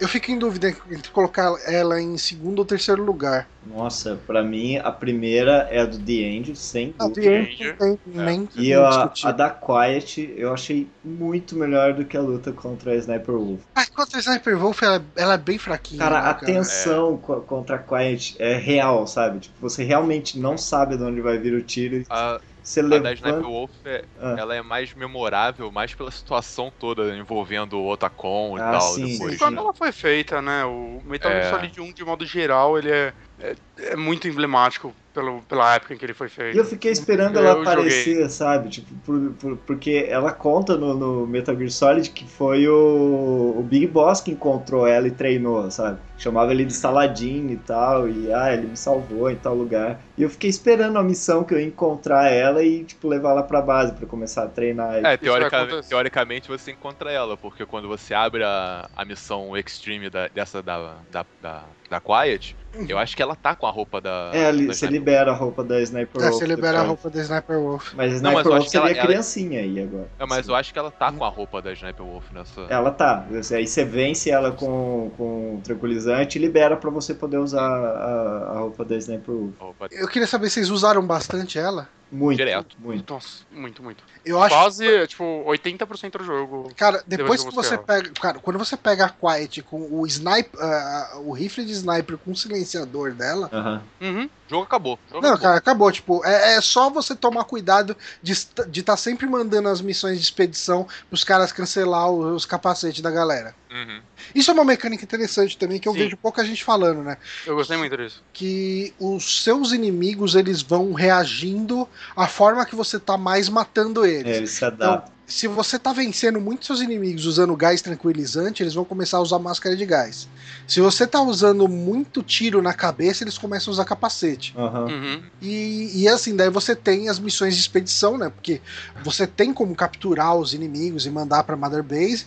eu 0.00 0.08
fico 0.08 0.30
em 0.30 0.38
dúvida 0.38 0.68
entre 0.90 1.10
colocar 1.10 1.54
ela 1.66 2.00
em 2.00 2.16
segundo 2.18 2.58
ou 2.58 2.64
terceiro 2.64 3.02
lugar. 3.02 3.48
Nossa, 3.66 4.18
pra 4.26 4.42
mim 4.42 4.76
a 4.76 4.90
primeira 4.90 5.68
é 5.70 5.80
a 5.80 5.86
do 5.86 5.98
The 5.98 6.12
End, 6.12 6.56
sem 6.56 6.94
a 6.98 7.06
dúvida. 7.06 7.46
The 7.58 7.72
tem 7.72 7.98
nem 8.06 8.48
é. 8.56 8.60
E 8.60 8.74
a, 8.74 9.12
a, 9.22 9.32
da 9.32 9.50
Quiet 9.50 10.34
eu 10.36 10.52
achei 10.52 10.88
muito 11.02 11.56
melhor 11.56 11.94
do 11.94 12.04
que 12.04 12.16
a 12.16 12.20
luta 12.20 12.52
contra 12.52 12.92
a 12.92 12.96
Sniper 12.96 13.34
Wolf. 13.34 13.60
Ah, 13.74 13.86
contra 13.86 14.18
a 14.18 14.20
Sniper 14.20 14.58
Wolf 14.58 14.82
ela, 14.82 15.04
ela 15.16 15.34
é 15.34 15.38
bem 15.38 15.58
fraquinha. 15.58 16.00
Cara, 16.00 16.22
né, 16.22 16.28
a 16.28 16.34
tensão 16.34 17.20
é. 17.22 17.40
contra 17.46 17.76
a 17.76 17.78
Quiet 17.78 18.36
é 18.38 18.56
real, 18.56 19.06
sabe? 19.06 19.40
Tipo, 19.40 19.54
você 19.60 19.84
realmente 19.84 20.38
não 20.38 20.58
sabe 20.58 20.96
de 20.96 21.02
onde 21.02 21.20
vai 21.20 21.38
vir 21.38 21.54
o 21.54 21.62
tiro. 21.62 22.04
A... 22.10 22.40
Você 22.64 22.80
a 22.80 22.82
levanta... 22.82 23.02
da 23.02 23.12
Sniper 23.12 23.42
Wolf, 23.42 23.70
é, 23.84 24.04
ah. 24.18 24.36
ela 24.38 24.54
é 24.54 24.62
mais 24.62 24.94
memorável, 24.94 25.70
mais 25.70 25.94
pela 25.94 26.10
situação 26.10 26.72
toda 26.80 27.14
envolvendo 27.14 27.78
o 27.78 27.86
Otacon 27.86 28.56
e 28.56 28.60
ah, 28.60 28.72
tal. 28.72 28.80
Sim, 28.80 29.12
depois, 29.12 29.38
Quando 29.38 29.56
né? 29.56 29.60
ela 29.60 29.74
foi 29.74 29.92
feita, 29.92 30.40
né? 30.40 30.64
O 30.64 31.02
Metal 31.04 31.30
Gear 31.30 31.44
é... 31.44 31.50
Solid 31.50 31.80
1, 31.80 31.92
de 31.92 32.04
modo 32.04 32.24
geral, 32.24 32.78
ele 32.78 32.90
é, 32.90 33.12
é, 33.38 33.54
é 33.78 33.96
muito 33.96 34.26
emblemático 34.26 34.94
pelo, 35.14 35.40
pela 35.42 35.76
época 35.76 35.94
em 35.94 35.96
que 35.96 36.04
ele 36.04 36.12
foi 36.12 36.28
feito. 36.28 36.56
E 36.56 36.58
eu 36.58 36.64
fiquei 36.64 36.90
esperando 36.90 37.38
ela 37.38 37.52
aparecer, 37.52 38.14
joguei. 38.14 38.28
sabe? 38.28 38.68
Tipo, 38.68 38.94
por, 39.06 39.30
por, 39.40 39.56
porque 39.58 40.06
ela 40.08 40.32
conta 40.32 40.76
no, 40.76 40.92
no, 40.92 41.26
Metal 41.26 41.56
Gear 41.56 41.70
Solid 41.70 42.10
que 42.10 42.26
foi 42.26 42.66
o, 42.66 43.54
o 43.56 43.62
Big 43.62 43.86
Boss 43.86 44.20
que 44.20 44.32
encontrou 44.32 44.86
ela 44.86 45.06
e 45.06 45.12
treinou, 45.12 45.70
sabe? 45.70 45.98
Chamava 46.18 46.52
ele 46.52 46.64
de 46.64 46.72
Saladin 46.72 47.50
e 47.50 47.56
tal, 47.56 48.08
e 48.08 48.32
ah, 48.32 48.52
ele 48.52 48.66
me 48.66 48.76
salvou 48.76 49.30
em 49.30 49.36
tal 49.36 49.54
lugar. 49.54 50.00
E 50.18 50.22
eu 50.22 50.30
fiquei 50.30 50.50
esperando 50.50 50.98
a 50.98 51.02
missão 51.02 51.44
que 51.44 51.54
eu 51.54 51.58
ia 51.58 51.66
encontrar 51.66 52.30
ela 52.30 52.62
e, 52.62 52.84
tipo, 52.84 53.08
levar 53.08 53.30
ela 53.30 53.42
pra 53.42 53.60
base 53.60 53.92
para 53.92 54.06
começar 54.06 54.44
a 54.44 54.48
treinar. 54.48 55.04
É, 55.04 55.16
teorica, 55.16 55.82
teoricamente 55.88 56.48
você 56.48 56.72
encontra 56.72 57.10
ela, 57.10 57.36
porque 57.36 57.64
quando 57.64 57.88
você 57.88 58.14
abre 58.14 58.42
a, 58.42 58.88
a 58.96 59.04
missão 59.04 59.56
Extreme 59.56 60.08
da, 60.10 60.28
dessa 60.28 60.62
da, 60.62 60.96
da, 61.10 61.26
da 61.42 61.64
da 61.94 62.00
Quiet, 62.00 62.56
eu 62.88 62.98
acho 62.98 63.16
que 63.16 63.22
ela 63.22 63.34
tá 63.36 63.54
com 63.54 63.66
a 63.66 63.70
roupa 63.70 64.00
da. 64.00 64.30
É, 64.32 64.46
ali, 64.46 64.66
da 64.66 64.74
você 64.74 64.86
libera 64.86 65.30
a 65.30 65.34
roupa 65.34 65.62
da 65.64 65.80
Sniper 65.80 66.22
É, 66.22 66.24
Wolf. 66.28 66.38
você 66.38 66.46
libera 66.46 66.80
a 66.80 66.82
roupa 66.82 67.10
da 67.10 67.20
Sniper 67.22 67.58
Wolf. 67.58 67.92
Mas 67.94 68.06
a 68.06 68.20
Não, 68.22 68.30
Sniper 68.30 68.34
mas 68.34 68.46
eu 68.46 68.52
Wolf 68.52 68.70
que 68.70 68.76
ela- 68.76 68.86
seria 68.86 69.00
ela- 69.00 69.08
criancinha 69.08 69.60
aí 69.60 69.80
agora. 69.82 70.08
É, 70.18 70.26
mas 70.26 70.48
eu 70.48 70.54
acho 70.54 70.72
que 70.72 70.78
ela 70.78 70.90
tá 70.90 71.12
com 71.12 71.24
a 71.24 71.28
roupa 71.28 71.60
da 71.62 71.72
Sniper 71.72 72.04
Wolf 72.04 72.24
nessa. 72.32 72.60
Ela 72.68 72.90
tá. 72.90 73.26
Aí 73.54 73.66
você 73.66 73.84
vence 73.84 74.30
ela 74.30 74.52
com, 74.52 75.10
com 75.16 75.60
tranquilizante 75.62 76.38
e 76.38 76.40
libera 76.40 76.76
pra 76.76 76.90
você 76.90 77.14
poder 77.14 77.38
usar 77.38 77.60
a, 77.62 78.52
a 78.54 78.58
roupa 78.60 78.84
da 78.84 78.96
Sniper 78.96 79.34
Wolf. 79.34 79.54
Eu 79.92 80.08
queria 80.08 80.26
saber 80.26 80.48
se 80.48 80.54
vocês 80.54 80.70
usaram 80.70 81.04
bastante 81.06 81.58
ela. 81.58 81.88
Muito. 82.12 82.36
Direto. 82.36 82.76
Muito. 82.78 83.12
Nossa, 83.12 83.42
muito, 83.50 83.82
muito. 83.82 84.04
Eu 84.24 84.40
acho 84.40 84.54
Quase, 84.54 85.06
tipo, 85.08 85.24
80% 85.46 86.18
do 86.18 86.22
jogo. 86.24 86.70
Cara, 86.76 87.02
depois 87.04 87.40
Depois 87.40 87.44
que 87.44 87.52
você 87.52 87.76
busquei 87.76 87.96
pega. 88.02 88.10
Cara, 88.20 88.38
quando 88.38 88.56
você 88.58 88.76
pega 88.76 89.06
a 89.06 89.08
Quiet 89.08 89.62
com 89.62 89.80
o 89.90 90.06
sniper. 90.06 90.60
ah, 90.60 91.14
o 91.24 91.32
rifle 91.32 91.64
de 91.64 91.72
sniper 91.72 92.16
com 92.18 92.30
o 92.30 92.34
silenciador 92.64 93.12
dela. 93.12 93.48
Aham. 93.52 93.82
Uhum. 94.00 94.24
O 94.24 94.50
jogo 94.50 94.64
acabou. 94.64 94.94
O 94.94 95.14
jogo 95.14 95.22
Não, 95.22 95.30
acabou. 95.30 95.42
cara, 95.42 95.56
acabou. 95.58 95.92
Tipo, 95.92 96.24
é, 96.24 96.56
é 96.56 96.60
só 96.60 96.90
você 96.90 97.14
tomar 97.14 97.44
cuidado 97.44 97.96
de 98.22 98.32
estar 98.32 98.64
de 98.64 98.82
tá 98.82 98.96
sempre 98.96 99.26
mandando 99.26 99.68
as 99.68 99.80
missões 99.80 100.18
de 100.18 100.24
expedição 100.24 100.86
pros 101.08 101.24
caras 101.24 101.52
cancelar 101.52 102.10
os, 102.10 102.36
os 102.36 102.46
capacetes 102.46 103.00
da 103.00 103.10
galera. 103.10 103.54
Uhum. 103.74 104.00
Isso 104.32 104.52
é 104.52 104.54
uma 104.54 104.64
mecânica 104.64 105.02
interessante 105.04 105.58
também 105.58 105.80
que 105.80 105.88
eu 105.88 105.92
Sim. 105.92 105.98
vejo 105.98 106.16
pouca 106.16 106.44
gente 106.44 106.62
falando, 106.62 107.02
né? 107.02 107.16
Eu 107.44 107.56
gostei 107.56 107.76
muito 107.76 107.96
disso. 107.96 108.22
Que 108.32 108.94
os 109.00 109.42
seus 109.42 109.72
inimigos 109.72 110.36
eles 110.36 110.62
vão 110.62 110.92
reagindo 110.92 111.88
à 112.14 112.28
forma 112.28 112.64
que 112.64 112.76
você 112.76 113.00
tá 113.00 113.16
mais 113.18 113.48
matando 113.48 114.06
eles. 114.06 114.32
É, 114.32 114.36
ele 114.36 114.46
se 114.46 114.64
Então, 114.64 114.92
adapta. 114.92 115.12
se 115.26 115.48
você 115.48 115.76
tá 115.76 115.92
vencendo 115.92 116.40
muitos 116.40 116.68
seus 116.68 116.80
inimigos 116.80 117.26
usando 117.26 117.56
gás 117.56 117.82
tranquilizante, 117.82 118.62
eles 118.62 118.74
vão 118.74 118.84
começar 118.84 119.16
a 119.16 119.20
usar 119.22 119.40
máscara 119.40 119.74
de 119.74 119.84
gás. 119.84 120.28
Se 120.68 120.80
você 120.80 121.04
tá 121.04 121.20
usando 121.20 121.66
muito 121.66 122.22
tiro 122.22 122.62
na 122.62 122.72
cabeça, 122.72 123.24
eles 123.24 123.36
começam 123.36 123.72
a 123.72 123.74
usar 123.74 123.84
capacete. 123.84 124.54
Aham. 124.56 124.84
Uhum. 124.84 125.22
E, 125.42 126.02
e 126.02 126.08
assim, 126.08 126.36
daí 126.36 126.48
você 126.48 126.76
tem 126.76 127.08
as 127.08 127.18
missões 127.18 127.54
de 127.56 127.60
expedição, 127.60 128.16
né? 128.16 128.30
Porque 128.30 128.60
você 129.02 129.26
tem 129.26 129.52
como 129.52 129.74
capturar 129.74 130.36
os 130.36 130.54
inimigos 130.54 131.06
e 131.06 131.10
mandar 131.10 131.42
pra 131.42 131.56
Mother 131.56 131.82
Base. 131.82 132.26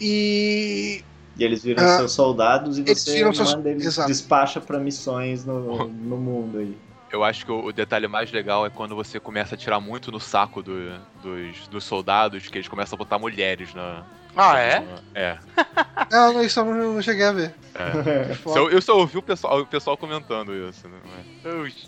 E 0.00 1.02
E 1.38 1.44
eles 1.44 1.62
viram 1.62 1.84
Ah, 1.84 1.96
seus 1.98 2.12
soldados 2.12 2.78
e 2.78 2.82
você 2.82 3.14
viram 3.14 3.32
seus- 3.32 3.54
manda 3.54 3.70
eles 3.70 3.84
Exato. 3.86 4.08
despacha 4.08 4.60
pra 4.60 4.78
missões 4.78 5.44
no, 5.44 5.86
no 5.88 6.16
mundo 6.16 6.58
aí. 6.58 6.76
Eu 7.12 7.22
acho 7.22 7.44
que 7.44 7.52
o, 7.52 7.72
detalhe 7.72 8.08
mais 8.08 8.32
legal 8.32 8.66
é 8.66 8.70
quando 8.70 8.94
você 8.96 9.20
começa 9.20 9.54
a 9.54 9.58
tirar 9.58 9.78
muito 9.80 10.10
no 10.10 10.18
saco 10.18 10.62
do- 10.62 10.98
dos, 11.22 11.68
dos 11.68 11.84
soldados, 11.84 12.48
que 12.48 12.58
eles 12.58 12.68
começam 12.68 12.96
a 12.96 12.98
botar 12.98 13.18
mulheres 13.18 13.72
na. 13.74 14.02
Ah, 14.34 14.58
é? 14.58 14.80
na- 14.80 14.98
é. 15.14 15.38
Não, 16.10 16.42
isso 16.42 16.60
eu 16.60 16.64
não 16.66 17.00
cheguei 17.02 17.24
a 17.24 17.32
ver. 17.32 17.54
É. 17.78 18.34
Foda. 18.36 18.60
Só- 18.60 18.68
eu 18.68 18.82
só 18.82 18.96
ouvi 18.98 19.18
o 19.18 19.22
pessoal, 19.22 19.60
o 19.60 19.66
pessoal 19.66 19.96
comentando 19.96 20.52
isso. 20.54 20.86
Né? 20.88 20.96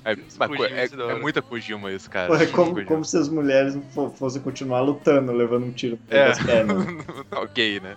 É, 0.05 0.13
é, 0.13 1.11
é 1.11 1.15
muita 1.21 1.43
Kojima 1.43 1.93
isso, 1.93 2.09
cara. 2.11 2.43
É 2.43 2.47
como, 2.47 2.71
Kojima. 2.73 2.87
como 2.89 3.05
se 3.05 3.17
as 3.17 3.29
mulheres 3.29 3.77
fossem 4.17 4.41
continuar 4.43 4.81
lutando, 4.81 5.33
levando 5.33 5.65
um 5.67 5.73
tiro 5.73 5.99
meio 6.11 6.23
É. 6.23 6.45
pernas. 6.45 6.87
Tá 7.29 7.41
ok, 7.41 7.81
né? 7.81 7.97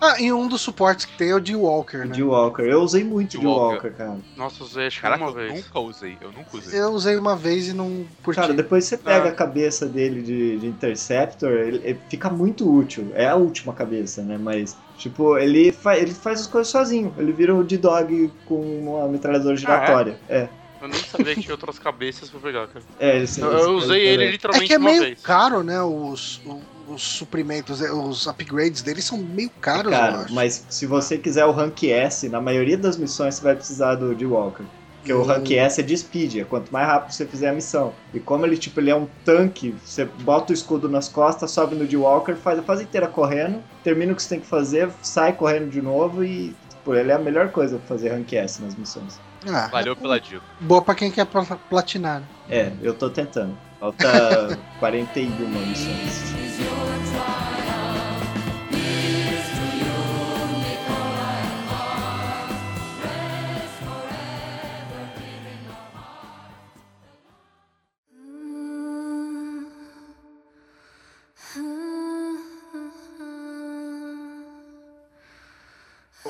Ah, 0.00 0.20
e 0.20 0.32
um 0.32 0.46
dos 0.46 0.60
suportes 0.60 1.04
que 1.04 1.16
tem 1.16 1.30
é 1.30 1.34
o 1.34 1.40
de 1.40 1.56
Walker, 1.56 1.98
né? 1.98 2.06
De 2.14 2.22
Walker. 2.22 2.62
Eu 2.62 2.80
usei 2.82 3.02
muito 3.02 3.38
De 3.38 3.46
Walker. 3.46 3.90
Cara. 3.90 4.18
Nossa, 4.36 4.62
usei 4.62 4.86
acho 4.86 5.00
Caraca, 5.00 5.24
uma 5.24 5.30
eu 5.30 5.34
vez. 5.34 5.52
nunca 5.64 5.80
usei. 5.80 6.16
Eu 6.20 6.30
nunca 6.32 6.56
usei. 6.56 6.80
Eu 6.80 6.88
usei 6.90 7.16
uma 7.16 7.34
vez 7.34 7.68
e 7.68 7.72
não 7.72 8.04
curti. 8.22 8.40
Cara, 8.40 8.52
depois 8.54 8.84
você 8.84 8.96
pega 8.96 9.26
Ah. 9.26 9.28
a 9.30 9.32
cabeça 9.34 9.86
dele 9.86 10.22
de, 10.22 10.58
de 10.58 10.66
Interceptor, 10.66 11.50
ele, 11.52 11.80
ele 11.82 11.98
fica 12.08 12.30
muito 12.30 12.70
útil. 12.72 13.10
É 13.14 13.26
a 13.28 13.34
última 13.34 13.72
cabeça, 13.72 14.22
né? 14.22 14.38
Mas, 14.38 14.76
tipo, 14.98 15.36
ele, 15.38 15.72
fa 15.72 15.96
ele 15.96 16.12
faz 16.14 16.40
as 16.42 16.46
coisas 16.46 16.68
sozinho. 16.70 17.14
Ele 17.18 17.32
vira 17.32 17.54
o 17.54 17.62
D-Dog 17.64 18.30
com 18.46 18.60
uma 18.80 19.08
metralhadora 19.08 19.56
giratória. 19.56 20.18
é? 20.28 20.48
Eu 20.80 20.88
nem 20.88 21.00
sabia 21.00 21.34
que 21.34 21.40
tinha 21.40 21.54
outras 21.54 21.78
cabeças 21.78 22.28
pra 22.28 22.38
pegar, 22.38 22.66
cara. 22.68 22.84
É, 23.00 23.16
ele, 23.16 23.26
Eu, 23.38 23.50
eu 23.50 23.70
usei 23.76 24.06
ele 24.06 24.24
É 24.24 24.30
literalmente 24.30 24.66
que 24.66 24.74
é 24.74 24.78
uma 24.78 24.90
meio 24.90 25.02
vez. 25.02 25.20
caro, 25.22 25.62
né? 25.62 25.82
Os, 25.82 26.40
os, 26.44 26.62
os 26.88 27.02
suprimentos, 27.02 27.80
eh, 27.80 27.90
os 27.90 28.26
upgrades 28.26 28.82
deles 28.82 29.04
são 29.04 29.16
meio 29.18 29.50
caros, 29.60 29.90
eu 29.92 29.98
Cara, 29.98 30.18
acho. 30.20 30.34
mas 30.34 30.64
se 30.68 30.86
você 30.86 31.16
quiser 31.16 31.46
o 31.46 31.50
rank 31.50 31.82
S, 31.84 32.28
na 32.28 32.40
maioria 32.42 32.76
das 32.76 32.96
missões 32.98 33.34
você 33.36 33.42
vai 33.42 33.56
precisar 33.56 33.94
do 33.96 34.14
de 34.14 34.26
Walker. 34.26 34.64
Porque 35.06 35.12
o 35.12 35.22
Hum. 35.22 35.26
rank 35.26 35.52
S 35.52 35.80
é 35.80 35.84
de 35.84 35.96
speed, 35.96 36.36
é 36.38 36.44
quanto 36.44 36.72
mais 36.72 36.84
rápido 36.88 37.12
você 37.12 37.24
fizer 37.24 37.48
a 37.50 37.52
missão. 37.52 37.92
E 38.12 38.18
como 38.18 38.44
ele, 38.44 38.56
tipo, 38.56 38.80
ele 38.80 38.90
é 38.90 38.96
um 38.96 39.06
tanque, 39.24 39.72
você 39.84 40.04
bota 40.04 40.52
o 40.52 40.54
escudo 40.54 40.88
nas 40.88 41.08
costas, 41.08 41.52
sobe 41.52 41.76
no 41.76 41.86
de 41.86 41.96
Walker, 41.96 42.34
faz 42.34 42.58
a 42.58 42.62
fase 42.62 42.82
inteira 42.82 43.06
correndo, 43.06 43.62
termina 43.84 44.12
o 44.12 44.16
que 44.16 44.22
você 44.22 44.30
tem 44.30 44.40
que 44.40 44.46
fazer, 44.48 44.90
sai 45.02 45.32
correndo 45.32 45.70
de 45.70 45.80
novo 45.80 46.24
e, 46.24 46.56
tipo, 46.70 46.92
ele 46.92 47.12
é 47.12 47.14
a 47.14 47.18
melhor 47.20 47.50
coisa 47.52 47.78
pra 47.78 47.86
fazer 47.86 48.08
rank 48.08 48.32
S 48.32 48.60
nas 48.60 48.74
missões. 48.74 49.20
Ah, 49.48 49.68
Valeu 49.70 49.94
pela 49.94 50.18
dica. 50.18 50.42
Boa 50.58 50.82
pra 50.82 50.94
quem 50.96 51.08
quer 51.08 51.24
pla- 51.26 51.44
platinar. 51.70 52.20
né? 52.20 52.26
É, 52.50 52.72
eu 52.82 52.92
tô 52.92 53.08
tentando. 53.08 53.56
Falta 53.78 54.58
41 54.80 55.48
missões. 55.68 56.95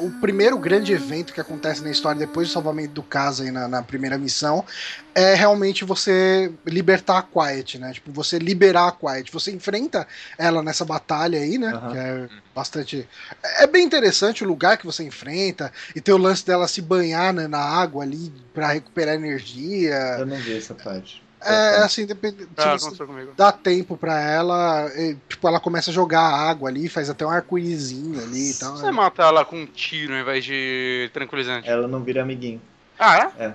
O 0.07 0.21
primeiro 0.21 0.57
grande 0.59 0.93
evento 0.93 1.33
que 1.33 1.41
acontece 1.41 1.83
na 1.83 1.91
história 1.91 2.19
depois 2.19 2.49
do 2.49 2.53
salvamento 2.53 2.93
do 2.93 3.03
caso 3.03 3.43
aí 3.43 3.51
na, 3.51 3.67
na 3.67 3.83
primeira 3.83 4.17
missão 4.17 4.65
é 5.15 5.35
realmente 5.35 5.85
você 5.85 6.53
libertar 6.65 7.19
a 7.19 7.23
Quiet, 7.23 7.79
né? 7.79 7.93
Tipo, 7.93 8.13
você 8.13 8.39
liberar 8.39 8.89
a 8.89 8.93
Quiet. 8.93 9.33
Você 9.33 9.51
enfrenta 9.51 10.07
ela 10.39 10.63
nessa 10.63 10.85
batalha 10.85 11.41
aí, 11.41 11.59
né? 11.59 11.69
Aham. 11.69 11.91
Que 11.91 11.99
é 11.99 12.29
bastante. 12.55 13.09
É 13.59 13.67
bem 13.67 13.85
interessante 13.85 14.45
o 14.45 14.47
lugar 14.47 14.77
que 14.79 14.87
você 14.87 15.03
enfrenta 15.03 15.73
e 15.95 16.01
tem 16.01 16.15
o 16.15 16.19
lance 16.19 16.47
dela 16.47 16.69
se 16.69 16.81
banhar 16.81 17.33
né, 17.33 17.49
na 17.49 17.59
água 17.59 18.05
ali 18.05 18.33
pra 18.55 18.69
recuperar 18.69 19.15
energia. 19.17 19.97
Eu 20.19 20.27
não 20.27 20.37
vi 20.37 20.57
essa 20.57 20.75
parte. 20.75 21.26
É 21.41 21.79
assim, 21.79 22.07
depende. 22.07 22.43
Se 22.45 22.49
Ah, 22.57 22.75
aconteceu 22.75 23.07
comigo. 23.07 23.33
dá 23.37 23.53
tempo 23.53 23.97
pra 23.97 24.21
ela, 24.21 24.91
e, 24.97 25.17
tipo, 25.29 25.47
ela 25.47 25.61
começa 25.61 25.91
a 25.91 25.95
jogar 25.95 26.23
água 26.23 26.69
ali, 26.69 26.89
faz 26.89 27.09
até 27.11 27.25
um 27.25 27.31
arco-írisinho 27.31 28.21
ali 28.23 28.51
e 28.51 28.55
tal. 28.55 28.77
Você 28.77 28.91
mata 28.91 29.23
ela 29.23 29.45
com 29.45 29.57
um 29.61 29.67
tiro 29.67 30.15
ao 30.15 30.21
invés 30.21 30.45
de 30.45 31.11
tranquilizante. 31.13 31.69
Ela 31.69 31.87
não 31.87 32.03
vira 32.03 32.23
amiguinho. 32.23 32.61
Ah, 32.99 33.31
é? 33.39 33.53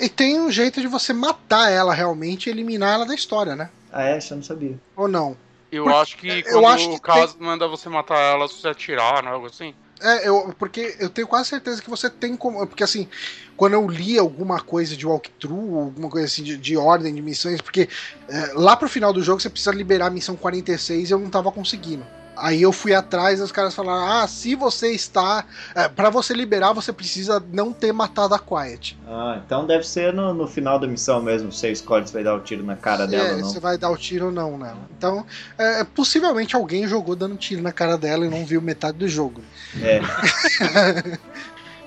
E 0.00 0.08
tem 0.08 0.38
um 0.40 0.50
jeito 0.50 0.80
de 0.80 0.86
você 0.86 1.12
matar 1.12 1.70
ela 1.70 1.92
realmente 1.94 2.46
e 2.46 2.50
eliminar 2.50 2.94
ela 2.94 3.06
da 3.06 3.14
história, 3.14 3.56
né? 3.56 3.70
Ah, 3.90 4.04
é? 4.04 4.18
Eu 4.18 4.36
não 4.36 4.42
sabia. 4.44 4.78
Ou 4.94 5.08
não? 5.08 5.36
Eu 5.72 5.84
Porque- 5.84 5.98
acho 5.98 6.16
que 6.18 6.28
eu 6.28 6.60
quando 6.60 6.66
acho 6.68 6.88
que 6.90 6.96
o 6.96 7.00
caso 7.00 7.36
manda 7.40 7.66
você 7.66 7.88
matar 7.88 8.18
ela 8.18 8.46
se 8.46 8.54
você 8.60 8.68
atirar, 8.68 9.22
não 9.22 9.30
é 9.30 9.34
algo 9.34 9.46
assim. 9.46 9.74
É, 10.00 10.28
eu, 10.28 10.54
porque 10.58 10.94
eu 11.00 11.08
tenho 11.08 11.26
quase 11.26 11.48
certeza 11.48 11.80
que 11.80 11.88
você 11.88 12.10
tem 12.10 12.36
como. 12.36 12.66
Porque 12.66 12.84
assim, 12.84 13.08
quando 13.56 13.72
eu 13.72 13.88
li 13.88 14.18
alguma 14.18 14.60
coisa 14.60 14.96
de 14.96 15.06
walkthrough, 15.06 15.78
alguma 15.78 16.10
coisa 16.10 16.26
assim 16.26 16.42
de, 16.42 16.56
de 16.56 16.76
ordem 16.76 17.14
de 17.14 17.22
missões, 17.22 17.60
porque 17.60 17.88
é, 18.28 18.52
lá 18.54 18.76
pro 18.76 18.88
final 18.88 19.12
do 19.12 19.22
jogo 19.22 19.40
você 19.40 19.48
precisa 19.48 19.72
liberar 19.72 20.06
a 20.06 20.10
missão 20.10 20.36
46 20.36 21.08
e 21.08 21.12
eu 21.12 21.18
não 21.18 21.30
tava 21.30 21.50
conseguindo. 21.50 22.04
Aí 22.36 22.60
eu 22.62 22.70
fui 22.72 22.94
atrás 22.94 23.40
e 23.40 23.42
os 23.42 23.50
caras 23.50 23.74
falaram: 23.74 24.06
ah, 24.06 24.26
se 24.28 24.54
você 24.54 24.90
está. 24.92 25.44
É, 25.74 25.88
para 25.88 26.10
você 26.10 26.34
liberar, 26.34 26.72
você 26.72 26.92
precisa 26.92 27.42
não 27.52 27.72
ter 27.72 27.92
matado 27.92 28.34
a 28.34 28.38
Quiet. 28.38 28.98
Ah, 29.08 29.40
então 29.44 29.66
deve 29.66 29.86
ser 29.86 30.12
no, 30.12 30.34
no 30.34 30.46
final 30.46 30.78
da 30.78 30.86
missão 30.86 31.22
mesmo. 31.22 31.50
Você 31.50 31.70
escolhe 31.72 32.06
se 32.06 32.12
vai 32.12 32.22
dar 32.22 32.34
o 32.34 32.40
tiro 32.40 32.62
na 32.64 32.76
cara 32.76 33.06
dela 33.06 33.28
É, 33.28 33.32
ou 33.32 33.38
não. 33.38 33.48
você 33.48 33.58
vai 33.58 33.78
dar 33.78 33.90
o 33.90 33.96
tiro 33.96 34.26
ou 34.26 34.32
não 34.32 34.58
nela. 34.58 34.78
Então, 34.96 35.24
é, 35.56 35.82
possivelmente 35.84 36.54
alguém 36.54 36.86
jogou 36.86 37.16
dando 37.16 37.36
tiro 37.36 37.62
na 37.62 37.72
cara 37.72 37.96
dela 37.96 38.26
e 38.26 38.28
não 38.28 38.44
viu 38.44 38.60
metade 38.60 38.98
do 38.98 39.08
jogo. 39.08 39.42
É, 39.82 40.00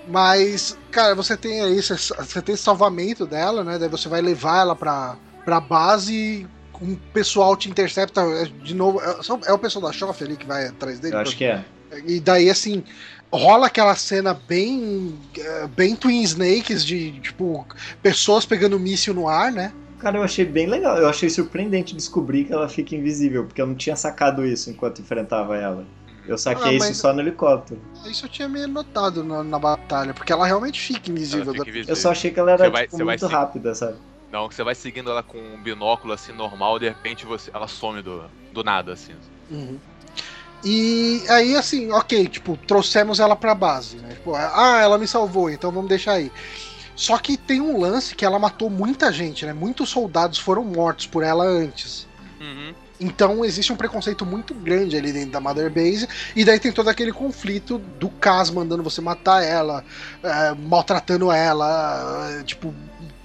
Mas, 0.08 0.76
cara, 0.90 1.14
você 1.14 1.38
tem 1.38 1.62
aí, 1.62 1.82
você, 1.82 1.96
você 1.96 2.42
tem 2.42 2.56
esse 2.56 2.64
salvamento 2.64 3.26
dela, 3.28 3.64
né? 3.64 3.78
Daí 3.78 3.90
você 3.90 4.10
vai 4.10 4.22
levar 4.22 4.62
ela 4.62 4.76
pra, 4.76 5.16
pra 5.46 5.60
base, 5.60 6.48
um 6.82 6.96
pessoal 7.14 7.56
te 7.56 7.70
intercepta. 7.70 8.22
é, 8.22 8.46
De 8.64 8.74
novo, 8.74 9.00
é, 9.02 9.20
é 9.48 9.54
o 9.54 9.58
pessoal 9.60 9.86
da 9.86 9.92
Shoff 9.92 10.24
ali 10.24 10.36
que 10.38 10.46
vai 10.46 10.68
atrás 10.68 11.00
dele. 11.00 11.16
eu 11.16 11.20
acho 11.20 11.36
que 11.38 11.46
é. 11.46 11.64
E 12.06 12.20
daí, 12.20 12.50
assim, 12.50 12.84
rola 13.32 13.68
aquela 13.68 13.96
cena 13.96 14.34
bem. 14.34 15.18
é, 15.38 15.68
bem 15.68 15.96
Twin 15.96 16.22
Snakes, 16.22 16.86
de, 16.86 17.20
tipo, 17.20 17.66
pessoas 18.02 18.46
pegando 18.46 18.80
míssil 18.80 19.14
no 19.14 19.28
ar, 19.28 19.52
né? 19.52 19.74
Cara, 20.00 20.18
eu 20.18 20.24
achei 20.24 20.46
bem 20.46 20.68
legal. 20.68 20.98
Eu 20.98 21.10
achei 21.10 21.30
surpreendente 21.30 21.96
descobrir 21.96 22.46
que 22.46 22.54
ela 22.54 22.70
fica 22.70 22.96
invisível, 22.96 23.44
porque 23.46 23.62
eu 23.62 23.68
não 23.68 23.76
tinha 23.76 23.96
sacado 23.96 24.46
isso 24.46 24.70
enquanto 24.70 25.02
enfrentava 25.02 25.58
ela. 25.58 25.86
Eu 26.26 26.38
saquei 26.38 26.74
Ah, 26.74 26.90
isso 26.90 26.94
só 26.94 27.12
no 27.12 27.22
helicóptero. 27.22 27.82
Isso 28.06 28.26
eu 28.26 28.30
tinha 28.30 28.48
meio 28.48 28.68
notado 28.68 29.24
na, 29.24 29.44
na 29.44 29.58
batalha, 29.58 30.14
porque 30.14 30.32
ela 30.32 30.46
realmente 30.46 30.80
fica 30.80 31.10
invisível. 31.10 31.52
Fica 31.54 31.68
invisível. 31.70 31.92
Eu 31.92 31.96
só 31.96 32.12
achei 32.12 32.30
que 32.30 32.40
ela 32.40 32.52
era 32.52 32.66
Você 32.66 32.70
vai- 32.70 32.88
tipo, 32.88 33.04
muito 33.04 33.26
rápida, 33.26 33.74
sabe? 33.74 33.98
Não, 34.32 34.48
que 34.48 34.56
você 34.56 34.64
vai 34.64 34.76
seguindo 34.76 35.10
ela 35.10 35.24
com 35.24 35.38
um 35.38 35.62
binóculo 35.62 36.14
assim 36.14 36.32
normal, 36.32 36.78
de 36.78 36.88
repente 36.88 37.26
você, 37.26 37.50
ela 37.54 37.68
some 37.68 38.02
do, 38.02 38.24
do 38.54 38.64
nada, 38.64 38.94
assim. 38.94 39.14
Uhum. 39.50 39.80
E 40.64 41.24
aí, 41.30 41.56
assim, 41.56 41.92
ok, 41.92 42.28
tipo, 42.28 42.58
trouxemos 42.68 43.20
ela 43.20 43.36
pra 43.36 43.56
base, 43.56 43.98
né? 43.98 44.10
Tipo, 44.10 44.36
ah, 44.36 44.80
ela 44.82 44.98
me 44.98 45.08
salvou, 45.08 45.50
então 45.50 45.72
vamos 45.72 45.90
deixar 45.90 46.14
aí. 46.14 46.32
Só 46.96 47.18
que 47.18 47.38
tem 47.38 47.62
um 47.62 47.80
lance 47.80 48.14
que 48.14 48.26
ela 48.26 48.38
matou 48.38 48.70
muita 48.70 49.12
gente, 49.12 49.46
né? 49.46 49.54
Muitos 49.54 49.90
soldados 49.90 50.38
foram 50.38 50.66
mortos 50.66 51.08
por 51.08 51.24
ela 51.24 51.46
antes. 51.46 52.06
Uhum. 52.42 52.74
Então 53.00 53.46
existe 53.46 53.72
um 53.72 53.78
preconceito 53.78 54.26
muito 54.26 54.54
grande 54.54 54.98
ali 54.98 55.14
dentro 55.14 55.32
da 55.32 55.40
Mother 55.40 55.72
Base, 55.72 56.08
e 56.36 56.44
daí 56.44 56.60
tem 56.60 56.74
todo 56.74 56.90
aquele 56.90 57.14
conflito 57.14 57.78
do 57.78 58.10
Cas 58.10 58.50
mandando 58.50 58.84
você 58.84 59.00
matar 59.00 59.42
ela, 59.42 59.86
é, 60.22 60.54
maltratando 60.54 61.32
ela, 61.32 62.30
é, 62.38 62.44
tipo, 62.44 62.76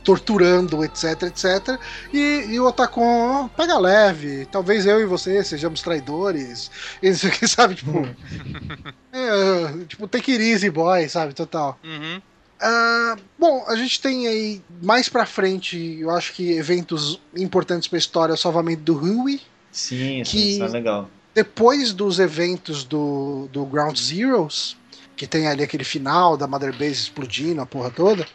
torturando, 0.05 0.85
etc, 0.85 1.23
etc. 1.23 1.79
E, 2.13 2.45
e 2.51 2.61
o 2.61 2.67
Otacon 2.67 3.49
pega 3.57 3.79
leve, 3.79 4.47
talvez 4.53 4.87
eu 4.87 5.01
e 5.01 5.07
você 5.07 5.43
sejamos 5.43 5.81
traidores, 5.81 6.71
isso 7.03 7.27
aqui, 7.27 7.49
sabe? 7.49 7.75
Tipo, 7.75 7.99
hum. 7.99 8.15
é, 9.13 9.85
tipo, 9.87 10.07
take 10.07 10.33
it 10.33 10.45
easy, 10.45 10.71
boy, 10.71 11.09
sabe? 11.09 11.33
Total. 11.33 11.79
Uhum. 11.83 12.21
Uh, 12.63 13.21
bom, 13.39 13.65
a 13.67 13.75
gente 13.77 14.01
tem 14.01 14.29
aí 14.29 14.63
mais 14.83 15.09
pra 15.09 15.27
frente, 15.27 15.99
eu 16.01 16.11
acho 16.11 16.33
que 16.33 16.53
eventos 16.53 17.21
importantes 17.37 17.89
pra 17.89 17.99
história, 17.99 18.35
o 18.35 18.39
salvamento 18.39 18.83
do 18.83 18.95
Rui. 18.95 19.41
Sim, 19.73 20.23
que 20.25 20.53
isso 20.53 20.65
é 20.65 20.69
legal. 20.69 21.11
Depois 21.35 21.93
dos 21.93 22.21
eventos 22.21 22.85
do, 22.85 23.49
do 23.53 23.65
Ground 23.67 23.99
Zeroes, 23.99 24.77
que 25.17 25.27
tem 25.27 25.49
ali 25.49 25.63
aquele 25.63 25.85
final 25.85 26.37
da 26.37 26.47
Mother 26.47 26.73
Base 26.73 26.93
explodindo, 26.93 27.61
a 27.61 27.67
porra 27.67 27.91
toda, 27.91 28.27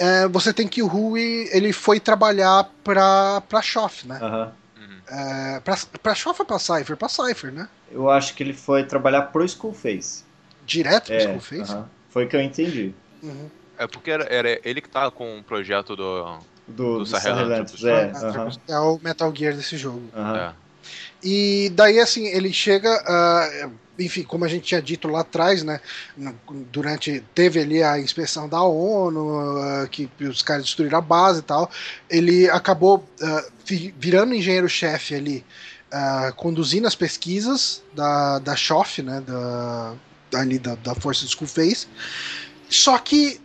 é, 0.00 0.26
você 0.26 0.50
tem 0.50 0.66
que 0.66 0.82
o 0.82 0.86
Rui 0.86 1.46
ele 1.52 1.74
foi 1.74 2.00
trabalhar 2.00 2.70
pra, 2.82 3.42
pra 3.42 3.60
Shoff, 3.60 4.08
né? 4.08 4.18
Uhum. 4.22 4.50
É, 5.06 5.60
pra, 5.60 5.76
pra 6.02 6.14
Shoff 6.14 6.40
ou 6.40 6.46
pra 6.46 6.58
Cypher? 6.58 6.96
Pra 6.96 7.08
Cypher, 7.08 7.52
né? 7.52 7.68
Eu 7.92 8.08
acho 8.08 8.34
que 8.34 8.42
ele 8.42 8.54
foi 8.54 8.82
trabalhar 8.84 9.22
pro 9.22 9.44
Skullface. 9.44 10.24
Direto 10.64 11.06
pro 11.06 11.14
é, 11.14 11.18
Skullface? 11.18 11.74
Uhum. 11.74 11.84
Foi 12.08 12.26
que 12.26 12.34
eu 12.34 12.40
entendi. 12.40 12.94
Uhum. 13.22 13.50
É 13.76 13.86
porque 13.86 14.10
era, 14.10 14.24
era, 14.24 14.60
ele 14.64 14.80
que 14.80 14.88
tava 14.88 15.10
com 15.10 15.38
o 15.38 15.42
projeto 15.42 15.94
do. 15.94 16.38
Do, 16.66 16.98
do, 17.00 17.04
do 17.04 17.16
é, 17.88 18.12
uhum. 18.12 18.50
é 18.68 18.78
o 18.78 18.98
Metal 19.02 19.34
Gear 19.34 19.54
desse 19.54 19.76
jogo. 19.76 20.08
Uhum. 20.16 20.36
É. 20.36 20.52
E 21.22 21.70
daí, 21.74 21.98
assim, 21.98 22.26
ele 22.26 22.52
chega. 22.52 22.90
Uh, 23.66 23.72
enfim, 23.98 24.22
como 24.22 24.46
a 24.46 24.48
gente 24.48 24.64
tinha 24.64 24.80
dito 24.80 25.08
lá 25.08 25.20
atrás, 25.20 25.62
né? 25.62 25.80
Durante. 26.72 27.22
Teve 27.34 27.60
ali 27.60 27.82
a 27.82 27.98
inspeção 27.98 28.48
da 28.48 28.62
ONU, 28.62 29.84
uh, 29.84 29.88
que 29.88 30.08
os 30.20 30.42
caras 30.42 30.64
destruíram 30.64 30.98
a 30.98 31.02
base 31.02 31.40
e 31.40 31.42
tal. 31.42 31.70
Ele 32.08 32.48
acabou 32.48 33.06
uh, 33.20 33.52
virando 33.98 34.34
engenheiro-chefe 34.34 35.14
ali, 35.14 35.44
conduzindo 36.36 36.86
as 36.86 36.94
pesquisas 36.94 37.82
da, 37.94 38.38
da 38.38 38.56
SHOF, 38.56 39.02
né? 39.02 39.20
Da, 39.20 39.94
ali 40.34 40.58
da, 40.58 40.74
da 40.76 40.94
Força 40.94 41.24
do 41.24 41.28
Skullface. 41.28 41.86
Só 42.68 42.96
que 42.98 43.40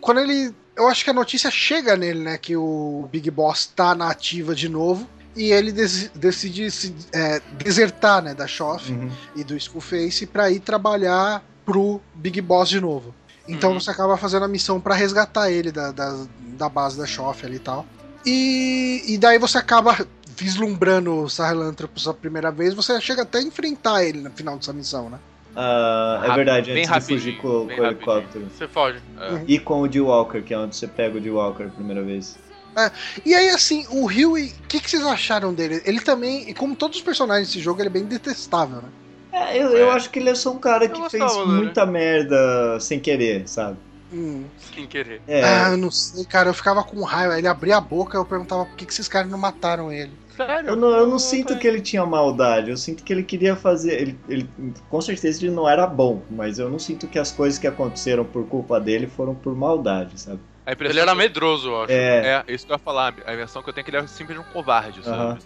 quando 0.00 0.20
ele. 0.20 0.54
Eu 0.76 0.86
acho 0.86 1.02
que 1.02 1.10
a 1.10 1.14
notícia 1.14 1.50
chega 1.50 1.96
nele, 1.96 2.20
né? 2.20 2.38
Que 2.38 2.56
o 2.56 3.08
Big 3.10 3.28
Boss 3.32 3.66
tá 3.66 3.96
na 3.96 4.10
ativa 4.10 4.54
de 4.54 4.68
novo. 4.68 5.10
E 5.38 5.52
ele 5.52 5.70
des 5.70 6.10
decide 6.16 6.68
se, 6.68 6.92
é, 7.12 7.40
desertar 7.62 8.20
né, 8.20 8.34
da 8.34 8.48
Shoff 8.48 8.90
uhum. 8.90 9.08
e 9.36 9.44
do 9.44 9.56
Skullface 9.56 10.26
para 10.26 10.50
ir 10.50 10.58
trabalhar 10.58 11.44
pro 11.64 12.00
Big 12.12 12.40
Boss 12.40 12.68
de 12.68 12.80
novo. 12.80 13.14
Então 13.46 13.72
uhum. 13.72 13.80
você 13.80 13.88
acaba 13.88 14.16
fazendo 14.16 14.44
a 14.44 14.48
missão 14.48 14.80
para 14.80 14.96
resgatar 14.96 15.48
ele 15.48 15.70
da, 15.70 15.92
da, 15.92 16.26
da, 16.38 16.68
base 16.68 16.98
da 16.98 17.06
Shoff 17.06 17.46
ali 17.46 17.56
e 17.56 17.60
tal. 17.60 17.86
E, 18.26 19.04
e 19.06 19.16
daí 19.16 19.38
você 19.38 19.58
acaba 19.58 19.96
vislumbrando 20.36 21.22
o 21.22 21.28
Sahelanthropus 21.28 22.08
a 22.08 22.14
primeira 22.14 22.50
vez, 22.50 22.74
você 22.74 23.00
chega 23.00 23.22
até 23.22 23.38
a 23.38 23.42
enfrentar 23.42 24.04
ele 24.04 24.20
no 24.20 24.30
final 24.30 24.56
dessa 24.56 24.72
missão, 24.72 25.08
né? 25.08 25.18
Uh, 25.54 26.24
é 26.24 26.34
verdade, 26.34 26.72
antes 26.72 26.90
de 26.90 27.00
fugir 27.00 27.36
com, 27.38 27.66
com 27.66 27.80
o 27.80 27.86
helicóptero. 27.86 28.46
Você 28.56 28.68
foge. 28.68 28.98
É. 29.20 29.42
E 29.46 29.58
com 29.58 29.82
o 29.82 29.88
D-Walker, 29.88 30.42
que 30.42 30.52
é 30.52 30.58
onde 30.58 30.76
você 30.76 30.86
pega 30.86 31.16
o 31.16 31.20
D-Walker 31.20 31.64
a 31.64 31.68
primeira 31.68 32.02
vez. 32.02 32.38
É, 32.78 32.92
e 33.24 33.34
aí, 33.34 33.50
assim, 33.50 33.84
o 33.90 34.06
Huey, 34.06 34.54
o 34.64 34.68
que, 34.68 34.80
que, 34.80 34.88
vocês 34.88 35.04
acharam 35.04 35.52
dele? 35.52 35.82
Ele 35.84 36.00
também, 36.00 36.52
como 36.54 36.76
todos 36.76 36.98
os 36.98 37.02
personagens 37.02 37.48
desse 37.48 37.60
jogo, 37.60 37.80
ele 37.80 37.88
é 37.88 37.92
bem 37.92 38.04
detestável, 38.04 38.82
né? 38.82 38.88
É, 39.32 39.56
eu, 39.56 39.70
eu 39.70 39.90
é. 39.90 39.94
acho 39.94 40.10
que 40.10 40.18
ele 40.18 40.30
é 40.30 40.34
só 40.34 40.52
um 40.52 40.58
cara 40.58 40.88
que 40.88 41.10
fez 41.10 41.36
muita 41.46 41.84
merda 41.84 42.78
sem 42.80 42.98
querer, 42.98 43.48
sabe? 43.48 43.76
Hum. 44.12 44.44
Sem 44.74 44.86
querer. 44.86 45.20
É. 45.26 45.44
Ah, 45.44 45.70
eu 45.70 45.76
não 45.76 45.90
sei, 45.90 46.24
cara, 46.24 46.48
eu 46.48 46.54
ficava 46.54 46.82
com 46.82 47.02
raiva. 47.02 47.38
Ele 47.38 47.46
abria 47.46 47.76
a 47.76 47.80
boca 47.80 48.16
e 48.16 48.20
eu 48.20 48.24
perguntava 48.24 48.64
por 48.64 48.74
que, 48.74 48.86
que 48.86 48.92
esses 48.92 49.08
caras 49.08 49.30
não 49.30 49.38
mataram 49.38 49.92
ele. 49.92 50.12
Sério? 50.34 50.70
Eu 50.70 50.76
não, 50.76 50.90
eu 50.90 51.06
não 51.06 51.18
sinto 51.18 51.58
que 51.58 51.66
ele 51.66 51.80
tinha 51.80 52.06
maldade, 52.06 52.70
eu 52.70 52.76
sinto 52.76 53.02
que 53.02 53.12
ele 53.12 53.24
queria 53.24 53.56
fazer. 53.56 54.00
Ele, 54.00 54.18
ele, 54.28 54.48
com 54.88 55.00
certeza 55.00 55.44
ele 55.44 55.52
não 55.52 55.68
era 55.68 55.86
bom, 55.86 56.22
mas 56.30 56.58
eu 56.58 56.70
não 56.70 56.78
sinto 56.78 57.08
que 57.08 57.18
as 57.18 57.32
coisas 57.32 57.58
que 57.58 57.66
aconteceram 57.66 58.24
por 58.24 58.46
culpa 58.46 58.80
dele 58.80 59.08
foram 59.08 59.34
por 59.34 59.54
maldade, 59.54 60.18
sabe? 60.20 60.40
Ele 60.78 61.00
era 61.00 61.14
medroso, 61.14 61.68
eu 61.68 61.82
acho. 61.82 61.92
É. 61.92 62.44
é, 62.46 62.52
isso 62.52 62.66
que 62.66 62.72
eu 62.72 62.74
ia 62.74 62.78
falar. 62.78 63.14
A 63.26 63.34
versão 63.34 63.62
que 63.62 63.68
eu 63.68 63.72
tenho 63.72 63.82
é 63.82 63.84
que 63.84 63.90
ele 63.90 63.96
era 63.96 64.06
simplesmente 64.06 64.46
um 64.46 64.52
covarde, 64.52 65.02
sabe? 65.02 65.40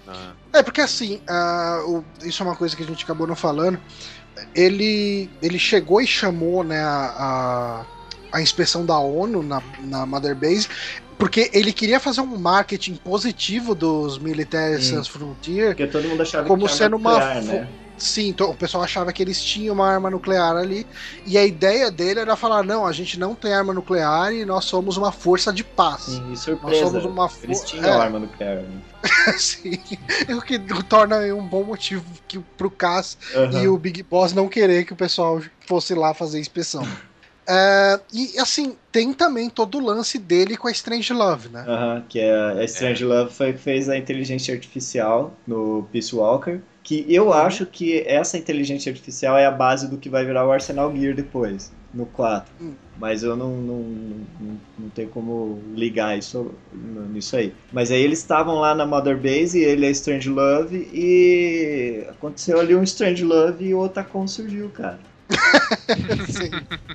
É, 0.53 0.63
porque 0.63 0.81
assim, 0.81 1.21
uh, 1.29 1.91
o, 1.99 2.05
isso 2.25 2.43
é 2.43 2.47
uma 2.47 2.57
coisa 2.57 2.77
que 2.77 2.83
a 2.83 2.87
gente 2.87 3.05
acabou 3.05 3.27
não 3.27 3.37
falando. 3.37 3.79
Ele, 4.55 5.31
ele 5.43 5.59
chegou 5.59 6.01
e 6.01 6.07
chamou 6.07 6.65
né, 6.65 6.81
a, 6.81 7.85
a, 8.33 8.39
a 8.39 8.41
inspeção 8.41 8.85
da 8.85 8.99
ONU 8.99 9.43
na, 9.43 9.63
na 9.83 10.07
Mother 10.07 10.35
Base 10.35 10.69
porque 11.19 11.51
ele 11.53 11.73
queria 11.73 12.01
fazer 12.01 12.21
um 12.21 12.37
marketing 12.37 12.97
positivo 12.97 13.77
dos 13.77 14.19
militares 14.19 14.87
Sans 14.87 15.07
Frontier. 15.07 15.69
Porque 15.69 15.87
todo 15.87 16.09
mundo 16.09 16.21
achava 16.21 16.49
como 16.49 16.67
que 16.67 16.73
sendo 16.73 16.99
nuclear, 16.99 17.41
uma. 17.41 17.41
Né? 17.43 17.69
Sim, 17.97 18.29
então, 18.29 18.51
o 18.51 18.55
pessoal 18.55 18.83
achava 18.83 19.13
que 19.13 19.23
eles 19.23 19.43
tinham 19.43 19.75
uma 19.75 19.89
arma 19.89 20.11
nuclear 20.11 20.57
ali. 20.57 20.87
E 21.27 21.39
a 21.39 21.45
ideia 21.45 21.91
dele 21.91 22.21
era 22.21 22.35
falar: 22.35 22.63
não, 22.63 22.87
a 22.87 22.93
gente 22.93 23.19
não 23.19 23.35
tem 23.35 23.53
arma 23.53 23.73
nuclear 23.73 24.33
e 24.33 24.45
nós 24.45 24.65
somos 24.65 24.97
uma 24.97 25.13
força 25.13 25.53
de 25.53 25.63
paz. 25.63 26.03
Sim, 26.03 26.35
surpresa. 26.35 26.83
Nós 26.83 26.93
somos 26.93 27.05
uma 27.05 27.29
for... 27.29 27.45
Eles 27.45 27.63
tinham 27.63 27.85
é. 27.85 27.91
arma 27.91 28.19
nuclear. 28.19 28.57
Né? 28.57 28.83
Sim, 29.39 29.79
o 30.37 30.41
que 30.41 30.59
torna 30.85 31.19
um 31.35 31.47
bom 31.47 31.65
motivo 31.65 32.05
que, 32.27 32.39
pro 32.57 32.71
Cass 32.71 33.17
uhum. 33.35 33.63
e 33.63 33.69
o 33.69 33.77
Big 33.77 34.03
Boss 34.03 34.33
não 34.33 34.49
querer 34.49 34.85
que 34.85 34.93
o 34.93 34.97
pessoal 34.97 35.41
fosse 35.67 35.95
lá 35.95 36.15
fazer 36.15 36.41
inspeção. 36.41 36.87
É, 37.45 38.01
e 38.13 38.39
assim, 38.39 38.77
tem 38.93 39.13
também 39.13 39.51
todo 39.51 39.79
o 39.79 39.85
lance 39.85 40.17
dele 40.17 40.57
com 40.57 40.69
a 40.69 40.71
Strange 40.71 41.13
Love, 41.13 41.49
né? 41.49 41.65
Uhum, 41.67 42.03
que 42.09 42.21
é, 42.21 42.33
a 42.33 42.65
Strange 42.65 43.03
é. 43.03 43.07
Love 43.07 43.35
foi, 43.35 43.53
fez 43.55 43.89
a 43.89 43.97
inteligência 43.97 44.55
artificial 44.55 45.35
no 45.45 45.89
Peace 45.93 46.15
Walker. 46.15 46.61
Que 46.83 47.07
eu 47.09 47.33
acho 47.33 47.65
que 47.65 48.01
essa 48.07 48.37
inteligência 48.37 48.91
artificial 48.91 49.39
é 49.39 49.47
a 49.47 49.51
base 49.51 49.89
do 49.89 49.97
que 49.97 50.09
vai 50.09 50.25
virar 50.25 50.47
o 50.47 50.51
Arsenal 50.51 50.95
Gear 50.97 51.15
depois, 51.15 51.73
no 51.95 52.07
4. 52.07 52.53
Uhum. 52.61 52.75
Mas 52.99 53.23
eu 53.23 53.37
não, 53.37 53.57
não, 53.57 53.83
não, 53.83 54.61
não 54.79 54.89
tenho 54.91 55.09
como 55.09 55.63
ligar 55.75 56.19
isso 56.19 56.53
nisso 57.11 57.37
aí. 57.37 57.55
Mas 57.73 57.91
aí 57.91 58.03
eles 58.03 58.19
estavam 58.19 58.57
lá 58.57 58.75
na 58.75 58.87
Mother 58.87 59.17
Base, 59.17 59.59
ele 59.59 59.87
é 59.87 59.91
Strange 59.91 60.29
Love, 60.29 60.89
e 60.93 62.05
aconteceu 62.09 62.61
ali 62.61 62.75
um 62.75 62.83
Strange 62.83 63.25
Love 63.25 63.65
e 63.65 63.75
o 63.75 63.81
Otacon 63.81 64.27
surgiu, 64.27 64.69
cara. 64.71 64.99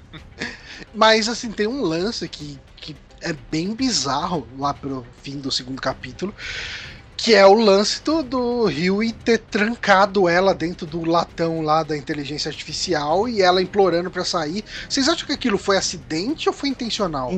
Mas 0.94 1.28
assim, 1.28 1.52
tem 1.52 1.68
um 1.68 1.82
lance 1.82 2.28
que, 2.28 2.60
que 2.76 2.96
é 3.22 3.34
bem 3.52 3.74
bizarro 3.74 4.48
lá 4.58 4.74
pro 4.74 5.06
fim 5.22 5.40
do 5.40 5.52
segundo 5.52 5.82
capítulo. 5.82 6.34
Que 7.18 7.34
é 7.34 7.46
o 7.46 7.56
lance 7.56 8.02
do, 8.04 8.22
do 8.22 8.66
Rio 8.66 9.00
ter 9.26 9.40
trancado 9.40 10.30
ela 10.30 10.54
dentro 10.54 10.86
do 10.86 11.04
latão 11.04 11.62
lá 11.62 11.84
da 11.84 11.98
inteligência 11.98 12.48
artificial 12.48 13.28
e 13.28 13.42
ela 13.42 13.62
implorando 13.62 14.10
para 14.10 14.24
sair. 14.24 14.64
Vocês 14.88 15.10
acham 15.10 15.26
que 15.26 15.34
aquilo 15.34 15.58
foi 15.58 15.78
acidente 15.78 16.48
ou 16.48 16.54
foi 16.54 16.70
intencional? 16.70 17.34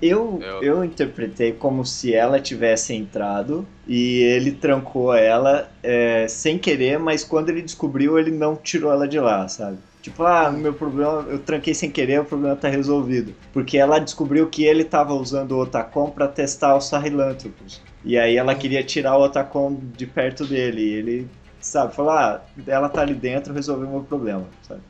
Eu, 0.00 0.40
eu 0.62 0.84
interpretei 0.84 1.52
como 1.52 1.84
se 1.84 2.14
ela 2.14 2.40
tivesse 2.40 2.94
entrado 2.94 3.66
e 3.86 4.20
ele 4.20 4.52
trancou 4.52 5.12
ela 5.12 5.68
é, 5.82 6.28
sem 6.28 6.56
querer, 6.56 6.98
mas 6.98 7.24
quando 7.24 7.48
ele 7.48 7.62
descobriu, 7.62 8.16
ele 8.16 8.30
não 8.30 8.54
tirou 8.54 8.92
ela 8.92 9.08
de 9.08 9.18
lá, 9.18 9.48
sabe? 9.48 9.78
Tipo, 10.06 10.22
ah, 10.22 10.52
meu 10.52 10.72
problema, 10.72 11.26
eu 11.28 11.40
tranquei 11.40 11.74
sem 11.74 11.90
querer, 11.90 12.20
o 12.20 12.24
problema 12.24 12.54
tá 12.54 12.68
resolvido. 12.68 13.34
Porque 13.52 13.76
ela 13.76 13.98
descobriu 13.98 14.48
que 14.48 14.64
ele 14.64 14.84
tava 14.84 15.12
usando 15.12 15.50
o 15.50 15.58
Otacon 15.58 16.10
para 16.10 16.28
testar 16.28 16.76
os 16.76 16.88
Sahelanthropus. 16.88 17.82
E 18.04 18.16
aí 18.16 18.36
ela 18.36 18.54
queria 18.54 18.84
tirar 18.84 19.16
o 19.16 19.24
Otacon 19.24 19.76
de 19.96 20.06
perto 20.06 20.46
dele. 20.46 20.80
E 20.80 20.92
ele, 20.92 21.28
sabe, 21.60 21.92
falou, 21.92 22.12
ah, 22.12 22.40
ela 22.68 22.88
tá 22.88 23.00
ali 23.00 23.14
dentro, 23.14 23.52
resolveu 23.52 23.88
o 23.88 23.90
meu 23.90 24.04
problema, 24.04 24.46
sabe? 24.62 24.80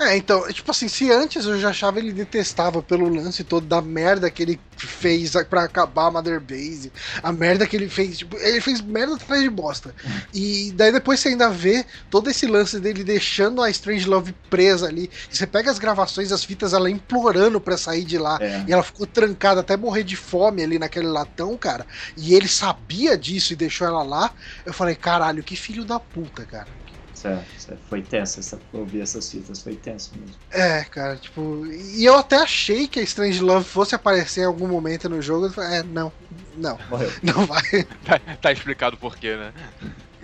É, 0.00 0.16
então, 0.16 0.50
tipo 0.50 0.70
assim, 0.70 0.88
se 0.88 1.12
antes 1.12 1.44
eu 1.44 1.60
já 1.60 1.68
achava 1.68 1.98
ele 1.98 2.10
detestável 2.10 2.82
pelo 2.82 3.06
lance 3.06 3.44
todo 3.44 3.66
da 3.66 3.82
merda 3.82 4.30
que 4.30 4.42
ele 4.42 4.58
fez 4.74 5.32
para 5.50 5.64
acabar 5.64 6.06
a 6.06 6.10
Mother 6.10 6.40
Base, 6.40 6.90
a 7.22 7.30
merda 7.30 7.66
que 7.66 7.76
ele 7.76 7.86
fez, 7.86 8.16
tipo, 8.16 8.34
ele 8.38 8.62
fez 8.62 8.80
merda 8.80 9.16
atrás 9.16 9.42
de 9.42 9.50
bosta. 9.50 9.94
E 10.32 10.72
daí 10.76 10.92
depois 10.92 11.18
você 11.18 11.30
ainda 11.30 11.50
vê 11.50 11.84
todo 12.08 12.30
esse 12.30 12.46
lance 12.46 12.78
dele 12.78 13.02
deixando 13.02 13.62
a 13.62 13.68
Strange 13.68 14.06
Love 14.06 14.32
presa 14.48 14.86
ali. 14.86 15.10
Você 15.28 15.46
pega 15.46 15.70
as 15.70 15.78
gravações, 15.78 16.30
as 16.30 16.44
fitas, 16.44 16.72
ela 16.72 16.88
implorando 16.88 17.60
para 17.60 17.76
sair 17.76 18.04
de 18.04 18.16
lá. 18.16 18.38
É. 18.40 18.64
E 18.66 18.72
ela 18.72 18.82
ficou 18.82 19.06
trancada 19.06 19.60
até 19.60 19.76
morrer 19.76 20.04
de 20.04 20.16
fome 20.16 20.62
ali 20.62 20.78
naquele 20.78 21.08
latão, 21.08 21.56
cara. 21.56 21.84
E 22.16 22.32
ele 22.34 22.48
sabia 22.48 23.18
disso 23.18 23.52
e 23.52 23.56
deixou 23.56 23.86
ela 23.86 24.02
lá. 24.02 24.32
Eu 24.64 24.72
falei, 24.72 24.94
caralho, 24.94 25.42
que 25.42 25.56
filho 25.56 25.84
da 25.84 25.98
puta, 25.98 26.44
cara. 26.44 26.79
Certo, 27.20 27.44
certo. 27.58 27.80
Foi 27.86 28.00
tenso 28.00 28.40
essa, 28.40 28.58
ouvir 28.72 29.02
essas 29.02 29.30
fitas, 29.30 29.60
foi 29.60 29.76
tenso 29.76 30.12
mesmo. 30.18 30.34
É, 30.50 30.84
cara, 30.84 31.16
tipo. 31.16 31.66
E 31.66 32.02
eu 32.02 32.16
até 32.16 32.36
achei 32.36 32.88
que 32.88 32.98
a 32.98 33.02
Strange 33.02 33.40
Love 33.40 33.66
fosse 33.66 33.94
aparecer 33.94 34.40
em 34.40 34.46
algum 34.46 34.66
momento 34.66 35.06
no 35.06 35.20
jogo. 35.20 35.46
Eu 35.46 35.52
falei, 35.52 35.80
é, 35.80 35.82
não, 35.82 36.10
não. 36.56 36.78
Morreu. 36.88 37.12
Não 37.22 37.44
vai. 37.44 37.62
tá, 38.06 38.18
tá 38.40 38.52
explicado 38.52 38.96
por 38.96 39.16
quê, 39.16 39.36
né? 39.36 39.52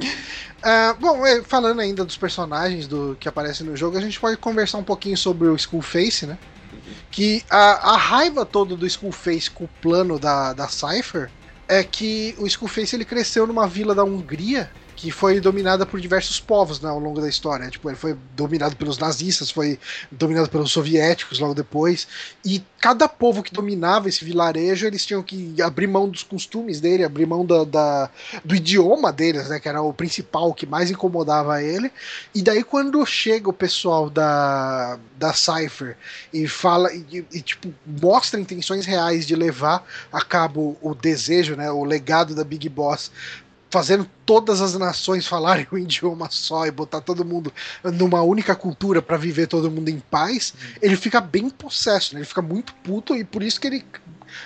Uh, 0.01 0.99
bom, 0.99 1.27
é, 1.27 1.43
falando 1.43 1.81
ainda 1.81 2.03
dos 2.03 2.17
personagens 2.17 2.87
do 2.87 3.15
que 3.21 3.29
aparecem 3.29 3.67
no 3.67 3.77
jogo, 3.77 3.99
a 3.99 4.01
gente 4.01 4.19
pode 4.19 4.39
conversar 4.39 4.79
um 4.79 4.85
pouquinho 4.85 5.19
sobre 5.19 5.49
o 5.49 5.55
Skullface, 5.55 6.27
né? 6.27 6.39
Que 7.11 7.45
a, 7.51 7.93
a 7.93 7.97
raiva 7.99 8.47
toda 8.47 8.75
do 8.75 8.87
Skullface 8.87 9.51
com 9.51 9.65
o 9.65 9.71
plano 9.83 10.19
da, 10.19 10.55
da 10.55 10.67
Cypher 10.67 11.31
é 11.69 11.85
que 11.85 12.35
o 12.39 12.47
Skullface 12.47 12.97
ele 12.97 13.05
cresceu 13.05 13.47
numa 13.47 13.67
vila 13.67 13.95
da 13.95 14.03
Hungria 14.03 14.71
que 14.97 15.11
foi 15.11 15.39
dominada 15.41 15.85
por 15.85 16.01
diversos 16.01 16.41
povos 16.41 16.81
né, 16.81 16.89
ao 16.89 16.99
longo 16.99 17.21
da 17.21 17.29
história. 17.29 17.69
Tipo, 17.69 17.91
ele 17.91 17.99
foi 17.99 18.17
dominado 18.35 18.75
pelos 18.77 18.97
nazistas, 18.97 19.51
foi 19.51 19.79
dominado 20.11 20.49
pelos 20.49 20.73
soviéticos 20.73 21.39
logo 21.39 21.53
depois. 21.53 22.09
E 22.43 22.65
cada 22.81 23.07
povo 23.07 23.43
que 23.43 23.53
dominava 23.53 24.09
esse 24.09 24.25
vilarejo, 24.25 24.87
eles 24.87 25.05
tinham 25.05 25.23
que 25.23 25.55
abrir 25.61 25.87
mão 25.87 26.09
dos 26.09 26.23
costumes 26.23 26.81
dele, 26.81 27.05
abrir 27.05 27.27
mão 27.27 27.45
da, 27.45 27.65
da 27.65 28.11
do 28.43 28.55
idioma 28.55 29.13
deles, 29.13 29.51
né, 29.51 29.61
que 29.61 29.69
era 29.69 29.83
o 29.83 29.93
principal, 29.93 30.55
que 30.55 30.65
mais 30.65 30.91
incomodava 30.91 31.63
ele. 31.63 31.93
E 32.35 32.41
daí, 32.41 32.65
quando 32.65 33.05
chega 33.05 33.51
o 33.51 33.53
pessoal 33.53 34.09
da, 34.09 34.99
da 35.19 35.35
Cypher 35.35 35.95
e 36.33 36.49
fala, 36.49 36.91
e, 36.95 37.23
e 37.31 37.43
tipo, 37.43 37.73
mostra 37.87 38.41
intenções 38.41 38.87
reais 38.87 39.27
de 39.27 39.37
levar 39.37 39.87
a 40.11 40.23
cabo 40.23 40.79
o 40.81 40.95
desejo, 40.95 41.55
né, 41.55 41.71
o 41.71 41.85
legado 41.85 42.35
da 42.35 42.45
Big 42.45 42.67
Boss 42.71 43.11
fazendo 43.77 44.09
todas 44.25 44.63
as 44.63 44.73
nações 44.79 45.27
falarem 45.29 45.67
um 45.71 45.77
idioma 45.77 46.29
só 46.31 46.67
e 46.67 46.71
botar 46.71 47.03
todo 47.03 47.27
mundo 47.27 47.53
numa 47.85 48.23
única 48.23 48.57
cultura 48.57 49.03
para 49.03 49.19
viver 49.19 49.47
todo 49.47 49.71
mundo 49.71 49.91
em 49.91 49.99
paz, 49.99 50.55
ele 50.81 50.97
fica 50.97 51.21
bem 51.21 51.51
possesso, 51.51 52.15
né? 52.15 52.21
ele 52.21 52.27
fica 52.27 52.41
muito 52.41 52.75
puto 52.77 53.15
e 53.15 53.23
por 53.23 53.43
isso 53.43 53.61
que 53.61 53.67
ele 53.67 53.85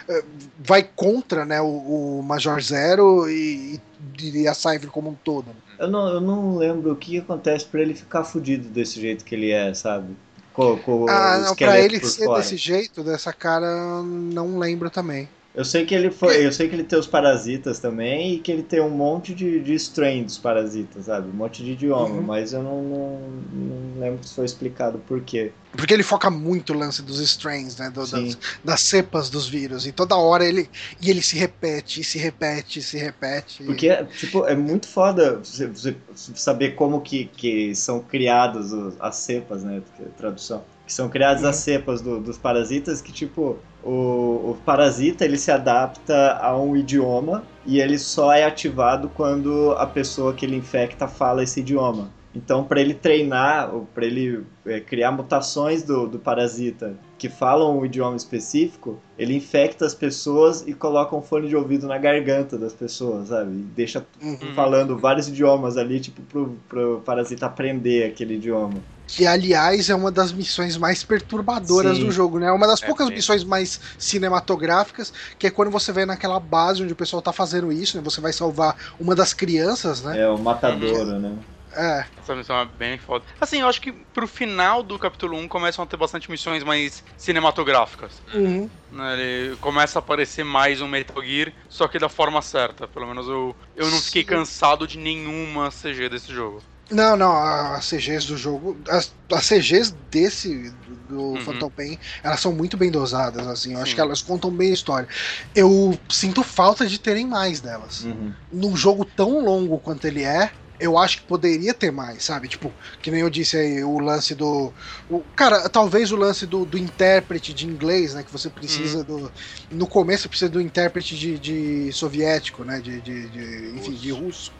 uh, 0.08 0.24
vai 0.58 0.82
contra 0.82 1.44
né, 1.44 1.60
o, 1.60 2.18
o 2.18 2.22
Major 2.24 2.60
Zero 2.60 3.30
e, 3.30 3.80
e, 4.20 4.48
a 4.48 4.54
Cypher 4.54 4.90
como 4.90 5.10
um 5.10 5.14
todo. 5.14 5.46
Eu 5.78 5.88
não, 5.88 6.08
eu 6.08 6.20
não 6.20 6.56
lembro 6.56 6.92
o 6.92 6.96
que 6.96 7.18
acontece 7.18 7.64
para 7.66 7.82
ele 7.82 7.94
ficar 7.94 8.24
fudido 8.24 8.68
desse 8.68 9.00
jeito 9.00 9.24
que 9.24 9.36
ele 9.36 9.52
é, 9.52 9.72
sabe? 9.74 10.16
Com, 10.52 10.76
com 10.78 11.06
ah, 11.08 11.38
não, 11.38 11.54
pra 11.54 11.80
ele 11.80 12.04
ser 12.04 12.24
fora. 12.24 12.40
desse 12.40 12.56
jeito, 12.56 13.04
dessa 13.04 13.32
cara, 13.32 14.02
não 14.02 14.58
lembro 14.58 14.90
também. 14.90 15.28
Eu 15.52 15.64
sei 15.64 15.84
que 15.84 15.92
ele 15.92 16.12
foi. 16.12 16.46
Eu 16.46 16.52
sei 16.52 16.68
que 16.68 16.76
ele 16.76 16.84
tem 16.84 16.96
os 16.96 17.08
parasitas 17.08 17.80
também 17.80 18.34
e 18.34 18.38
que 18.38 18.52
ele 18.52 18.62
tem 18.62 18.80
um 18.80 18.90
monte 18.90 19.34
de, 19.34 19.58
de 19.60 19.74
strain 19.74 20.22
dos 20.22 20.38
parasitas, 20.38 21.06
sabe? 21.06 21.28
Um 21.28 21.32
monte 21.32 21.64
de 21.64 21.72
idioma, 21.72 22.14
uhum. 22.14 22.22
mas 22.22 22.52
eu 22.52 22.62
não, 22.62 22.80
não, 22.82 23.20
não, 23.52 24.00
lembro 24.00 24.24
se 24.24 24.32
foi 24.32 24.44
explicado 24.44 24.98
por 24.98 25.20
quê. 25.22 25.50
Porque 25.72 25.92
ele 25.92 26.04
foca 26.04 26.30
muito 26.30 26.72
o 26.72 26.76
lance 26.76 27.02
dos 27.02 27.18
strains, 27.18 27.76
né? 27.76 27.90
Do, 27.90 28.06
das, 28.06 28.38
das, 28.62 28.80
cepas 28.80 29.28
dos 29.28 29.48
vírus. 29.48 29.86
E 29.86 29.92
toda 29.92 30.14
hora 30.14 30.44
ele. 30.44 30.70
E 31.02 31.10
ele 31.10 31.20
se 31.20 31.36
repete, 31.36 32.04
se 32.04 32.16
repete, 32.16 32.80
se 32.80 32.96
repete. 32.96 33.64
Porque, 33.64 33.92
tipo, 34.18 34.46
é 34.46 34.54
muito 34.54 34.86
foda 34.86 35.38
você, 35.38 35.66
você 35.66 35.96
saber 36.14 36.76
como 36.76 37.00
que, 37.00 37.24
que 37.24 37.74
são 37.74 37.98
criadas 37.98 38.72
as 39.00 39.16
cepas, 39.16 39.64
né? 39.64 39.82
Tradução 40.16 40.62
que 40.86 40.94
são 40.94 41.08
criadas 41.08 41.44
as 41.44 41.54
cepas 41.54 42.00
do, 42.00 42.18
dos 42.18 42.36
parasitas 42.36 43.00
que, 43.00 43.12
tipo, 43.12 43.56
o, 43.82 44.50
o, 44.50 44.58
parasita 44.64 45.24
ele 45.24 45.38
se 45.38 45.50
adapta 45.50 46.38
a 46.40 46.56
um 46.56 46.76
idioma 46.76 47.42
e 47.64 47.80
ele 47.80 47.98
só 47.98 48.32
é 48.32 48.44
ativado 48.44 49.08
quando 49.08 49.72
a 49.72 49.86
pessoa 49.86 50.34
que 50.34 50.44
ele 50.44 50.56
infecta 50.56 51.08
fala 51.08 51.42
esse 51.42 51.60
idioma. 51.60 52.10
Então, 52.34 52.62
para 52.62 52.80
ele 52.80 52.94
treinar, 52.94 53.72
para 53.92 54.06
ele 54.06 54.44
é, 54.64 54.78
criar 54.78 55.10
mutações 55.10 55.82
do, 55.82 56.06
do 56.06 56.18
parasita 56.18 56.94
que 57.18 57.28
falam 57.28 57.76
um 57.76 57.84
idioma 57.84 58.16
específico, 58.16 59.00
ele 59.18 59.34
infecta 59.34 59.84
as 59.84 59.94
pessoas 59.94 60.64
e 60.66 60.72
coloca 60.72 61.14
um 61.16 61.20
fone 61.20 61.48
de 61.48 61.56
ouvido 61.56 61.88
na 61.88 61.98
garganta 61.98 62.56
das 62.56 62.72
pessoas, 62.72 63.28
sabe? 63.28 63.50
E 63.50 63.62
deixa 63.62 64.06
uhum. 64.22 64.54
falando 64.54 64.96
vários 64.96 65.26
idiomas 65.26 65.76
ali, 65.76 65.98
tipo, 65.98 66.22
pro, 66.22 66.56
pro 66.68 67.02
parasita 67.04 67.46
aprender 67.46 68.04
aquele 68.04 68.34
idioma 68.34 68.78
que 69.10 69.26
aliás 69.26 69.90
é 69.90 69.94
uma 69.94 70.10
das 70.10 70.32
missões 70.32 70.76
mais 70.76 71.02
perturbadoras 71.02 71.96
sim. 71.96 72.04
do 72.04 72.12
jogo, 72.12 72.38
né? 72.38 72.50
Uma 72.52 72.66
das 72.66 72.80
é, 72.80 72.86
poucas 72.86 73.10
missões 73.10 73.42
mais 73.42 73.80
cinematográficas, 73.98 75.12
que 75.36 75.48
é 75.48 75.50
quando 75.50 75.70
você 75.70 75.92
vê 75.92 76.06
naquela 76.06 76.38
base 76.38 76.82
onde 76.82 76.92
o 76.92 76.96
pessoal 76.96 77.20
tá 77.20 77.32
fazendo 77.32 77.72
isso, 77.72 77.96
né? 77.96 78.02
Você 78.04 78.20
vai 78.20 78.32
salvar 78.32 78.76
uma 79.00 79.14
das 79.14 79.34
crianças, 79.34 80.00
né? 80.02 80.20
É, 80.20 80.28
o 80.28 80.38
matadouro, 80.38 81.18
né? 81.18 81.36
É. 81.72 82.04
Essa 82.20 82.34
missão 82.34 82.56
é 82.56 82.64
bem 82.64 82.98
foda. 82.98 83.24
Assim, 83.40 83.60
eu 83.60 83.68
acho 83.68 83.80
que 83.80 83.92
pro 83.92 84.26
final 84.26 84.82
do 84.82 84.98
capítulo 84.98 85.36
1 85.38 85.48
começam 85.48 85.84
a 85.84 85.86
ter 85.86 85.96
bastante 85.96 86.30
missões 86.30 86.62
mais 86.62 87.02
cinematográficas. 87.16 88.20
Uhum. 88.34 88.68
Né, 88.92 89.20
ele 89.20 89.56
começa 89.56 89.98
a 89.98 90.00
aparecer 90.00 90.44
mais 90.44 90.80
um 90.80 90.88
Metal 90.88 91.22
Gear, 91.22 91.52
só 91.68 91.86
que 91.86 91.98
da 91.98 92.08
forma 92.08 92.42
certa. 92.42 92.88
Pelo 92.88 93.06
menos 93.06 93.26
eu, 93.28 93.54
eu 93.76 93.88
não 93.90 94.00
fiquei 94.00 94.24
cansado 94.24 94.86
de 94.86 94.98
nenhuma 94.98 95.70
CG 95.70 96.08
desse 96.08 96.32
jogo. 96.32 96.62
Não, 96.90 97.16
não, 97.16 97.32
as 97.32 97.88
CGs 97.88 98.26
do 98.26 98.36
jogo. 98.36 98.76
As, 98.88 99.12
as 99.32 99.48
CGs 99.48 99.94
desse, 100.10 100.72
do 101.08 101.20
uhum. 101.20 101.40
Phantom 101.40 101.70
Pain, 101.70 101.98
elas 102.22 102.40
são 102.40 102.52
muito 102.52 102.76
bem 102.76 102.90
dosadas, 102.90 103.46
assim. 103.46 103.70
Eu 103.70 103.76
Sim. 103.76 103.82
acho 103.82 103.94
que 103.94 104.00
elas 104.00 104.22
contam 104.22 104.50
bem 104.50 104.70
a 104.70 104.74
história. 104.74 105.08
Eu 105.54 105.98
sinto 106.08 106.42
falta 106.42 106.86
de 106.86 106.98
terem 106.98 107.26
mais 107.26 107.60
delas. 107.60 108.04
Uhum. 108.04 108.34
Num 108.52 108.76
jogo 108.76 109.04
tão 109.04 109.44
longo 109.44 109.78
quanto 109.78 110.06
ele 110.06 110.24
é, 110.24 110.50
eu 110.80 110.96
acho 110.96 111.18
que 111.18 111.24
poderia 111.24 111.74
ter 111.74 111.90
mais, 111.90 112.24
sabe? 112.24 112.48
Tipo, 112.48 112.72
que 113.02 113.10
nem 113.10 113.20
eu 113.20 113.30
disse 113.30 113.56
aí, 113.56 113.84
o 113.84 113.98
lance 113.98 114.34
do. 114.34 114.72
O, 115.08 115.20
cara, 115.36 115.68
talvez 115.68 116.10
o 116.10 116.16
lance 116.16 116.46
do, 116.46 116.64
do 116.64 116.78
intérprete 116.78 117.52
de 117.52 117.66
inglês, 117.66 118.14
né? 118.14 118.22
Que 118.22 118.32
você 118.32 118.48
precisa 118.48 118.98
uhum. 118.98 119.04
do. 119.04 119.32
No 119.70 119.86
começo 119.86 120.22
você 120.22 120.28
precisa 120.28 120.50
do 120.50 120.60
intérprete 120.60 121.16
de, 121.16 121.38
de 121.38 121.92
soviético, 121.92 122.64
né? 122.64 122.80
De, 122.80 123.00
de, 123.00 123.28
de 123.28 123.78
enfim, 123.78 123.92
de 123.92 124.10
russo. 124.10 124.52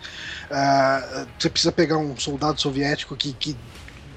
Uh, 0.50 1.26
você 1.38 1.48
precisa 1.48 1.72
pegar 1.72 1.96
um 1.96 2.16
soldado 2.16 2.60
soviético 2.60 3.16
que, 3.16 3.32
que 3.32 3.56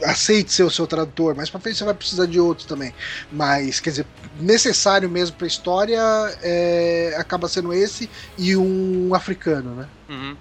aceite 0.04 0.52
ser 0.52 0.64
o 0.64 0.70
seu 0.70 0.86
tradutor, 0.86 1.36
mas 1.36 1.50
para 1.50 1.60
frente 1.60 1.78
você 1.78 1.84
vai 1.84 1.94
precisar 1.94 2.26
de 2.26 2.40
outros 2.40 2.68
também. 2.68 2.94
Mas, 3.32 3.80
quer 3.80 3.92
dizer, 3.92 4.06
necessário 4.40 5.10
mesmo 5.10 5.38
para 5.38 5.46
a 5.46 5.48
história 5.48 6.02
é, 6.42 7.16
acaba 7.18 7.48
sendo 7.48 7.74
esse 7.74 8.10
e 8.38 8.56
um 8.56 9.14
africano, 9.16 9.76
né? 9.76 9.88
Uhum. 10.10 10.36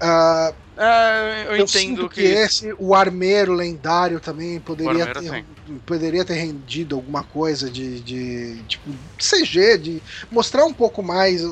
Uh, 0.00 0.54
é, 0.82 1.44
eu, 1.46 1.56
eu 1.56 1.56
entendo 1.58 2.08
que... 2.08 2.22
que... 2.22 2.26
esse, 2.26 2.74
o 2.78 2.94
armeiro 2.94 3.52
lendário 3.52 4.18
também 4.18 4.58
poderia 4.58 5.06
ter, 5.12 5.44
poderia 5.84 6.24
ter 6.24 6.34
rendido 6.34 6.96
alguma 6.96 7.22
coisa 7.22 7.70
de, 7.70 8.00
de 8.00 8.62
tipo 8.66 8.90
CG, 9.18 9.76
de 9.76 10.02
mostrar 10.30 10.64
um 10.64 10.72
pouco 10.72 11.02
mais, 11.02 11.42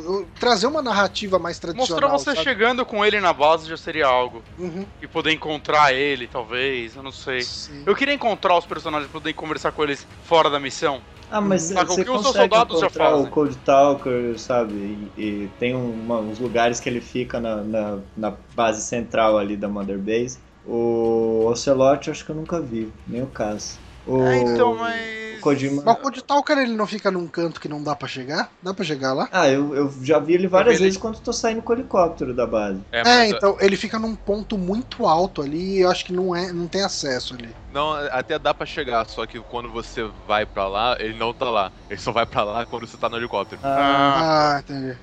trazer 0.41 0.67
uma 0.67 0.81
narrativa 0.81 1.39
mais 1.39 1.59
tradicional. 1.59 2.01
Mostrar 2.01 2.09
você 2.09 2.37
sabe? 2.37 2.43
chegando 2.43 2.87
com 2.87 3.05
ele 3.05 3.21
na 3.21 3.35
base 3.35 3.69
já 3.69 3.77
seria 3.77 4.07
algo. 4.07 4.43
Uhum. 4.59 4.87
E 5.03 5.07
poder 5.07 5.33
encontrar 5.33 5.93
ele, 5.93 6.27
talvez, 6.27 6.97
eu 6.97 7.03
não 7.03 7.13
sei. 7.13 7.43
Sim. 7.43 7.83
Eu 7.85 7.95
queria 7.95 8.15
encontrar 8.15 8.57
os 8.57 8.65
personagens, 8.65 9.11
poder 9.11 9.35
conversar 9.35 9.73
com 9.73 9.85
eles 9.85 10.07
fora 10.25 10.49
da 10.49 10.59
missão. 10.59 11.03
Ah, 11.31 11.41
mas 11.41 11.71
você 11.71 12.05
consegue 12.05 12.57
encontrar 12.57 13.17
o 13.17 13.29
Cold 13.29 13.57
Talker, 13.59 14.39
sabe? 14.39 15.11
E, 15.17 15.23
e 15.23 15.49
tem 15.59 15.75
uma, 15.75 16.19
uns 16.21 16.39
lugares 16.39 16.81
que 16.81 16.89
ele 16.89 17.01
fica 17.01 17.39
na, 17.39 17.57
na, 17.57 17.99
na, 18.17 18.35
base 18.55 18.83
central 18.83 19.37
ali 19.37 19.57
da 19.57 19.69
Mother 19.69 19.99
Base. 19.99 20.39
O 20.67 21.45
Ocelot 21.47 22.11
acho 22.11 22.25
que 22.25 22.31
eu 22.31 22.37
nunca 22.37 22.61
vi, 22.61 22.91
nem 23.07 23.23
o 23.23 23.27
caso. 23.27 23.79
O... 24.07 24.23
Ah, 24.23 24.37
então, 24.37 24.75
mas 24.75 25.18
Kojima. 25.39 25.83
Mas 25.85 25.95
o 25.95 25.99
Code 25.99 26.23
Talker 26.23 26.59
ele 26.59 26.75
não 26.75 26.87
fica 26.87 27.11
num 27.11 27.27
canto 27.27 27.61
que 27.61 27.69
não 27.69 27.83
dá 27.83 27.95
para 27.95 28.09
chegar? 28.09 28.51
Dá 28.63 28.75
para 28.75 28.85
chegar 28.85 29.13
lá? 29.13 29.29
Ah, 29.33 29.49
eu, 29.49 29.75
eu 29.75 29.93
já 30.03 30.19
vi 30.19 30.35
ele 30.35 30.47
várias 30.47 30.77
vi 30.77 30.85
vezes 30.85 30.97
ele... 30.97 31.03
quando 31.03 31.21
tô 31.21 31.33
saindo 31.33 31.63
com 31.63 31.73
o 31.73 31.77
helicóptero 31.77 32.35
da 32.35 32.47
base. 32.47 32.81
É, 32.93 33.09
é 33.09 33.29
então 33.29 33.57
ele 33.61 33.77
fica 33.77 33.99
num 33.99 34.15
ponto 34.15 34.59
muito 34.59 35.07
alto 35.07 35.43
ali 35.43 35.77
e 35.77 35.81
eu 35.81 35.91
acho 35.91 36.05
que 36.05 36.13
não, 36.13 36.35
é, 36.35 36.53
não 36.53 36.67
tem 36.67 36.83
acesso 36.83 37.35
ali. 37.35 37.55
Não, 37.73 37.93
até 38.11 38.39
dá 38.39 38.55
para 38.55 38.67
chegar, 38.67 39.07
só 39.07 39.27
que 39.27 39.39
quando 39.41 39.71
você 39.71 40.09
vai 40.27 40.47
para 40.47 40.67
lá, 40.67 40.97
ele 40.99 41.19
não 41.19 41.33
tá 41.33 41.51
lá. 41.51 41.71
Ele 41.89 42.01
só 42.01 42.13
vai 42.13 42.27
para 42.27 42.43
lá 42.43 42.67
quando 42.67 42.87
você 42.87 42.97
tá 42.97 43.09
no 43.09 43.17
helicóptero. 43.17 43.61
Ah, 43.63 44.57
ah 44.57 44.61
entendi. 44.61 44.97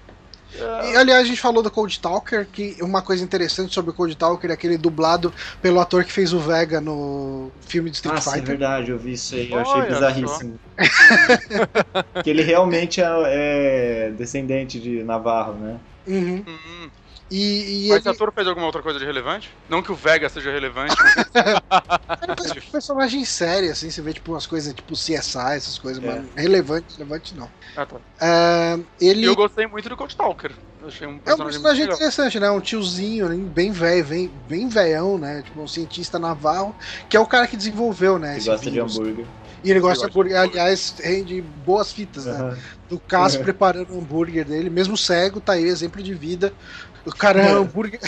E, 0.57 0.95
aliás, 0.95 1.23
a 1.23 1.25
gente 1.25 1.39
falou 1.41 1.61
do 1.61 1.71
Cold 1.71 1.99
Talker, 1.99 2.47
que 2.51 2.77
uma 2.81 3.01
coisa 3.01 3.23
interessante 3.23 3.73
sobre 3.73 3.91
o 3.91 3.93
Cold 3.93 4.15
Talker 4.15 4.49
é 4.49 4.53
aquele 4.53 4.77
dublado 4.77 5.33
pelo 5.61 5.79
ator 5.79 6.03
que 6.03 6.11
fez 6.11 6.33
o 6.33 6.39
Vega 6.39 6.79
no 6.79 7.51
filme 7.67 7.89
de 7.89 7.97
Street 7.97 8.15
Nossa, 8.15 8.31
Fighter. 8.31 8.43
é 8.43 8.47
verdade, 8.47 8.91
eu 8.91 8.97
vi 8.97 9.13
isso 9.13 9.35
aí, 9.35 9.51
eu 9.51 9.59
achei 9.59 9.73
Olha 9.73 9.93
bizarríssimo. 9.93 10.59
que 12.23 12.29
ele 12.29 12.41
realmente 12.41 13.01
é, 13.01 13.05
é, 13.25 14.11
descendente 14.11 14.79
de 14.79 15.03
Navarro, 15.03 15.53
né? 15.53 15.79
Uhum. 16.07 16.43
uhum. 16.45 16.89
E, 17.29 17.87
e 17.87 17.89
mas 17.89 18.05
ele... 18.05 18.15
ator 18.15 18.31
fez 18.31 18.47
alguma 18.47 18.67
outra 18.67 18.83
coisa 18.83 18.99
de 18.99 19.05
relevante? 19.05 19.51
Não 19.67 19.81
que 19.81 19.91
o 19.91 19.95
Vega 19.95 20.29
seja 20.29 20.51
relevante. 20.51 20.95
Mas... 20.95 21.15
ele 22.21 22.35
faz 22.35 22.65
personagem 22.71 23.25
sério, 23.25 23.71
assim, 23.71 23.89
você 23.89 24.01
vê 24.01 24.13
tipo 24.13 24.31
umas 24.31 24.45
coisas 24.45 24.73
tipo 24.73 24.93
CSI, 24.93 25.55
essas 25.55 25.79
coisas, 25.79 26.03
é. 26.03 26.07
mas 26.07 26.25
relevante, 26.35 26.97
relevante 26.97 27.35
não. 27.35 27.49
Ah, 27.75 27.85
tá. 27.85 27.95
Uh, 27.95 28.85
ele... 29.01 29.25
Eu 29.25 29.35
gostei 29.35 29.65
muito 29.65 29.89
do 29.89 29.97
Coach 29.97 30.15
Talker. 30.15 30.51
Achei 30.87 31.07
um 31.07 31.19
é 31.25 31.33
um 31.33 31.37
personagem 31.37 31.85
interessante, 31.85 32.39
né? 32.39 32.49
Um 32.51 32.59
tiozinho, 32.59 33.27
bem 33.39 33.71
velho, 33.71 34.05
bem, 34.05 34.31
bem 34.47 34.67
velhão, 34.67 35.17
né? 35.17 35.41
Tipo, 35.41 35.61
um 35.61 35.67
cientista 35.67 36.19
naval, 36.19 36.75
que 37.09 37.17
é 37.17 37.19
o 37.19 37.25
cara 37.25 37.47
que 37.47 37.57
desenvolveu, 37.57 38.19
né? 38.19 38.35
Ele 38.35 38.45
gosta 38.45 38.69
vírus. 38.69 38.93
de 38.93 38.99
hambúrguer. 38.99 39.25
E 39.63 39.71
ele 39.71 39.79
gosta 39.79 40.05
de 40.05 40.11
hambúrguer. 40.11 40.39
Aliás, 40.39 40.93
rende 40.99 41.41
boas 41.41 41.91
fitas, 41.91 42.25
né? 42.25 42.39
Uhum. 42.39 42.57
Do 42.87 42.99
Cássio 42.99 43.39
uhum. 43.39 43.45
preparando 43.45 43.95
o 43.95 43.97
hambúrguer 43.97 44.45
dele, 44.45 44.69
mesmo 44.69 44.95
cego, 44.95 45.41
tá 45.41 45.53
aí, 45.53 45.63
exemplo 45.63 46.03
de 46.03 46.13
vida. 46.13 46.53
O 47.05 47.11
cara 47.11 47.41
é 47.41 47.51
hambúrguer, 47.51 47.99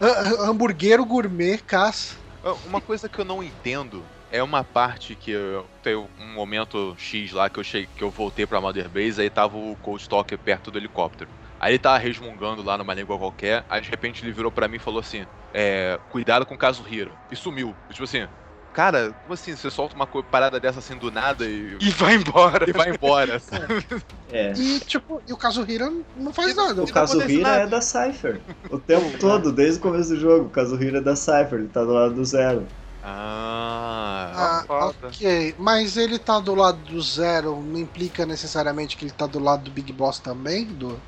hambúrguero 0.40 1.04
gourmet, 1.04 1.58
Cássio. 1.58 2.18
Uma 2.66 2.80
coisa 2.80 3.08
que 3.08 3.18
eu 3.18 3.24
não 3.24 3.42
entendo 3.42 4.02
é 4.32 4.42
uma 4.42 4.64
parte 4.64 5.14
que 5.14 5.30
eu 5.30 5.66
tenho 5.82 6.08
um 6.18 6.32
momento 6.32 6.94
X 6.98 7.32
lá 7.32 7.50
que 7.50 7.58
eu 7.58 7.64
cheguei, 7.64 7.88
que 7.96 8.02
eu 8.02 8.10
voltei 8.10 8.46
pra 8.46 8.60
Mother 8.60 8.88
Base, 8.88 9.20
aí 9.20 9.28
tava 9.28 9.56
o 9.56 9.76
Cold 9.76 10.02
Stalker 10.02 10.38
perto 10.38 10.70
do 10.70 10.78
helicóptero. 10.78 11.30
Aí 11.58 11.72
ele 11.72 11.78
tava 11.78 11.98
resmungando 11.98 12.62
lá 12.62 12.78
numa 12.78 12.94
língua 12.94 13.18
qualquer, 13.18 13.64
aí 13.68 13.80
de 13.82 13.90
repente 13.90 14.24
ele 14.24 14.32
virou 14.32 14.50
para 14.50 14.66
mim 14.66 14.76
e 14.76 14.80
falou 14.80 15.00
assim: 15.00 15.26
é, 15.52 15.98
cuidado 16.08 16.46
com 16.46 16.54
o 16.54 16.58
caso 16.58 16.84
Hiro. 16.88 17.12
E 17.30 17.36
sumiu. 17.36 17.74
Tipo 17.90 18.04
assim, 18.04 18.26
cara, 18.72 19.14
como 19.22 19.34
assim? 19.34 19.54
Você 19.54 19.70
solta 19.70 19.94
uma 19.94 20.06
parada 20.06 20.58
dessa 20.58 20.78
assim 20.78 20.96
do 20.96 21.10
nada 21.10 21.44
e. 21.44 21.76
E 21.80 21.90
vai 21.90 22.14
embora. 22.14 22.68
E 22.68 22.72
vai 22.72 22.90
embora. 22.90 23.40
é. 24.30 24.52
E, 24.56 24.80
tipo, 24.80 25.22
e 25.26 25.32
o 25.32 25.36
caso 25.36 25.64
Hiro 25.68 26.04
não 26.16 26.32
faz 26.32 26.54
nada. 26.54 26.82
O 26.82 26.92
caso 26.92 27.20
Hiro 27.22 27.46
é 27.46 27.66
da 27.66 27.80
Cypher. 27.80 28.40
O 28.70 28.78
tempo 28.78 29.16
todo, 29.18 29.52
desde 29.52 29.78
o 29.78 29.82
começo 29.82 30.10
do 30.10 30.20
jogo, 30.20 30.46
o 30.46 30.50
caso 30.50 30.80
Hiro 30.82 30.98
é 30.98 31.00
da 31.00 31.16
Cypher, 31.16 31.54
ele 31.54 31.68
tá 31.68 31.84
do 31.84 31.92
lado 31.92 32.14
do 32.14 32.24
zero. 32.24 32.66
Ah, 33.02 34.64
ah 34.68 34.92
ok. 35.04 35.54
Mas 35.58 35.96
ele 35.96 36.18
tá 36.18 36.38
do 36.38 36.54
lado 36.54 36.78
do 36.78 37.00
zero, 37.00 37.60
não 37.62 37.78
implica 37.78 38.26
necessariamente 38.26 38.96
que 38.96 39.04
ele 39.04 39.12
tá 39.12 39.26
do 39.26 39.38
lado 39.38 39.64
do 39.64 39.70
Big 39.70 39.92
Boss 39.92 40.18
também? 40.18 40.64
Do 40.66 41.00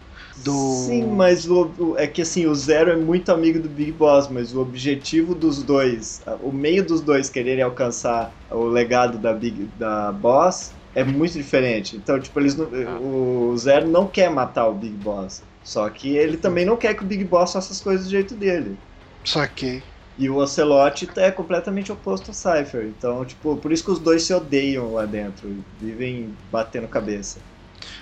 do. 0.44 0.86
Sim, 0.86 1.04
mas 1.14 1.48
o, 1.48 1.70
o, 1.78 1.94
é 1.98 2.06
que 2.06 2.22
assim, 2.22 2.46
o 2.46 2.54
Zero 2.54 2.90
é 2.90 2.96
muito 2.96 3.30
amigo 3.30 3.58
do 3.58 3.68
Big 3.68 3.92
Boss, 3.92 4.28
mas 4.28 4.54
o 4.54 4.60
objetivo 4.60 5.34
dos 5.34 5.62
dois, 5.62 6.22
o 6.42 6.50
meio 6.50 6.84
dos 6.84 7.00
dois 7.00 7.28
quererem 7.28 7.62
alcançar 7.62 8.32
o 8.50 8.64
legado 8.64 9.18
da 9.18 9.32
Big 9.32 9.68
da 9.78 10.12
Boss 10.12 10.72
é 10.94 11.04
muito 11.04 11.32
diferente. 11.34 11.96
Então, 11.96 12.20
tipo, 12.20 12.38
eles 12.38 12.54
não, 12.56 12.66
ah. 12.66 13.00
o 13.00 13.56
Zero 13.56 13.88
não 13.88 14.06
quer 14.06 14.30
matar 14.30 14.68
o 14.68 14.74
Big 14.74 14.94
Boss. 14.94 15.42
Só 15.64 15.88
que 15.88 16.16
ele 16.16 16.36
também 16.36 16.64
não 16.64 16.76
quer 16.76 16.94
que 16.94 17.02
o 17.02 17.06
Big 17.06 17.24
Boss 17.24 17.52
faça 17.52 17.72
as 17.72 17.80
coisas 17.80 18.06
do 18.06 18.10
jeito 18.10 18.34
dele. 18.34 18.76
Saquei. 19.24 19.82
E 20.18 20.28
o 20.28 20.36
Ocelot 20.36 21.08
é 21.16 21.30
completamente 21.30 21.90
oposto 21.90 22.30
ao 22.30 22.34
Cypher. 22.34 22.84
Então, 22.86 23.24
tipo, 23.24 23.56
por 23.56 23.72
isso 23.72 23.84
que 23.84 23.90
os 23.90 23.98
dois 23.98 24.22
se 24.24 24.34
odeiam 24.34 24.92
lá 24.92 25.06
dentro. 25.06 25.48
Vivem 25.80 26.34
batendo 26.50 26.86
cabeça. 26.88 27.38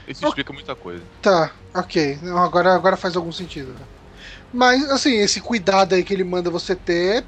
Isso 0.07 0.27
explica 0.27 0.53
muita 0.53 0.75
coisa. 0.75 1.03
Tá, 1.23 1.51
ok. 1.75 2.19
Agora, 2.37 2.75
agora 2.75 2.97
faz 2.97 3.17
algum 3.17 3.33
sentido. 3.33 3.75
Mas, 4.53 4.91
assim, 4.91 5.15
esse 5.17 5.41
cuidado 5.41 5.95
aí 5.95 6.03
que 6.03 6.13
ele 6.13 6.25
manda 6.25 6.51
você 6.51 6.75
ter, 6.75 7.25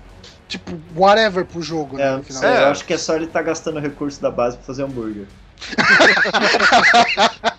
tipo, 0.49 0.73
whatever 0.97 1.45
pro 1.45 1.63
jogo, 1.63 1.99
é, 1.99 2.11
né? 2.11 2.17
No 2.17 2.23
final. 2.23 2.45
É, 2.45 2.63
eu 2.63 2.67
acho 2.69 2.85
que 2.85 2.93
é 2.93 2.99
só 2.99 3.15
ele 3.15 3.27
tá 3.27 3.41
gastando 3.43 3.79
recurso 3.79 4.21
da 4.21 4.31
base 4.31 4.57
pra 4.57 4.67
fazer 4.67 4.83
hambúrguer. 4.83 5.27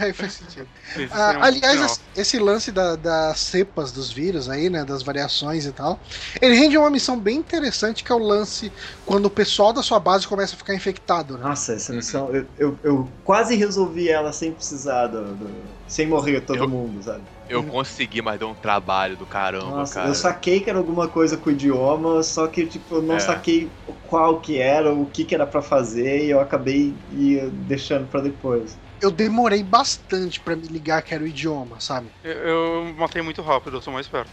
Aí 0.00 0.12
faz 0.12 0.32
sentido. 0.32 0.66
Ah, 1.10 1.46
aliás, 1.46 2.00
esse 2.16 2.38
lance 2.38 2.72
da, 2.72 2.96
das 2.96 3.38
cepas 3.38 3.92
dos 3.92 4.10
vírus 4.10 4.48
aí, 4.48 4.70
né? 4.70 4.84
Das 4.84 5.02
variações 5.02 5.66
e 5.66 5.72
tal. 5.72 5.98
Ele 6.40 6.54
rende 6.54 6.78
uma 6.78 6.90
missão 6.90 7.18
bem 7.18 7.36
interessante 7.36 8.02
que 8.02 8.10
é 8.10 8.14
o 8.14 8.18
lance 8.18 8.72
quando 9.04 9.26
o 9.26 9.30
pessoal 9.30 9.72
da 9.72 9.82
sua 9.82 10.00
base 10.00 10.26
começa 10.26 10.54
a 10.54 10.58
ficar 10.58 10.74
infectado. 10.74 11.36
Né? 11.36 11.44
Nossa, 11.44 11.74
essa 11.74 11.92
missão. 11.92 12.30
Eu, 12.30 12.46
eu, 12.58 12.78
eu, 12.82 13.08
quase 13.24 13.54
resolvi 13.56 14.08
ela 14.08 14.32
sem 14.32 14.52
precisar 14.52 15.08
do, 15.08 15.34
do 15.34 15.50
sem 15.86 16.06
morrer 16.06 16.40
todo 16.42 16.56
eu, 16.56 16.68
mundo, 16.68 17.02
sabe? 17.02 17.22
Eu 17.48 17.64
consegui, 17.64 18.22
mas 18.22 18.38
deu 18.38 18.48
um 18.48 18.54
trabalho 18.54 19.16
do 19.16 19.26
caramba, 19.26 19.78
Nossa, 19.78 19.94
cara. 19.94 20.08
Eu 20.08 20.14
saquei 20.14 20.60
que 20.60 20.70
era 20.70 20.78
alguma 20.78 21.08
coisa 21.08 21.36
com 21.36 21.50
o 21.50 21.52
idioma, 21.52 22.22
só 22.22 22.46
que 22.46 22.64
tipo, 22.64 22.96
eu 22.96 23.02
não 23.02 23.16
é. 23.16 23.20
saquei 23.20 23.68
qual 24.08 24.40
que 24.40 24.58
era, 24.58 24.92
o 24.94 25.06
que 25.06 25.24
que 25.24 25.34
era 25.34 25.46
para 25.46 25.60
fazer 25.60 26.24
e 26.24 26.30
eu 26.30 26.40
acabei 26.40 26.94
ia 27.12 27.50
deixando 27.50 28.06
para 28.06 28.20
depois 28.20 28.78
eu 29.00 29.10
demorei 29.10 29.62
bastante 29.62 30.40
para 30.40 30.54
me 30.54 30.66
ligar 30.66 31.02
que 31.02 31.14
era 31.14 31.24
o 31.24 31.26
idioma, 31.26 31.80
sabe? 31.80 32.10
Eu, 32.22 32.32
eu 32.32 32.94
matei 32.96 33.22
muito 33.22 33.42
rápido, 33.42 33.78
eu 33.78 33.82
sou 33.82 33.92
mais 33.92 34.06
perto. 34.06 34.30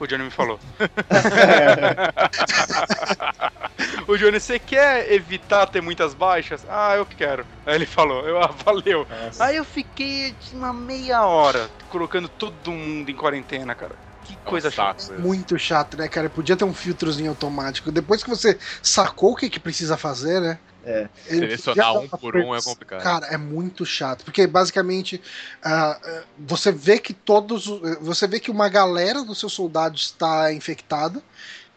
o 0.00 0.06
Johnny 0.06 0.24
me 0.24 0.30
falou. 0.30 0.58
o 4.08 4.16
Johnny, 4.16 4.40
você 4.40 4.58
quer 4.58 5.12
evitar 5.12 5.66
ter 5.66 5.80
muitas 5.80 6.14
baixas? 6.14 6.64
Ah, 6.68 6.96
eu 6.96 7.04
quero. 7.04 7.44
Aí 7.64 7.74
ele 7.74 7.86
falou, 7.86 8.26
eu, 8.26 8.38
ah, 8.38 8.54
valeu. 8.64 9.06
Nossa. 9.08 9.44
Aí 9.44 9.56
eu 9.56 9.64
fiquei 9.64 10.34
uma 10.52 10.72
meia 10.72 11.26
hora 11.26 11.70
colocando 11.88 12.28
todo 12.28 12.72
mundo 12.72 13.10
em 13.10 13.16
quarentena, 13.16 13.74
cara. 13.74 13.96
Que 14.26 14.36
coisa 14.38 14.72
chata. 14.72 15.16
Muito 15.18 15.56
chato, 15.56 15.96
né, 15.96 16.08
cara? 16.08 16.28
Podia 16.28 16.56
ter 16.56 16.64
um 16.64 16.74
filtrozinho 16.74 17.30
automático. 17.30 17.92
Depois 17.92 18.24
que 18.24 18.28
você 18.28 18.58
sacou 18.82 19.32
o 19.32 19.36
que, 19.36 19.48
que 19.48 19.60
precisa 19.60 19.96
fazer, 19.96 20.40
né? 20.40 20.58
É. 20.86 21.08
Selecionar 21.26 21.98
um 21.98 22.08
por 22.08 22.36
um 22.36 22.54
é 22.54 22.62
complicado. 22.62 23.02
Cara, 23.02 23.26
é 23.26 23.36
muito 23.36 23.84
chato. 23.84 24.24
Porque 24.24 24.46
basicamente 24.46 25.20
uh, 25.64 26.22
você 26.38 26.70
vê 26.70 27.00
que 27.00 27.12
todos. 27.12 27.66
Você 28.00 28.28
vê 28.28 28.38
que 28.38 28.52
uma 28.52 28.68
galera 28.68 29.24
dos 29.24 29.40
seus 29.40 29.52
soldados 29.52 30.02
está 30.02 30.52
infectada. 30.52 31.20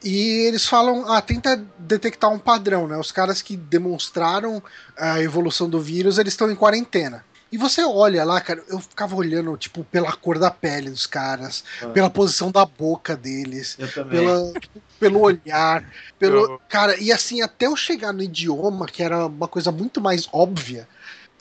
E 0.02 0.45
eles 0.48 0.65
falam, 0.65 1.11
ah, 1.11 1.22
tenta 1.22 1.57
detectar 1.77 2.31
um 2.31 2.40
padrão, 2.40 2.88
né? 2.88 2.98
Os 2.98 3.11
caras 3.11 3.41
que 3.41 3.57
demonstraram 3.57 4.64
a 4.98 5.22
evolução 5.22 5.69
do 5.69 5.81
vírus, 5.81 6.18
eles 6.18 6.31
estão 6.31 6.49
em 6.49 6.56
quarentena. 6.56 7.26
E 7.51 7.57
você 7.57 7.84
olha 7.84 8.23
lá, 8.23 8.39
cara, 8.39 8.63
eu 8.67 8.80
ficava 8.80 9.15
olhando, 9.15 9.57
tipo, 9.57 9.84
pela 9.84 10.11
cor 10.13 10.38
da 10.38 10.51
pele 10.51 10.89
dos 10.89 11.07
caras, 11.07 11.63
ah. 11.81 11.88
pela 11.88 12.09
posição 12.09 12.51
da 12.51 12.65
boca 12.65 13.15
deles, 13.15 13.77
pela, 14.09 14.53
tipo, 14.59 14.81
pelo 14.99 15.21
olhar, 15.21 15.84
pelo. 16.19 16.41
Eu... 16.41 16.61
Cara, 16.69 16.95
e 16.99 17.11
assim, 17.11 17.41
até 17.41 17.65
eu 17.65 17.76
chegar 17.76 18.13
no 18.13 18.21
idioma, 18.21 18.85
que 18.85 19.01
era 19.01 19.26
uma 19.26 19.47
coisa 19.47 19.71
muito 19.71 19.99
mais 19.99 20.30
óbvia, 20.31 20.88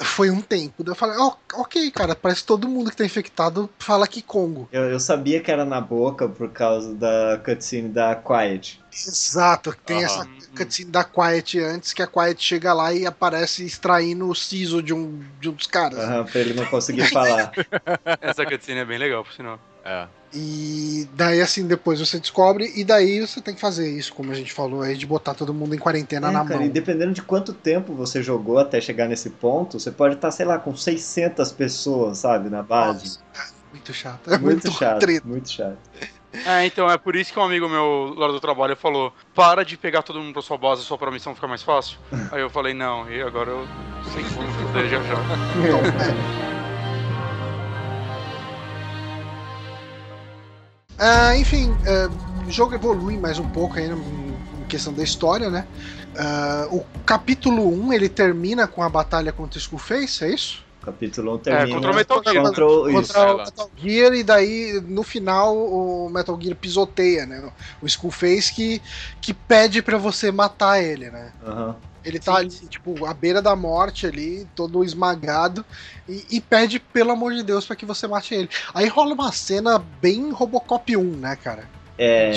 foi 0.05 0.31
um 0.31 0.41
tempo. 0.41 0.85
Eu 0.87 0.95
falei, 0.95 1.17
oh, 1.19 1.33
ok, 1.61 1.91
cara, 1.91 2.15
parece 2.15 2.43
que 2.43 2.47
todo 2.47 2.69
mundo 2.69 2.91
que 2.91 2.97
tá 2.97 3.05
infectado 3.05 3.69
fala 3.79 4.07
que 4.07 4.23
Congo. 4.23 4.69
Eu, 4.73 4.85
eu, 4.85 5.01
sabia 5.01 5.41
que 5.41 5.51
era 5.51 5.65
na 5.65 5.81
boca 5.81 6.29
por 6.29 6.51
causa 6.51 6.95
da 6.95 7.41
cutscene 7.45 7.89
da 7.89 8.15
Quiet. 8.15 8.81
Exato, 9.07 9.75
tem 9.85 9.99
uhum. 9.99 10.05
essa 10.05 10.29
cutscene 10.57 10.91
da 10.91 11.05
Quiet 11.05 11.59
antes, 11.61 11.93
que 11.93 12.03
a 12.03 12.07
Quiet 12.07 12.43
chega 12.43 12.73
lá 12.73 12.93
e 12.93 13.07
aparece 13.07 13.65
extraindo 13.65 14.29
o 14.29 14.35
siso 14.35 14.83
de 14.83 14.93
um, 14.93 15.23
de 15.41 15.49
um 15.49 15.53
dos 15.53 15.67
caras. 15.67 15.99
Aham, 15.99 16.21
uhum, 16.21 16.25
pra 16.25 16.41
ele 16.41 16.55
não 16.55 16.67
conseguir 16.67 17.09
falar. 17.11 17.53
essa 18.21 18.45
cutscene 18.45 18.81
é 18.81 18.85
bem 18.85 18.99
legal, 18.99 19.25
por 19.25 19.33
sinal. 19.33 19.61
É. 19.85 20.07
E 20.33 21.09
daí, 21.15 21.41
assim, 21.41 21.67
depois 21.67 21.99
você 21.99 22.21
descobre, 22.21 22.71
e 22.77 22.85
daí 22.85 23.21
você 23.21 23.41
tem 23.41 23.55
que 23.55 23.61
fazer 23.61 23.91
isso, 23.91 24.13
como 24.13 24.31
a 24.31 24.35
gente 24.35 24.53
falou 24.53 24.83
aí, 24.83 24.95
de 24.95 25.07
botar 25.07 25.33
todo 25.33 25.55
mundo 25.55 25.75
em 25.75 25.79
quarentena 25.79 26.29
é, 26.29 26.31
na 26.31 26.45
cara, 26.45 26.57
mão. 26.57 26.67
E 26.67 26.69
dependendo 26.69 27.15
de 27.15 27.23
quanto 27.23 27.55
tempo 27.55 27.95
você 27.95 28.23
jogou 28.23 28.59
até 28.59 28.81
chegar 28.81 29.09
nesse 29.09 29.31
ponto, 29.31 29.81
você 29.81 29.91
pode 29.91 30.17
estar, 30.17 30.31
sei 30.31 30.45
lá, 30.45 30.59
com 30.59 30.77
600 30.77 31.51
pessoas, 31.53 32.19
sabe, 32.19 32.51
na 32.51 32.63
base. 32.63 33.19
Nossa, 33.35 33.55
muito 33.73 33.95
chato. 33.95 34.29
É 34.29 34.39
muito, 34.39 34.67
muito 34.67 34.73
chato. 34.73 35.01
Treta. 35.01 35.27
Muito 35.27 35.51
chato. 35.51 35.79
É, 36.33 36.67
então 36.67 36.91
é 36.91 36.99
por 36.99 37.17
isso 37.17 37.33
que 37.33 37.39
um 37.39 37.43
amigo 37.43 37.69
meu 37.69 38.15
lá 38.17 38.29
do 38.29 38.41
trabalho 38.41 38.77
falou: 38.77 39.13
para 39.35 39.65
de 39.65 39.77
pegar 39.77 40.03
todo 40.03 40.21
mundo 40.21 40.33
pra 40.33 40.43
sua 40.43 40.59
base 40.59 40.83
só 40.83 40.97
pra 40.97 41.11
missão 41.11 41.35
ficar 41.35 41.49
mais 41.49 41.63
fácil. 41.63 41.99
Aí 42.31 42.41
eu 42.41 42.51
falei: 42.51 42.75
não, 42.75 43.11
e 43.11 43.21
agora 43.23 43.51
eu 43.51 43.67
sei 44.13 44.23
que 44.23 44.31
vou 44.31 44.45
me 44.45 44.53
foder 44.53 44.89
já 44.89 45.03
já. 45.03 45.15
É. 51.01 51.37
Enfim, 51.39 51.71
uh, 51.71 52.49
o 52.49 52.51
jogo 52.51 52.75
evolui 52.75 53.17
mais 53.17 53.39
um 53.39 53.49
pouco 53.49 53.79
aí 53.79 53.89
em 53.89 54.65
questão 54.69 54.93
da 54.93 55.05
história, 55.05 55.49
né? 55.49 55.65
Uh, 56.71 56.79
o 56.79 56.87
capítulo 57.07 57.69
1 57.69 57.93
ele 57.93 58.09
termina 58.09 58.67
com 58.67 58.83
a 58.83 58.89
batalha 58.89 59.33
contra 59.33 59.59
o 59.59 59.61
Skullface, 59.61 60.25
é 60.25 60.35
isso? 60.35 60.65
Capítulo 60.89 61.35
1 61.35 61.39
termina 61.39 61.69
é, 61.69 61.75
contra 61.75 61.91
o 61.91 61.95
Metal 61.95 62.23
Gear. 62.25 62.45
Contra, 62.45 62.67
o, 62.67 62.93
contra 62.93 63.35
o 63.35 63.39
Metal 63.39 63.71
Gear, 63.77 64.15
e 64.15 64.23
daí 64.23 64.81
no 64.87 65.03
final 65.03 65.57
o 65.57 66.11
Metal 66.11 66.39
Gear 66.41 66.57
pisoteia, 66.57 67.27
né? 67.27 67.51
O 67.81 67.87
Skullface 67.87 68.53
que, 68.53 68.83
que 69.21 69.35
pede 69.35 69.83
para 69.83 69.99
você 69.99 70.33
matar 70.33 70.83
ele, 70.83 71.11
né? 71.11 71.33
Uhum. 71.47 71.75
Ele 72.05 72.19
tá 72.19 72.37
ali, 72.37 72.49
tipo, 72.49 73.05
à 73.05 73.13
beira 73.13 73.43
da 73.43 73.55
morte 73.55 74.07
ali, 74.07 74.47
todo 74.55 74.83
esmagado, 74.83 75.65
e, 76.09 76.25
e 76.31 76.41
pede, 76.41 76.79
pelo 76.79 77.11
amor 77.11 77.35
de 77.35 77.43
Deus, 77.43 77.67
para 77.67 77.77
que 77.77 77.85
você 77.85 78.07
mate 78.07 78.35
ele. 78.35 78.49
Aí 78.73 78.89
rola 78.89 79.13
uma 79.13 79.31
cena 79.31 79.79
bem 80.01 80.31
Robocop 80.31 80.97
1, 80.97 81.03
né, 81.03 81.37
cara? 81.37 81.69
É. 81.99 82.31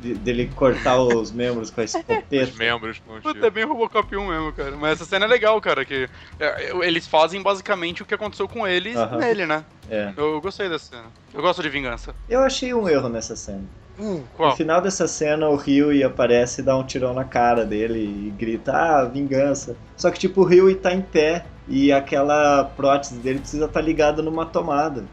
De... 0.00 0.14
dele 0.14 0.50
cortar 0.54 0.98
os 1.00 1.30
membros 1.30 1.70
com 1.70 1.80
a 1.80 1.84
escopeta. 1.84 2.26
Os 2.36 2.56
membros 2.56 2.98
com 2.98 3.20
Puta, 3.20 3.46
é 3.46 3.50
bem 3.50 3.64
Robocop 3.64 4.16
1 4.16 4.26
mesmo, 4.26 4.52
cara. 4.52 4.72
Mas 4.72 4.94
essa 4.94 5.04
cena 5.04 5.26
é 5.26 5.28
legal, 5.28 5.60
cara. 5.60 5.84
Que 5.84 6.08
é, 6.40 6.72
eles 6.84 7.06
fazem 7.06 7.40
basicamente 7.40 8.02
o 8.02 8.06
que 8.06 8.14
aconteceu 8.14 8.48
com 8.48 8.66
eles 8.66 8.96
uh 8.96 9.00
-huh. 9.00 9.18
nele, 9.18 9.46
né? 9.46 9.64
É. 9.88 10.12
Eu, 10.16 10.34
eu 10.34 10.40
gostei 10.40 10.68
dessa 10.68 10.86
cena. 10.96 11.06
Eu 11.32 11.40
gosto 11.40 11.62
de 11.62 11.68
vingança. 11.68 12.14
Eu 12.28 12.40
achei 12.40 12.74
um 12.74 12.88
erro 12.88 13.08
nessa 13.08 13.36
cena. 13.36 13.64
Hum, 13.98 14.22
no 14.38 14.54
final 14.54 14.82
dessa 14.82 15.08
cena, 15.08 15.48
o 15.48 15.56
Ryu 15.56 16.06
aparece 16.06 16.60
e 16.60 16.64
dá 16.64 16.76
um 16.76 16.84
tirão 16.84 17.14
na 17.14 17.24
cara 17.24 17.64
dele 17.64 18.00
e 18.00 18.30
grita, 18.30 18.72
ah, 18.72 19.04
vingança. 19.04 19.74
Só 19.96 20.10
que, 20.10 20.18
tipo, 20.18 20.42
o 20.42 20.44
Ryu 20.44 20.74
tá 20.76 20.92
em 20.92 21.00
pé 21.00 21.46
e 21.66 21.90
aquela 21.90 22.64
prótese 22.64 23.16
dele 23.16 23.38
precisa 23.38 23.64
estar 23.64 23.80
tá 23.80 23.84
ligada 23.84 24.20
numa 24.20 24.44
tomada. 24.44 25.04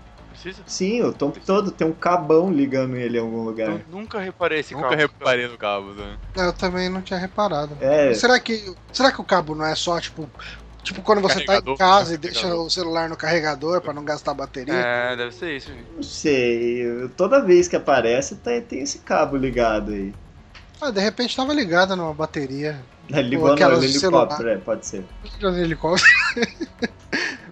Precisa? 0.44 0.61
Sim, 0.68 1.02
o 1.03 1.14
tempo 1.14 1.40
todo 1.45 1.72
tem 1.72 1.88
um 1.88 1.94
cabão 1.94 2.52
ligando 2.52 2.98
ele 2.98 3.18
em 3.18 3.22
algum 3.22 3.44
lugar. 3.45 3.70
Eu 3.72 3.82
nunca 3.90 4.20
reparei 4.20 4.60
esse 4.60 4.74
Nunca 4.74 4.90
cabo. 4.90 4.99
reparei 5.02 5.48
no 5.48 5.57
cabo, 5.57 5.94
né? 5.94 6.18
Eu 6.36 6.52
também 6.52 6.90
não 6.90 7.02
tinha 7.02 7.18
reparado. 7.18 7.78
É, 7.80 8.14
Será 8.14 8.38
que, 8.40 8.76
será 8.91 9.10
que 9.11 9.22
o 9.22 9.24
cabo 9.24 9.56
não 9.56 9.65
é 9.65 9.74
só, 9.74 9.98
tipo, 10.02 10.30
tipo 10.84 11.02
quando 11.02 11.22
você 11.22 11.45
tá 11.45 11.57
em 11.65 11.76
casa 11.78 12.14
e 12.14 12.18
deixa 12.18 12.41
carregador. 12.41 12.65
o 12.65 12.70
celular 12.70 13.07
no 13.07 13.15
carregador 13.15 13.80
pra 13.82 13.94
não 13.94 14.03
gastar 14.03 14.34
bateria? 14.34 14.74
É, 14.74 15.15
deve 15.15 15.34
ser 15.34 15.56
isso. 15.56 15.70
gente. 15.70 15.86
não 15.95 16.03
sei. 16.03 17.10
Toda 17.15 17.41
vez 17.41 17.70
que 17.70 17.78
aparece, 17.78 18.36
tá- 18.36 18.52
tem 18.68 18.82
esse 18.82 18.99
cabo 18.99 19.38
ligado 19.38 19.91
aí. 19.94 20.14
Ah, 20.82 20.91
de 20.91 20.99
repente 20.99 21.34
tava 21.38 21.53
ligada 21.53 21.95
numa 21.95 22.14
bateria. 22.14 22.78
Ligou 23.10 23.56
no 23.56 23.84
helicóptero, 23.84 24.49
é, 24.49 24.57
pode 24.57 24.86
ser. 24.86 25.06
no 25.41 25.57
helicóptero. 25.57 26.11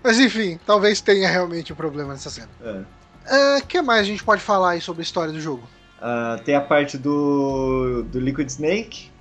Mas 0.04 0.20
enfim, 0.20 0.60
talvez 0.66 1.02
tenha 1.02 1.30
realmente 1.30 1.72
um 1.72 1.76
problema 1.76 2.14
nessa 2.14 2.30
cena. 2.30 2.50
É. 2.64 3.58
O 3.60 3.66
que 3.68 3.82
mais 3.82 4.02
a 4.02 4.04
gente 4.04 4.24
pode 4.24 4.42
falar 4.42 4.72
aí 4.72 4.82
sobre 4.82 5.02
a 5.02 5.04
história 5.04 5.32
do 5.32 5.40
jogo? 5.40 5.64
Ah, 6.02 6.40
tem 6.44 6.56
a 6.56 6.62
parte 6.62 6.98
do, 6.98 8.04
do 8.04 8.20
Liquid 8.20 8.50
Snake, 8.50 9.12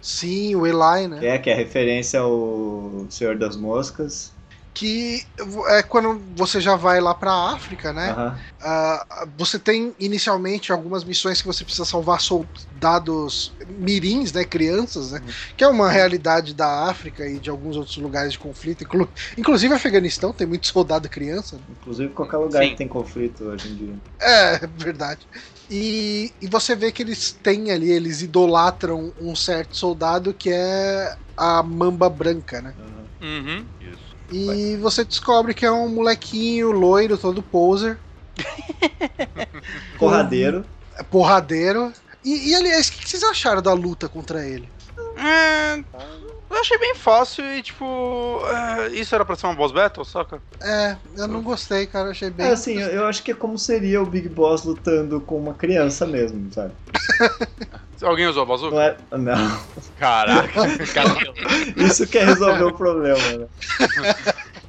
Sim, 0.00 0.54
o 0.54 0.66
Eli, 0.66 1.08
né? 1.08 1.18
que 1.18 1.26
é, 1.26 1.38
que 1.38 1.50
é 1.50 1.54
referência 1.54 2.20
ao 2.20 3.06
Senhor 3.08 3.36
das 3.36 3.56
Moscas. 3.56 4.32
Que 4.74 5.22
é 5.68 5.82
quando 5.84 6.20
você 6.34 6.60
já 6.60 6.74
vai 6.74 7.00
lá 7.00 7.14
pra 7.14 7.32
África, 7.54 7.92
né? 7.92 8.10
Aham. 8.10 8.40
Ah, 8.60 9.26
você 9.36 9.56
tem 9.58 9.94
inicialmente 10.00 10.72
algumas 10.72 11.04
missões 11.04 11.40
que 11.40 11.46
você 11.46 11.64
precisa 11.64 11.84
salvar 11.84 12.20
soldados 12.20 13.54
mirins, 13.68 14.32
né, 14.32 14.44
crianças, 14.44 15.12
né, 15.12 15.22
que 15.56 15.62
é 15.62 15.68
uma 15.68 15.88
realidade 15.90 16.54
da 16.54 16.88
África 16.88 17.24
e 17.28 17.38
de 17.38 17.50
alguns 17.50 17.76
outros 17.76 17.96
lugares 17.98 18.32
de 18.32 18.38
conflito, 18.38 18.82
inclu 18.82 19.08
inclusive 19.38 19.72
Afeganistão 19.74 20.32
tem 20.32 20.46
muito 20.46 20.66
soldado 20.66 21.08
criança. 21.08 21.56
né? 21.56 21.62
Inclusive 21.70 22.12
qualquer 22.12 22.38
lugar 22.38 22.64
Sim. 22.64 22.70
que 22.70 22.76
tem 22.76 22.88
conflito 22.88 23.44
hoje 23.44 23.68
em 23.68 23.74
dia. 23.76 23.96
É 24.20 24.66
verdade. 24.66 25.20
E, 25.70 26.32
e 26.40 26.46
você 26.48 26.74
vê 26.74 26.90
que 26.90 27.02
eles 27.02 27.32
têm 27.42 27.70
ali, 27.70 27.90
eles 27.90 28.22
idolatram 28.22 29.12
um 29.20 29.36
certo 29.36 29.76
soldado 29.76 30.34
que 30.34 30.50
é 30.50 31.14
a 31.36 31.62
Mamba 31.62 32.08
Branca, 32.08 32.60
né? 32.62 32.74
Aham. 32.78 33.04
Uhum. 33.20 33.66
Isso. 33.80 34.03
E 34.30 34.76
você 34.78 35.04
descobre 35.04 35.54
que 35.54 35.66
é 35.66 35.70
um 35.70 35.88
molequinho 35.88 36.70
loiro, 36.70 37.18
todo 37.18 37.42
poser, 37.42 37.98
Porradeiro. 39.98 40.64
é 40.96 41.02
porradeiro. 41.02 41.92
E, 42.24 42.50
e 42.50 42.54
aliás, 42.54 42.88
o 42.88 42.92
que 42.92 43.08
vocês 43.08 43.22
acharam 43.22 43.60
da 43.60 43.72
luta 43.72 44.08
contra 44.08 44.46
ele? 44.46 44.68
É, 45.16 45.76
eu 45.76 46.60
achei 46.60 46.78
bem 46.78 46.94
fácil 46.94 47.44
e, 47.44 47.62
tipo, 47.62 48.40
é, 48.46 48.88
isso 48.88 49.14
era 49.14 49.24
pra 49.24 49.36
ser 49.36 49.46
uma 49.46 49.54
boss 49.54 49.72
battle, 49.72 50.04
saca? 50.04 50.40
É, 50.62 50.96
eu 51.16 51.28
não 51.28 51.42
gostei, 51.42 51.86
cara. 51.86 52.10
Achei 52.10 52.30
bem. 52.30 52.46
É 52.46 52.50
assim, 52.52 52.80
eu, 52.80 52.88
eu 52.88 53.06
acho 53.06 53.22
que 53.22 53.32
é 53.32 53.34
como 53.34 53.58
seria 53.58 54.02
o 54.02 54.06
Big 54.06 54.28
Boss 54.28 54.64
lutando 54.64 55.20
com 55.20 55.38
uma 55.38 55.54
criança 55.54 56.06
mesmo, 56.06 56.50
sabe? 56.52 56.72
Alguém 58.04 58.26
usou 58.26 58.42
a 58.42 58.46
bazooka? 58.46 58.74
Não 58.76 58.82
é. 58.82 58.96
Não. 59.18 59.60
Caraca, 59.98 60.52
cara. 60.92 61.14
Isso 61.76 62.06
quer 62.06 62.26
resolver 62.26 62.64
o 62.64 62.72
problema, 62.72 63.38
né? 63.38 63.46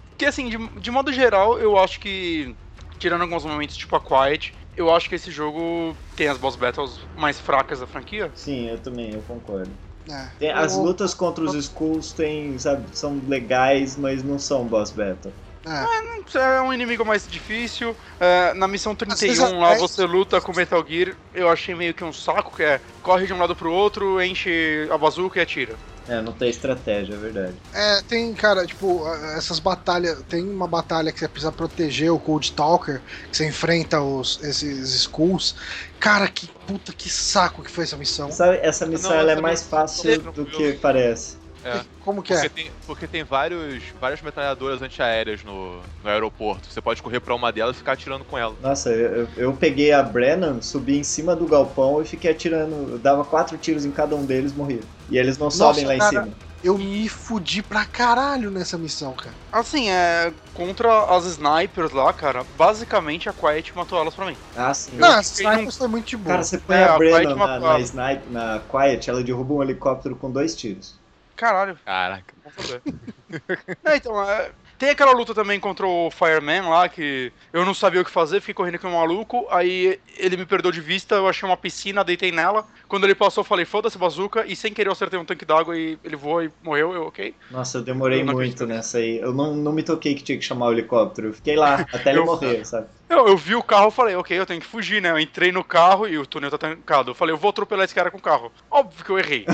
Porque, 0.09 0.25
assim, 0.25 0.49
de, 0.49 0.57
de 0.79 0.91
modo 0.91 1.11
geral, 1.11 1.59
eu 1.59 1.77
acho 1.77 1.99
que, 1.99 2.55
tirando 2.97 3.21
alguns 3.21 3.43
momentos 3.43 3.75
tipo 3.75 3.95
a 3.95 3.99
Quiet, 3.99 4.53
eu 4.77 4.93
acho 4.93 5.09
que 5.09 5.15
esse 5.15 5.31
jogo 5.31 5.95
tem 6.15 6.27
as 6.27 6.37
boss 6.37 6.55
battles 6.55 6.99
mais 7.17 7.39
fracas 7.39 7.79
da 7.79 7.87
franquia. 7.87 8.31
Sim, 8.35 8.69
eu 8.69 8.77
também, 8.79 9.13
eu 9.13 9.21
concordo. 9.21 9.71
É. 10.09 10.27
Tem- 10.39 10.51
as 10.51 10.77
lutas 10.77 11.13
contra 11.13 11.43
os 11.43 11.53
Skulls 11.55 12.13
tem, 12.13 12.57
sabe, 12.59 12.95
são 12.97 13.19
legais, 13.27 13.97
mas 13.97 14.23
não 14.23 14.37
são 14.39 14.65
boss 14.65 14.91
battle. 14.91 15.33
É. 15.65 16.05
É 16.37 16.61
um 16.61 16.73
inimigo 16.73 17.05
mais 17.05 17.27
difícil. 17.27 17.95
É, 18.19 18.53
na 18.53 18.67
missão 18.67 18.93
Às 18.93 19.19
vezes 19.19 19.37
31 19.37 19.59
lá 19.59 19.73
é- 19.73 19.77
você 19.77 20.05
luta 20.05 20.41
com 20.41 20.53
Metal 20.53 20.83
Gear. 20.87 21.15
Eu 21.33 21.49
achei 21.49 21.75
meio 21.75 21.93
que 21.93 22.03
um 22.03 22.13
saco, 22.13 22.55
que 22.55 22.63
é 22.63 22.79
corre 23.01 23.25
de 23.25 23.33
um 23.33 23.39
lado 23.39 23.55
pro 23.55 23.71
outro, 23.71 24.21
enche 24.21 24.87
a 24.91 24.97
bazuca 24.97 25.39
e 25.39 25.41
atira. 25.41 25.75
É, 26.07 26.21
não 26.21 26.33
tem 26.33 26.49
estratégia, 26.49 27.15
é 27.15 27.17
verdade. 27.17 27.55
É, 27.73 28.01
tem, 28.03 28.31
cara, 28.35 28.65
tipo, 28.65 29.07
essas 29.35 29.59
batalhas. 29.59 30.21
Tem 30.29 30.43
uma 30.43 30.67
batalha 30.67 31.11
que 31.11 31.19
você 31.19 31.27
precisa 31.27 31.51
proteger 31.51 32.11
o 32.11 32.19
Cold 32.19 32.51
Talker, 32.51 33.01
que 33.31 33.37
você 33.37 33.47
enfrenta 33.47 34.01
os, 34.01 34.39
esses 34.43 34.93
skulls. 34.93 35.55
Cara, 35.99 36.27
que 36.27 36.47
puta 36.67 36.93
que 36.93 37.09
saco 37.09 37.63
que 37.63 37.71
foi 37.71 37.85
essa 37.85 37.97
missão. 37.97 38.31
Sabe, 38.31 38.59
essa 38.61 38.85
missão 38.85 39.09
Não, 39.11 39.17
ela 39.17 39.31
é 39.31 39.33
essa 39.33 39.41
mais 39.41 39.63
missão 39.63 39.79
fácil 39.79 40.11
é 40.11 40.17
do 40.17 40.45
que 40.45 40.73
parece. 40.73 41.37
É. 41.65 41.81
Como 42.03 42.21
que 42.21 42.31
Porque 42.33 42.45
é? 42.45 42.49
tem, 42.49 42.71
porque 42.85 43.07
tem 43.07 43.23
vários, 43.23 43.83
várias 43.99 44.21
metralhadoras 44.21 44.81
antiaéreas 44.83 45.43
no, 45.43 45.81
no 46.03 46.09
aeroporto. 46.09 46.67
Você 46.71 46.79
pode 46.79 47.01
correr 47.01 47.19
pra 47.19 47.33
uma 47.33 47.51
delas 47.51 47.75
e 47.75 47.79
ficar 47.79 47.93
atirando 47.93 48.23
com 48.23 48.37
ela. 48.37 48.55
Nossa, 48.61 48.91
eu, 48.91 49.27
eu- 49.35 49.53
peguei 49.53 49.91
a 49.91 50.03
Brennan, 50.03 50.61
subi 50.61 50.97
em 50.99 51.03
cima 51.03 51.35
do 51.35 51.47
galpão 51.47 52.01
e 52.01 52.05
fiquei 52.05 52.31
atirando. 52.31 52.91
Eu 52.91 52.99
dava 52.99 53.23
quatro 53.25 53.57
tiros 53.57 53.83
em 53.83 53.91
cada 53.91 54.15
um 54.15 54.25
deles 54.25 54.51
e 54.51 54.55
morria. 54.55 54.81
E 55.09 55.17
eles 55.17 55.37
não 55.37 55.49
sobem 55.49 55.85
lá 55.85 55.95
em 55.95 55.99
cara. 55.99 56.09
cima. 56.11 56.29
Eu 56.63 56.77
me 56.77 57.07
fudi 57.07 57.61
pra 57.61 57.85
caralho 57.85 58.49
nessa 58.49 58.77
missão, 58.77 59.13
cara. 59.13 59.35
Assim, 59.51 59.89
é. 59.89 60.33
Contra 60.53 61.15
as 61.15 61.25
snipers 61.25 61.91
lá, 61.91 62.11
cara, 62.13 62.43
basicamente 62.57 63.27
a 63.29 63.33
Quiet 63.33 63.71
matou 63.75 63.99
elas 63.99 64.13
pra 64.15 64.25
mim. 64.25 64.37
Ah, 64.55 64.73
sim. 64.73 64.95
Não, 64.97 65.07
fiquei 65.09 65.19
essa 65.19 65.41
sniper 65.41 65.71
foi 65.73 65.87
muito 65.87 66.07
de 66.07 66.17
boa. 66.17 66.31
Cara, 66.33 66.43
você 66.43 66.57
põe 66.57 66.75
É, 66.75 66.83
a 66.85 66.93
a 66.95 66.97
Brennan 66.97 67.35
na, 67.35 67.59
na, 67.59 67.79
snipe, 67.79 68.29
na 68.31 68.59
Quiet, 68.59 69.09
ela 69.09 69.23
derruba 69.23 69.53
um 69.53 69.61
helicóptero 69.63 70.15
com 70.15 70.31
dois 70.31 70.55
tiros. 70.55 70.95
Caralho, 71.35 71.77
Caraca. 71.85 72.33
é, 73.85 73.95
então, 73.97 74.21
é, 74.29 74.51
tem 74.77 74.89
aquela 74.89 75.11
luta 75.11 75.33
também 75.33 75.59
contra 75.59 75.85
o 75.87 76.09
Fireman 76.11 76.69
lá, 76.69 76.87
que 76.87 77.31
eu 77.51 77.65
não 77.65 77.73
sabia 77.73 78.01
o 78.01 78.05
que 78.05 78.11
fazer, 78.11 78.39
fiquei 78.39 78.53
correndo 78.53 78.79
com 78.79 78.87
um 78.87 78.93
maluco, 78.93 79.47
aí 79.49 79.99
ele 80.17 80.37
me 80.37 80.45
perdeu 80.45 80.71
de 80.71 80.81
vista, 80.81 81.15
eu 81.15 81.27
achei 81.27 81.47
uma 81.47 81.57
piscina, 81.57 82.03
deitei 82.03 82.31
nela. 82.31 82.65
Quando 82.87 83.05
ele 83.05 83.15
passou, 83.15 83.41
eu 83.41 83.45
falei, 83.45 83.65
foda-se 83.65 83.97
bazuca, 83.97 84.45
e 84.45 84.55
sem 84.55 84.73
querer 84.73 84.87
eu 84.89 84.93
acertei 84.93 85.19
um 85.19 85.25
tanque 85.25 85.45
d'água 85.45 85.77
e 85.77 85.97
ele 86.03 86.15
voou 86.15 86.43
e 86.43 86.51
morreu, 86.63 86.93
eu, 86.93 87.03
ok. 87.07 87.33
Nossa, 87.49 87.77
eu 87.79 87.83
demorei 87.83 88.21
Eu 88.21 88.25
não 88.25 88.33
muito 88.33 88.63
acredito. 88.63 88.67
nessa 88.67 88.97
aí. 88.99 89.17
Eu 89.17 89.33
não, 89.33 89.55
não 89.55 89.71
me 89.71 89.83
toquei 89.83 90.13
que 90.15 90.23
tinha 90.23 90.37
que 90.37 90.43
chamar 90.45 90.67
o 90.67 90.71
helicóptero. 90.73 91.29
Eu 91.29 91.33
fiquei 91.33 91.55
lá 91.55 91.75
até 91.91 92.11
ele 92.11 92.19
Eu- 92.19 92.25
morrer, 92.25 92.63
sabe? 92.65 92.87
Eu, 93.09 93.27
eu 93.27 93.37
vi 93.37 93.55
o 93.55 93.61
carro, 93.63 93.85
eu 93.87 93.91
falei, 93.91 94.15
ok, 94.15 94.37
eu 94.37 94.45
tenho 94.45 94.59
que 94.61 94.65
fugir, 94.67 95.01
né? 95.01 95.11
Eu 95.11 95.19
entrei 95.19 95.51
no 95.51 95.63
carro 95.63 96.07
e 96.07 96.17
o 96.17 96.25
túnel 96.25 96.49
tá 96.49 96.57
trancado. 96.57 97.11
Eu 97.11 97.15
falei, 97.15 97.33
eu 97.33 97.37
vou 97.37 97.49
atropelar 97.49 97.85
esse 97.85 97.93
cara 97.93 98.09
com 98.09 98.17
o 98.17 98.21
carro. 98.21 98.51
Óbvio 98.69 99.05
que 99.05 99.11
eu 99.11 99.19
errei. 99.19 99.45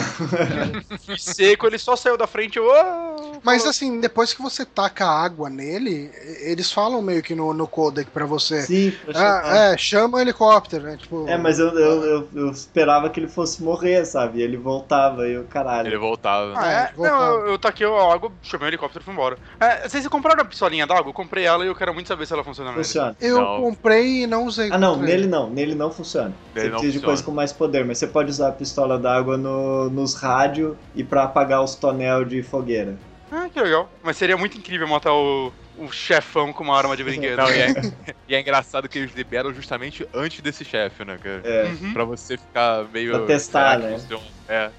Fui 1.06 1.18
seco, 1.18 1.68
ele 1.68 1.78
só 1.78 1.96
saiu 1.96 2.18
da 2.18 2.28
frente, 2.28 2.58
eu... 2.58 2.72
"Ah", 2.72 3.16
Mas 3.44 3.66
assim, 3.66 4.00
depois 4.00 4.34
que 4.34 4.42
você 4.42 4.66
taca 4.66 5.06
água 5.06 5.50
nele, 5.50 6.12
eles 6.42 6.72
falam 6.72 7.02
meio 7.02 7.22
que 7.24 7.36
no, 7.36 7.54
no 7.54 7.68
codec 7.68 8.10
pra 8.12 8.26
você. 8.26 8.62
Sim, 8.62 8.92
pra. 9.04 9.42
Ah, 9.44 9.58
é, 9.74 9.78
chama 9.78 10.18
o 10.18 10.22
helicóptero, 10.22 10.84
né? 10.84 10.98
Tipo, 10.98 11.28
É, 11.28 11.38
mas 11.38 11.60
eu, 11.60 11.70
eu, 11.78 12.04
eu, 12.06 12.30
eu 12.34 12.52
esperava 12.52 13.10
que 13.10 13.20
ele 13.20 13.28
fosse 13.28 13.62
morrer, 13.64 14.06
sabe? 14.06 14.40
E 14.40 14.44
ele 14.44 14.58
voltava 14.58 15.28
e 15.28 15.34
eu, 15.34 15.46
caralho. 15.46 15.88
Ele 15.88 15.98
voltava. 15.98 16.54
Ah, 16.58 16.72
É, 16.72 16.76
é? 16.84 16.92
voltava. 16.96 17.18
Não, 17.18 17.34
eu, 17.40 17.48
eu 17.48 17.60
taquei 17.60 17.86
a 17.88 18.14
água, 18.14 18.32
chamei 18.44 18.68
o 18.68 18.70
helicóptero 18.70 19.04
e 19.04 19.06
fui 19.06 19.14
embora. 19.14 19.38
É, 19.60 19.88
vocês 19.90 20.08
compraram 20.08 20.42
a 20.42 20.46
pistolinha 20.46 20.86
d'água? 20.88 21.10
Eu 21.10 21.14
comprei 21.14 21.46
ela 21.46 21.64
e 21.64 21.68
eu 21.68 21.76
quero 21.76 21.94
muito 21.94 22.08
saber 22.08 22.26
se 22.26 22.34
ela 22.34 22.44
funciona 22.44 22.72
mesmo. 22.72 22.84
Funciona. 22.84 23.16
Eu 23.20 23.41
Não. 23.44 23.62
comprei 23.62 24.24
e 24.24 24.28
não 24.28 24.46
usei. 24.46 24.70
Ah, 24.72 24.78
não, 24.78 24.96
nele 24.98 25.14
ele. 25.24 25.28
não. 25.28 25.50
Nele 25.50 25.76
não 25.76 25.92
funciona. 25.92 26.34
Nele 26.56 26.68
você 26.68 26.70
não 26.72 26.80
precisa 26.80 26.92
de 26.92 26.98
funciona. 27.00 27.06
coisa 27.08 27.24
com 27.24 27.32
mais 27.32 27.52
poder, 27.54 27.86
mas 27.86 27.98
você 27.98 28.08
pode 28.08 28.30
usar 28.30 28.50
a 28.50 28.52
pistola 28.52 28.98
d'água 28.98 29.38
no, 29.38 29.90
nos 29.90 30.14
rádios 30.16 30.76
e 30.96 31.04
pra 31.04 31.24
apagar 31.24 31.64
os 31.64 31.76
tonel 31.76 32.24
de 32.26 32.42
fogueira. 32.44 32.96
Ah, 33.32 33.48
que 33.52 33.60
legal. 33.62 33.90
Mas 34.04 34.18
seria 34.18 34.36
muito 34.36 34.58
incrível 34.58 34.88
matar 34.88 35.14
o, 35.14 35.54
o 35.78 35.90
chefão 35.92 36.52
com 36.52 36.64
uma 36.66 36.78
arma 36.78 36.98
de 36.98 37.04
brinquedo. 37.04 37.38
Não, 37.38 37.50
e, 37.50 37.60
é, 37.62 37.74
e 38.28 38.36
é 38.36 38.40
engraçado 38.42 38.90
que 38.90 39.00
eles 39.00 39.14
liberam 39.16 39.54
justamente 39.54 40.06
antes 40.14 40.42
desse 40.42 40.66
chefe, 40.66 41.06
né, 41.06 41.18
cara? 41.18 41.42
É. 41.46 41.64
Uhum. 41.82 41.94
Pra 41.94 42.04
você 42.04 42.38
ficar 42.38 42.86
meio. 42.94 43.12
Pra 43.18 43.26
testar, 43.28 43.80
né? 43.80 43.98
funciona? 43.98 44.24
É. 44.50 44.70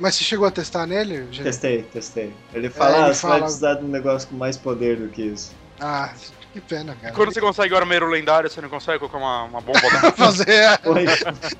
Mas 0.00 0.14
você 0.14 0.24
chegou 0.24 0.46
a 0.46 0.50
testar 0.50 0.86
nele? 0.86 1.26
gente? 1.30 1.42
Testei, 1.42 1.82
testei. 1.82 2.32
Ele 2.54 2.70
fala, 2.70 2.90
É, 2.90 3.00
ele 3.00 3.10
ah, 3.10 3.14
você 3.14 3.22
vai 3.26 3.32
fala- 3.32 3.42
precisar 3.44 3.74
de 3.74 3.84
um 3.84 3.88
negócio 3.88 4.28
com 4.28 4.36
mais 4.36 4.56
poder 4.56 4.96
do 4.96 5.08
que 5.08 5.22
isso. 5.22 5.52
Ah, 5.80 6.14
que 6.52 6.60
pena, 6.60 6.96
cara. 6.96 7.14
Quando 7.14 7.32
você 7.32 7.40
consegue 7.40 7.74
o 7.74 7.76
armeiro 7.76 8.08
lendário, 8.08 8.48
você 8.50 8.60
não 8.60 8.68
consegue 8.68 8.98
colocar 8.98 9.18
uma, 9.18 9.44
uma 9.44 9.60
bomba 9.60 9.80
lá. 10.02 10.12
fazer 10.12 10.48
é, 10.48 10.76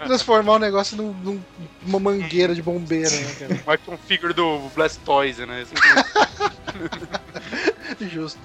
transformar 0.06 0.52
o 0.55 0.59
negócio 0.59 0.97
num, 0.97 1.12
num- 1.12 1.43
numa 1.82 2.01
mangueira 2.01 2.55
de 2.55 2.62
bombeiro, 2.62 3.10
né, 3.15 3.35
cara? 3.39 3.55
Vai 3.66 3.78
com 3.78 3.94
um 3.94 3.98
figure 3.98 4.32
do 4.32 4.59
Blastoise, 4.74 5.44
né? 5.47 5.62
Assim, 5.62 5.74
Justo. 8.09 8.40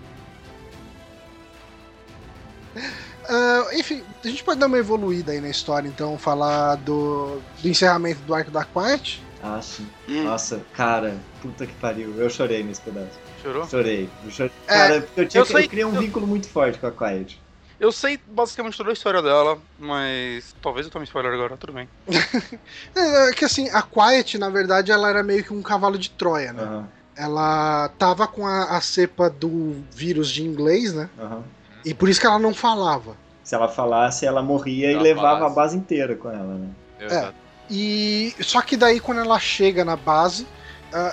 Ah, 3.30 3.70
enfim, 3.74 4.04
a 4.24 4.28
gente 4.28 4.44
pode 4.44 4.60
dar 4.60 4.66
uma 4.68 4.78
evoluída 4.78 5.32
aí 5.32 5.40
na 5.40 5.50
história, 5.50 5.88
então, 5.88 6.18
falar 6.18 6.76
do, 6.76 7.40
do 7.62 7.68
encerramento 7.70 8.20
do 8.22 8.34
arco 8.36 8.52
da 8.52 8.66
Quiet. 8.66 9.22
Ah, 9.42 9.62
sim. 9.62 9.88
Hum. 10.10 10.24
Nossa, 10.24 10.62
cara, 10.74 11.16
puta 11.42 11.66
que 11.66 11.74
pariu. 11.76 12.14
Eu 12.18 12.30
chorei 12.30 12.64
nesse 12.64 12.82
pedaço. 12.82 13.18
Chorou? 13.44 13.68
Chorei. 13.68 14.10
Eu 14.24 14.30
chorei. 14.32 14.52
É, 14.68 14.74
cara, 14.74 15.02
porque 15.02 15.20
eu, 15.22 15.28
tinha, 15.28 15.42
eu 15.42 15.46
que- 15.46 15.52
sei- 15.52 15.66
eu 15.66 15.70
criei 15.70 15.86
um 15.86 15.94
eu- 15.94 16.02
vínculo 16.02 16.26
muito 16.26 16.48
forte 16.48 16.80
com 16.80 16.88
a 16.88 16.92
Quiet. 16.92 17.40
Eu 17.80 17.92
sei 17.92 18.18
basicamente 18.26 18.78
toda 18.78 18.92
a 18.92 18.94
história 18.94 19.22
dela, 19.22 19.58
mas 19.78 20.56
talvez 20.62 20.86
eu 20.86 20.92
tome 20.92 21.04
spoiler 21.06 21.34
agora, 21.34 21.58
tudo 21.58 21.74
bem. 21.74 21.88
É, 22.96 23.30
é 23.30 23.34
que 23.34 23.44
assim, 23.44 23.70
a 23.72 23.82
Quiet, 23.82 24.38
na 24.38 24.50
verdade, 24.50 24.92
ela 24.92 25.10
era 25.10 25.22
meio 25.22 25.44
que 25.44 25.52
um 25.54 25.62
cavalo 25.62 25.98
de 25.98 26.10
Troia, 26.12 26.54
né? 26.54 26.64
Aham, 26.64 26.88
Ela 27.16 27.90
tava 28.00 28.26
com 28.28 28.48
a, 28.48 28.78
a 28.78 28.82
cepa 28.82 29.30
do 29.30 29.84
vírus 29.92 30.30
de 30.32 30.44
inglês, 30.44 30.94
né? 30.94 31.10
aham. 31.20 31.44
E 31.84 31.94
por 31.94 32.08
isso 32.08 32.22
que 32.22 32.26
ela 32.26 32.40
não 32.40 32.54
falava. 32.54 33.18
Se 33.44 33.54
ela 33.54 33.68
falasse, 33.68 34.26
ela 34.26 34.42
morria 34.42 34.90
ela 34.92 35.00
e 35.02 35.04
levava 35.04 35.40
falasse. 35.40 35.52
a 35.52 35.56
base 35.56 35.78
inteira 35.78 36.16
com 36.16 36.30
ela, 36.30 36.56
né? 36.56 36.70
É. 37.02 37.34
E 37.70 38.34
só 38.42 38.62
que 38.62 38.78
daí 38.78 39.00
quando 39.02 39.20
ela 39.20 39.38
chega 39.40 39.84
na 39.84 39.98
base, 39.98 40.48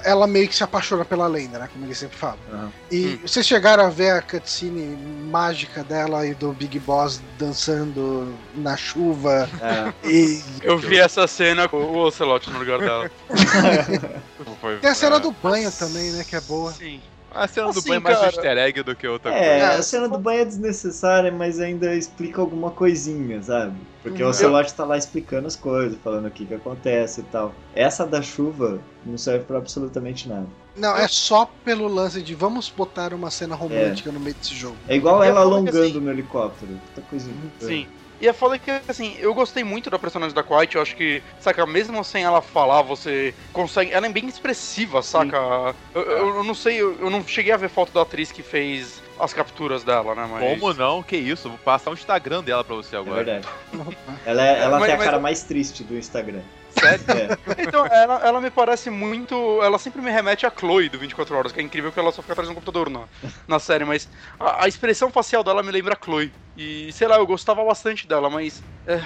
ela 0.05 0.27
meio 0.27 0.48
que 0.48 0.55
se 0.55 0.62
apaixona 0.62 1.05
pela 1.05 1.27
lenda, 1.27 1.59
né? 1.59 1.69
Como 1.73 1.85
ele 1.85 1.94
sempre 1.94 2.16
fala. 2.16 2.39
Uhum. 2.52 2.70
E 2.90 3.07
hum. 3.07 3.19
vocês 3.27 3.47
chegaram 3.47 3.85
a 3.85 3.90
ver 3.90 4.11
a 4.11 4.23
cutscene 4.23 4.97
mágica 5.31 5.82
dela 5.82 6.27
e 6.27 6.35
do 6.35 6.52
Big 6.52 6.78
Boss 6.81 7.20
dançando 7.39 8.35
na 8.55 8.77
chuva. 8.77 9.48
É. 9.61 10.09
E... 10.09 10.43
Eu 10.62 10.78
vi 10.78 10.98
essa 10.98 11.27
cena 11.27 11.69
com 11.69 11.78
o 11.78 11.98
Ocelot 11.98 12.51
no 12.51 12.59
lugar 12.59 12.78
dela. 12.78 13.11
Tem 14.81 14.90
a 14.90 14.94
cena 14.94 15.19
do 15.19 15.32
banho 15.32 15.70
também, 15.73 16.11
né? 16.12 16.24
Que 16.24 16.36
é 16.36 16.40
boa. 16.40 16.73
Sim. 16.73 17.01
A 17.32 17.47
cena 17.47 17.69
assim, 17.69 17.81
do 17.81 17.86
banho 17.86 17.97
é 17.97 18.01
mais 18.01 18.16
cara, 18.16 18.28
easter 18.28 18.59
egg 18.59 18.82
do 18.82 18.97
que 18.97 19.07
outra 19.07 19.32
é, 19.32 19.39
coisa. 19.39 19.52
É, 19.52 19.77
a 19.77 19.82
cena 19.82 20.09
do 20.09 20.19
banho 20.19 20.40
é 20.40 20.44
desnecessária, 20.44 21.31
mas 21.31 21.61
ainda 21.61 21.94
explica 21.94 22.40
alguma 22.40 22.70
coisinha, 22.70 23.43
sabe? 23.43 23.77
Porque 24.02 24.23
uhum. 24.23 24.31
o 24.31 24.32
Celote 24.35 24.74
tá 24.74 24.85
lá 24.85 24.97
explicando 24.97 25.47
as 25.47 25.57
coisas, 25.57 25.98
falando 26.02 26.27
o 26.27 26.31
que 26.31 26.44
que 26.44 26.55
acontece 26.55 27.20
e 27.20 27.24
tal. 27.24 27.55
Essa 27.74 28.07
da 28.07 28.20
chuva 28.20 28.81
não 29.05 29.16
serve 29.16 29.44
pra 29.44 29.59
absolutamente 29.59 30.28
nada. 30.28 30.47
Não, 30.77 30.97
é 30.97 31.07
só 31.09 31.51
pelo 31.65 31.86
lance 31.86 32.23
de 32.23 32.35
vamos 32.35 32.70
botar 32.70 33.12
uma 33.12 33.31
cena 33.31 33.55
romântica 33.55 34.09
é. 34.09 34.12
no 34.12 34.20
meio 34.20 34.35
desse 34.35 34.55
jogo. 34.55 34.77
É 34.89 34.97
igual 34.97 35.23
ela 35.23 35.40
alongando 35.40 35.82
assim, 35.82 36.01
no 36.01 36.11
helicóptero. 36.11 36.73
Outra 36.73 37.05
coisinha. 37.09 37.36
Sim. 37.61 37.86
E 38.20 38.28
é 38.28 38.32
foda 38.32 38.59
que, 38.59 38.70
assim, 38.86 39.16
eu 39.18 39.32
gostei 39.32 39.64
muito 39.64 39.88
da 39.88 39.98
personagem 39.98 40.34
da 40.34 40.42
Quiet, 40.42 40.74
eu 40.74 40.82
acho 40.82 40.94
que, 40.94 41.22
saca, 41.40 41.64
mesmo 41.64 42.05
sem 42.05 42.22
ela 42.22 42.42
falar, 42.42 42.82
você 42.82 43.34
consegue. 43.52 43.92
Ela 43.92 44.06
é 44.06 44.10
bem 44.10 44.26
expressiva, 44.28 45.01
saca? 45.01 45.74
Eu, 45.94 46.02
eu, 46.02 46.36
eu, 46.36 46.44
não 46.44 46.55
sei, 46.55 46.76
eu, 46.76 46.98
eu, 47.01 47.09
não 47.09 47.26
cheguei 47.26 47.52
a 47.52 47.56
ver 47.56 47.70
foto 47.70 47.92
da 47.92 48.02
atriz 48.02 48.30
que 48.30 48.42
fez 48.42 49.01
as 49.18 49.32
capturas 49.32 49.84
dela, 49.84 50.14
né? 50.14 50.28
Mas... 50.30 50.60
Como 50.60 50.74
não? 50.74 51.02
Que 51.02 51.16
isso? 51.16 51.48
Vou 51.48 51.59
passar 51.59 51.90
o 51.90 51.94
Instagram 51.94 52.42
dela 52.42 52.62
pra 52.62 52.76
você 52.76 52.94
agora. 52.94 53.22
É 53.22 53.24
verdade. 53.24 53.48
ela 54.26 54.47
é, 54.47 54.60
ela 54.60 54.78
mas, 54.78 54.86
tem 54.90 55.01
a 55.01 55.05
cara 55.05 55.18
mais 55.18 55.42
triste 55.42 55.82
do 55.82 55.97
Instagram. 55.97 56.42
Sério? 56.81 57.05
É. 57.09 57.62
Então, 57.62 57.86
ela, 57.86 58.20
ela 58.27 58.40
me 58.40 58.51
parece 58.51 58.90
muito. 58.90 59.35
Ela 59.62 59.78
sempre 59.78 60.01
me 60.02 60.11
remete 60.11 60.47
a 60.47 60.51
Chloe 60.51 60.89
do 60.89 60.98
24 60.98 61.36
Horas, 61.36 61.52
que 61.52 61.61
é 61.61 61.62
incrível 61.62 61.93
que 61.93 61.98
ela 61.98 62.12
só 62.12 62.23
fica 62.23 62.32
atrás 62.32 62.48
de 62.48 62.52
um 62.52 62.55
computador 62.55 62.90
na, 62.90 63.05
na 63.47 63.59
série, 63.59 63.85
mas 63.85 64.09
a, 64.39 64.65
a, 64.65 64.69
expressão 64.69 65.11
facial 65.11 65.44
dela 65.44 65.62
me 65.62 65.70
lembra 65.70 65.94
a 65.94 66.05
Chloe. 66.05 66.32
E 66.57 66.93
sei 66.93 67.07
lá, 67.07 67.16
eu 67.16 67.27
gostava 67.27 67.65
bastante 67.65 68.07
dela, 68.07 68.28
mas. 68.28 68.62
É, 68.86 69.01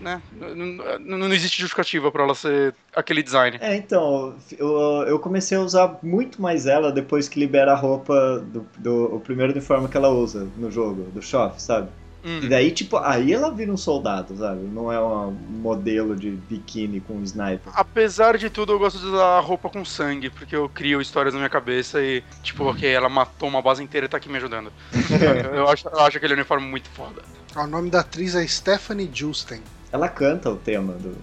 né? 0.00 0.20
Não, 0.32 1.18
não, 1.18 1.32
existe 1.32 1.60
justificativa 1.60 2.10
para 2.10 2.24
ela 2.24 2.34
ser 2.34 2.74
aquele 2.94 3.22
design. 3.22 3.58
É, 3.60 3.76
então, 3.76 4.34
eu, 4.58 5.04
eu 5.06 5.18
comecei 5.18 5.56
a 5.56 5.60
usar 5.60 5.98
muito 6.02 6.40
mais 6.40 6.66
ela 6.66 6.90
depois 6.90 7.28
que 7.28 7.38
libera 7.38 7.72
a 7.72 7.76
roupa 7.76 8.38
do, 8.46 8.66
do 8.78 9.14
o 9.14 9.20
primeiro 9.20 9.52
uniforme 9.52 9.88
que 9.88 9.96
ela 9.96 10.08
usa 10.08 10.48
no 10.56 10.70
jogo, 10.70 11.02
do 11.10 11.22
Shoff, 11.22 11.60
sabe? 11.60 11.90
Hum. 12.24 12.40
E 12.42 12.48
daí, 12.48 12.70
tipo, 12.70 12.96
aí 12.98 13.32
ela 13.32 13.50
vira 13.50 13.72
um 13.72 13.76
soldado, 13.76 14.36
sabe? 14.36 14.60
Não 14.66 14.92
é 14.92 15.00
um 15.00 15.30
modelo 15.30 16.14
de 16.14 16.30
biquíni 16.30 17.00
com 17.00 17.14
um 17.14 17.22
sniper. 17.22 17.72
Apesar 17.74 18.36
de 18.36 18.50
tudo, 18.50 18.72
eu 18.72 18.78
gosto 18.78 18.98
de 18.98 19.06
usar 19.06 19.40
roupa 19.40 19.68
com 19.70 19.84
sangue, 19.84 20.28
porque 20.30 20.54
eu 20.54 20.68
crio 20.68 21.00
histórias 21.00 21.32
na 21.32 21.40
minha 21.40 21.50
cabeça 21.50 22.02
e, 22.02 22.22
tipo, 22.42 22.64
hum. 22.64 22.68
ok, 22.68 22.88
ela 22.88 23.08
matou 23.08 23.48
uma 23.48 23.62
base 23.62 23.82
inteira 23.82 24.06
e 24.06 24.08
tá 24.08 24.18
aqui 24.18 24.28
me 24.28 24.36
ajudando. 24.36 24.72
eu, 25.54 25.68
acho, 25.68 25.88
eu 25.88 26.00
acho 26.00 26.16
aquele 26.18 26.34
uniforme 26.34 26.66
muito 26.66 26.88
foda. 26.90 27.22
O 27.56 27.66
nome 27.66 27.90
da 27.90 28.00
atriz 28.00 28.34
é 28.34 28.46
Stephanie 28.46 29.10
Justen. 29.12 29.60
Ela 29.90 30.08
canta 30.08 30.50
o 30.50 30.56
tema 30.56 30.92
do. 30.92 31.16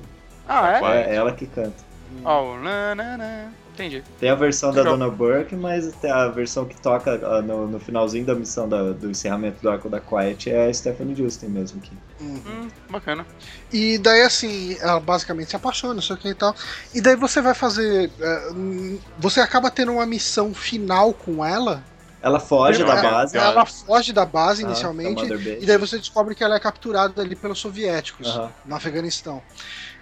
Ah, 0.48 0.80
é? 0.96 1.12
É 1.12 1.16
ela 1.16 1.32
que 1.32 1.46
canta. 1.46 1.86
Oh, 2.24 2.58
na, 2.58 2.96
na, 2.96 3.18
na. 3.18 3.52
Entendi. 3.78 4.04
Tem 4.20 4.30
a 4.32 4.36
versão 4.36 4.74
da 4.74 4.82
Donna 4.82 5.08
Burke, 5.08 5.56
mas 5.56 5.94
tem 6.02 6.10
a 6.10 6.28
versão 6.30 6.66
que 6.66 6.76
toca 6.82 7.14
uh, 7.14 7.44
no, 7.44 7.68
no, 7.68 7.80
finalzinho 7.80 8.26
da 8.26 8.34
missão 8.34 8.68
da, 8.68 8.92
do 8.92 9.12
encerramento 9.12 9.62
do 9.62 9.70
arco 9.70 9.88
da 9.88 10.00
Quiet 10.00 10.50
é 10.50 10.66
a 10.66 10.74
Stephanie 10.74 11.16
Justin 11.16 11.50
mesmo 11.50 11.80
aqui. 11.80 11.92
Uhum. 12.20 12.42
Hum, 12.48 12.68
bacana. 12.90 13.24
E 13.72 14.00
daí 14.00 14.24
assim, 14.24 14.76
ela 14.82 15.00
basicamente 15.00 15.52
se 15.52 15.56
apaixona, 15.56 15.94
não 15.94 16.02
sei 16.02 16.16
o 16.16 16.20
que 16.20 16.30
e 16.30 16.34
tal. 16.34 16.56
E 16.92 17.00
daí 17.00 17.16
você 17.16 17.40
vai 17.40 17.54
fazer. 17.54 18.10
Uh, 18.20 19.00
você 19.20 19.42
acaba 19.42 19.70
tendo 19.70 19.92
uma 19.92 20.08
missão 20.08 20.56
final 20.56 21.14
com 21.14 21.46
ela. 21.46 21.84
Ela 22.20 22.40
foge 22.40 22.84
da 22.84 22.96
base. 22.96 23.38
Ela, 23.38 23.52
ela 23.52 23.66
foge 23.66 24.12
da 24.12 24.26
base 24.26 24.64
ah, 24.64 24.68
inicialmente. 24.68 25.24
E 25.62 25.66
daí 25.68 25.78
você 25.78 26.00
descobre 26.00 26.34
que 26.34 26.44
ela 26.44 26.56
é 26.56 26.60
capturada 26.60 27.22
ali 27.22 27.36
pelos 27.36 27.60
soviéticos 27.60 28.36
uhum. 28.36 28.50
no 28.66 28.76
Afeganistão. 28.76 29.42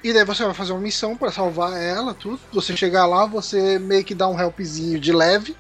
E 0.03 0.13
daí 0.13 0.23
você 0.23 0.43
vai 0.43 0.53
fazer 0.53 0.71
uma 0.71 0.81
missão 0.81 1.17
para 1.17 1.31
salvar 1.31 1.81
ela, 1.81 2.13
tudo. 2.13 2.39
Você 2.53 2.75
chegar 2.77 3.05
lá, 3.05 3.25
você 3.25 3.79
meio 3.79 4.03
que 4.03 4.13
dá 4.13 4.27
um 4.27 4.39
helpzinho 4.39 4.99
de 4.99 5.11
leve. 5.11 5.55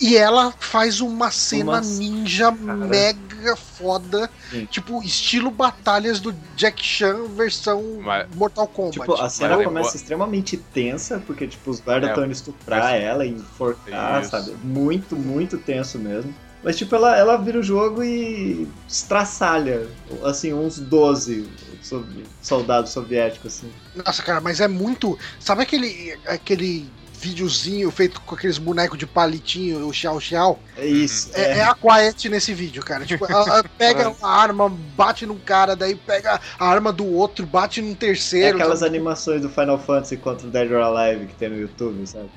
E 0.00 0.16
ela 0.16 0.54
faz 0.58 1.00
uma 1.00 1.30
cena 1.30 1.72
uma... 1.72 1.80
ninja 1.80 2.50
Cara. 2.52 2.74
mega 2.74 3.56
foda. 3.56 4.30
Sim. 4.50 4.66
Tipo, 4.70 5.02
estilo 5.02 5.50
batalhas 5.50 6.20
do 6.20 6.32
Jack 6.56 6.82
Chan 6.82 7.24
versão 7.36 8.00
Mas... 8.00 8.26
Mortal 8.34 8.66
Kombat. 8.66 9.00
Tipo, 9.00 9.14
a 9.14 9.28
cena 9.28 9.56
Mas... 9.56 9.66
começa 9.66 9.96
extremamente 9.96 10.56
tensa, 10.56 11.22
porque, 11.26 11.46
tipo, 11.46 11.70
os 11.70 11.80
guardas 11.80 12.10
estão 12.10 12.22
é. 12.22 12.26
indo 12.26 12.32
estuprar 12.32 12.94
ela 12.94 13.26
e 13.26 13.30
enforcar, 13.30 14.22
Isso. 14.22 14.30
sabe? 14.30 14.52
Muito, 14.64 15.14
muito 15.14 15.58
tenso 15.58 15.98
mesmo. 15.98 16.34
Mas, 16.62 16.76
tipo, 16.76 16.94
ela, 16.94 17.16
ela 17.16 17.36
vira 17.36 17.58
o 17.58 17.62
jogo 17.62 18.02
e 18.02 18.68
estraçalha, 18.88 19.86
assim, 20.22 20.52
uns 20.52 20.78
12 20.78 21.48
soldados 22.42 22.92
soviéticos, 22.92 23.56
assim. 23.56 23.72
Nossa, 23.94 24.22
cara, 24.22 24.40
mas 24.40 24.60
é 24.60 24.68
muito. 24.68 25.18
Sabe 25.38 25.62
aquele, 25.62 26.18
aquele 26.26 26.90
videozinho 27.20 27.90
feito 27.90 28.20
com 28.22 28.34
aqueles 28.34 28.56
bonecos 28.56 28.98
de 28.98 29.06
palitinho, 29.06 29.86
o 29.86 29.92
Xiao 29.92 30.18
Xiao. 30.18 30.58
É 30.76 30.86
isso. 30.86 31.30
É, 31.34 31.42
é. 31.42 31.58
é 31.58 31.62
a 31.62 31.74
Quiet 31.74 32.28
nesse 32.30 32.54
vídeo, 32.54 32.82
cara. 32.82 33.04
Tipo, 33.04 33.30
ela 33.30 33.62
pega 33.76 34.08
uma 34.08 34.28
arma, 34.28 34.68
bate 34.96 35.26
num 35.26 35.38
cara, 35.38 35.76
daí 35.76 35.94
pega 35.94 36.40
a 36.58 36.66
arma 36.66 36.90
do 36.90 37.06
outro, 37.06 37.44
bate 37.44 37.82
num 37.82 37.94
terceiro. 37.94 38.58
É 38.58 38.60
aquelas 38.60 38.80
sabe? 38.80 38.96
animações 38.96 39.42
do 39.42 39.50
Final 39.50 39.78
Fantasy 39.78 40.16
contra 40.16 40.46
o 40.46 40.50
Dead 40.50 40.70
or 40.72 40.82
Alive 40.82 41.26
que 41.26 41.34
tem 41.34 41.50
no 41.50 41.58
YouTube, 41.58 42.06
sabe? 42.06 42.30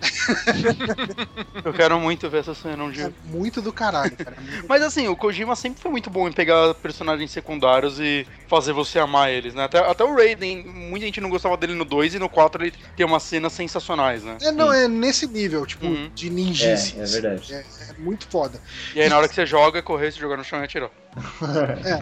Eu 1.64 1.72
quero 1.72 1.98
muito 2.00 2.30
ver 2.30 2.40
essa 2.40 2.54
cena 2.54 2.84
um 2.84 2.92
dia. 2.92 3.06
É 3.06 3.32
muito 3.32 3.62
do 3.62 3.72
caralho, 3.72 4.16
cara. 4.18 4.36
É 4.38 4.64
Mas 4.68 4.82
assim, 4.82 5.08
o 5.08 5.16
Kojima 5.16 5.56
sempre 5.56 5.82
foi 5.82 5.92
muito 5.92 6.10
bom 6.10 6.28
em 6.28 6.34
pegar 6.34 6.74
personagens 6.76 7.32
secundários 7.32 8.00
e 8.00 8.28
fazer 8.48 8.74
você 8.74 9.00
amar 9.00 9.32
eles, 9.32 9.54
né? 9.54 9.64
Até, 9.64 9.80
até 9.80 10.04
o 10.04 10.14
Raiden, 10.14 10.66
muita 10.66 11.06
gente 11.06 11.22
não 11.22 11.30
gostava 11.30 11.56
dele 11.56 11.74
no 11.74 11.86
2 11.86 12.16
e 12.16 12.20
no 12.20 12.28
4 12.28 12.64
ele 12.64 12.74
tem 12.96 13.06
umas 13.06 13.24
cenas 13.24 13.54
sensacionais, 13.54 14.24
né? 14.24 14.38
É, 14.42 14.52
não, 14.52 14.73
é 14.74 14.88
nesse 14.88 15.28
nível, 15.28 15.66
tipo, 15.66 15.86
uhum. 15.86 16.10
de 16.14 16.30
ninjice. 16.30 16.96
É, 16.98 17.04
é 17.04 17.06
verdade. 17.06 17.54
É, 17.54 17.58
é, 17.58 17.94
muito 17.98 18.28
foda. 18.28 18.60
E 18.96 19.02
aí, 19.02 19.10
na 19.10 19.18
hora 19.18 19.28
que 19.28 19.36
você 19.36 19.46
joga, 19.46 19.82
correr, 19.82 20.12
você 20.12 20.20
joga 20.20 20.38
no 20.38 20.44
chão 20.44 20.60
e 20.60 20.64
atirou. 20.64 20.92
é. 21.86 22.00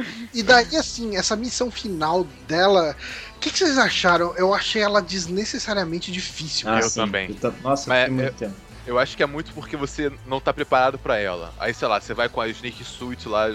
e 0.34 0.42
daí, 0.42 0.76
assim, 0.76 1.16
essa 1.16 1.36
missão 1.36 1.70
final 1.70 2.24
dela. 2.46 2.96
O 3.36 3.40
que, 3.40 3.50
que, 3.50 3.58
vocês 3.58 3.78
acharam? 3.78 4.34
Eu 4.36 4.52
achei 4.54 4.82
ela 4.82 5.00
desnecessariamente 5.00 6.12
difícil. 6.12 6.68
Ah, 6.68 6.80
eu 6.80 6.88
sim. 6.88 7.00
também. 7.00 7.36
Eu 7.42 7.54
Nossa, 7.62 7.88
Mas, 7.88 8.10
muito 8.10 8.26
eu, 8.26 8.32
tempo. 8.34 8.54
Eu 8.86 8.98
acho 8.98 9.16
que 9.16 9.22
é 9.22 9.26
muito 9.26 9.52
porque 9.52 9.76
você 9.76 10.10
não 10.26 10.40
tá 10.40 10.52
preparado 10.52 10.98
para 10.98 11.18
ela. 11.18 11.54
Aí, 11.58 11.72
sei 11.72 11.86
lá, 11.86 12.00
você 12.00 12.14
vai 12.14 12.28
com 12.28 12.40
a 12.40 12.48
Snake 12.48 12.84
Suit 12.84 13.28
lá, 13.28 13.54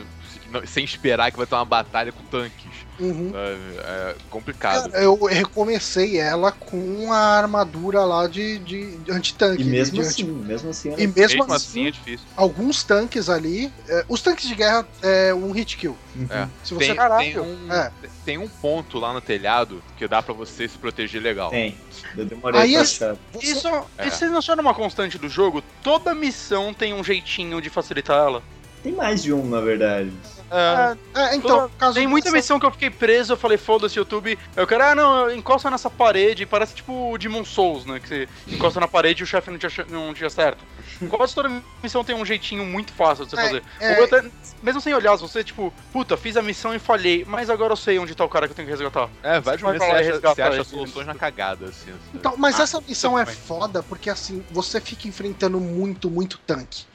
sem 0.65 0.83
esperar 0.83 1.31
que 1.31 1.37
vai 1.37 1.45
ter 1.45 1.55
uma 1.55 1.65
batalha 1.65 2.11
com 2.11 2.23
tanques. 2.23 2.85
Uhum. 2.99 3.31
É, 3.35 3.57
é, 3.79 4.15
complicado. 4.29 4.93
Eu 4.95 5.25
recomecei 5.25 6.17
ela 6.17 6.51
com 6.51 7.11
a 7.11 7.17
armadura 7.17 8.05
lá 8.05 8.27
de, 8.27 8.59
de 8.59 8.97
antitanque. 9.09 9.63
E 9.63 9.65
mesmo 9.65 9.95
de, 9.95 10.01
assim, 10.01 10.25
de, 10.25 10.31
mesmo 10.31 10.69
assim, 10.69 10.89
e 10.89 11.07
mesmo, 11.07 11.15
mesmo 11.15 11.43
assim, 11.43 11.55
assim, 11.55 11.87
é 11.87 11.91
difícil. 11.91 12.25
Alguns 12.37 12.83
tanques 12.83 13.29
ali, 13.29 13.71
é, 13.89 14.05
os 14.07 14.21
tanques 14.21 14.47
de 14.47 14.55
guerra 14.55 14.87
é 15.01 15.33
um 15.33 15.51
hit 15.51 15.75
kill. 15.77 15.97
Uhum. 16.15 16.27
É. 16.29 16.47
Se 16.63 16.73
você 16.73 16.87
tem, 16.87 16.95
caralho, 16.95 17.33
tem 17.33 17.39
um, 17.39 17.73
é. 17.73 17.91
tem 18.23 18.37
um 18.37 18.47
ponto 18.47 18.97
lá 18.97 19.13
no 19.13 19.19
telhado 19.19 19.83
que 19.97 20.07
dá 20.07 20.23
para 20.23 20.33
você 20.33 20.67
se 20.67 20.77
proteger 20.77 21.21
legal. 21.21 21.49
Tem. 21.49 21.77
Eu 22.15 22.25
demorei 22.25 22.61
Aí, 22.61 22.73
pra 22.73 22.81
achar. 22.81 23.17
Isso, 23.41 23.67
é. 23.97 24.09
vocês 24.09 24.31
não 24.31 24.37
acharam 24.37 24.61
uma 24.61 24.73
constante 24.73 25.17
do 25.17 25.27
jogo? 25.27 25.61
Toda 25.83 26.15
missão 26.15 26.73
tem 26.73 26.93
um 26.93 27.03
jeitinho 27.03 27.61
de 27.61 27.69
facilitar 27.69 28.17
ela. 28.17 28.43
Tem 28.85 28.93
mais 28.93 29.23
de 29.23 29.33
um, 29.33 29.43
na 29.49 29.59
verdade. 29.61 30.11
É, 30.51 30.95
é, 31.19 31.35
então, 31.35 31.67
tem 31.91 32.05
muita 32.05 32.29
missão 32.29 32.59
que 32.59 32.67
eu 32.67 32.71
fiquei 32.71 32.91
preso, 32.91 33.33
eu 33.33 33.37
falei, 33.37 33.57
foda-se, 33.57 33.97
YouTube. 33.97 34.37
Eu 34.55 34.67
quero, 34.67 34.83
ah, 34.83 34.93
não, 34.93 35.31
encosta 35.31 35.71
nessa 35.71 35.89
parede, 35.89 36.45
parece 36.45 36.75
tipo 36.75 37.11
o 37.11 37.17
Demon 37.17 37.43
Souls, 37.43 37.83
né? 37.83 37.99
Que 37.99 38.07
você 38.07 38.29
encosta 38.47 38.79
na 38.79 38.87
parede 38.87 39.21
e 39.21 39.23
o 39.23 39.25
chefe 39.25 39.49
não 39.49 39.57
tinha, 39.57 39.71
não 39.89 40.13
tinha 40.13 40.29
certo. 40.29 40.63
Quase 41.09 41.33
toda 41.33 41.49
missão 41.81 42.03
tem 42.03 42.15
um 42.15 42.23
jeitinho 42.23 42.63
muito 42.63 42.93
fácil 42.93 43.25
de 43.25 43.31
você 43.31 43.39
é, 43.39 43.43
fazer. 43.43 43.63
É... 43.79 44.03
Até, 44.03 44.29
mesmo 44.61 44.79
sem 44.79 44.93
olhar, 44.93 45.15
você, 45.15 45.43
tipo, 45.43 45.73
puta, 45.91 46.15
fiz 46.15 46.37
a 46.37 46.43
missão 46.43 46.75
e 46.75 46.77
falhei, 46.77 47.25
mas 47.27 47.49
agora 47.49 47.73
eu 47.73 47.77
sei 47.77 47.97
onde 47.97 48.13
tá 48.13 48.23
o 48.23 48.29
cara 48.29 48.47
que 48.47 48.51
eu 48.51 48.55
tenho 48.55 48.67
que 48.67 48.71
resgatar. 48.71 49.09
É, 49.23 49.39
vários 49.39 49.63
momentos 49.63 49.87
você 49.87 49.93
acha, 49.93 50.19
você 50.19 50.41
acha 50.43 50.63
soluções 50.63 51.07
na 51.07 51.15
cagada, 51.15 51.69
assim. 51.69 51.91
Então, 52.13 52.35
mas 52.37 52.59
ah, 52.59 52.63
essa 52.63 52.79
missão 52.81 53.17
é 53.17 53.25
foda 53.25 53.81
porque, 53.81 54.11
assim, 54.11 54.45
você 54.51 54.79
fica 54.79 55.07
enfrentando 55.07 55.59
muito, 55.59 56.07
muito 56.07 56.37
tanque. 56.45 56.85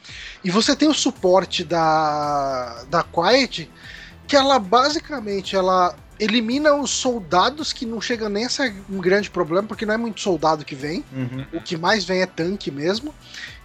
E 0.43 0.49
você 0.49 0.75
tem 0.75 0.87
o 0.89 0.93
suporte 0.93 1.63
da, 1.63 2.83
da 2.89 3.03
Quiet, 3.03 3.69
que 4.27 4.35
ela 4.35 4.57
basicamente 4.59 5.55
ela 5.55 5.95
elimina 6.19 6.75
os 6.75 6.91
soldados 6.91 7.73
que 7.73 7.85
não 7.85 7.99
chega 7.99 8.29
nem 8.29 8.45
a 8.45 8.49
ser 8.49 8.75
um 8.89 8.99
grande 8.99 9.29
problema, 9.29 9.67
porque 9.67 9.85
não 9.85 9.93
é 9.95 9.97
muito 9.97 10.21
soldado 10.21 10.63
que 10.63 10.75
vem. 10.75 11.03
Uhum. 11.11 11.45
O 11.53 11.61
que 11.61 11.75
mais 11.75 12.05
vem 12.05 12.21
é 12.21 12.27
tanque 12.27 12.69
mesmo. 12.69 13.13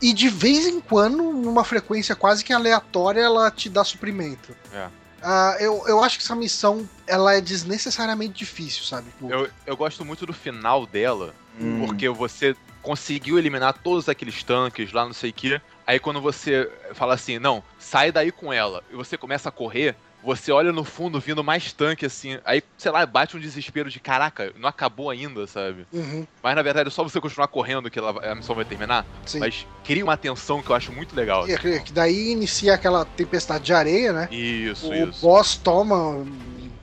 E 0.01 0.13
de 0.13 0.29
vez 0.29 0.67
em 0.67 0.81
quando, 0.81 1.19
numa 1.19 1.65
frequência 1.65 2.17
quase 2.17 2.43
que 2.43 2.53
aleatória, 2.53 3.21
ela 3.21 3.51
te 3.51 3.69
dá 3.69 3.85
suprimento. 3.85 4.57
É. 4.73 4.89
Ah, 5.23 5.57
eu, 5.61 5.83
eu 5.87 6.03
acho 6.03 6.19
que 6.19 6.25
essa 6.25 6.35
missão 6.37 6.89
ela 7.07 7.35
é 7.35 7.41
desnecessariamente 7.41 8.35
difícil, 8.35 8.85
sabe? 8.85 9.09
Tipo, 9.11 9.31
Eu, 9.31 9.49
eu 9.67 9.77
gosto 9.77 10.05
muito 10.05 10.25
do 10.27 10.33
final 10.33 10.87
dela, 10.87 11.35
Hum. 11.59 11.85
porque 11.87 12.07
você 12.09 12.55
conseguiu 12.83 13.39
eliminar 13.39 13.73
todos 13.73 14.09
aqueles 14.11 14.43
tanques 14.43 14.93
lá, 14.93 15.05
não 15.07 15.15
sei 15.15 15.31
o 15.31 15.33
que. 15.33 15.61
Aí 15.87 15.99
quando 16.01 16.21
você 16.21 16.69
fala 16.95 17.15
assim, 17.15 17.39
não, 17.39 17.63
sai 17.79 18.11
daí 18.11 18.33
com 18.33 18.53
ela, 18.53 18.83
e 18.91 18.97
você 18.97 19.17
começa 19.17 19.49
a 19.49 19.53
correr, 19.53 19.97
você 20.23 20.51
olha 20.51 20.73
no 20.73 20.85
fundo 20.85 21.21
vindo 21.21 21.45
mais 21.45 21.73
tanque 21.73 22.05
assim, 22.07 22.39
aí, 22.45 22.63
sei 22.77 22.91
lá, 22.91 23.07
bate 23.07 23.37
um 23.37 23.41
desespero 23.41 23.89
de 23.89 24.01
caraca, 24.01 24.53
não 24.57 24.69
acabou 24.69 25.11
ainda, 25.11 25.47
sabe? 25.47 25.87
uhum, 25.93 26.27
Mas 26.43 26.55
na 26.57 26.63
verdade 26.63 26.89
é 26.89 26.91
só 26.91 27.03
você 27.03 27.21
continuar 27.21 27.49
correndo 27.49 27.91
que 27.91 27.99
ela- 27.99 28.19
a 28.33 28.35
missão 28.35 28.55
vai 28.55 28.65
terminar. 28.65 29.07
sim. 29.27 29.41
Mas 29.41 29.67
cria 29.85 30.05
uma 30.05 30.17
tensão 30.17 30.63
que 30.63 30.71
eu 30.71 30.77
acho 30.77 30.93
muito 30.93 31.15
legal. 31.15 31.47
E 31.47 31.53
é 31.53 31.59
que- 31.59 31.81
que 31.81 31.93
daí 31.93 32.31
inicia 32.33 32.75
aquela 32.75 33.05
tempestade 33.05 33.65
de 33.65 33.73
areia, 33.73 34.13
né? 34.13 34.29
Isso, 34.31 34.93
o 34.93 35.07
isso. 35.09 35.21
boss 35.21 35.57
toma, 35.57 36.25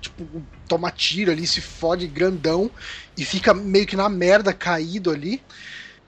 tipo, 0.01 0.45
toma 0.67 0.91
tiro 0.91 1.31
ali, 1.31 1.45
se 1.45 1.61
fode 1.61 2.07
grandão 2.07 2.71
e 3.17 3.25
fica 3.25 3.53
meio 3.53 3.85
que 3.85 3.95
na 3.95 4.09
merda 4.09 4.53
caído 4.53 5.11
ali. 5.11 5.41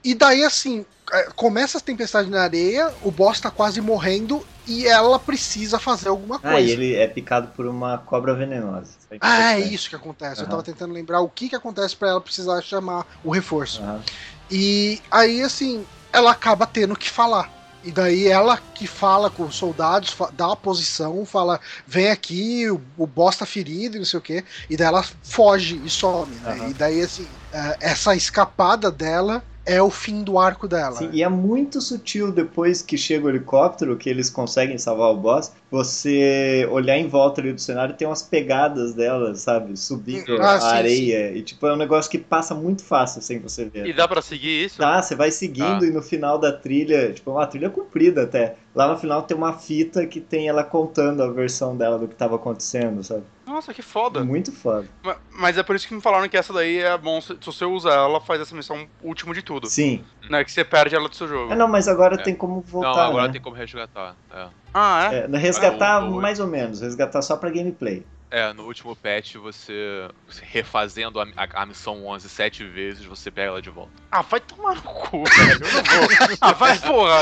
E 0.04 0.14
daí, 0.14 0.44
assim, 0.44 0.86
começa 1.34 1.78
a 1.78 1.80
tempestade 1.80 2.28
na 2.28 2.42
areia, 2.42 2.92
o 3.02 3.10
boss 3.10 3.40
tá 3.40 3.50
quase 3.50 3.80
morrendo 3.80 4.44
e 4.66 4.86
ela 4.86 5.18
precisa 5.18 5.78
fazer 5.78 6.08
alguma 6.08 6.40
Ah, 6.42 6.52
e 6.52 6.54
coisa. 6.54 6.72
ele 6.72 6.94
é 6.94 7.06
picado 7.06 7.48
por 7.48 7.66
uma 7.66 7.98
cobra 7.98 8.34
venenosa. 8.34 8.92
Ah, 9.20 9.54
é 9.54 9.60
isso 9.60 9.88
que 9.88 9.96
acontece. 9.96 10.40
Eu 10.40 10.46
Aham. 10.46 10.50
tava 10.50 10.62
tentando 10.62 10.92
lembrar 10.92 11.20
o 11.20 11.28
que 11.28 11.48
que 11.48 11.56
acontece 11.56 11.94
pra 11.94 12.08
ela 12.08 12.20
precisar 12.20 12.60
chamar 12.62 13.06
o 13.22 13.30
reforço. 13.30 13.80
Aham. 13.82 14.02
E 14.50 15.00
aí, 15.10 15.42
assim, 15.42 15.84
ela 16.12 16.32
acaba 16.32 16.66
tendo 16.66 16.96
que 16.96 17.10
falar. 17.10 17.50
E 17.84 17.92
daí 17.92 18.26
ela 18.26 18.58
que 18.74 18.86
fala 18.86 19.30
com 19.30 19.44
os 19.44 19.54
soldados, 19.54 20.16
dá 20.32 20.52
a 20.52 20.56
posição, 20.56 21.24
fala, 21.24 21.60
vem 21.86 22.10
aqui, 22.10 22.68
o, 22.68 22.80
o 22.98 23.06
boss 23.06 23.36
tá 23.36 23.46
ferido 23.46 23.96
e 23.96 23.98
não 24.00 24.06
sei 24.06 24.18
o 24.18 24.22
quê. 24.22 24.44
E 24.68 24.76
daí 24.76 24.88
ela 24.88 25.04
foge 25.22 25.80
e 25.84 25.88
some, 25.88 26.34
né? 26.36 26.58
Aham. 26.58 26.70
E 26.70 26.74
daí, 26.74 27.00
assim, 27.00 27.28
é, 27.52 27.76
essa 27.80 28.16
escapada 28.16 28.90
dela 28.90 29.40
é 29.66 29.82
o 29.82 29.90
fim 29.90 30.22
do 30.22 30.38
arco 30.38 30.66
dela. 30.68 30.92
Sim, 30.96 31.10
e 31.12 31.22
é 31.22 31.28
muito 31.28 31.80
sutil 31.80 32.32
depois 32.32 32.80
que 32.82 32.96
chega 32.96 33.26
o 33.26 33.28
helicóptero, 33.28 33.96
que 33.96 34.08
eles 34.08 34.30
conseguem 34.30 34.78
salvar 34.78 35.10
o 35.10 35.16
boss, 35.16 35.52
você 35.70 36.66
olhar 36.70 36.96
em 36.96 37.08
volta 37.08 37.40
ali 37.40 37.52
do 37.52 37.60
cenário 37.60 37.92
e 37.92 37.96
tem 37.96 38.06
umas 38.06 38.22
pegadas 38.22 38.94
dela, 38.94 39.34
sabe? 39.34 39.76
Subindo 39.76 40.40
Ah, 40.40 40.54
a 40.54 40.60
sim, 40.60 40.66
areia. 40.66 41.32
E 41.36 41.42
tipo, 41.42 41.66
é 41.66 41.72
um 41.72 41.76
negócio 41.76 42.10
que 42.10 42.18
passa 42.18 42.54
muito 42.54 42.84
fácil 42.84 43.20
sem 43.20 43.38
você 43.40 43.64
ver. 43.66 43.86
E 43.86 43.92
dá 43.92 44.06
pra 44.08 44.22
seguir 44.22 44.64
isso? 44.66 44.78
Tá, 44.78 45.02
você 45.02 45.14
vai 45.14 45.30
seguindo 45.30 45.80
Tá. 45.80 45.86
e 45.86 45.90
no 45.90 46.02
final 46.02 46.38
da 46.38 46.52
trilha, 46.52 47.12
tipo, 47.12 47.30
é 47.30 47.34
uma 47.34 47.46
trilha 47.46 47.68
comprida 47.70 48.22
até. 48.22 48.56
Lá 48.74 48.86
no 48.88 48.96
final 48.98 49.22
tem 49.22 49.36
uma 49.36 49.52
fita 49.58 50.06
que 50.06 50.20
tem 50.20 50.48
ela 50.48 50.62
contando 50.62 51.22
a 51.22 51.30
versão 51.30 51.76
dela 51.76 51.98
do 51.98 52.06
que 52.08 52.14
tava 52.14 52.36
acontecendo, 52.36 53.02
sabe? 53.02 53.24
Nossa, 53.46 53.72
que 53.72 53.80
foda. 53.80 54.24
Muito 54.24 54.50
foda. 54.50 54.88
Ma- 55.04 55.16
Mas 55.30 55.56
é 55.56 55.62
por 55.62 55.76
isso 55.76 55.86
que 55.86 55.94
me 55.94 56.00
falaram 56.00 56.28
que 56.28 56.36
essa 56.36 56.52
daí 56.52 56.78
é 56.80 56.98
bom 56.98 57.20
se, 57.20 57.28
se 57.40 57.46
você 57.46 57.64
usar 57.64 57.94
ela, 57.94 58.20
faz 58.20 58.40
essa 58.40 58.54
missão 58.56 58.86
último 59.02 59.32
de 59.32 59.40
tudo. 59.40 59.68
Sim. 59.68 60.04
Né? 60.28 60.42
Que 60.44 60.50
você 60.50 60.64
perde 60.64 60.96
ela 60.96 61.08
do 61.08 61.14
seu 61.14 61.28
jogo. 61.28 61.52
É, 61.52 61.56
não, 61.56 61.68
mas 61.68 61.86
agora 61.86 62.16
É. 62.16 62.22
tem 62.22 62.34
como 62.34 62.60
voltar. 62.60 62.90
Não, 62.94 63.00
agora 63.10 63.26
né? 63.28 63.32
tem 63.32 63.40
como 63.40 63.54
resgatar. 63.54 64.16
É. 64.34 64.46
Ah, 64.74 65.08
é? 65.12 65.28
É, 65.32 65.38
resgatar 65.38 66.02
É, 66.02 66.04
o- 66.04 66.20
mais 66.20 66.40
ou 66.40 66.46
menos, 66.48 66.80
resgatar 66.80 67.22
só 67.22 67.36
pra 67.36 67.48
gameplay. 67.48 68.04
É, 68.28 68.52
no 68.52 68.64
último 68.64 68.96
patch, 68.96 69.36
você 69.36 70.08
refazendo 70.42 71.20
a, 71.20 71.26
a- 71.36 71.62
a 71.62 71.66
missão 71.66 72.04
11 72.06 72.28
sete 72.28 72.64
vezes, 72.64 73.04
você 73.04 73.30
pega 73.30 73.48
ela 73.48 73.62
de 73.62 73.70
volta. 73.70 73.92
Ah, 74.10 74.20
vai 74.22 74.40
tomar 74.40 74.74
no 74.74 74.82
cu, 74.82 75.22
velho. 75.24 75.64
Eu 75.64 75.72
não 75.72 75.84
vou. 75.84 76.08
Ah, 76.40 76.52
vai, 76.52 76.78
porra. 76.78 77.20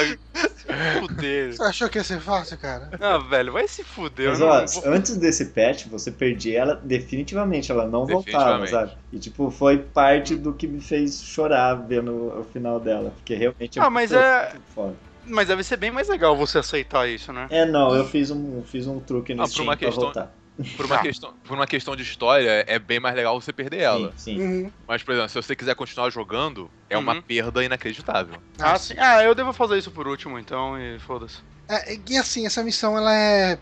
Fuder. 0.98 1.52
Você 1.55 1.62
achou 1.62 1.89
que 1.90 1.98
ia 1.98 2.05
ser 2.05 2.20
fácil, 2.20 2.56
cara? 2.59 2.90
Ah, 3.01 3.18
velho, 3.18 3.52
vai 3.52 3.68
se 3.68 3.85
fuder. 3.85 4.31
Mas 4.31 4.40
ó, 4.40 4.64
vou- 4.81 4.93
antes 4.93 5.16
desse 5.16 5.47
patch, 5.47 5.86
você 5.86 6.10
perdia 6.10 6.60
ela 6.60 6.74
definitivamente, 6.82 7.70
ela 7.70 7.85
não 7.86 8.06
voltava, 8.06 8.59
Definitivamente. 8.62 8.70
sabe? 8.70 8.93
E 9.12 9.18
tipo, 9.18 9.51
foi 9.51 9.78
parte 9.78 10.35
do 10.36 10.52
que 10.55 10.66
me 10.66 10.81
fez 10.81 11.22
chorar 11.22 11.74
vendo 11.74 12.12
o 12.40 12.44
final 12.52 12.81
dela, 12.81 13.10
porque 13.10 13.35
realmente 13.35 13.78
Ah, 13.78 13.90
mas 13.90 14.10
muito 14.10 14.24
é- 14.24 14.52
foda. 14.74 14.97
Mas 15.26 15.48
deve 15.48 15.62
ser 15.64 15.76
bem 15.78 15.90
mais 15.90 16.09
legal 16.09 16.36
você 16.36 16.59
aceitar 16.59 17.09
isso, 17.09 17.32
né? 17.32 17.47
É, 17.51 17.64
não, 17.64 17.94
eu 17.94 18.05
fiz 18.06 18.31
um, 18.31 18.62
fiz 18.62 18.86
um 18.86 19.01
truque 19.01 19.35
no 19.35 19.43
Ah, 19.43 19.47
Steam 19.47 19.64
uma 19.64 19.76
pra 19.76 19.86
questão- 19.86 20.05
voltar. 20.05 20.35
Por 20.76 20.86
uma, 20.86 20.97
Ah. 20.97 21.02
questão, 21.02 21.35
por 21.43 21.55
uma 21.55 21.66
questão 21.66 21.97
de 21.97 22.02
história, 22.02 22.64
é 22.68 22.78
bem 22.78 23.01
mais 23.01 23.14
legal 23.16 23.40
você 23.40 23.52
perder 23.52 23.81
ela. 23.81 24.12
Sim, 24.16 24.39
sim. 24.39 24.40
Uhum. 24.40 24.72
Mas, 24.86 25.02
por 25.02 25.12
exemplo, 25.12 25.28
se 25.31 25.35
você 25.43 25.56
quiser 25.56 25.74
continuar 25.74 26.10
jogando, 26.10 26.70
é 26.89 26.97
uma 26.97 27.14
Uhum. 27.14 27.22
perda 27.22 27.64
inacreditável. 27.64 28.40
Ah, 28.59 28.78
sim. 28.78 28.94
Ah, 28.98 29.22
eu 29.22 29.35
devo 29.35 29.52
fazer 29.52 29.78
isso 29.78 29.90
por 29.90 30.06
último, 30.06 30.39
então, 30.39 30.78
e 30.81 30.98
foda-se. 31.01 31.39
É, 31.68 31.97
e 32.09 32.16
assim, 32.18 32.44
essa 32.47 32.62
missão, 32.62 32.97
ela 32.97 33.12
é. 33.14 33.59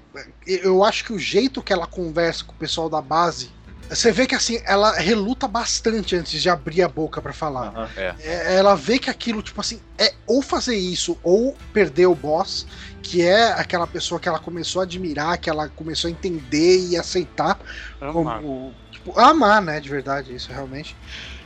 Eu 0.46 0.82
acho 0.84 1.04
que 1.04 1.12
o 1.12 1.18
jeito 1.18 1.62
que 1.62 1.72
ela 1.72 1.86
conversa 1.86 2.44
com 2.44 2.52
o 2.52 2.56
pessoal 2.56 2.90
da 2.90 3.00
base. 3.00 3.50
Você 3.94 4.10
vê 4.10 4.26
que 4.26 4.34
assim, 4.34 4.60
ela 4.64 4.92
reluta 4.92 5.46
bastante 5.46 6.16
antes 6.16 6.40
de 6.40 6.48
abrir 6.48 6.82
a 6.82 6.88
boca 6.88 7.20
pra 7.20 7.32
falar. 7.32 7.68
Aham. 7.68 7.90
É, 7.96 8.56
ela 8.56 8.74
vê 8.74 8.98
que 8.98 9.10
aquilo, 9.10 9.42
tipo 9.42 9.60
assim, 9.60 9.80
é 9.98 10.12
ou 10.26 10.40
fazer 10.42 10.76
isso, 10.76 11.18
ou 11.22 11.56
perder 11.72 12.06
o 12.06 12.14
boss, 12.14 12.66
que 13.02 13.22
é 13.22 13.52
aquela 13.52 13.86
pessoa 13.86 14.20
que 14.20 14.28
ela 14.28 14.38
começou 14.38 14.80
a 14.80 14.84
admirar, 14.84 15.38
que 15.38 15.50
ela 15.50 15.68
começou 15.68 16.08
a 16.08 16.10
entender 16.10 16.88
e 16.88 16.96
aceitar 16.96 17.58
Amar. 18.00 18.40
como. 18.40 18.74
Tipo, 18.90 19.18
amar, 19.18 19.60
né? 19.60 19.80
De 19.80 19.88
verdade, 19.88 20.34
isso 20.34 20.52
realmente. 20.52 20.96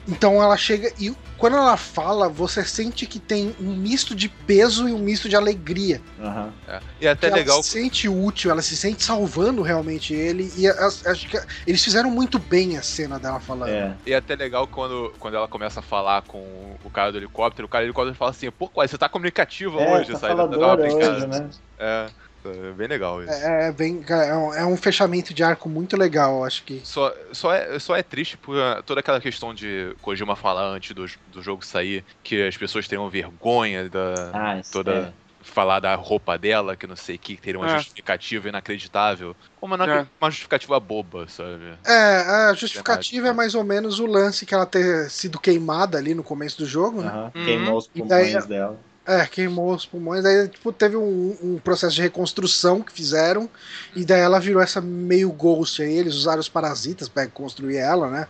Então 0.09 0.43
ela 0.43 0.57
chega 0.57 0.93
e 0.99 1.15
quando 1.37 1.57
ela 1.57 1.77
fala, 1.77 2.29
você 2.29 2.65
sente 2.65 3.07
que 3.07 3.19
tem 3.19 3.55
um 3.61 3.75
misto 3.77 4.15
de 4.15 4.29
peso 4.29 4.89
e 4.89 4.93
um 4.93 4.99
misto 4.99 5.29
de 5.29 5.37
alegria. 5.37 6.01
Aham. 6.21 6.53
É. 6.67 6.81
E 7.01 7.07
é 7.07 7.11
até 7.11 7.29
que 7.29 7.35
legal. 7.35 7.57
Ela 7.57 7.63
se 7.63 7.71
sente 7.71 8.09
útil, 8.09 8.51
ela 8.51 8.63
se 8.63 8.77
sente 8.77 9.05
salvando 9.05 9.63
realmente 9.63 10.15
ele. 10.15 10.51
E 10.57 10.67
acho 10.69 11.29
que 11.29 11.39
eles 11.67 11.83
fizeram 11.83 12.11
muito 12.11 12.39
bem 12.39 12.79
a 12.79 12.83
cena 12.83 13.19
dela 13.19 13.41
falando. 13.41 13.71
É. 13.71 13.95
E 14.07 14.13
é 14.13 14.17
até 14.17 14.35
legal 14.35 14.67
quando, 14.67 15.13
quando 15.19 15.37
ela 15.37 15.49
começa 15.49 15.81
a 15.81 15.83
falar 15.83 16.23
com 16.23 16.77
o 16.83 16.91
cara 16.91 17.13
do 17.13 17.19
helicóptero, 17.19 17.67
o 17.67 17.69
cara 17.69 17.85
do 17.85 17.89
helicóptero 17.89 18.17
fala 18.17 18.31
assim, 18.31 18.51
pô, 18.51 18.71
você 18.75 18.97
tá 18.97 19.09
comunicativa 19.09 19.81
É, 19.81 19.95
hoje, 19.99 20.13
tá 20.13 20.19
sabe? 20.19 20.37
Dá 20.57 20.67
uma 20.67 20.77
brincada. 20.77 21.17
hoje, 21.17 21.27
né? 21.27 21.51
É, 21.79 22.07
é 22.53 22.73
bem 22.73 22.87
legal 22.89 23.23
isso. 23.23 23.33
É, 23.33 23.69
é 23.69 23.73
bem, 23.73 24.05
é 24.09 24.35
um, 24.35 24.55
é 24.55 24.67
um 24.67 24.77
fechamento 24.77 25.33
de 25.35 25.43
arco 25.43 25.69
muito 25.69 25.97
legal, 25.97 26.45
acho 26.45 26.63
que. 26.65 26.81
Só, 26.85 27.15
só, 27.33 27.53
é, 27.53 27.79
só 27.79 27.97
é 27.97 28.03
triste 28.03 28.37
por 28.37 28.57
uh, 28.57 28.83
toda 28.85 29.01
aquela 29.01 29.21
questão 29.21 29.55
de 29.55 29.95
Kojima 30.03 30.37
falar 30.37 30.65
antes 30.67 30.95
do, 30.95 31.07
do 31.33 31.43
jogo 31.43 31.65
sair 31.65 32.05
que 32.23 32.47
as 32.47 32.57
pessoas 32.57 32.87
teriam 32.89 33.09
vergonha 33.11 33.89
da. 33.89 34.31
Ah, 34.33 34.61
toda. 34.73 34.93
é. 34.93 35.27
Falar 35.49 35.79
da 35.79 35.95
roupa 35.95 36.37
dela, 36.37 36.75
que 36.75 36.89
não 36.89 36.97
sei 36.97 37.15
o 37.15 37.19
que, 37.21 37.37
que 37.37 37.41
teria 37.43 37.61
uma 37.61 37.71
É. 37.71 37.77
justificativa 37.79 38.49
inacreditável. 38.49 39.37
Como 39.61 39.77
uma, 39.77 39.85
É. 39.87 40.05
uma 40.21 40.29
justificativa 40.29 40.81
boba, 40.81 41.29
sabe? 41.29 41.73
É, 41.87 42.49
a 42.49 42.53
justificativa 42.53 43.29
é 43.29 43.33
mais 43.33 43.55
ou 43.55 43.63
menos 43.63 44.01
o 44.01 44.07
lance 44.07 44.45
que 44.45 44.53
ela 44.53 44.67
ter 44.67 45.09
sido 45.09 45.39
queimada 45.39 45.99
ali 45.99 46.15
no 46.17 46.25
começo 46.25 46.59
do 46.59 46.67
jogo, 46.67 47.01
né? 47.01 47.31
Uhum. 47.33 47.45
Queimou 47.45 47.79
os 47.79 47.89
E 47.95 48.03
daí- 48.03 48.25
pulmões 48.33 48.47
dela. 48.47 48.77
É, 49.07 49.25
queimou 49.27 49.73
os 49.73 49.87
pulmões, 49.87 50.25
daí 50.25 50.49
tipo, 50.49 50.73
teve 50.73 50.97
um, 50.97 51.37
um 51.41 51.61
processo 51.63 51.95
de 51.95 52.03
reconstrução 52.03 52.83
que 52.83 52.91
fizeram, 52.93 53.49
e 53.95 54.05
daí 54.05 54.21
ela 54.21 54.41
virou 54.41 54.61
essa 54.61 54.81
meio 54.81 55.31
ghost 55.31 55.81
aí, 55.81 55.97
eles 55.97 56.15
usaram 56.15 56.41
os 56.41 56.49
parasitas 56.49 57.09
pra 57.09 57.27
construir 57.29 57.77
ela, 57.77 58.11
né? 58.11 58.27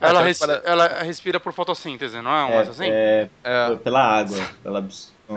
Ela, 0.00 0.22
res- 0.22 0.38
para- 0.38 0.62
ela 0.64 0.88
respira 1.02 1.38
por 1.40 1.52
fotossíntese, 1.52 2.20
não 2.22 2.30
é 2.30 2.44
um 2.44 2.48
É, 2.50 2.60
assim? 2.62 2.88
é, 2.88 3.28
É, 3.44 3.76
pela 3.76 4.00
água. 4.00 4.38
Na 4.64 4.78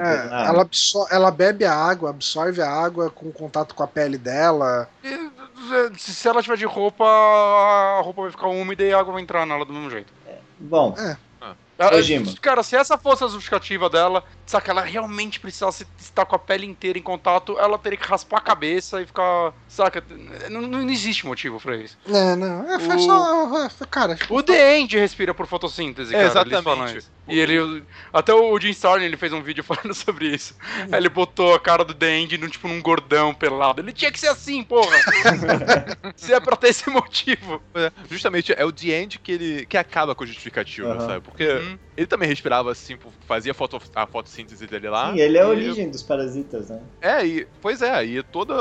É, 0.03 0.17
água. 0.17 0.47
ela, 0.47 0.61
absor- 0.63 1.07
ela 1.11 1.31
bebe 1.31 1.65
a 1.65 1.73
água, 1.73 2.09
absorve 2.09 2.61
a 2.61 2.69
água 2.69 3.09
com 3.09 3.31
contato 3.31 3.73
com 3.73 3.81
a 3.83 3.87
pele 3.87 4.17
dela. 4.17 4.89
E, 5.03 5.29
se 5.97 6.13
se 6.13 6.27
ela 6.27 6.41
tiver 6.43 6.57
de 6.57 6.65
roupa, 6.65 7.05
a 7.05 8.01
roupa 8.03 8.23
vai 8.23 8.31
ficar 8.31 8.47
úmida 8.47 8.83
e 8.83 8.91
a 8.93 8.99
água 8.99 9.13
vai 9.13 9.21
entrar 9.21 9.45
nela 9.45 9.65
do 9.65 9.73
mesmo 9.73 9.89
jeito. 9.89 10.11
Bom, 10.59 10.93
Ela- 10.97 11.17
Kojima. 11.77 12.33
Cara, 12.41 12.63
se 12.63 12.75
essa 12.75 12.97
fosse 12.97 13.23
a 13.23 13.27
justificativa 13.27 13.89
dela, 13.89 14.23
saca, 14.45 14.71
ela 14.71 14.81
realmente 14.81 15.39
precisasse 15.39 15.85
estar 15.99 16.25
com 16.25 16.35
a 16.35 16.39
pele 16.39 16.65
inteira 16.65 16.97
em 16.97 17.01
contato, 17.01 17.57
ela 17.59 17.77
teria 17.77 17.97
que 17.97 18.07
raspar 18.07 18.37
a 18.37 18.41
cabeça 18.41 19.01
e 19.01 19.05
ficar. 19.05 19.53
Saca? 19.67 20.03
Não, 20.49 20.61
não 20.61 20.89
existe 20.89 21.25
motivo 21.25 21.59
pra 21.59 21.75
isso. 21.75 21.97
É, 22.07 22.35
não, 22.35 22.69
é, 22.71 22.77
O- 22.77 22.99
só. 22.99 23.65
é, 23.65 23.69
Cara, 23.89 24.17
O 24.29 24.41
The 24.41 24.77
End 24.79 24.97
respira 24.97 25.33
por 25.33 25.47
fotossíntese, 25.47 26.15
É, 26.15 26.27
cara. 26.29 26.41
eles 26.47 26.63
falam 26.63 26.85
exatamente. 26.85 27.07
E 27.27 27.39
ele. 27.39 27.83
Até 28.13 28.33
o 28.33 28.59
Jim 28.59 28.69
Starlin 28.69 29.05
ele 29.05 29.17
fez 29.17 29.33
um 29.33 29.41
vídeo 29.41 29.63
falando 29.65 29.93
sobre 29.93 30.27
isso. 30.27 30.55
Aí 30.91 30.99
ele 30.99 31.09
botou 31.09 31.53
a 31.53 31.59
cara 31.59 31.83
do 31.83 31.93
The 31.93 32.17
End 32.17 32.37
num, 32.37 32.47
tipo, 32.47 32.67
num 32.67 32.81
gordão 32.81 33.33
pelado. 33.33 33.81
Ele 33.81 33.91
tinha 33.91 34.11
que 34.11 34.19
ser 34.19 34.27
assim, 34.27 34.63
porra! 34.63 34.95
Se 36.15 36.33
é 36.33 36.39
pra 36.39 36.55
ter 36.55 36.69
esse 36.69 36.89
motivo. 36.89 37.61
É, 37.73 37.91
justamente, 38.09 38.53
é 38.55 38.63
o 38.63 38.71
The 38.71 39.01
End 39.01 39.19
que 39.19 39.31
ele 39.31 39.65
que 39.65 39.77
acaba 39.77 40.13
com 40.13 40.23
a 40.23 40.27
justificativa, 40.27 40.93
uhum. 40.93 40.99
sabe? 40.99 41.21
Porque 41.21 41.47
uhum. 41.47 41.77
ele 41.97 42.07
também 42.07 42.27
respirava 42.27 42.71
assim, 42.71 42.97
fazia 43.27 43.51
a, 43.51 43.55
foto, 43.55 43.81
a 43.95 44.05
fotossíntese 44.05 44.67
dele 44.67 44.89
lá. 44.89 45.11
Sim, 45.11 45.19
ele 45.19 45.37
é 45.37 45.41
a 45.41 45.47
origem 45.47 45.89
dos 45.89 46.03
parasitas, 46.03 46.69
né? 46.69 46.79
É, 47.01 47.25
e, 47.25 47.47
pois 47.61 47.81
é, 47.81 48.05
e 48.05 48.23
toda. 48.23 48.53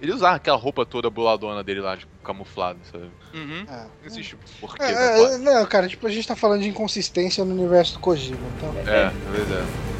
Ele 0.00 0.12
usava 0.12 0.36
aquela 0.36 0.56
roupa 0.56 0.84
toda 0.84 1.08
boladona 1.08 1.62
dele 1.62 1.80
lá, 1.80 1.96
tipo, 1.96 2.12
camuflado, 2.22 2.78
sabe? 2.90 3.10
Uhum. 3.34 3.64
É. 3.68 3.76
Não 3.76 4.06
existe 4.06 4.36
porquê. 4.60 4.82
É, 4.82 5.34
é, 5.34 5.38
não, 5.38 5.66
cara, 5.66 5.88
tipo, 5.88 6.06
a 6.06 6.10
gente 6.10 6.26
tá 6.26 6.36
falando 6.36 6.62
de 6.62 6.68
inconsistência 6.68 7.44
no 7.44 7.54
universo 7.54 7.91
do 7.92 7.98
Kojima, 7.98 8.38
então. 8.56 8.74
É, 8.86 8.90
é 8.90 9.12
é. 9.12 9.92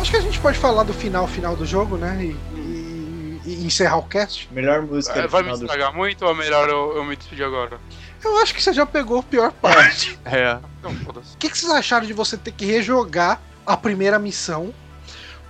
Acho 0.00 0.10
que 0.10 0.16
a 0.16 0.20
gente 0.20 0.38
pode 0.38 0.58
falar 0.58 0.82
do 0.84 0.94
final 0.94 1.26
final 1.26 1.56
do 1.56 1.66
jogo, 1.66 1.96
né? 1.96 2.18
E, 2.22 2.36
e, 2.56 3.40
e 3.44 3.66
encerrar 3.66 3.96
o 3.96 4.02
cast. 4.02 4.48
Melhor 4.52 4.82
música. 4.82 5.18
É, 5.18 5.26
vai 5.26 5.42
me 5.42 5.52
estragar 5.52 5.90
do... 5.90 5.96
muito 5.96 6.24
ou 6.24 6.30
é 6.30 6.34
melhor 6.34 6.68
eu, 6.68 6.96
eu 6.96 7.04
me 7.04 7.16
despedir 7.16 7.44
agora? 7.44 7.80
Eu 8.22 8.38
acho 8.38 8.54
que 8.54 8.62
você 8.62 8.72
já 8.72 8.84
pegou 8.84 9.20
a 9.20 9.22
pior 9.22 9.52
parte. 9.52 10.18
É. 10.26 10.58
Então, 10.80 10.92
o 10.92 11.36
que, 11.38 11.48
que 11.48 11.56
vocês 11.56 11.70
acharam 11.70 12.06
de 12.06 12.12
você 12.12 12.36
ter 12.36 12.52
que 12.52 12.64
rejogar 12.64 13.40
a 13.64 13.76
primeira 13.76 14.18
missão 14.18 14.74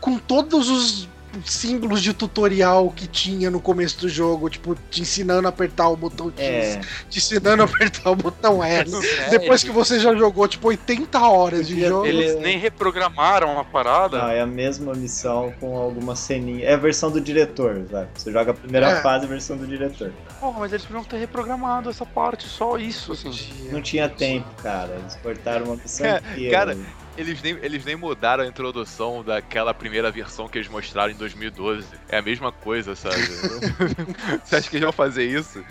com 0.00 0.18
todos 0.18 0.68
os 0.68 1.08
símbolos 1.44 2.02
de 2.02 2.12
tutorial 2.12 2.90
que 2.90 3.06
tinha 3.06 3.50
no 3.50 3.60
começo 3.60 4.00
do 4.00 4.08
jogo, 4.08 4.48
tipo, 4.48 4.76
te 4.90 5.02
ensinando 5.02 5.46
a 5.46 5.50
apertar 5.50 5.88
o 5.88 5.96
botão 5.96 6.32
X, 6.36 6.76
é. 6.76 6.80
te 7.08 7.18
ensinando 7.18 7.62
a 7.62 7.66
apertar 7.66 8.10
o 8.10 8.16
botão 8.16 8.62
S. 8.62 8.96
É, 9.16 9.30
Depois 9.30 9.62
que 9.62 9.70
você 9.70 9.98
já 9.98 10.14
jogou, 10.14 10.46
tipo, 10.46 10.68
80 10.68 11.18
horas 11.18 11.68
de 11.68 11.80
jogo. 11.86 12.06
Eles 12.06 12.36
nem 12.36 12.58
reprogramaram 12.58 13.58
a 13.58 13.64
parada. 13.64 14.18
Não, 14.18 14.28
é 14.28 14.40
a 14.40 14.46
mesma 14.46 14.94
missão 14.94 15.52
com 15.60 15.76
alguma 15.76 16.14
ceninha. 16.16 16.66
É 16.66 16.74
a 16.74 16.76
versão 16.76 17.10
do 17.10 17.20
diretor, 17.20 17.84
sabe? 17.90 18.08
Você 18.14 18.32
joga 18.32 18.50
a 18.50 18.54
primeira 18.54 18.90
é. 18.90 19.02
fase, 19.02 19.24
a 19.24 19.28
versão 19.28 19.56
do 19.56 19.66
diretor. 19.66 20.12
Porra, 20.40 20.60
mas 20.60 20.72
eles 20.72 20.84
podiam 20.84 21.04
ter 21.04 21.18
reprogramado 21.18 21.88
essa 21.88 22.04
parte, 22.04 22.46
só 22.46 22.78
isso, 22.78 23.12
assim. 23.12 23.30
Não 23.70 23.80
tinha 23.80 24.08
tempo, 24.08 24.48
cara. 24.62 24.96
Eles 24.98 25.16
cortaram 25.22 25.66
uma 25.66 25.76
missão 25.76 26.06
é, 26.06 26.18
inteira. 26.18 26.56
Cara, 26.56 26.76
eles 27.16 27.42
nem, 27.42 27.58
eles 27.62 27.84
nem 27.84 27.96
mudaram 27.96 28.44
a 28.44 28.46
introdução 28.46 29.22
daquela 29.22 29.72
primeira 29.72 30.10
versão 30.10 30.48
que 30.48 30.58
eles 30.58 30.68
mostraram 30.68 31.12
em 31.12 31.16
2012. 31.16 31.86
É 32.08 32.18
a 32.18 32.22
mesma 32.22 32.52
coisa, 32.52 32.94
sabe? 32.94 33.16
Você 34.44 34.56
acha 34.56 34.70
que 34.70 34.76
eles 34.76 34.84
vão 34.84 34.92
fazer 34.92 35.24
isso? 35.24 35.64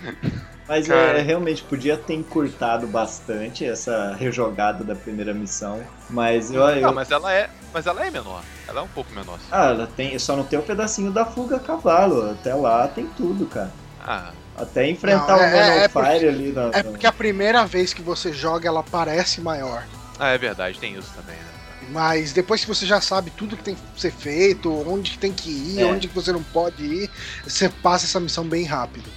Mas 0.67 0.89
é, 0.89 1.21
realmente 1.21 1.63
podia 1.63 1.95
ter 1.95 2.15
encurtado 2.15 2.87
bastante 2.87 3.63
essa 3.63 4.15
rejogada 4.15 4.83
da 4.83 4.95
primeira 4.95 5.33
missão. 5.33 5.81
Mas 6.09 6.51
eu. 6.51 6.61
eu... 6.61 6.81
Não, 6.81 6.93
mas 6.93 7.11
ela 7.11 7.31
é. 7.31 7.49
Mas 7.73 7.85
ela 7.85 8.05
é 8.05 8.09
menor. 8.09 8.43
Ela 8.67 8.79
é 8.79 8.83
um 8.83 8.87
pouco 8.87 9.13
menor. 9.13 9.39
Ah, 9.51 9.67
ela 9.67 9.87
tem. 9.87 10.17
Só 10.17 10.35
não 10.35 10.43
tem 10.43 10.57
o 10.57 10.61
um 10.61 10.65
pedacinho 10.65 11.11
da 11.11 11.25
fuga 11.25 11.57
a 11.57 11.59
cavalo. 11.59 12.31
Até 12.31 12.53
lá 12.55 12.87
tem 12.87 13.05
tudo, 13.15 13.45
cara. 13.45 13.71
Ah. 13.99 14.31
Até 14.57 14.89
enfrentar 14.89 15.35
não, 15.35 15.43
é, 15.43 15.47
o 15.47 15.51
Man 15.51 15.73
é, 15.73 15.89
Fire 15.89 16.29
ali 16.29 16.51
na. 16.51 16.69
É 16.73 16.81
porque 16.81 17.05
a 17.05 17.11
primeira 17.11 17.65
vez 17.65 17.93
que 17.93 18.01
você 18.01 18.31
joga 18.31 18.67
ela 18.67 18.81
parece 18.81 19.41
maior. 19.41 19.85
Ah, 20.19 20.29
é 20.29 20.37
verdade, 20.37 20.79
tem 20.79 20.95
isso 20.95 21.11
também, 21.15 21.35
né? 21.35 21.55
Mas 21.89 22.33
depois 22.33 22.61
que 22.61 22.67
você 22.67 22.85
já 22.85 22.99
sabe 22.99 23.29
tudo 23.31 23.55
que 23.55 23.63
tem 23.63 23.75
que 23.75 24.01
ser 24.01 24.11
feito, 24.11 24.71
onde 24.89 25.11
que 25.11 25.17
tem 25.17 25.31
que 25.31 25.49
ir, 25.49 25.81
é. 25.81 25.85
onde 25.85 26.07
que 26.07 26.15
você 26.15 26.31
não 26.31 26.41
pode 26.41 26.83
ir, 26.83 27.09
você 27.43 27.69
passa 27.69 28.05
essa 28.05 28.19
missão 28.19 28.43
bem 28.43 28.65
rápido. 28.65 29.09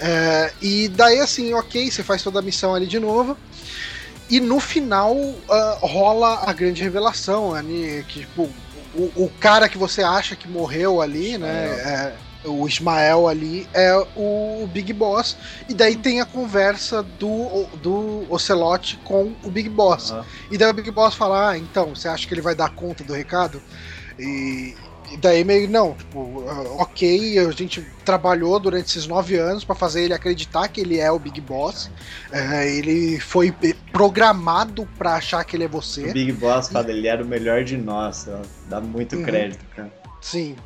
É, 0.00 0.52
e 0.60 0.88
daí 0.88 1.20
assim, 1.20 1.52
ok, 1.54 1.90
você 1.90 2.02
faz 2.02 2.22
toda 2.22 2.38
a 2.38 2.42
missão 2.42 2.74
ali 2.74 2.86
de 2.86 2.98
novo. 2.98 3.36
E 4.28 4.40
no 4.40 4.58
final 4.58 5.14
uh, 5.14 5.86
rola 5.86 6.48
a 6.48 6.52
grande 6.52 6.82
revelação, 6.82 7.52
né, 7.52 8.04
que 8.08 8.20
tipo, 8.20 8.50
o, 8.94 9.24
o, 9.24 9.32
cara 9.38 9.68
que 9.68 9.76
você 9.76 10.02
acha 10.02 10.34
que 10.34 10.48
morreu 10.48 11.02
ali, 11.02 11.36
né? 11.36 11.66
É, 11.66 12.14
o 12.44 12.66
Ismael 12.68 13.26
ali 13.28 13.66
é 13.72 13.94
o 14.16 14.68
Big 14.72 14.92
Boss. 14.92 15.36
E 15.68 15.74
daí 15.74 15.96
tem 15.96 16.20
a 16.20 16.26
conversa 16.26 17.02
do, 17.02 17.64
do 17.82 18.26
Ocelote 18.28 18.98
com 19.04 19.32
o 19.42 19.50
Big 19.50 19.68
Boss. 19.68 20.10
Uhum. 20.10 20.22
E 20.50 20.58
daí 20.58 20.70
o 20.70 20.74
Big 20.74 20.90
Boss 20.90 21.14
fala: 21.14 21.50
Ah, 21.50 21.58
então, 21.58 21.94
você 21.94 22.08
acha 22.08 22.26
que 22.26 22.34
ele 22.34 22.40
vai 22.40 22.54
dar 22.54 22.70
conta 22.70 23.02
do 23.02 23.12
recado? 23.12 23.60
E, 24.18 24.74
e 25.10 25.16
daí 25.16 25.44
meio, 25.44 25.68
não, 25.68 25.94
tipo, 25.94 26.44
ah, 26.48 26.82
ok, 26.82 27.38
a 27.38 27.50
gente 27.50 27.80
trabalhou 28.04 28.58
durante 28.60 28.86
esses 28.86 29.06
nove 29.06 29.36
anos 29.36 29.64
para 29.64 29.74
fazer 29.74 30.04
ele 30.04 30.14
acreditar 30.14 30.68
que 30.68 30.80
ele 30.80 30.98
é 30.98 31.10
o 31.10 31.18
Big 31.18 31.40
Boss. 31.40 31.90
É, 32.30 32.76
ele 32.76 33.18
foi 33.20 33.54
programado 33.92 34.88
para 34.98 35.14
achar 35.14 35.44
que 35.44 35.56
ele 35.56 35.64
é 35.64 35.68
você. 35.68 36.10
O 36.10 36.12
Big 36.12 36.32
Boss 36.32 36.68
fala, 36.68 36.90
ele 36.90 37.06
era 37.08 37.22
o 37.22 37.26
melhor 37.26 37.64
de 37.64 37.76
nós, 37.76 38.26
ó. 38.28 38.42
dá 38.68 38.80
muito 38.80 39.16
uhum. 39.16 39.24
crédito, 39.24 39.64
cara. 39.74 39.92
Sim. 40.20 40.56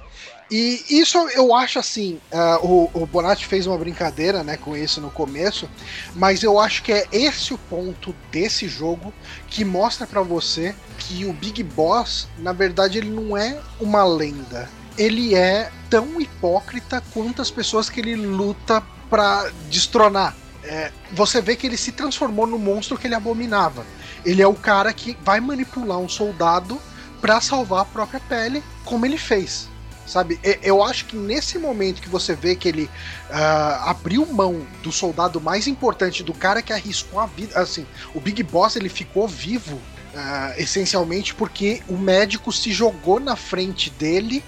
E 0.50 0.82
isso 0.88 1.18
eu 1.30 1.54
acho 1.54 1.78
assim, 1.78 2.18
uh, 2.32 2.66
o, 2.66 3.02
o 3.02 3.06
Bonatti 3.06 3.46
fez 3.46 3.66
uma 3.66 3.76
brincadeira 3.76 4.42
né, 4.42 4.56
com 4.56 4.74
isso 4.74 4.98
no 4.98 5.10
começo, 5.10 5.68
mas 6.14 6.42
eu 6.42 6.58
acho 6.58 6.82
que 6.82 6.90
é 6.90 7.06
esse 7.12 7.52
o 7.52 7.58
ponto 7.58 8.14
desse 8.32 8.66
jogo 8.66 9.12
que 9.46 9.62
mostra 9.62 10.06
para 10.06 10.22
você 10.22 10.74
que 10.98 11.26
o 11.26 11.34
Big 11.34 11.62
Boss, 11.62 12.28
na 12.38 12.52
verdade, 12.52 12.98
ele 12.98 13.10
não 13.10 13.36
é 13.36 13.58
uma 13.78 14.04
lenda. 14.04 14.70
Ele 14.96 15.34
é 15.34 15.70
tão 15.90 16.20
hipócrita 16.20 17.02
quanto 17.12 17.42
as 17.42 17.50
pessoas 17.50 17.90
que 17.90 18.00
ele 18.00 18.16
luta 18.16 18.82
para 19.10 19.50
destronar. 19.68 20.34
É, 20.64 20.90
você 21.12 21.40
vê 21.40 21.56
que 21.56 21.66
ele 21.66 21.76
se 21.76 21.92
transformou 21.92 22.46
no 22.46 22.58
monstro 22.58 22.98
que 22.98 23.06
ele 23.06 23.14
abominava. 23.14 23.86
Ele 24.24 24.42
é 24.42 24.46
o 24.46 24.54
cara 24.54 24.92
que 24.92 25.16
vai 25.22 25.40
manipular 25.40 25.98
um 25.98 26.08
soldado 26.08 26.80
para 27.20 27.40
salvar 27.40 27.82
a 27.82 27.84
própria 27.84 28.20
pele, 28.20 28.62
como 28.84 29.06
ele 29.06 29.18
fez. 29.18 29.68
Sabe? 30.08 30.40
Eu 30.62 30.82
acho 30.82 31.04
que 31.04 31.16
nesse 31.16 31.58
momento 31.58 32.00
que 32.00 32.08
você 32.08 32.34
vê 32.34 32.56
que 32.56 32.66
ele 32.66 32.84
uh, 32.84 33.88
abriu 33.90 34.24
mão 34.24 34.66
do 34.82 34.90
soldado 34.90 35.38
mais 35.38 35.66
importante, 35.66 36.22
do 36.22 36.32
cara 36.32 36.62
que 36.62 36.72
arriscou 36.72 37.20
a 37.20 37.26
vida. 37.26 37.60
Assim, 37.60 37.86
o 38.14 38.20
Big 38.20 38.42
Boss 38.42 38.76
ele 38.76 38.88
ficou 38.88 39.28
vivo 39.28 39.76
uh, 39.76 40.54
essencialmente 40.56 41.34
porque 41.34 41.82
o 41.86 41.98
médico 41.98 42.50
se 42.50 42.72
jogou 42.72 43.20
na 43.20 43.36
frente 43.36 43.90
dele 43.90 44.42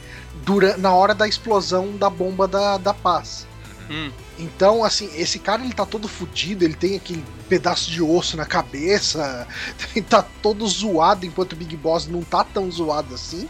durante, 0.47 0.81
na 0.81 0.95
hora 0.95 1.15
da 1.15 1.29
explosão 1.29 1.95
da 1.95 2.09
bomba 2.09 2.49
da, 2.49 2.79
da 2.79 2.95
paz. 2.95 3.47
Hum. 3.91 4.11
Então, 4.39 4.83
assim, 4.83 5.11
esse 5.15 5.39
cara 5.39 5.63
ele 5.63 5.75
tá 5.75 5.85
todo 5.85 6.09
fudido, 6.09 6.65
ele 6.65 6.75
tem 6.75 6.97
aquele 6.97 7.23
pedaço 7.51 7.91
de 7.91 8.01
osso 8.01 8.35
na 8.35 8.47
cabeça, 8.47 9.47
ele 9.95 10.07
tá 10.07 10.23
todo 10.41 10.67
zoado, 10.67 11.27
enquanto 11.27 11.53
o 11.53 11.57
Big 11.57 11.77
Boss 11.77 12.07
não 12.07 12.23
tá 12.23 12.45
tão 12.45 12.71
zoado 12.71 13.15
assim. 13.15 13.47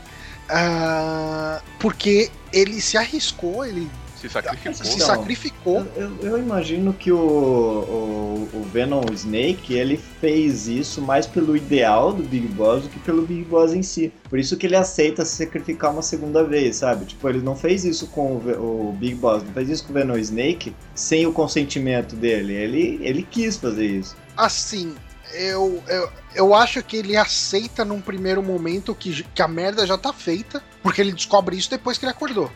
Uh, 0.51 1.63
porque 1.79 2.31
ele 2.53 2.81
se 2.81 2.97
arriscou, 2.97 3.65
ele 3.65 3.89
se 4.21 4.29
sacrificou. 4.29 4.75
Se 4.75 4.95
então, 4.95 5.07
sacrificou. 5.07 5.87
Eu, 5.97 6.17
eu, 6.23 6.39
imagino 6.39 6.93
que 6.93 7.11
o, 7.11 7.17
o, 7.17 8.49
o, 8.53 8.69
Venom 8.71 9.03
Snake 9.13 9.73
ele 9.73 9.97
fez 9.97 10.69
isso 10.69 11.01
mais 11.01 11.27
pelo 11.27 11.57
ideal 11.57 12.13
do 12.13 12.23
Big 12.23 12.47
Boss 12.49 12.83
do 12.83 12.89
que 12.91 12.99
pelo 12.99 13.23
Big 13.23 13.45
Boss 13.45 13.73
em 13.73 13.83
si. 13.83 14.13
Por 14.29 14.39
isso 14.39 14.57
que 14.59 14.67
ele 14.67 14.77
aceita 14.77 15.25
se 15.25 15.37
sacrificar 15.37 15.91
uma 15.91 16.03
segunda 16.03 16.45
vez, 16.45 16.77
sabe? 16.77 17.07
Tipo, 17.07 17.31
ele 17.31 17.41
não 17.41 17.57
fez 17.57 17.85
isso 17.85 18.09
com 18.09 18.35
o, 18.35 18.89
o 18.91 18.93
Big 18.93 19.15
Boss, 19.15 19.43
não 19.43 19.53
fez 19.53 19.71
isso 19.71 19.85
com 19.85 19.93
o 19.93 19.95
Venom 19.95 20.19
Snake 20.19 20.75
sem 20.95 21.27
o 21.27 21.33
consentimento 21.33 22.15
dele. 22.15 22.53
Ele, 22.53 22.99
ele 23.03 23.23
quis 23.23 23.57
fazer 23.57 23.87
isso. 23.87 24.17
Assim, 24.37 24.95
eu, 25.35 25.83
eu, 25.89 26.13
eu 26.35 26.55
acho 26.55 26.83
que 26.83 26.97
ele 26.97 27.17
aceita 27.17 27.85
num 27.85 28.01
primeiro 28.01 28.43
momento 28.43 28.95
que, 28.95 29.23
que 29.23 29.43
a 29.43 29.49
merda 29.49 29.87
já 29.87 29.97
tá 29.97 30.13
feita, 30.13 30.63
porque 30.83 31.01
ele 31.01 31.13
descobre 31.13 31.57
isso 31.57 31.71
depois 31.71 31.99
que 31.99 32.05
ele 32.05 32.13
acordou. 32.13 32.51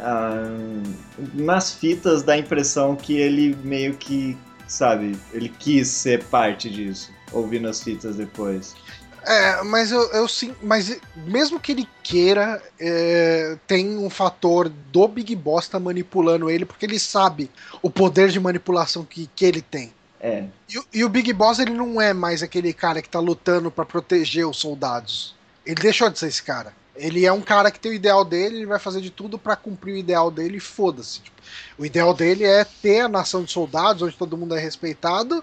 Ah, 0.00 0.44
nas 1.34 1.72
fitas 1.72 2.22
dá 2.22 2.34
a 2.34 2.38
impressão 2.38 2.94
que 2.94 3.16
ele 3.16 3.56
meio 3.64 3.94
que, 3.94 4.36
sabe, 4.66 5.18
ele 5.32 5.48
quis 5.48 5.88
ser 5.88 6.24
parte 6.24 6.70
disso, 6.70 7.10
ouvindo 7.32 7.68
as 7.68 7.82
fitas 7.82 8.16
depois. 8.16 8.74
É, 9.24 9.62
mas 9.62 9.90
eu, 9.90 10.00
eu 10.12 10.26
sim, 10.28 10.54
mas 10.62 10.98
mesmo 11.16 11.60
que 11.60 11.72
ele 11.72 11.88
queira, 12.02 12.62
é, 12.80 13.58
tem 13.66 13.98
um 13.98 14.08
fator 14.08 14.68
do 14.68 15.08
Big 15.08 15.34
Boss 15.36 15.68
tá 15.68 15.78
manipulando 15.78 16.48
ele, 16.48 16.64
porque 16.64 16.86
ele 16.86 16.98
sabe 16.98 17.50
o 17.82 17.90
poder 17.90 18.30
de 18.30 18.40
manipulação 18.40 19.04
que, 19.04 19.28
que 19.34 19.44
ele 19.44 19.60
tem. 19.60 19.92
É. 20.20 20.44
E, 20.68 20.98
e, 20.98 21.04
o 21.04 21.08
Big 21.08 21.32
Boss 21.32 21.58
ele 21.58 21.72
não 21.72 22.00
é 22.00 22.12
mais 22.12 22.42
aquele 22.42 22.72
cara 22.72 23.00
que 23.00 23.08
tá 23.08 23.20
lutando 23.20 23.70
para 23.70 23.84
proteger 23.84 24.46
os 24.46 24.58
soldados. 24.58 25.34
Ele 25.64 25.80
deixou 25.80 26.10
de 26.10 26.18
ser 26.18 26.28
esse 26.28 26.42
cara. 26.42 26.72
Ele 26.96 27.24
é 27.24 27.32
um 27.32 27.40
cara 27.40 27.70
que 27.70 27.78
tem 27.78 27.92
o 27.92 27.94
ideal 27.94 28.24
dele, 28.24 28.56
ele 28.56 28.66
vai 28.66 28.80
fazer 28.80 29.00
de 29.00 29.10
tudo 29.10 29.38
para 29.38 29.54
cumprir 29.54 29.94
o 29.94 29.96
ideal 29.96 30.32
dele 30.32 30.56
e 30.56 30.60
foda-se. 30.60 31.20
Tipo, 31.20 31.38
o 31.78 31.86
ideal 31.86 32.12
dele 32.12 32.42
é 32.42 32.64
ter 32.64 33.02
a 33.02 33.08
nação 33.08 33.44
de 33.44 33.52
soldados, 33.52 34.02
onde 34.02 34.16
todo 34.16 34.36
mundo 34.36 34.56
é 34.56 34.58
respeitado, 34.58 35.42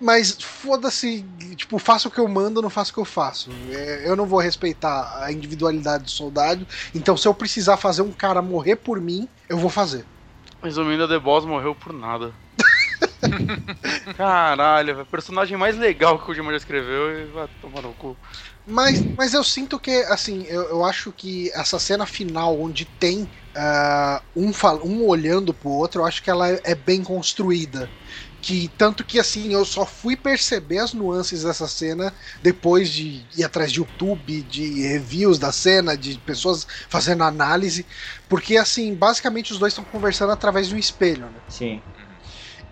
mas 0.00 0.32
foda-se, 0.32 1.24
tipo, 1.54 1.78
faça 1.78 2.08
o 2.08 2.10
que 2.10 2.18
eu 2.18 2.26
mando, 2.26 2.60
não 2.60 2.68
faça 2.68 2.90
o 2.90 2.94
que 2.94 3.00
eu 3.00 3.04
faço. 3.04 3.50
É, 3.70 4.02
eu 4.04 4.16
não 4.16 4.26
vou 4.26 4.40
respeitar 4.40 5.22
a 5.22 5.30
individualidade 5.30 6.04
do 6.04 6.10
soldado, 6.10 6.66
então 6.92 7.16
se 7.16 7.28
eu 7.28 7.32
precisar 7.32 7.76
fazer 7.76 8.02
um 8.02 8.12
cara 8.12 8.42
morrer 8.42 8.74
por 8.74 9.00
mim, 9.00 9.28
eu 9.48 9.58
vou 9.58 9.70
fazer. 9.70 10.04
Resumindo, 10.60 11.04
a 11.04 11.08
The 11.08 11.20
Boss 11.20 11.44
morreu 11.44 11.74
por 11.74 11.92
nada. 11.92 12.34
Caralho, 14.16 15.02
o 15.02 15.06
personagem 15.06 15.56
mais 15.56 15.76
legal 15.76 16.16
que 16.16 16.24
o 16.24 16.26
Kojima 16.26 16.50
já 16.50 16.56
escreveu 16.56 17.18
e 17.18 17.26
vai 17.26 17.48
tomar 17.60 17.82
no 17.82 17.94
cu. 17.94 18.18
Mas, 18.64 19.06
mas 19.16 19.34
eu 19.34 19.44
sinto 19.44 19.78
que, 19.78 19.90
assim, 20.08 20.44
eu, 20.44 20.62
eu 20.70 20.84
acho 20.84 21.12
que 21.12 21.50
essa 21.52 21.78
cena 21.78 22.06
final, 22.06 22.58
onde 22.60 22.84
tem 22.84 23.24
uh, 23.56 24.20
um, 24.34 24.50
um 24.84 25.04
olhando 25.06 25.52
pro 25.54 25.68
outro, 25.70 26.00
eu 26.02 26.06
acho 26.06 26.22
que 26.22 26.30
ela 26.30 26.50
é, 26.50 26.60
é 26.64 26.74
bem 26.74 27.02
construída 27.02 27.92
que 28.40 28.68
tanto 28.78 29.04
que 29.04 29.18
assim 29.18 29.52
eu 29.52 29.64
só 29.64 29.84
fui 29.84 30.16
perceber 30.16 30.78
as 30.78 30.92
nuances 30.92 31.42
dessa 31.42 31.66
cena 31.66 32.14
depois 32.40 32.88
de 32.90 33.26
ir 33.36 33.42
atrás 33.42 33.72
de 33.72 33.80
YouTube, 33.80 34.40
de 34.42 34.82
reviews 34.86 35.36
da 35.36 35.50
cena, 35.50 35.96
de 35.96 36.16
pessoas 36.20 36.64
fazendo 36.88 37.24
análise, 37.24 37.84
porque 38.28 38.56
assim 38.56 38.94
basicamente 38.94 39.52
os 39.52 39.58
dois 39.58 39.72
estão 39.72 39.84
conversando 39.84 40.30
através 40.32 40.68
de 40.68 40.76
um 40.76 40.78
espelho, 40.78 41.28
né? 41.28 41.40
Sim. 41.48 41.82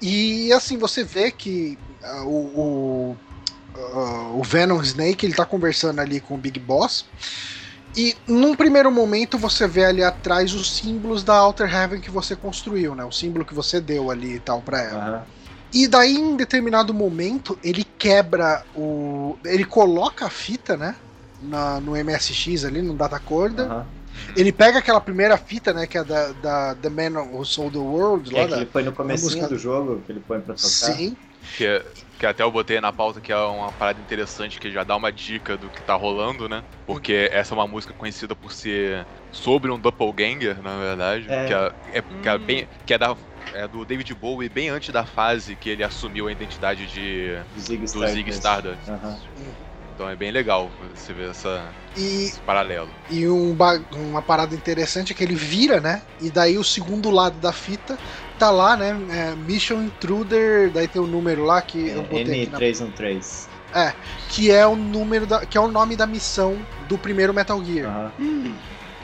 E 0.01 0.53
assim 0.53 0.77
você 0.77 1.05
vê 1.05 1.31
que 1.31 1.79
uh, 2.03 2.27
o, 2.27 3.17
uh, 3.77 4.39
o 4.39 4.43
Venom 4.43 4.81
Snake 4.83 5.27
ele 5.27 5.35
tá 5.35 5.45
conversando 5.45 6.01
ali 6.01 6.21
com 6.21 6.35
o 6.35 6.39
Big 6.39 6.59
Boss. 6.61 7.07
E 7.97 8.17
num 8.27 8.57
primeiro 8.57 8.91
momento 8.91 9.39
você 9.39 9.69
vê 9.69 9.85
ali 9.85 10.03
atrás 10.03 10.53
os 10.53 10.77
símbolos 10.77 11.23
da 11.23 11.41
Outer 11.41 11.73
Heaven 11.73 12.01
que 12.01 12.11
você 12.11 12.35
construiu, 12.35 12.95
né? 12.95 13.05
O 13.05 13.13
símbolo 13.13 13.45
que 13.45 13.55
você 13.55 13.81
deu 13.81 14.11
ali 14.11 14.35
e 14.35 14.41
tal 14.41 14.61
pra 14.61 14.83
ela. 14.83 15.19
Uhum. 15.19 15.45
E 15.75 15.89
daí, 15.89 16.15
em 16.15 16.37
determinado 16.37 16.95
momento, 16.95 17.59
ele 17.63 17.85
quebra 17.99 18.65
o. 18.77 19.37
Ele 19.45 19.65
coloca 19.65 20.27
a 20.27 20.31
fita, 20.31 20.77
né? 20.77 20.95
Na, 21.43 21.81
no 21.81 21.93
MSX 21.93 22.65
ali, 22.65 22.81
no 22.81 22.95
datacorda. 22.95 23.65
Uhum. 23.65 23.85
Ele 24.37 24.53
pega 24.53 24.79
aquela 24.79 25.01
primeira 25.01 25.37
fita, 25.37 25.73
né? 25.73 25.87
Que 25.87 25.99
é 25.99 26.05
da, 26.05 26.33
da 26.33 26.75
The 26.75 26.89
Man 26.89 27.21
Who 27.21 27.45
Sold 27.45 27.73
the 27.73 27.79
World. 27.79 28.31
Que, 28.31 28.35
lá 28.35 28.41
é 28.41 28.45
que 28.45 28.51
da, 28.51 28.57
ele 28.59 28.67
põe 28.67 28.83
no 28.83 28.93
começo 28.93 29.49
do 29.49 29.59
jogo, 29.59 30.03
que 30.05 30.13
ele 30.13 30.21
põe 30.21 30.41
pra 30.41 30.55
tocar. 30.55 30.69
Sim. 30.69 31.17
Que, 31.57 31.67
é, 31.67 31.85
que 32.19 32.27
até 32.27 32.43
eu 32.43 32.51
botei 32.51 32.81
na 32.81 32.93
pauta 32.93 33.21
que 33.21 33.31
é 33.31 33.37
uma 33.37 33.71
parada 33.73 34.01
interessante 34.01 34.59
que 34.59 34.71
já 34.71 34.83
dá 34.83 34.97
uma 34.97 35.13
dica 35.13 35.57
do 35.57 35.69
que 35.69 35.83
tá 35.83 35.95
rolando, 35.95 36.49
né? 36.49 36.65
Porque 36.87 37.29
essa 37.31 37.55
é 37.55 37.57
uma 37.57 37.67
música 37.67 37.93
conhecida 37.93 38.35
por 38.35 38.53
ser 38.53 39.07
sobre 39.31 39.71
um 39.71 39.79
doppelganger, 39.79 40.63
na 40.63 40.79
verdade. 40.79 41.27
É. 41.29 41.47
Que, 41.47 41.55
é, 41.55 41.73
é, 41.99 42.03
que, 42.23 42.29
é 42.29 42.39
bem, 42.39 42.69
que 42.87 42.95
é 42.95 42.99
da 42.99 43.17
é 43.53 43.69
do 43.69 43.85
David 43.85 44.15
Bowie 44.15 44.49
bem 44.49 44.71
antes 44.71 44.91
da 44.91 45.05
fase 45.05 45.55
que 45.55 45.69
ele 45.69 45.85
assumiu 45.85 46.29
a 46.29 46.33
identidade 46.33 46.87
de 46.87 47.39
Zig 47.59 47.83
do 47.83 48.07
Zig 48.07 48.31
Stardust. 48.31 48.89
Uhum. 48.89 49.17
Então 49.95 50.09
é 50.09 50.17
bem 50.17 50.33
legal 50.33 50.71
você 50.93 51.13
ver 51.13 51.31
essa, 51.31 51.65
e, 51.97 52.25
esse 52.25 52.41
paralelo. 52.41 52.91
E 53.09 53.29
um, 53.29 53.57
uma 53.93 54.21
parada 54.21 54.55
interessante 54.55 55.13
é 55.13 55.15
que 55.15 55.23
ele 55.23 55.37
vira, 55.37 55.81
né? 55.81 56.03
E 56.21 56.31
daí 56.31 56.59
o 56.59 56.65
segundo 56.65 57.11
lado 57.11 57.39
da 57.39 57.53
fita 57.53 57.97
tá 58.39 58.51
lá, 58.51 58.77
né? 58.77 58.97
É 59.11 59.35
Mission 59.37 59.83
Intruder, 59.83 60.71
daí 60.73 60.89
tem 60.89 61.01
o 61.01 61.05
um 61.05 61.09
número 61.09 61.45
lá 61.45 61.63
que 61.63 61.91
é, 61.91 61.97
eu 61.97 62.03
botei 62.03 62.47
M313. 62.47 63.47
Na... 63.73 63.87
É, 63.87 63.95
que 64.29 64.51
é 64.51 64.67
o 64.67 64.75
número 64.75 65.27
da, 65.27 65.47
que 65.47 65.57
é 65.57 65.61
o 65.61 65.69
nome 65.69 65.97
da 65.97 66.07
missão 66.07 66.59
do 66.89 66.99
primeiro 66.99 67.33
Metal 67.33 67.63
Gear. 67.65 68.13
Uhum. 68.19 68.27
Hum. 68.27 68.55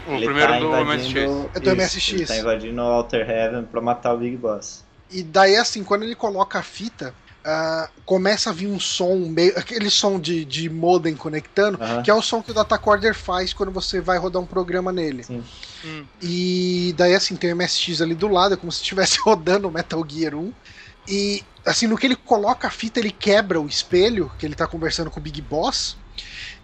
O 0.09 0.13
ele 0.15 0.25
primeiro 0.27 0.53
tá 0.53 0.59
do 0.59 0.85
MSX. 0.85 1.15
É 1.55 1.61
do 1.61 1.77
MSX. 1.77 2.09
Ele 2.13 2.27
tá 2.27 2.37
invadindo 2.37 2.81
o 2.81 2.85
Alter 2.85 3.31
Heaven 3.31 3.65
pra 3.65 3.81
matar 3.81 4.15
o 4.15 4.19
Big 4.19 4.37
Boss. 4.37 4.85
E 5.11 5.23
daí, 5.23 5.57
assim, 5.57 5.85
quando 5.85 6.05
ele 6.05 6.15
coloca 6.15 6.59
a 6.59 6.63
fita, 6.63 7.15
uh, 7.45 7.91
começa 8.05 8.51
a 8.51 8.53
vir 8.53 8.69
um 8.69 8.81
som, 8.81 9.17
meio, 9.17 9.57
aquele 9.59 9.91
som 9.91 10.19
de, 10.19 10.45
de 10.45 10.69
modem 10.69 11.15
conectando, 11.15 11.79
uh 11.79 11.83
-huh. 11.83 12.03
que 12.03 12.11
é 12.11 12.15
o 12.15 12.23
som 12.23 12.43
que 12.43 12.51
o 12.51 12.55
datacorder 12.55 13.15
faz 13.15 13.53
quando 13.53 13.73
você 13.73 14.01
vai 14.01 14.19
rodar 14.19 14.43
um 14.43 14.47
programa 14.47 14.93
nele. 14.93 15.25
Sim. 15.25 15.43
Hum. 15.85 16.05
E 16.21 16.95
daí, 16.97 17.15
assim, 17.15 17.37
tem 17.37 17.53
o 17.53 17.57
MSX 17.57 18.03
ali 18.03 18.15
do 18.15 18.29
lado, 18.29 18.55
é 18.55 18.57
como 18.57 18.71
se 18.71 18.83
estivesse 18.83 19.19
rodando 19.25 19.69
o 19.69 19.71
Metal 19.71 20.05
Gear 20.07 20.35
1. 20.35 20.53
E, 21.09 21.43
assim, 21.65 21.87
no 21.87 21.97
que 21.97 22.07
ele 22.07 22.17
coloca 22.17 22.69
a 22.69 22.71
fita, 22.71 23.01
ele 23.01 23.11
quebra 23.11 23.61
o 23.61 23.67
espelho, 23.67 24.31
que 24.39 24.47
ele 24.47 24.55
tá 24.55 24.67
conversando 24.67 25.11
com 25.11 25.19
o 25.19 25.23
Big 25.23 25.41
Boss. 25.41 25.97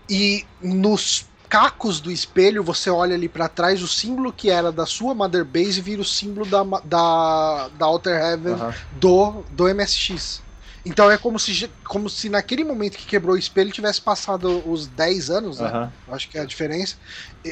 E 0.08 0.44
nos 0.62 1.26
cacos 1.48 2.00
do 2.00 2.10
espelho, 2.10 2.62
você 2.62 2.90
olha 2.90 3.14
ali 3.14 3.28
para 3.28 3.48
trás, 3.48 3.82
o 3.82 3.88
símbolo 3.88 4.32
que 4.32 4.50
era 4.50 4.70
da 4.70 4.84
sua 4.84 5.14
Mother 5.14 5.44
Base 5.44 5.80
vira 5.80 6.02
o 6.02 6.04
símbolo 6.04 6.46
da, 6.46 6.62
da, 6.84 7.68
da 7.78 7.86
Outer 7.86 8.14
Heaven 8.14 8.54
uhum. 8.54 8.72
do, 8.92 9.44
do 9.50 9.74
MSX. 9.74 10.42
Então 10.86 11.10
é 11.10 11.18
como 11.18 11.36
se, 11.36 11.68
como 11.84 12.08
se 12.08 12.28
naquele 12.28 12.62
momento 12.62 12.96
que 12.96 13.06
quebrou 13.06 13.34
o 13.34 13.38
espelho 13.38 13.72
tivesse 13.72 14.00
passado 14.00 14.62
os 14.68 14.86
10 14.86 15.30
anos, 15.30 15.58
né? 15.58 15.90
Uhum. 16.06 16.14
Acho 16.14 16.30
que 16.30 16.38
é 16.38 16.42
a 16.42 16.46
diferença. 16.46 16.94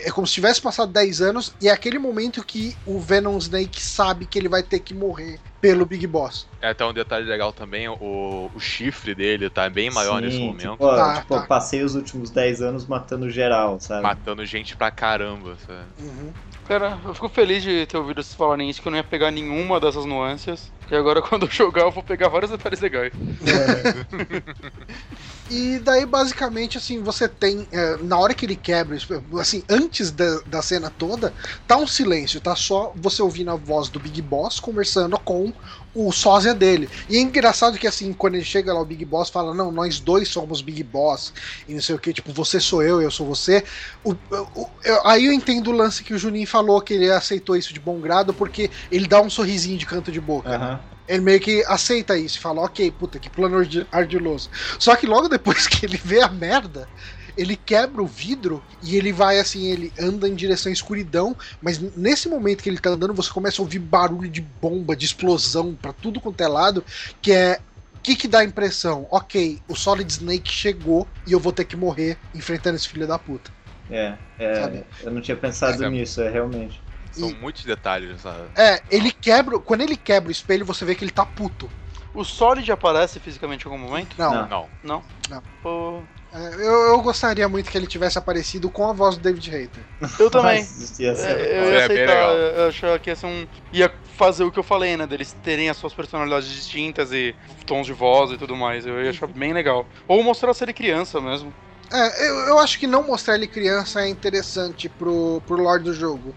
É 0.05 0.11
como 0.11 0.27
se 0.27 0.35
tivesse 0.35 0.61
passado 0.61 0.93
10 0.93 1.21
anos 1.21 1.55
e 1.61 1.69
é 1.69 1.73
aquele 1.73 1.99
momento 1.99 2.45
que 2.45 2.77
o 2.87 2.99
Venom 2.99 3.37
Snake 3.39 3.81
sabe 3.83 4.27
que 4.27 4.39
ele 4.39 4.49
vai 4.49 4.63
ter 4.63 4.81
que 4.81 4.95
morrer 4.95 5.39
pelo 5.61 5.87
Big 5.87 6.07
Boss. 6.07 6.47
É 6.61 6.69
até 6.69 6.85
um 6.85 6.93
detalhe 6.93 7.25
legal 7.27 7.51
também, 7.53 7.89
o, 7.89 8.51
o 8.55 8.61
chifre 8.61 9.15
dele 9.15 9.49
tá 9.49 9.69
bem 9.71 9.91
maior 9.91 10.19
Sim, 10.21 10.27
nesse 10.27 10.39
momento. 10.39 10.73
Tipo, 10.73 10.89
tá, 10.95 11.21
tipo 11.21 11.35
tá. 11.35 11.47
passei 11.47 11.83
os 11.83 11.95
últimos 11.95 12.31
10 12.31 12.61
anos 12.61 12.87
matando 12.87 13.31
geral, 13.31 13.81
sabe? 13.81 14.03
Matando 14.03 14.45
gente 14.45 14.77
pra 14.77 14.91
caramba, 14.91 15.57
sabe? 15.67 15.85
Uhum. 16.01 16.33
Cara, 16.67 16.99
eu 17.05 17.15
fico 17.15 17.29
feliz 17.29 17.63
de 17.63 17.87
ter 17.87 17.97
ouvido 17.97 18.23
vocês 18.23 18.35
falarem 18.35 18.69
isso, 18.69 18.83
que 18.83 18.89
eu 18.89 18.91
não 18.91 18.99
ia 18.99 19.05
pegar 19.05 19.31
nenhuma 19.31 19.81
dessas 19.81 20.05
nuances. 20.05 20.71
E 20.91 20.95
agora, 20.95 21.21
quando 21.23 21.47
eu 21.47 21.51
jogar, 21.51 21.83
eu 21.83 21.91
vou 21.91 22.03
pegar 22.03 22.29
vários 22.29 22.51
detalhes 22.51 22.81
legais. 22.81 23.13
É. 23.47 24.45
e 25.51 25.79
daí, 25.79 26.07
basicamente, 26.07 26.79
assim, 26.79 27.03
você 27.03 27.29
tem. 27.29 27.69
É, 27.71 27.99
na 27.99 28.19
hora 28.19 28.33
que 28.33 28.47
ele 28.47 28.57
quebra, 28.57 28.97
assim, 29.39 29.63
antes 29.69 30.11
da, 30.11 30.41
da 30.47 30.63
cena 30.63 30.91
toda, 30.91 31.35
tá 31.67 31.77
um 31.77 31.87
silêncio, 31.87 32.41
tá 32.41 32.57
só 32.57 32.93
você 32.97 33.21
ouvindo 33.21 33.51
a 33.51 33.55
voz 33.55 33.89
do 33.89 34.01
Big 34.01 34.23
Boss 34.23 34.59
conversando 34.59 35.19
com 35.19 35.53
o 35.95 36.11
sósia 36.11 36.55
dele. 36.55 36.89
E 37.11 37.19
é 37.19 37.21
engraçado 37.21 37.79
que 37.79 37.87
assim, 37.87 38.13
quando 38.15 38.37
ele 38.37 38.45
chega 38.45 38.73
lá, 38.73 38.81
o 38.81 38.87
Big 38.87 39.05
Boss 39.05 39.29
fala: 39.29 39.55
Não, 39.55 39.71
nós 39.71 40.01
dois 40.01 40.29
somos 40.29 40.63
Big 40.63 40.83
Boss, 40.83 41.35
e 41.69 41.75
não 41.75 41.81
sei 41.83 41.95
o 41.95 41.99
que, 41.99 42.15
tipo, 42.15 42.33
você 42.33 42.59
sou 42.59 42.83
eu, 42.83 43.03
eu 43.03 43.11
sou 43.11 43.27
você. 43.27 43.63
O, 44.03 44.13
o, 44.13 44.69
eu, 44.83 45.07
aí 45.07 45.27
eu 45.27 45.33
entendo 45.33 45.69
o 45.69 45.73
lance 45.73 46.03
que 46.03 46.15
o 46.15 46.19
Juninho 46.19 46.47
falou, 46.47 46.81
que 46.81 46.95
ele 46.95 47.11
aceitou 47.11 47.55
isso 47.55 47.75
de 47.75 47.81
bom 47.81 48.01
grado, 48.01 48.33
porque 48.33 48.71
ele 48.91 49.07
dá 49.07 49.21
um 49.21 49.29
sorrisinho 49.29 49.77
de 49.77 49.85
canto 49.85 50.11
de 50.11 50.21
boca. 50.21 50.51
Uhum. 50.51 50.59
Né? 50.59 50.81
Ele 51.07 51.21
meio 51.21 51.41
que 51.41 51.63
aceita 51.67 52.17
isso 52.17 52.39
e 52.39 52.41
fala, 52.41 52.63
ok, 52.63 52.91
puta, 52.93 53.19
que 53.19 53.29
plano 53.29 53.57
ardiloso. 53.93 54.49
Só 54.79 54.97
que 54.97 55.07
logo 55.07 55.29
depois 55.29 55.67
que 55.69 55.85
ele 55.85 56.01
vê 56.03 56.21
a 56.23 56.29
merda, 56.29 56.89
ele 57.37 57.57
quebra 57.57 58.03
o 58.03 58.07
vidro 58.07 58.63
e 58.83 58.97
ele 58.97 59.13
vai 59.13 59.39
assim, 59.39 59.67
ele 59.71 59.93
anda 59.99 60.29
em 60.29 60.35
direção 60.35 60.71
à 60.71 60.73
escuridão, 60.73 61.37
mas 61.61 61.79
nesse 61.97 62.29
momento 62.29 62.63
que 62.63 62.69
ele 62.69 62.79
tá 62.79 62.91
andando, 62.91 63.15
você 63.15 63.31
começa 63.31 63.61
a 63.61 63.65
ouvir 63.65 63.81
barulho 63.81 64.31
de 64.31 64.41
bomba, 64.41 64.97
de 64.97 65.05
explosão 65.05 65.75
para 65.75 65.93
tudo 65.93 66.21
quanto 66.21 66.41
é 66.41 66.49
lado, 66.49 66.85
que 67.21 67.33
é 67.33 67.61
o 67.93 68.05
que, 68.05 68.17
que 68.17 68.29
dá 68.29 68.41
a 68.41 68.45
impressão? 68.45 69.07
Ok, 69.11 69.61
o 69.67 69.75
Solid 69.75 70.11
Snake 70.13 70.51
chegou 70.51 71.09
e 71.27 71.33
eu 71.33 71.41
vou 71.41 71.53
ter 71.53 71.65
que 71.65 71.75
morrer 71.75 72.19
enfrentando 72.35 72.77
esse 72.77 72.87
filho 72.87 73.07
da 73.07 73.19
puta. 73.19 73.51
É, 73.91 74.15
é 74.39 74.85
eu 75.03 75.11
não 75.11 75.23
tinha 75.23 75.37
pensado 75.37 75.83
é, 75.83 75.89
nisso, 75.89 76.21
é 76.21 76.31
realmente. 76.31 76.84
São 77.15 77.31
e, 77.31 77.35
muitos 77.35 77.65
detalhes, 77.65 78.21
sabe? 78.21 78.45
É, 78.57 78.83
ele 78.91 79.11
quebra. 79.11 79.59
Quando 79.59 79.83
ele 79.83 79.97
quebra 79.97 80.29
o 80.29 80.33
espelho, 80.33 80.65
você 80.65 80.85
vê 80.85 80.95
que 80.95 81.05
ele 81.05 81.13
tá 81.13 81.25
puto. 81.25 81.71
O 82.15 82.25
Solid 82.25 82.71
aparece 82.71 83.19
fisicamente 83.19 83.67
em 83.67 83.71
algum 83.71 83.83
momento? 83.83 84.15
Não. 84.17 84.47
Não. 84.47 84.69
Não? 84.83 85.03
Não. 85.29 85.43
Pô, 85.63 86.01
é, 86.33 86.55
eu, 86.55 86.89
eu, 86.89 87.01
gostaria 87.01 87.49
muito 87.49 87.71
que 87.71 87.79
ele 87.79 87.87
tivesse 87.87 88.19
aparecido 88.19 88.69
com 88.69 88.89
a 88.89 88.93
voz 88.93 89.17
do 89.17 89.23
David 89.23 89.55
Hayter. 89.55 89.83
Eu 90.19 90.29
também. 90.29 90.59
ia 90.59 91.15
ser... 91.15 91.29
é, 91.29 91.59
eu 91.61 91.73
ia 91.73 91.85
aceitar, 91.85 92.35
eu 92.35 92.69
achava 92.69 92.99
que 92.99 93.11
ia 93.11 93.17
ser 93.17 93.27
um. 93.27 93.47
ia 93.73 93.93
fazer 94.17 94.43
o 94.43 94.51
que 94.51 94.59
eu 94.59 94.65
falei, 94.65 94.97
né? 94.97 95.07
Deles 95.07 95.37
terem 95.45 95.71
as 95.71 95.77
suas 95.77 95.95
personalidades 95.95 96.49
distintas 96.49 97.13
e 97.13 97.37
tons 97.65 97.87
de 97.87 97.93
voz 97.93 98.33
e 98.33 98.37
tudo 98.37 98.57
mais. 98.57 98.85
Eu 98.85 99.01
ia 99.03 99.11
achar 99.11 99.29
bem 99.29 99.53
legal. 99.53 99.87
Ou 100.09 100.25
mostrar 100.25 100.53
ser 100.55 100.73
criança 100.73 101.21
mesmo. 101.21 101.55
É, 101.93 102.29
eu, 102.29 102.35
eu 102.49 102.59
acho 102.59 102.81
que 102.81 102.87
não 102.87 103.05
mostrar 103.05 103.37
ele 103.37 103.47
criança 103.47 104.03
é 104.03 104.09
interessante 104.09 104.89
pro, 104.89 105.41
pro 105.47 105.63
lore 105.63 105.85
do 105.85 105.95
jogo. 105.95 106.35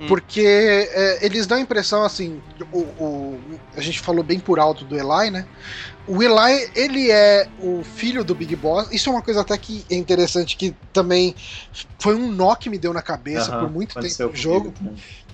Hum. 0.00 0.06
Porque 0.06 0.40
é, 0.40 1.24
eles 1.24 1.46
dão 1.46 1.58
a 1.58 1.60
impressão 1.60 2.02
assim. 2.02 2.40
O, 2.72 2.78
o, 2.78 3.40
a 3.76 3.80
gente 3.80 4.00
falou 4.00 4.24
bem 4.24 4.40
por 4.40 4.58
alto 4.58 4.84
do 4.84 4.96
Eli, 4.96 5.30
né? 5.30 5.46
O 6.06 6.22
Eli, 6.22 6.70
ele 6.74 7.10
é 7.10 7.46
o 7.60 7.84
filho 7.84 8.24
do 8.24 8.34
Big 8.34 8.56
Boss. 8.56 8.88
Isso 8.90 9.10
é 9.10 9.12
uma 9.12 9.22
coisa 9.22 9.42
até 9.42 9.56
que 9.58 9.84
é 9.90 9.94
interessante, 9.94 10.56
que 10.56 10.74
também 10.92 11.36
foi 11.98 12.14
um 12.14 12.32
nó 12.32 12.54
que 12.54 12.70
me 12.70 12.78
deu 12.78 12.94
na 12.94 13.02
cabeça 13.02 13.56
por 13.58 13.70
muito 13.70 13.94
tempo 14.00 14.30
no 14.30 14.34
jogo. 14.34 14.74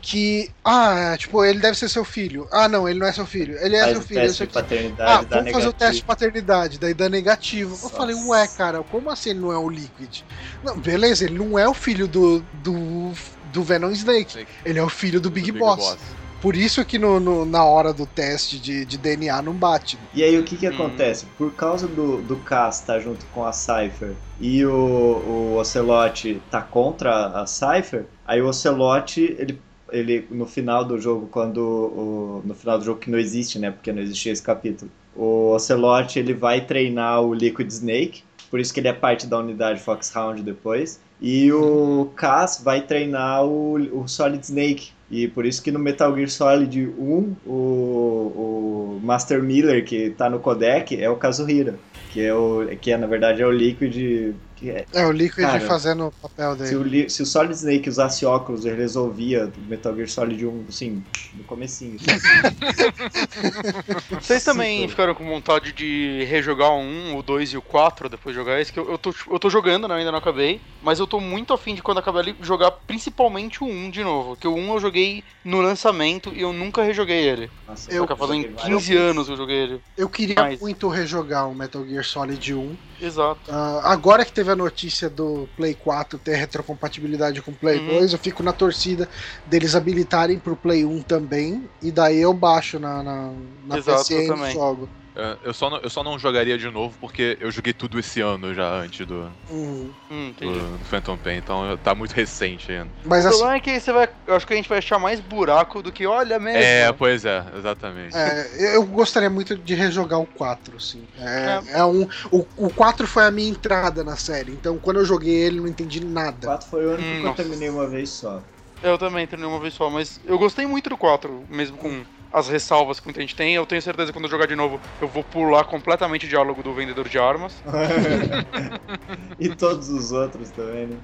Que, 0.02 0.50
ah, 0.64 1.14
é, 1.14 1.16
tipo, 1.16 1.44
ele 1.44 1.58
deve 1.58 1.76
ser 1.76 1.88
seu 1.88 2.04
filho. 2.04 2.46
Ah, 2.52 2.68
não, 2.68 2.88
ele 2.88 2.98
não 2.98 3.06
é 3.06 3.12
seu 3.12 3.26
filho. 3.26 3.56
Ele 3.58 3.74
é 3.74 3.80
Faz 3.80 3.92
seu 3.92 4.02
filho. 4.02 4.20
Teste 4.20 4.46
de 4.46 4.52
paternidade, 4.52 5.10
ah, 5.10 5.14
vamos 5.14 5.28
fazer 5.28 5.42
negativo. 5.44 5.68
o 5.68 5.72
teste 5.72 5.96
de 5.96 6.04
paternidade, 6.04 6.78
daí 6.78 6.94
dá 6.94 7.08
negativo. 7.08 7.70
Nossa. 7.70 7.86
Eu 7.86 7.90
falei, 7.90 8.14
ué, 8.14 8.46
cara, 8.46 8.82
como 8.84 9.10
assim 9.10 9.30
ele 9.30 9.40
não 9.40 9.50
é 9.50 9.58
o 9.58 9.68
Liquid? 9.68 10.20
Não, 10.62 10.78
beleza, 10.78 11.24
ele 11.24 11.36
não 11.36 11.58
é 11.58 11.68
o 11.68 11.74
filho 11.74 12.06
do, 12.06 12.40
do, 12.62 13.10
do 13.56 13.62
Venom 13.62 13.90
Snake. 13.90 14.46
Ele 14.64 14.78
é 14.78 14.82
o 14.82 14.88
filho 14.88 15.18
do, 15.18 15.30
do 15.30 15.30
Big, 15.30 15.50
Big 15.50 15.58
Boss. 15.58 15.78
Boss. 15.78 15.98
Por 16.42 16.54
isso 16.54 16.84
que 16.84 16.98
no, 16.98 17.18
no, 17.18 17.46
na 17.46 17.64
hora 17.64 17.94
do 17.94 18.04
teste 18.04 18.60
de, 18.60 18.84
de, 18.84 18.98
DNA 18.98 19.40
não 19.40 19.54
bate. 19.54 19.98
E 20.14 20.22
aí 20.22 20.38
o 20.38 20.44
que 20.44 20.56
que 20.56 20.68
hum. 20.68 20.74
acontece? 20.74 21.24
Por 21.38 21.52
causa 21.54 21.88
do, 21.88 22.20
do 22.20 22.36
Cass 22.36 22.80
estar 22.80 22.94
tá 22.94 23.00
junto 23.00 23.24
com 23.26 23.44
a 23.44 23.52
Cypher 23.52 24.14
e 24.38 24.64
o, 24.66 24.70
o 24.70 25.56
Ocelot 25.56 26.40
tá 26.50 26.60
contra 26.60 27.28
a 27.28 27.46
Cypher, 27.46 28.04
aí 28.26 28.42
o 28.42 28.48
Ocelot 28.48 29.18
ele 29.38 29.58
ele 29.92 30.26
no 30.30 30.46
final 30.46 30.84
do 30.84 31.00
jogo, 31.00 31.28
quando 31.28 31.58
o, 31.58 32.42
no 32.44 32.54
final 32.54 32.76
do 32.76 32.84
jogo 32.84 32.98
que 32.98 33.08
não 33.08 33.18
existe, 33.18 33.56
né? 33.58 33.70
Porque 33.70 33.92
não 33.92 34.02
existia 34.02 34.32
esse 34.32 34.42
capítulo. 34.42 34.90
O 35.14 35.52
Ocelot 35.54 36.18
ele 36.18 36.34
vai 36.34 36.60
treinar 36.60 37.22
o 37.22 37.32
Liquid 37.32 37.68
Snake, 37.70 38.24
por 38.56 38.60
isso 38.60 38.72
que 38.72 38.80
ele 38.80 38.88
é 38.88 38.92
parte 38.94 39.26
da 39.26 39.38
unidade 39.38 39.80
Foxhound 39.80 40.42
depois. 40.42 40.98
E 41.20 41.52
o 41.52 42.10
Cass 42.16 42.62
vai 42.64 42.80
treinar 42.80 43.44
o, 43.44 43.74
o 43.74 44.08
Solid 44.08 44.42
Snake. 44.42 44.92
E 45.10 45.28
por 45.28 45.44
isso 45.44 45.62
que 45.62 45.70
no 45.70 45.78
Metal 45.78 46.14
Gear 46.16 46.30
Solid 46.30 46.86
1, 46.98 47.36
o, 47.44 47.50
o 47.52 49.00
Master 49.02 49.42
Miller, 49.42 49.84
que 49.84 50.08
tá 50.08 50.30
no 50.30 50.40
codec, 50.40 50.98
é 50.98 51.10
o 51.10 51.16
Kazuhira. 51.16 51.78
Que 52.14 52.22
é, 52.22 52.32
o, 52.32 52.66
que 52.80 52.90
é, 52.90 52.96
na 52.96 53.06
verdade, 53.06 53.42
é 53.42 53.46
o 53.46 53.50
Liquid 53.50 54.34
é, 54.64 54.86
é, 54.94 55.06
o 55.06 55.12
Liquid 55.12 55.44
cara, 55.44 55.60
fazendo 55.60 56.06
o 56.06 56.12
papel 56.12 56.56
dele. 56.56 56.68
Se 56.68 56.76
o, 56.76 57.10
se 57.10 57.22
o, 57.22 57.26
Solid 57.26 57.54
Snake 57.54 57.88
usasse 57.88 58.24
óculos, 58.24 58.64
ele 58.64 58.76
resolvia 58.76 59.52
o 59.54 59.60
Metal 59.68 59.94
Gear 59.94 60.08
Solid 60.08 60.46
1, 60.46 60.64
assim, 60.68 61.04
no 61.34 61.44
comecinho. 61.44 61.98
Vocês 64.18 64.42
também 64.42 64.82
Sim, 64.82 64.88
ficaram 64.88 65.14
com 65.14 65.26
vontade 65.26 65.72
de 65.72 66.24
rejogar 66.24 66.70
o 66.70 66.80
1, 66.80 67.18
o 67.18 67.22
2 67.22 67.52
e 67.52 67.56
o 67.58 67.62
4 67.62 68.08
depois 68.08 68.34
de 68.34 68.40
jogar 68.40 68.60
esse? 68.60 68.72
Que 68.72 68.78
eu, 68.78 68.90
eu, 68.90 68.96
tô, 68.96 69.14
eu 69.30 69.38
tô 69.38 69.50
jogando, 69.50 69.86
né? 69.86 69.96
ainda 69.96 70.10
não 70.10 70.18
acabei, 70.18 70.60
mas 70.82 70.98
eu 70.98 71.06
tô 71.06 71.20
muito 71.20 71.52
afim 71.52 71.74
de 71.74 71.82
quando 71.82 71.98
acabar 71.98 72.20
ali 72.20 72.34
jogar 72.40 72.70
principalmente 72.70 73.62
o 73.62 73.66
1 73.66 73.90
de 73.90 74.02
novo. 74.02 74.36
Que 74.36 74.48
o 74.48 74.54
1 74.54 74.72
eu 74.72 74.80
joguei 74.80 75.22
no 75.44 75.60
lançamento 75.60 76.32
e 76.34 76.40
eu 76.40 76.52
nunca 76.52 76.82
rejoguei 76.82 77.28
ele. 77.28 77.50
Nossa, 77.68 77.92
eu 77.92 78.06
fazendo 78.16 78.54
15 78.54 78.96
anos 78.96 79.26
que 79.26 79.32
eu 79.32 79.36
joguei 79.36 79.56
ele. 79.56 79.80
Eu 79.96 80.08
queria 80.08 80.36
mas... 80.36 80.60
muito 80.60 80.88
rejogar 80.88 81.48
o 81.48 81.54
Metal 81.54 81.86
Gear 81.86 82.04
Solid 82.04 82.54
1 82.54 82.76
Exato. 83.00 83.50
Uh, 83.50 83.80
agora 83.84 84.24
que 84.24 84.32
teve 84.32 84.50
a 84.50 84.56
notícia 84.56 85.10
do 85.10 85.48
Play 85.56 85.74
4 85.74 86.18
ter 86.18 86.36
retrocompatibilidade 86.36 87.42
com 87.42 87.50
o 87.50 87.54
Play 87.54 87.78
uhum. 87.78 87.98
2, 87.98 88.12
eu 88.12 88.18
fico 88.18 88.42
na 88.42 88.52
torcida 88.52 89.08
deles 89.44 89.74
habilitarem 89.74 90.38
pro 90.38 90.56
Play 90.56 90.84
1 90.84 91.02
também, 91.02 91.68
e 91.82 91.90
daí 91.90 92.18
eu 92.18 92.32
baixo 92.32 92.78
na, 92.78 93.02
na, 93.02 93.32
na 93.66 93.78
Exato, 93.78 94.08
PC 94.08 94.32
e 94.32 94.52
jogo. 94.52 94.88
É, 95.16 95.36
eu, 95.44 95.54
só 95.54 95.70
não, 95.70 95.78
eu 95.78 95.88
só 95.88 96.04
não 96.04 96.18
jogaria 96.18 96.58
de 96.58 96.70
novo 96.70 96.94
porque 97.00 97.38
eu 97.40 97.50
joguei 97.50 97.72
tudo 97.72 97.98
esse 97.98 98.20
ano 98.20 98.52
já 98.52 98.68
antes 98.68 99.06
do, 99.06 99.30
uhum. 99.48 99.90
hum, 100.10 100.34
do, 100.38 100.52
do, 100.52 100.84
Phantom 100.84 101.16
Pain, 101.16 101.38
então 101.38 101.78
tá 101.82 101.94
muito 101.94 102.12
recente 102.12 102.70
ainda. 102.70 102.90
Mas 103.02 103.24
o 103.24 103.28
assim, 103.28 103.38
problema 103.38 103.56
é 103.56 103.60
que 103.60 103.80
você 103.80 103.92
vai. 103.92 104.08
Eu 104.26 104.34
acho 104.34 104.46
que 104.46 104.52
a 104.52 104.56
gente 104.56 104.68
vai 104.68 104.78
achar 104.78 104.98
mais 104.98 105.18
buraco 105.18 105.82
do 105.82 105.90
que 105.90 106.06
olha 106.06 106.38
mesmo. 106.38 106.58
É, 106.58 106.92
pois 106.92 107.24
é, 107.24 107.42
exatamente. 107.56 108.14
É, 108.14 108.76
eu 108.76 108.84
gostaria 108.84 109.30
muito 109.30 109.56
de 109.56 109.74
rejogar 109.74 110.20
o 110.20 110.26
4, 110.26 110.76
assim. 110.76 111.02
É, 111.18 111.62
é. 111.68 111.78
é 111.78 111.84
um, 111.84 112.06
o, 112.30 112.46
o 112.58 112.70
4 112.70 113.06
foi 113.06 113.24
a 113.24 113.30
minha 113.30 113.48
entrada 113.48 114.04
na 114.04 114.16
série, 114.16 114.52
então 114.52 114.76
quando 114.78 114.98
eu 114.98 115.04
joguei 115.06 115.34
ele 115.34 115.60
não 115.60 115.68
entendi 115.68 116.04
nada. 116.04 116.46
O 116.46 116.50
4 116.50 116.68
foi 116.68 116.84
o 116.84 116.90
único 116.90 117.08
hum, 117.08 117.20
que 117.22 117.26
eu 117.28 117.34
terminei 117.34 117.70
uma 117.70 117.86
vez 117.86 118.10
só. 118.10 118.42
Eu 118.82 118.98
também 118.98 119.26
terminei 119.26 119.50
uma 119.50 119.60
vez 119.60 119.72
só, 119.72 119.88
mas 119.88 120.20
eu 120.26 120.38
gostei 120.38 120.66
muito 120.66 120.90
do 120.90 120.96
4, 120.98 121.44
mesmo 121.48 121.78
com 121.78 122.04
as 122.36 122.48
ressalvas 122.48 123.00
que 123.00 123.06
muita 123.06 123.22
gente 123.22 123.34
tem. 123.34 123.54
Eu 123.54 123.64
tenho 123.64 123.80
certeza 123.80 124.08
que 124.08 124.12
quando 124.12 124.26
eu 124.26 124.30
jogar 124.30 124.46
de 124.46 124.54
novo, 124.54 124.78
eu 125.00 125.08
vou 125.08 125.24
pular 125.24 125.64
completamente 125.64 126.26
o 126.26 126.28
diálogo 126.28 126.62
do 126.62 126.74
vendedor 126.74 127.08
de 127.08 127.18
armas. 127.18 127.54
e 129.40 129.48
todos 129.48 129.88
os 129.88 130.12
outros 130.12 130.50
também, 130.50 130.88
né? 130.88 130.96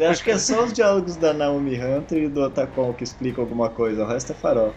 Eu 0.00 0.08
acho 0.08 0.24
que 0.24 0.30
é 0.30 0.38
só 0.38 0.64
os 0.64 0.72
diálogos 0.72 1.16
da 1.16 1.34
Naomi 1.34 1.78
Hunter 1.78 2.22
e 2.22 2.28
do 2.28 2.40
Otacon 2.40 2.94
que 2.94 3.04
explicam 3.04 3.44
alguma 3.44 3.68
coisa, 3.68 4.02
o 4.02 4.08
resto 4.08 4.32
é 4.32 4.34
farol. 4.34 4.74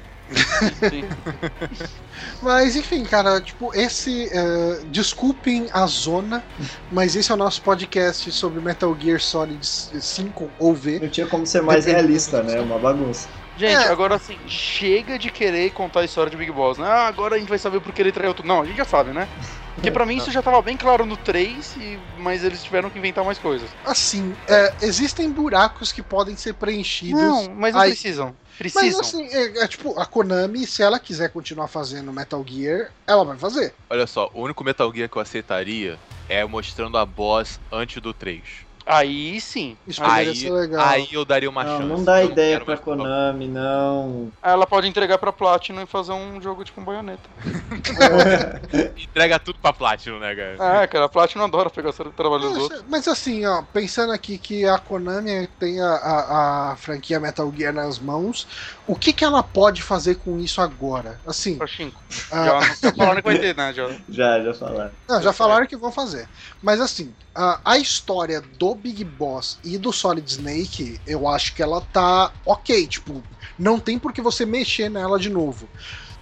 mas 2.44 2.76
enfim, 2.76 3.04
cara, 3.06 3.40
tipo, 3.40 3.74
esse. 3.74 4.26
Uh, 4.26 4.86
desculpem 4.88 5.70
a 5.72 5.88
zona, 5.88 6.44
mas 6.92 7.16
esse 7.16 7.32
é 7.32 7.34
o 7.34 7.38
nosso 7.38 7.62
podcast 7.62 8.30
sobre 8.34 8.60
Metal 8.60 8.96
Gear 9.00 9.20
Solid 9.20 9.66
5 9.66 10.52
ou 10.60 10.76
V. 10.76 11.00
Não 11.00 11.10
tinha 11.10 11.26
como 11.26 11.48
ser 11.48 11.64
mais 11.64 11.86
realista, 11.86 12.44
né? 12.44 12.60
Uma 12.60 12.78
bagunça. 12.78 13.30
Gente, 13.60 13.74
é. 13.74 13.90
agora 13.90 14.16
assim, 14.16 14.38
chega 14.48 15.20
de 15.20 15.30
querer 15.30 15.72
contar 15.72 16.00
a 16.00 16.06
história 16.06 16.32
de 16.32 16.38
Big 16.38 16.50
Boss, 16.50 16.78
né? 16.78 16.88
Ah, 16.88 17.08
agora 17.08 17.36
a 17.36 17.38
gente 17.40 17.50
vai 17.50 17.58
saber 17.58 17.82
por 17.82 17.92
que 17.92 18.02
ele 18.02 18.12
traiu 18.12 18.34
tudo. 18.34 18.48
Não, 18.48 18.62
a 18.62 18.66
gente 18.66 18.78
já 18.78 18.86
sabe, 18.86 19.12
né? 19.12 19.28
Porque 19.76 19.92
pra 19.92 20.06
mim 20.08 20.16
isso 20.16 20.32
já 20.32 20.42
tava 20.42 20.62
bem 20.62 20.78
claro 20.78 21.06
no 21.06 21.18
3, 21.18 21.76
e... 21.76 22.00
mas 22.18 22.46
eles 22.46 22.64
tiveram 22.64 22.90
que 22.90 22.98
inventar 22.98 23.26
mais 23.26 23.38
coisas. 23.38 23.70
Assim, 23.84 24.34
é, 24.48 24.74
existem 24.82 25.30
buracos 25.30 25.92
que 25.92 26.02
podem 26.02 26.38
ser 26.38 26.54
preenchidos. 26.54 27.20
Não, 27.20 27.50
mas 27.54 27.74
não 27.74 27.82
Aí... 27.82 27.90
precisam. 27.92 28.34
Precisam. 28.58 28.84
Mas 28.84 29.00
assim, 29.00 29.26
é, 29.26 29.64
é, 29.64 29.68
tipo, 29.68 29.98
a 30.00 30.06
Konami, 30.06 30.66
se 30.66 30.82
ela 30.82 30.98
quiser 30.98 31.30
continuar 31.30 31.68
fazendo 31.68 32.14
Metal 32.14 32.44
Gear, 32.48 32.92
ela 33.06 33.26
vai 33.26 33.38
fazer. 33.38 33.74
Olha 33.90 34.08
só, 34.08 34.30
o 34.34 34.42
único 34.42 34.64
Metal 34.64 34.90
Gear 34.94 35.10
que 35.10 35.18
eu 35.18 35.22
aceitaria 35.22 35.98
é 36.30 36.46
mostrando 36.46 36.98
a 36.98 37.06
boss 37.06 37.60
antes 37.72 38.02
do 38.02 38.14
3. 38.14 38.69
Aí 38.90 39.40
sim. 39.40 39.78
Isso 39.86 40.04
aí, 40.04 40.36
ser 40.36 40.52
legal. 40.52 40.84
aí 40.84 41.08
eu 41.12 41.24
daria 41.24 41.48
uma 41.48 41.64
não, 41.64 41.78
chance. 41.78 41.90
Não 41.90 42.04
dá 42.04 42.24
ideia 42.24 42.60
pra 42.60 42.76
Konami, 42.76 43.48
não. 43.48 44.32
Ela 44.42 44.66
pode 44.66 44.88
entregar 44.88 45.20
pra 45.20 45.32
Platinum 45.32 45.84
e 45.84 45.86
fazer 45.86 46.12
um 46.12 46.42
jogo 46.42 46.64
tipo 46.64 46.82
um 46.82 46.84
baioneta. 46.84 47.30
Entrega 48.98 49.38
tudo 49.38 49.60
pra 49.60 49.72
Platinum, 49.72 50.18
né, 50.18 50.36
cara? 50.36 50.82
É, 50.82 50.88
cara, 50.88 51.06
a 51.06 51.10
Platinum 51.10 51.44
adora 51.44 51.70
pegar 51.70 51.92
o 51.92 52.12
trabalho 52.12 52.50
dos 52.50 52.58
outros. 52.58 52.84
Mas 52.90 53.08
assim, 53.08 53.46
ó, 53.46 53.62
pensando 53.62 54.12
aqui 54.12 54.40
que 54.40 54.66
a 54.66 54.80
Konami 54.80 55.46
tem 55.60 55.80
a, 55.80 55.86
a, 55.86 56.72
a 56.72 56.76
franquia 56.76 57.20
Metal 57.20 57.54
Gear 57.56 57.72
nas 57.72 58.00
mãos, 58.00 58.48
o 58.88 58.96
que 58.96 59.14
que 59.14 59.24
ela 59.24 59.44
pode 59.44 59.84
fazer 59.84 60.16
com 60.16 60.40
isso 60.40 60.62
agora? 60.62 61.20
Assim. 61.28 61.60
Pachinko. 61.60 62.02
Ah, 62.32 62.60
já 62.82 62.92
falaram 62.92 63.22
que 63.22 63.28
vai 63.28 63.38
ter, 63.38 63.56
né, 63.56 63.72
já. 63.72 63.88
Já, 64.10 64.44
já 64.44 64.54
falaram. 64.54 64.92
Não, 65.08 65.22
já 65.22 65.32
falaram 65.32 65.68
que 65.68 65.78
vão 65.78 65.92
fazer. 65.92 66.28
Mas 66.62 66.82
assim, 66.82 67.14
a, 67.40 67.62
a 67.64 67.78
história 67.78 68.42
do 68.42 68.76
Big 68.76 69.02
Boss 69.06 69.60
e 69.64 69.78
do 69.78 69.94
Solid 69.94 70.30
Snake, 70.30 71.00
eu 71.08 71.26
acho 71.26 71.56
que 71.56 71.64
ela 71.64 71.80
tá 71.80 72.34
ok. 72.46 72.86
Tipo, 72.86 73.24
não 73.58 73.80
tem 73.80 73.98
por 73.98 74.12
que 74.12 74.22
você 74.22 74.46
mexer 74.46 74.90
nela 74.90 75.18
de 75.18 75.30
novo. 75.30 75.70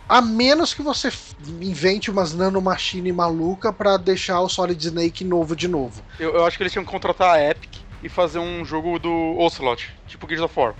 A 0.07 0.21
menos 0.21 0.75
que 0.75 0.83
você 0.83 1.11
invente 1.59 2.11
umas 2.11 2.35
nanomachine 2.35 3.11
maluca 3.11 3.73
para 3.73 3.97
deixar 3.97 4.41
o 4.41 4.47
Solid 4.47 4.79
Snake 4.79 5.23
novo 5.23 5.55
de 5.55 5.67
novo. 5.67 6.03
Eu, 6.19 6.35
eu, 6.35 6.45
acho 6.45 6.55
que 6.55 6.61
eles 6.61 6.71
tinham 6.71 6.85
que 6.85 6.91
contratar 6.91 7.35
a 7.35 7.49
Epic 7.49 7.77
e 8.03 8.07
fazer 8.07 8.37
um 8.37 8.63
jogo 8.63 8.99
do 8.99 9.35
Ocelot, 9.39 9.89
tipo 10.05 10.27
Gears 10.27 10.43
of 10.43 10.57
War. 10.57 10.75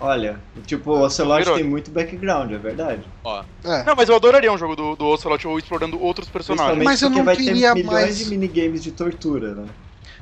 Olha, 0.00 0.38
tipo, 0.64 0.92
o 0.92 1.02
Ocelot 1.02 1.44
tem 1.54 1.64
muito 1.64 1.90
background, 1.90 2.52
é 2.52 2.58
verdade. 2.58 3.02
Ó. 3.24 3.42
É. 3.64 3.82
Não, 3.84 3.96
mas 3.96 4.08
eu 4.08 4.14
adoraria 4.14 4.52
um 4.52 4.58
jogo 4.58 4.76
do, 4.76 4.94
do 4.94 5.06
Ocelot 5.06 5.46
ou 5.46 5.58
explorando 5.58 6.00
outros 6.00 6.28
personagens. 6.28 6.84
Mas 6.84 7.02
eu 7.02 7.10
não 7.10 7.24
vai 7.24 7.34
queria 7.34 7.74
ter 7.74 7.82
milhões 7.82 8.04
mais... 8.04 8.18
de 8.18 8.26
minigames 8.26 8.82
de 8.82 8.92
tortura, 8.92 9.54
né? 9.54 9.66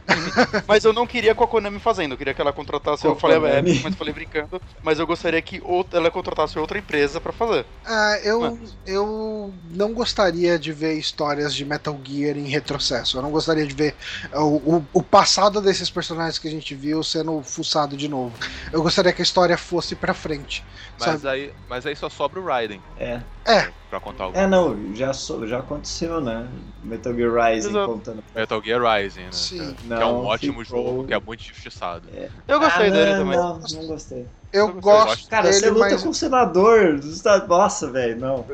mas 0.66 0.84
eu 0.84 0.92
não 0.92 1.06
queria 1.06 1.34
com 1.34 1.44
a 1.44 1.48
Konami 1.48 1.78
fazendo, 1.78 2.12
eu 2.12 2.18
queria 2.18 2.34
que 2.34 2.40
ela 2.40 2.52
contratasse, 2.52 3.02
com 3.02 3.08
eu 3.08 3.16
falei 3.16 3.38
a 3.38 3.58
Epic, 3.58 3.82
mas 3.82 3.94
falei 3.94 4.14
brincando, 4.14 4.60
mas 4.82 4.98
eu 4.98 5.06
gostaria 5.06 5.40
que 5.42 5.60
ela 5.92 6.10
contratasse 6.10 6.58
outra 6.58 6.78
empresa 6.78 7.20
para 7.20 7.32
fazer. 7.32 7.66
Ah, 7.84 8.18
eu, 8.22 8.40
mas... 8.40 8.76
eu 8.86 9.52
não 9.70 9.92
gostaria 9.92 10.58
de 10.58 10.72
ver 10.72 10.94
histórias 10.94 11.54
de 11.54 11.64
Metal 11.64 11.98
Gear 12.04 12.36
em 12.36 12.48
retrocesso, 12.48 13.18
eu 13.18 13.22
não 13.22 13.30
gostaria 13.30 13.66
de 13.66 13.74
ver 13.74 13.94
o, 14.32 14.76
o, 14.76 14.86
o 14.92 15.02
passado 15.02 15.60
desses 15.60 15.90
personagens 15.90 16.38
que 16.38 16.48
a 16.48 16.50
gente 16.50 16.74
viu 16.74 17.02
sendo 17.02 17.42
fuçado 17.42 17.96
de 17.96 18.08
novo. 18.08 18.34
Eu 18.72 18.82
gostaria 18.82 19.12
que 19.12 19.22
a 19.22 19.24
história 19.24 19.56
fosse 19.56 19.94
para 19.94 20.14
frente. 20.14 20.64
Mas 20.98 21.24
aí, 21.26 21.52
mas 21.68 21.86
aí 21.86 21.94
só 21.94 22.08
sobra 22.08 22.40
o 22.40 22.44
Raiden. 22.44 22.80
É. 22.98 23.20
É. 23.46 23.70
Pra 23.88 24.00
contar 24.00 24.24
algo. 24.24 24.36
É, 24.36 24.46
não, 24.46 24.94
já, 24.94 25.12
so, 25.12 25.46
já 25.46 25.60
aconteceu, 25.60 26.20
né? 26.20 26.48
Metal 26.82 27.14
Gear 27.14 27.32
Rising 27.32 27.68
Exato. 27.68 27.92
contando. 27.92 28.24
Metal 28.34 28.62
Gear 28.62 28.82
Rising, 28.82 29.20
né? 29.20 29.32
Sim. 29.32 29.76
Não, 29.84 29.96
que 29.96 30.02
é 30.02 30.06
um 30.06 30.24
ótimo 30.24 30.64
ficou... 30.64 30.84
jogo, 30.84 31.06
que 31.06 31.14
é 31.14 31.20
muito 31.20 31.44
injustiçado. 31.44 32.08
É. 32.12 32.28
Eu 32.48 32.58
gostei 32.58 32.88
ah, 32.88 32.90
dele 32.90 33.10
não, 33.12 33.18
também. 33.18 33.38
Não, 33.38 33.58
não 33.58 33.86
gostei. 33.86 34.26
Eu, 34.52 34.72
gosto. 34.80 35.28
Cara, 35.28 35.44
dele, 35.44 35.54
você 35.54 35.70
luta 35.70 35.90
mas... 35.90 36.02
com 36.02 36.08
o 36.08 36.14
senador. 36.14 37.00
Nossa, 37.48 37.90
velho, 37.90 38.18
não. 38.18 38.46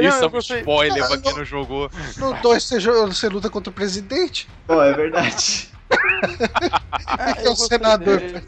Isso 0.00 0.24
é 0.24 0.28
um 0.28 0.38
spoiler 0.38 1.08
pra 1.08 1.18
quem 1.18 1.34
não 1.34 1.44
jogou. 1.44 1.90
No 2.16 2.34
2 2.34 2.62
você, 2.62 2.78
você 2.80 3.28
luta 3.28 3.50
contra 3.50 3.70
o 3.70 3.74
presidente. 3.74 4.48
Pô, 4.66 4.80
é 4.82 4.92
verdade. 4.92 5.68
é, 7.38 7.48
o 7.48 7.56
senador 7.56 8.18
dele, 8.18 8.42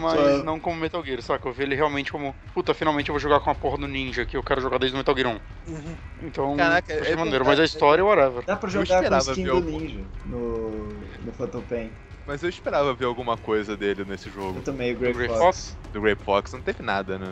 mas 0.00 0.44
não 0.44 0.60
como 0.60 0.80
Metal 0.80 1.04
Gear, 1.04 1.22
saca? 1.22 1.48
Eu 1.48 1.52
vi 1.52 1.62
ele 1.62 1.74
realmente 1.74 2.12
como, 2.12 2.34
puta, 2.52 2.74
finalmente 2.74 3.08
eu 3.08 3.12
vou 3.12 3.20
jogar 3.20 3.40
com 3.40 3.50
a 3.50 3.54
porra 3.54 3.78
do 3.78 3.88
ninja 3.88 4.24
que 4.24 4.36
eu 4.36 4.42
quero 4.42 4.60
jogar 4.60 4.78
desde 4.78 4.94
o 4.94 4.98
Metal 4.98 5.16
Gear 5.16 5.28
1. 5.28 5.32
Uhum. 5.72 5.96
Então, 6.22 6.56
Caraca, 6.56 6.92
é 6.92 7.16
maneiro, 7.16 7.44
mas 7.44 7.58
a 7.60 7.64
história 7.64 8.02
é 8.02 8.04
whatever. 8.04 8.44
Dá 8.44 8.56
pra 8.56 8.68
jogar 8.68 9.08
com 9.08 9.14
a 9.14 9.18
skin 9.18 9.44
do 9.44 9.60
ninja 9.60 10.00
no, 10.26 10.88
no 11.24 11.32
Phantom 11.32 11.62
Pain. 11.62 11.90
Mas 12.26 12.42
eu 12.42 12.48
esperava 12.48 12.94
ver 12.94 13.04
alguma 13.04 13.36
coisa 13.36 13.76
dele 13.76 14.04
nesse 14.04 14.30
jogo. 14.30 14.58
Eu 14.58 14.62
também, 14.62 14.94
o 14.94 14.98
Grey, 14.98 15.12
Grey 15.12 15.28
Fox. 15.28 15.40
Fox. 15.40 15.76
Do 15.92 16.00
Grey 16.00 16.14
Fox 16.14 16.52
não 16.54 16.62
teve 16.62 16.82
nada, 16.82 17.18
né? 17.18 17.26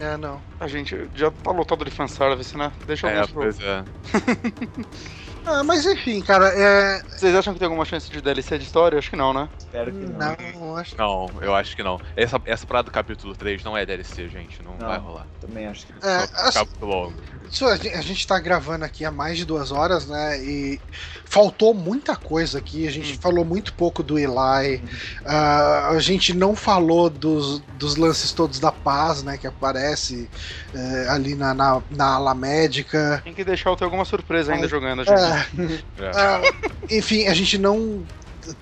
É, 0.00 0.16
não. 0.16 0.42
A 0.58 0.66
gente 0.66 1.08
já 1.14 1.30
tá 1.30 1.52
lotado 1.52 1.84
de 1.84 1.90
fanservice, 1.90 2.56
né? 2.56 2.72
Deixa 2.86 3.06
eu 3.06 3.10
é, 3.10 3.20
ver 3.20 3.32
pois 3.32 3.58
é. 3.60 3.84
Ah, 5.46 5.62
mas 5.62 5.86
enfim, 5.86 6.20
cara, 6.20 6.48
é... 6.48 7.00
Vocês 7.02 7.34
acham 7.34 7.52
que 7.52 7.60
tem 7.60 7.66
alguma 7.66 7.84
chance 7.84 8.10
de 8.10 8.20
DLC 8.20 8.58
de 8.58 8.64
história? 8.64 8.98
Acho 8.98 9.10
que 9.10 9.16
não, 9.16 9.32
né? 9.32 9.48
Espero 9.56 9.92
que 9.92 9.98
não. 9.98 10.36
Não, 10.58 10.76
acho... 10.76 10.98
não 10.98 11.30
eu 11.40 11.54
acho 11.54 11.76
que 11.76 11.84
não. 11.84 12.00
Essa, 12.16 12.40
essa 12.44 12.66
parada 12.66 12.86
do 12.86 12.92
capítulo 12.92 13.34
3 13.34 13.62
não 13.62 13.76
é 13.76 13.86
DLC, 13.86 14.28
gente. 14.28 14.60
Não, 14.62 14.72
não 14.76 14.88
vai 14.88 14.98
rolar. 14.98 15.26
Também 15.40 15.68
acho 15.68 15.86
que 15.86 15.92
não. 15.92 16.08
É, 16.08 16.26
Só 16.50 16.64
capítulo 16.64 16.92
longo. 16.92 17.14
Isso, 17.50 17.64
a 17.64 17.76
gente 17.76 18.26
tá 18.26 18.38
gravando 18.40 18.84
aqui 18.84 19.04
há 19.04 19.10
mais 19.10 19.38
de 19.38 19.44
duas 19.44 19.70
horas, 19.70 20.06
né? 20.06 20.42
E 20.42 20.80
faltou 21.24 21.72
muita 21.72 22.16
coisa 22.16 22.58
aqui. 22.58 22.88
A 22.88 22.90
gente 22.90 23.14
hum. 23.14 23.18
falou 23.20 23.44
muito 23.44 23.72
pouco 23.72 24.02
do 24.02 24.18
Eli. 24.18 24.82
Uh, 25.22 25.92
a 25.94 25.98
gente 26.00 26.34
não 26.34 26.56
falou 26.56 27.08
dos, 27.08 27.60
dos 27.78 27.94
lances 27.96 28.32
todos 28.32 28.58
da 28.58 28.72
paz, 28.72 29.22
né? 29.22 29.36
Que 29.36 29.46
aparece 29.46 30.28
uh, 30.74 31.10
ali 31.10 31.36
na, 31.36 31.54
na, 31.54 31.80
na, 31.90 32.14
ala 32.14 32.34
médica. 32.34 33.20
Tem 33.22 33.34
que 33.34 33.44
deixar 33.44 33.70
eu 33.70 33.76
ter 33.76 33.84
alguma 33.84 34.04
surpresa 34.04 34.52
ainda 34.52 34.66
jogando, 34.66 35.04
gente. 35.04 35.20
É. 35.20 35.35
Uh, 35.96 36.72
enfim, 36.90 37.26
a 37.26 37.34
gente 37.34 37.58
não. 37.58 38.04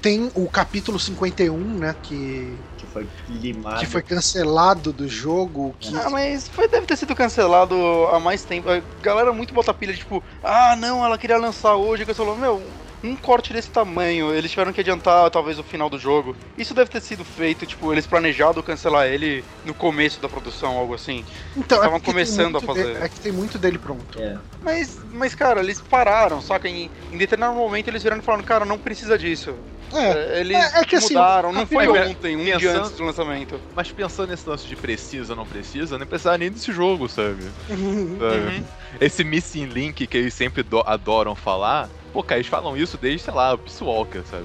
Tem 0.00 0.30
o 0.34 0.48
capítulo 0.48 0.98
51, 0.98 1.58
né? 1.58 1.94
Que 2.02 2.56
foi 2.94 3.08
limado. 3.28 3.80
Que 3.80 3.86
foi 3.86 4.02
cancelado 4.02 4.92
do 4.92 5.08
jogo. 5.08 5.74
Que... 5.80 5.94
Ah, 5.96 6.08
mas 6.08 6.46
foi, 6.48 6.68
deve 6.68 6.86
ter 6.86 6.96
sido 6.96 7.14
cancelado 7.14 7.74
há 8.12 8.20
mais 8.20 8.44
tempo. 8.44 8.70
A 8.70 8.80
galera 9.02 9.32
muito 9.32 9.52
bota 9.52 9.74
pilha, 9.74 9.92
tipo, 9.92 10.22
ah, 10.42 10.76
não, 10.76 11.04
ela 11.04 11.18
queria 11.18 11.36
lançar 11.36 11.74
hoje. 11.74 12.06
Que 12.06 12.14
falou, 12.14 12.38
meu, 12.38 12.62
um 13.04 13.14
corte 13.14 13.52
desse 13.52 13.68
tamanho, 13.68 14.34
eles 14.34 14.50
tiveram 14.50 14.72
que 14.72 14.80
adiantar 14.80 15.30
talvez 15.30 15.58
o 15.58 15.62
final 15.62 15.90
do 15.90 15.98
jogo. 15.98 16.34
Isso 16.56 16.72
deve 16.72 16.90
ter 16.90 17.02
sido 17.02 17.22
feito, 17.22 17.66
tipo, 17.66 17.92
eles 17.92 18.06
planejado 18.06 18.62
cancelar 18.62 19.06
ele 19.06 19.44
no 19.64 19.74
começo 19.74 20.20
da 20.20 20.28
produção, 20.28 20.78
algo 20.78 20.94
assim. 20.94 21.22
Então, 21.54 21.78
estavam 21.78 21.98
é 21.98 22.00
começando 22.00 22.56
a 22.56 22.60
fazer. 22.62 22.96
é 23.02 23.08
que 23.08 23.20
tem 23.20 23.30
muito 23.30 23.58
dele 23.58 23.78
pronto. 23.78 24.18
É. 24.18 24.38
Mas, 24.62 24.98
mas, 25.12 25.34
cara, 25.34 25.60
eles 25.60 25.80
pararam, 25.80 26.40
só 26.40 26.58
que 26.58 26.66
em, 26.66 26.90
em 27.12 27.18
determinado 27.18 27.54
momento 27.54 27.88
eles 27.88 28.02
viraram 28.02 28.22
e 28.22 28.24
falaram, 28.24 28.44
cara, 28.44 28.64
não 28.64 28.78
precisa 28.78 29.18
disso. 29.18 29.54
É, 29.92 30.38
é, 30.38 30.40
eles 30.40 30.56
é, 30.56 30.80
é 30.80 30.84
que 30.84 30.96
assim, 30.96 31.14
mudaram, 31.14 31.50
assim, 31.50 31.58
não 31.58 31.66
foi 31.66 31.88
ontem, 31.88 32.36
um 32.36 32.44
pensando, 32.44 32.58
dia 32.58 32.78
antes 32.78 32.90
do 32.92 33.04
lançamento. 33.04 33.60
Mas 33.76 33.92
pensando 33.92 34.30
nesse 34.30 34.48
lance 34.48 34.66
de 34.66 34.74
precisa, 34.76 35.34
não 35.34 35.46
precisa, 35.46 35.98
nem 35.98 36.06
precisava 36.06 36.38
nem 36.38 36.50
desse 36.50 36.72
jogo, 36.72 37.08
sabe? 37.08 37.44
Uhum. 37.74 38.18
sabe? 38.18 38.64
Esse 39.00 39.24
missing 39.24 39.66
link 39.66 40.06
que 40.06 40.16
eles 40.16 40.32
sempre 40.32 40.64
adoram 40.86 41.34
falar, 41.34 41.88
pô, 42.14 42.22
cara, 42.22 42.38
eles 42.38 42.48
falam 42.48 42.76
isso 42.76 42.96
desde, 42.96 43.24
sei 43.24 43.34
lá, 43.34 43.54
o 43.54 43.58
Peace 43.58 43.82
Walker, 43.82 44.22
sabe? 44.30 44.44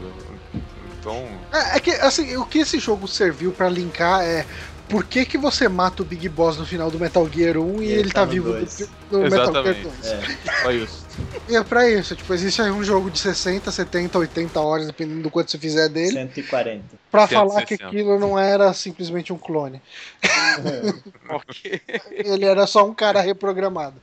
Então. 0.99 1.25
É, 1.53 1.77
é 1.77 1.79
que, 1.79 1.91
assim, 1.91 2.35
o 2.35 2.45
que 2.45 2.59
esse 2.59 2.79
jogo 2.79 3.07
serviu 3.07 3.51
para 3.51 3.69
linkar 3.69 4.23
é 4.23 4.45
por 4.89 5.05
que, 5.05 5.23
que 5.23 5.37
você 5.37 5.69
mata 5.69 6.01
o 6.01 6.05
Big 6.05 6.27
Boss 6.27 6.57
no 6.57 6.65
final 6.65 6.89
do 6.89 6.99
Metal 6.99 7.29
Gear 7.29 7.57
1 7.57 7.81
e, 7.83 7.85
e 7.85 7.91
ele 7.91 8.11
tá, 8.11 8.21
tá 8.21 8.25
no 8.25 8.31
vivo 8.31 8.49
no, 9.11 9.19
no 9.19 9.29
Metal 9.29 9.63
Gear 9.63 9.75
2? 9.83 9.85
É, 10.03 10.61
só 10.63 10.71
isso. 10.71 11.07
E 11.47 11.55
é 11.55 11.63
pra 11.63 11.87
isso, 11.87 12.15
tipo, 12.15 12.33
existe 12.33 12.61
aí 12.61 12.71
um 12.71 12.83
jogo 12.83 13.11
de 13.11 13.19
60, 13.19 13.71
70, 13.71 14.17
80 14.17 14.59
horas, 14.59 14.87
dependendo 14.87 15.21
do 15.21 15.29
quanto 15.29 15.51
você 15.51 15.59
fizer 15.59 15.89
dele. 15.89 16.13
140. 16.13 16.83
Pra 17.11 17.27
160. 17.27 17.35
falar 17.35 17.65
que 17.65 17.73
aquilo 17.75 18.17
não 18.17 18.37
era 18.39 18.73
simplesmente 18.73 19.31
um 19.31 19.37
clone. 19.37 19.81
É. 20.23 21.29
ok. 21.33 21.81
Ele 22.11 22.45
era 22.45 22.65
só 22.65 22.85
um 22.85 22.93
cara 22.93 23.21
reprogramado. 23.21 24.01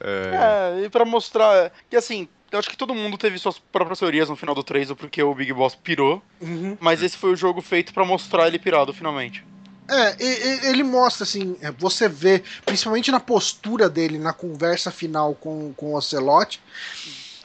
É, 0.00 0.76
é 0.80 0.84
e 0.84 0.90
pra 0.90 1.04
mostrar 1.04 1.72
que 1.90 1.96
assim, 1.96 2.28
eu 2.50 2.58
acho 2.58 2.70
que 2.70 2.76
todo 2.76 2.94
mundo 2.94 3.18
teve 3.18 3.38
suas 3.38 3.58
próprias 3.58 3.98
teorias 3.98 4.28
no 4.28 4.36
final 4.36 4.54
do 4.54 4.62
3, 4.62 4.92
porque 4.92 5.22
o 5.22 5.34
Big 5.34 5.52
Boss 5.52 5.74
pirou. 5.74 6.22
Uhum. 6.40 6.76
Mas 6.80 7.02
esse 7.02 7.16
foi 7.16 7.32
o 7.32 7.36
jogo 7.36 7.60
feito 7.60 7.92
para 7.92 8.04
mostrar 8.04 8.46
ele 8.46 8.58
pirado 8.58 8.92
finalmente. 8.92 9.44
É, 9.90 10.68
ele 10.68 10.82
mostra, 10.82 11.24
assim, 11.24 11.56
é, 11.62 11.70
você 11.72 12.08
vê, 12.08 12.42
principalmente 12.64 13.10
na 13.10 13.20
postura 13.20 13.88
dele, 13.88 14.18
na 14.18 14.34
conversa 14.34 14.90
final 14.90 15.34
com, 15.34 15.72
com 15.74 15.92
o 15.92 15.96
Ocelote, 15.96 16.60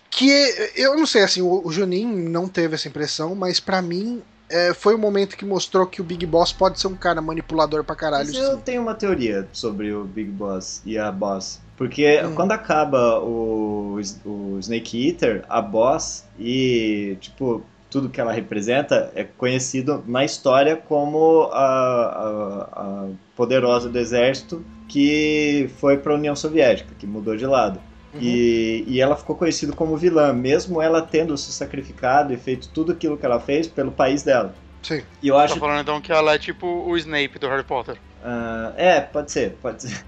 que 0.10 0.30
eu 0.76 0.96
não 0.98 1.06
sei, 1.06 1.24
assim, 1.24 1.42
o, 1.42 1.66
o 1.66 1.72
Juninho 1.72 2.30
não 2.30 2.48
teve 2.48 2.76
essa 2.76 2.88
impressão, 2.88 3.34
mas 3.34 3.60
para 3.60 3.82
mim 3.82 4.22
é, 4.54 4.74
foi 4.74 4.94
o 4.94 5.00
momento 5.00 5.36
que 5.36 5.44
mostrou 5.44 5.88
que 5.88 6.00
o 6.00 6.04
Big 6.04 6.26
Boss 6.28 6.54
pode 6.54 6.80
ser 6.80 6.86
um 6.86 6.96
cara 6.96 7.20
manipulador 7.22 7.84
pra 7.84 7.96
caralho. 7.96 8.28
Mas 8.28 8.38
eu 8.38 8.58
tenho 8.58 8.84
uma 8.84 8.94
teoria 8.94 9.48
sobre 9.52 9.92
o 9.92 10.04
Big 10.04 10.30
Boss 10.30 10.82
e 10.86 10.96
a 10.96 11.12
Boss. 11.12 11.60
Porque 11.76 12.22
hum. 12.24 12.36
quando 12.36 12.52
acaba 12.52 13.20
o, 13.20 14.00
o 14.24 14.58
Snake 14.60 15.10
Eater, 15.10 15.44
a 15.50 15.60
Boss 15.60 16.24
e, 16.38 17.18
tipo, 17.20 17.64
tudo 17.90 18.10
que 18.10 18.22
ela 18.22 18.32
representa 18.32 19.12
é 19.16 19.24
conhecido 19.24 20.04
na 20.08 20.24
história 20.24 20.76
como 20.76 21.50
a, 21.52 21.66
a, 21.66 22.70
a 22.76 23.08
poderosa 23.36 23.90
do 23.90 23.98
exército 23.98 24.64
que 24.88 25.68
foi 25.80 25.98
para 25.98 26.14
a 26.14 26.16
União 26.16 26.36
Soviética, 26.36 26.94
que 27.00 27.08
mudou 27.08 27.36
de 27.36 27.48
lado. 27.48 27.80
Uhum. 28.14 28.20
E, 28.22 28.84
e 28.88 29.02
ela 29.02 29.16
ficou 29.16 29.36
conhecida 29.36 29.74
como 29.74 29.98
vilã, 29.98 30.32
mesmo 30.34 30.82
ela 30.82 31.02
tendo 31.02 31.38
se 31.38 31.52
sacrificado 31.52 32.34
e 32.34 32.38
feito 32.38 32.70
tudo 32.70 32.92
aquilo 32.92 33.18
que 33.18 33.26
ela 33.26 33.40
fez 33.40 33.68
pelo 33.68 33.92
país 33.92 34.24
dela. 34.24 34.54
Sim. 34.84 35.02
E 35.22 35.28
eu 35.30 35.38
acho... 35.38 35.54
Tá 35.56 35.60
falando 35.60 35.82
então 35.82 36.02
que 36.02 36.12
ela 36.12 36.34
é 36.34 36.38
tipo 36.38 36.68
o 36.68 36.96
Snape 36.98 37.40
do 37.40 37.48
Harry 37.48 37.64
Potter. 37.64 37.98
Uh, 38.24 38.74
é, 38.78 39.02
pode 39.02 39.32
ser, 39.32 39.58
pode 39.62 39.84
ser. 39.84 40.06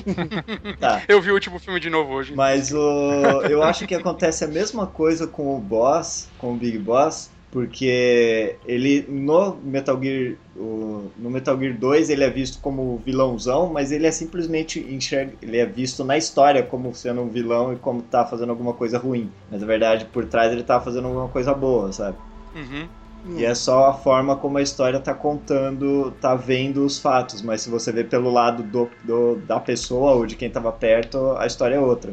tá. 0.78 1.02
Eu 1.08 1.20
vi 1.22 1.30
o 1.30 1.34
último 1.34 1.58
filme 1.58 1.80
de 1.80 1.88
novo 1.88 2.12
hoje. 2.12 2.34
Mas 2.34 2.72
o, 2.72 3.22
eu 3.48 3.62
acho 3.62 3.86
que 3.86 3.94
acontece 3.94 4.44
a 4.44 4.48
mesma 4.48 4.86
coisa 4.86 5.26
com 5.26 5.56
o 5.56 5.58
Boss, 5.58 6.28
com 6.36 6.52
o 6.52 6.56
Big 6.56 6.78
Boss, 6.78 7.30
porque 7.50 8.56
ele 8.66 9.04
no 9.08 9.56
Metal 9.56 9.98
Gear 10.02 10.36
o, 10.56 11.10
no 11.16 11.30
Metal 11.30 11.58
Gear 11.58 11.76
2 11.78 12.10
ele 12.10 12.24
é 12.24 12.30
visto 12.30 12.60
como 12.60 13.00
vilãozão, 13.04 13.70
mas 13.72 13.90
ele 13.90 14.06
é 14.06 14.10
simplesmente 14.10 14.80
enxerga, 14.80 15.32
ele 15.40 15.56
é 15.56 15.66
visto 15.66 16.04
na 16.04 16.16
história 16.16 16.62
como 16.62 16.94
sendo 16.94 17.22
um 17.22 17.28
vilão 17.28 17.72
e 17.72 17.76
como 17.76 18.02
tá 18.02 18.26
fazendo 18.26 18.50
alguma 18.50 18.74
coisa 18.74 18.98
ruim. 18.98 19.30
Mas 19.50 19.60
na 19.60 19.66
verdade 19.66 20.04
por 20.06 20.26
trás 20.26 20.52
ele 20.52 20.62
tá 20.62 20.80
fazendo 20.80 21.06
alguma 21.06 21.28
coisa 21.28 21.54
boa, 21.54 21.92
sabe? 21.92 22.16
Uhum. 22.54 22.88
E 23.36 23.44
é 23.44 23.54
só 23.54 23.88
a 23.88 23.94
forma 23.94 24.36
como 24.36 24.58
a 24.58 24.62
história 24.62 25.00
tá 25.00 25.12
contando, 25.12 26.12
tá 26.20 26.34
vendo 26.34 26.84
os 26.84 26.98
fatos, 26.98 27.42
mas 27.42 27.60
se 27.62 27.70
você 27.70 27.92
vê 27.92 28.04
pelo 28.04 28.30
lado 28.30 28.62
do, 28.62 28.88
do 29.02 29.36
da 29.36 29.58
pessoa 29.58 30.12
ou 30.12 30.24
de 30.24 30.36
quem 30.36 30.48
tava 30.48 30.70
perto, 30.72 31.36
a 31.36 31.46
história 31.46 31.74
é 31.74 31.80
outra. 31.80 32.12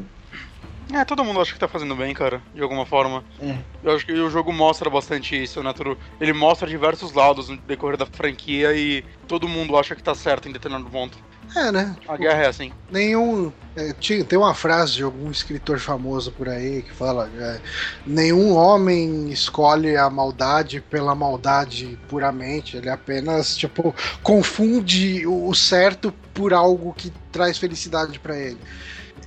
É, 0.94 1.04
todo 1.04 1.24
mundo 1.24 1.42
acha 1.42 1.54
que 1.54 1.60
tá 1.60 1.68
fazendo 1.68 1.96
bem, 1.96 2.14
cara, 2.14 2.42
de 2.54 2.62
alguma 2.62 2.86
forma. 2.86 3.24
É. 3.42 3.58
Eu 3.84 3.96
acho 3.96 4.06
que 4.06 4.14
o 4.14 4.30
jogo 4.30 4.54
mostra 4.54 4.90
bastante 4.90 5.42
isso, 5.42 5.62
né? 5.64 5.74
Ele 6.22 6.34
mostra 6.34 6.68
diversos 6.68 7.12
lados 7.14 7.50
no 7.50 7.58
decorrer 7.58 7.98
da 7.98 8.06
franquia 8.06 8.74
e 8.76 9.04
todo 9.28 9.48
mundo 9.48 9.78
acha 9.78 9.96
que 9.96 10.04
tá 10.04 10.14
certo 10.14 10.48
em 10.48 10.52
determinado 10.52 10.90
ponto. 10.90 11.18
É, 11.56 11.72
né? 11.72 11.96
A 12.08 12.18
guerra 12.18 12.44
é 12.44 12.48
assim. 12.48 12.72
Nenhum. 12.92 13.52
É, 13.76 13.94
tem 14.24 14.38
uma 14.38 14.54
frase 14.54 14.94
de 14.94 15.04
algum 15.04 15.30
escritor 15.30 15.80
famoso 15.80 16.32
por 16.32 16.50
aí 16.50 16.82
que 16.82 16.92
fala: 16.92 17.30
é, 17.38 17.60
nenhum 18.06 18.54
homem 18.56 19.30
escolhe 19.30 19.96
a 19.96 20.10
maldade 20.10 20.82
pela 20.82 21.16
maldade 21.16 21.98
puramente. 22.08 22.78
Ele 22.78 22.90
apenas, 22.90 23.56
tipo, 23.56 23.96
confunde 24.24 25.26
o 25.28 25.54
certo 25.54 26.14
por 26.34 26.54
algo 26.54 26.94
que 26.94 27.12
traz 27.32 27.58
felicidade 27.58 28.20
para 28.20 28.38
ele. 28.38 28.58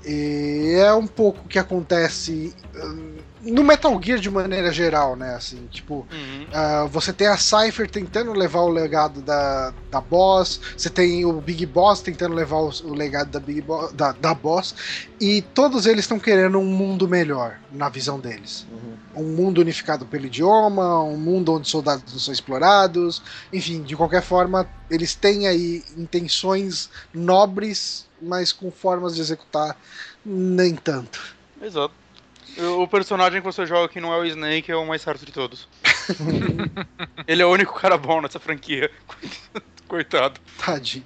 E 0.04 0.74
é 0.78 0.92
um 0.94 1.06
pouco 1.06 1.46
o 1.46 1.48
que 1.48 1.58
acontece 1.58 2.54
hum, 2.74 3.16
no 3.42 3.62
Metal 3.62 4.00
Gear 4.02 4.18
de 4.18 4.30
maneira 4.30 4.72
geral, 4.72 5.16
né? 5.16 5.34
Assim, 5.34 5.66
tipo, 5.70 6.06
uhum. 6.10 6.46
uh, 6.84 6.88
você 6.88 7.12
tem 7.12 7.26
a 7.26 7.36
Cypher 7.36 7.88
tentando 7.90 8.32
levar 8.32 8.60
o 8.60 8.68
legado 8.68 9.20
da, 9.22 9.72
da 9.90 10.00
Boss, 10.00 10.60
você 10.76 10.90
tem 10.90 11.24
o 11.24 11.32
Big 11.40 11.64
Boss 11.66 12.00
tentando 12.00 12.34
levar 12.34 12.58
o, 12.58 12.70
o 12.84 12.94
legado 12.94 13.30
da, 13.30 13.40
Big 13.40 13.60
Bo 13.60 13.92
da, 13.92 14.12
da 14.12 14.34
Boss, 14.34 14.74
e 15.20 15.42
todos 15.54 15.86
eles 15.86 16.04
estão 16.04 16.18
querendo 16.18 16.58
um 16.58 16.66
mundo 16.66 17.08
melhor, 17.08 17.58
na 17.72 17.88
visão 17.88 18.18
deles. 18.18 18.66
Uhum. 18.70 19.24
Um 19.24 19.36
mundo 19.36 19.60
unificado 19.60 20.06
pelo 20.06 20.26
idioma, 20.26 21.02
um 21.02 21.16
mundo 21.16 21.52
onde 21.52 21.68
soldados 21.68 22.12
não 22.12 22.20
são 22.20 22.32
explorados, 22.32 23.22
enfim, 23.52 23.82
de 23.82 23.96
qualquer 23.96 24.22
forma, 24.22 24.68
eles 24.90 25.14
têm 25.14 25.46
aí 25.46 25.82
intenções 25.96 26.90
nobres 27.12 28.08
mas 28.20 28.52
com 28.52 28.70
formas 28.70 29.14
de 29.14 29.20
executar 29.20 29.76
nem 30.24 30.74
tanto. 30.74 31.36
Exato. 31.60 31.94
O 32.58 32.88
personagem 32.88 33.40
que 33.40 33.46
você 33.46 33.64
joga 33.64 33.88
que 33.88 34.00
não 34.00 34.12
é 34.12 34.18
o 34.18 34.24
Snake 34.24 34.70
é 34.70 34.76
o 34.76 34.86
mais 34.86 35.02
certo 35.02 35.24
de 35.24 35.30
todos. 35.30 35.68
Ele 37.26 37.42
é 37.42 37.46
o 37.46 37.52
único 37.52 37.78
cara 37.78 37.96
bom 37.96 38.20
nessa 38.20 38.40
franquia. 38.40 38.90
Coitado. 39.86 40.38
Tadinho. 40.58 41.04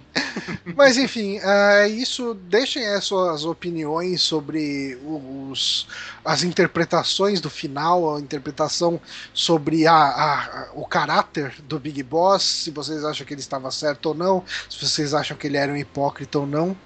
Mas 0.74 0.96
enfim, 0.96 1.38
é 1.40 1.86
isso. 1.86 2.34
Deixem 2.34 2.84
as 2.88 3.04
suas 3.04 3.44
opiniões 3.44 4.20
sobre 4.22 4.98
os, 5.04 5.86
as 6.24 6.42
interpretações 6.42 7.40
do 7.40 7.48
final, 7.48 8.16
a 8.16 8.20
interpretação 8.20 9.00
sobre 9.32 9.86
a, 9.86 9.94
a, 9.94 10.68
o 10.74 10.84
caráter 10.84 11.54
do 11.62 11.78
Big 11.78 12.02
Boss, 12.02 12.42
se 12.42 12.70
vocês 12.72 13.04
acham 13.04 13.24
que 13.24 13.32
ele 13.32 13.40
estava 13.40 13.70
certo 13.70 14.06
ou 14.06 14.14
não, 14.14 14.44
se 14.68 14.84
vocês 14.84 15.14
acham 15.14 15.36
que 15.36 15.46
ele 15.46 15.58
era 15.58 15.72
um 15.72 15.76
hipócrita 15.76 16.40
ou 16.40 16.46
não. 16.46 16.76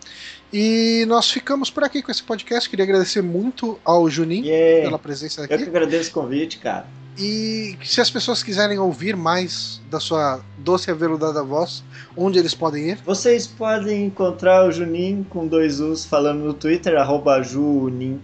E 0.52 1.04
nós 1.06 1.30
ficamos 1.30 1.70
por 1.70 1.84
aqui 1.84 2.02
com 2.02 2.10
esse 2.10 2.22
podcast. 2.22 2.68
Queria 2.68 2.84
agradecer 2.84 3.22
muito 3.22 3.78
ao 3.84 4.08
Juninho 4.08 4.44
yeah. 4.44 4.84
pela 4.84 4.98
presença 4.98 5.44
aqui. 5.44 5.54
Eu 5.54 5.58
que 5.58 5.64
agradeço 5.64 6.10
o 6.10 6.12
convite, 6.12 6.58
cara. 6.58 6.86
E 7.18 7.76
se 7.82 7.98
as 8.00 8.08
pessoas 8.10 8.42
quiserem 8.42 8.78
ouvir 8.78 9.16
mais 9.16 9.80
da 9.90 9.98
sua 9.98 10.42
doce 10.58 10.90
e 10.90 10.92
aveludada 10.92 11.42
voz, 11.42 11.82
onde 12.14 12.38
eles 12.38 12.54
podem 12.54 12.90
ir? 12.90 12.98
Vocês 13.06 13.46
podem 13.46 14.04
encontrar 14.04 14.68
o 14.68 14.70
Junin 14.70 15.24
com 15.30 15.46
dois 15.46 15.80
U's 15.80 16.04
falando 16.04 16.44
no 16.44 16.52
Twitter, 16.52 16.94
arroba 16.96 17.42
junin. 17.42 18.20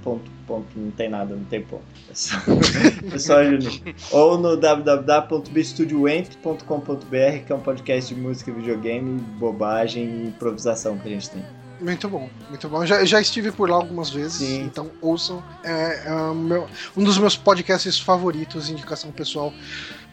não 0.47 0.91
tem 0.95 1.09
nada, 1.09 1.35
não 1.35 1.45
tem 1.45 1.63
ponto. 1.63 1.85
É 2.11 2.15
só, 2.15 2.37
é 3.15 3.19
só 3.19 3.43
Junin. 3.43 3.83
Ou 4.11 4.37
no 4.37 4.59
www.bstudioamp.com.br, 4.59 7.47
que 7.47 7.53
é 7.53 7.55
um 7.55 7.61
podcast 7.61 8.15
de 8.15 8.21
música, 8.21 8.53
videogame, 8.53 9.19
bobagem 9.39 10.05
e 10.05 10.27
improvisação 10.27 10.99
que 10.99 11.09
a 11.09 11.13
gente 11.13 11.31
tem. 11.31 11.43
Muito 11.83 12.09
bom, 12.09 12.31
muito 12.49 12.69
bom. 12.69 12.87
Já, 12.87 13.05
já 13.05 13.21
estive 13.21 13.51
por 13.51 13.69
lá 13.69 13.77
algumas 13.77 14.09
vezes, 14.09 14.35
Sim. 14.35 14.63
então 14.63 14.91
ouçam. 15.01 15.43
É, 15.65 16.05
é 16.07 16.35
meu, 16.35 16.69
um 16.97 17.03
dos 17.03 17.19
meus 17.19 17.37
podcasts 17.37 17.99
favoritos, 17.99 18.71
indicação 18.71 19.11
pessoal, 19.11 19.53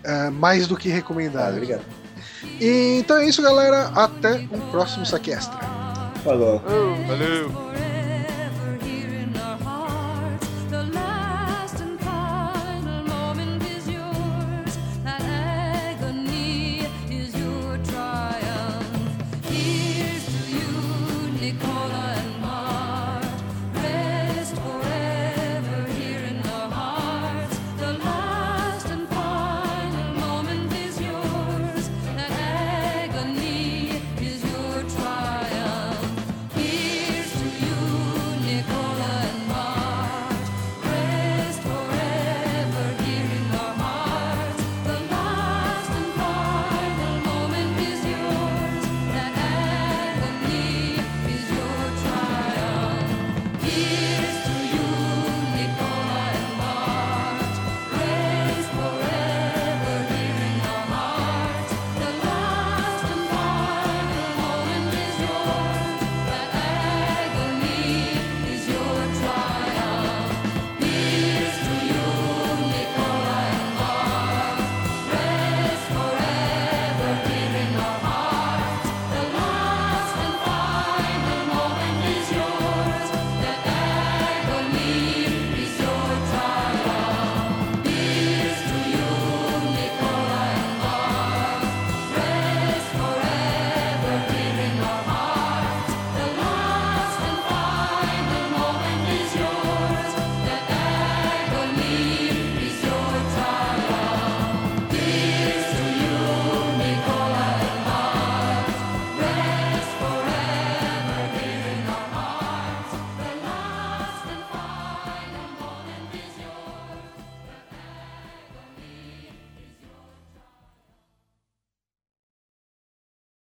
é, 0.04 0.30
mais 0.32 0.68
do 0.68 0.76
que 0.76 0.90
recomendado. 0.90 1.54
Ah, 1.54 1.56
obrigado. 1.56 1.84
E, 2.60 2.98
então 3.00 3.18
é 3.18 3.28
isso, 3.28 3.42
galera. 3.42 3.90
Até 3.90 4.48
um 4.52 4.72
próximo 4.72 5.06
Saquestra. 5.06 5.60
Falou. 6.24 6.62
Valeu. 7.08 7.89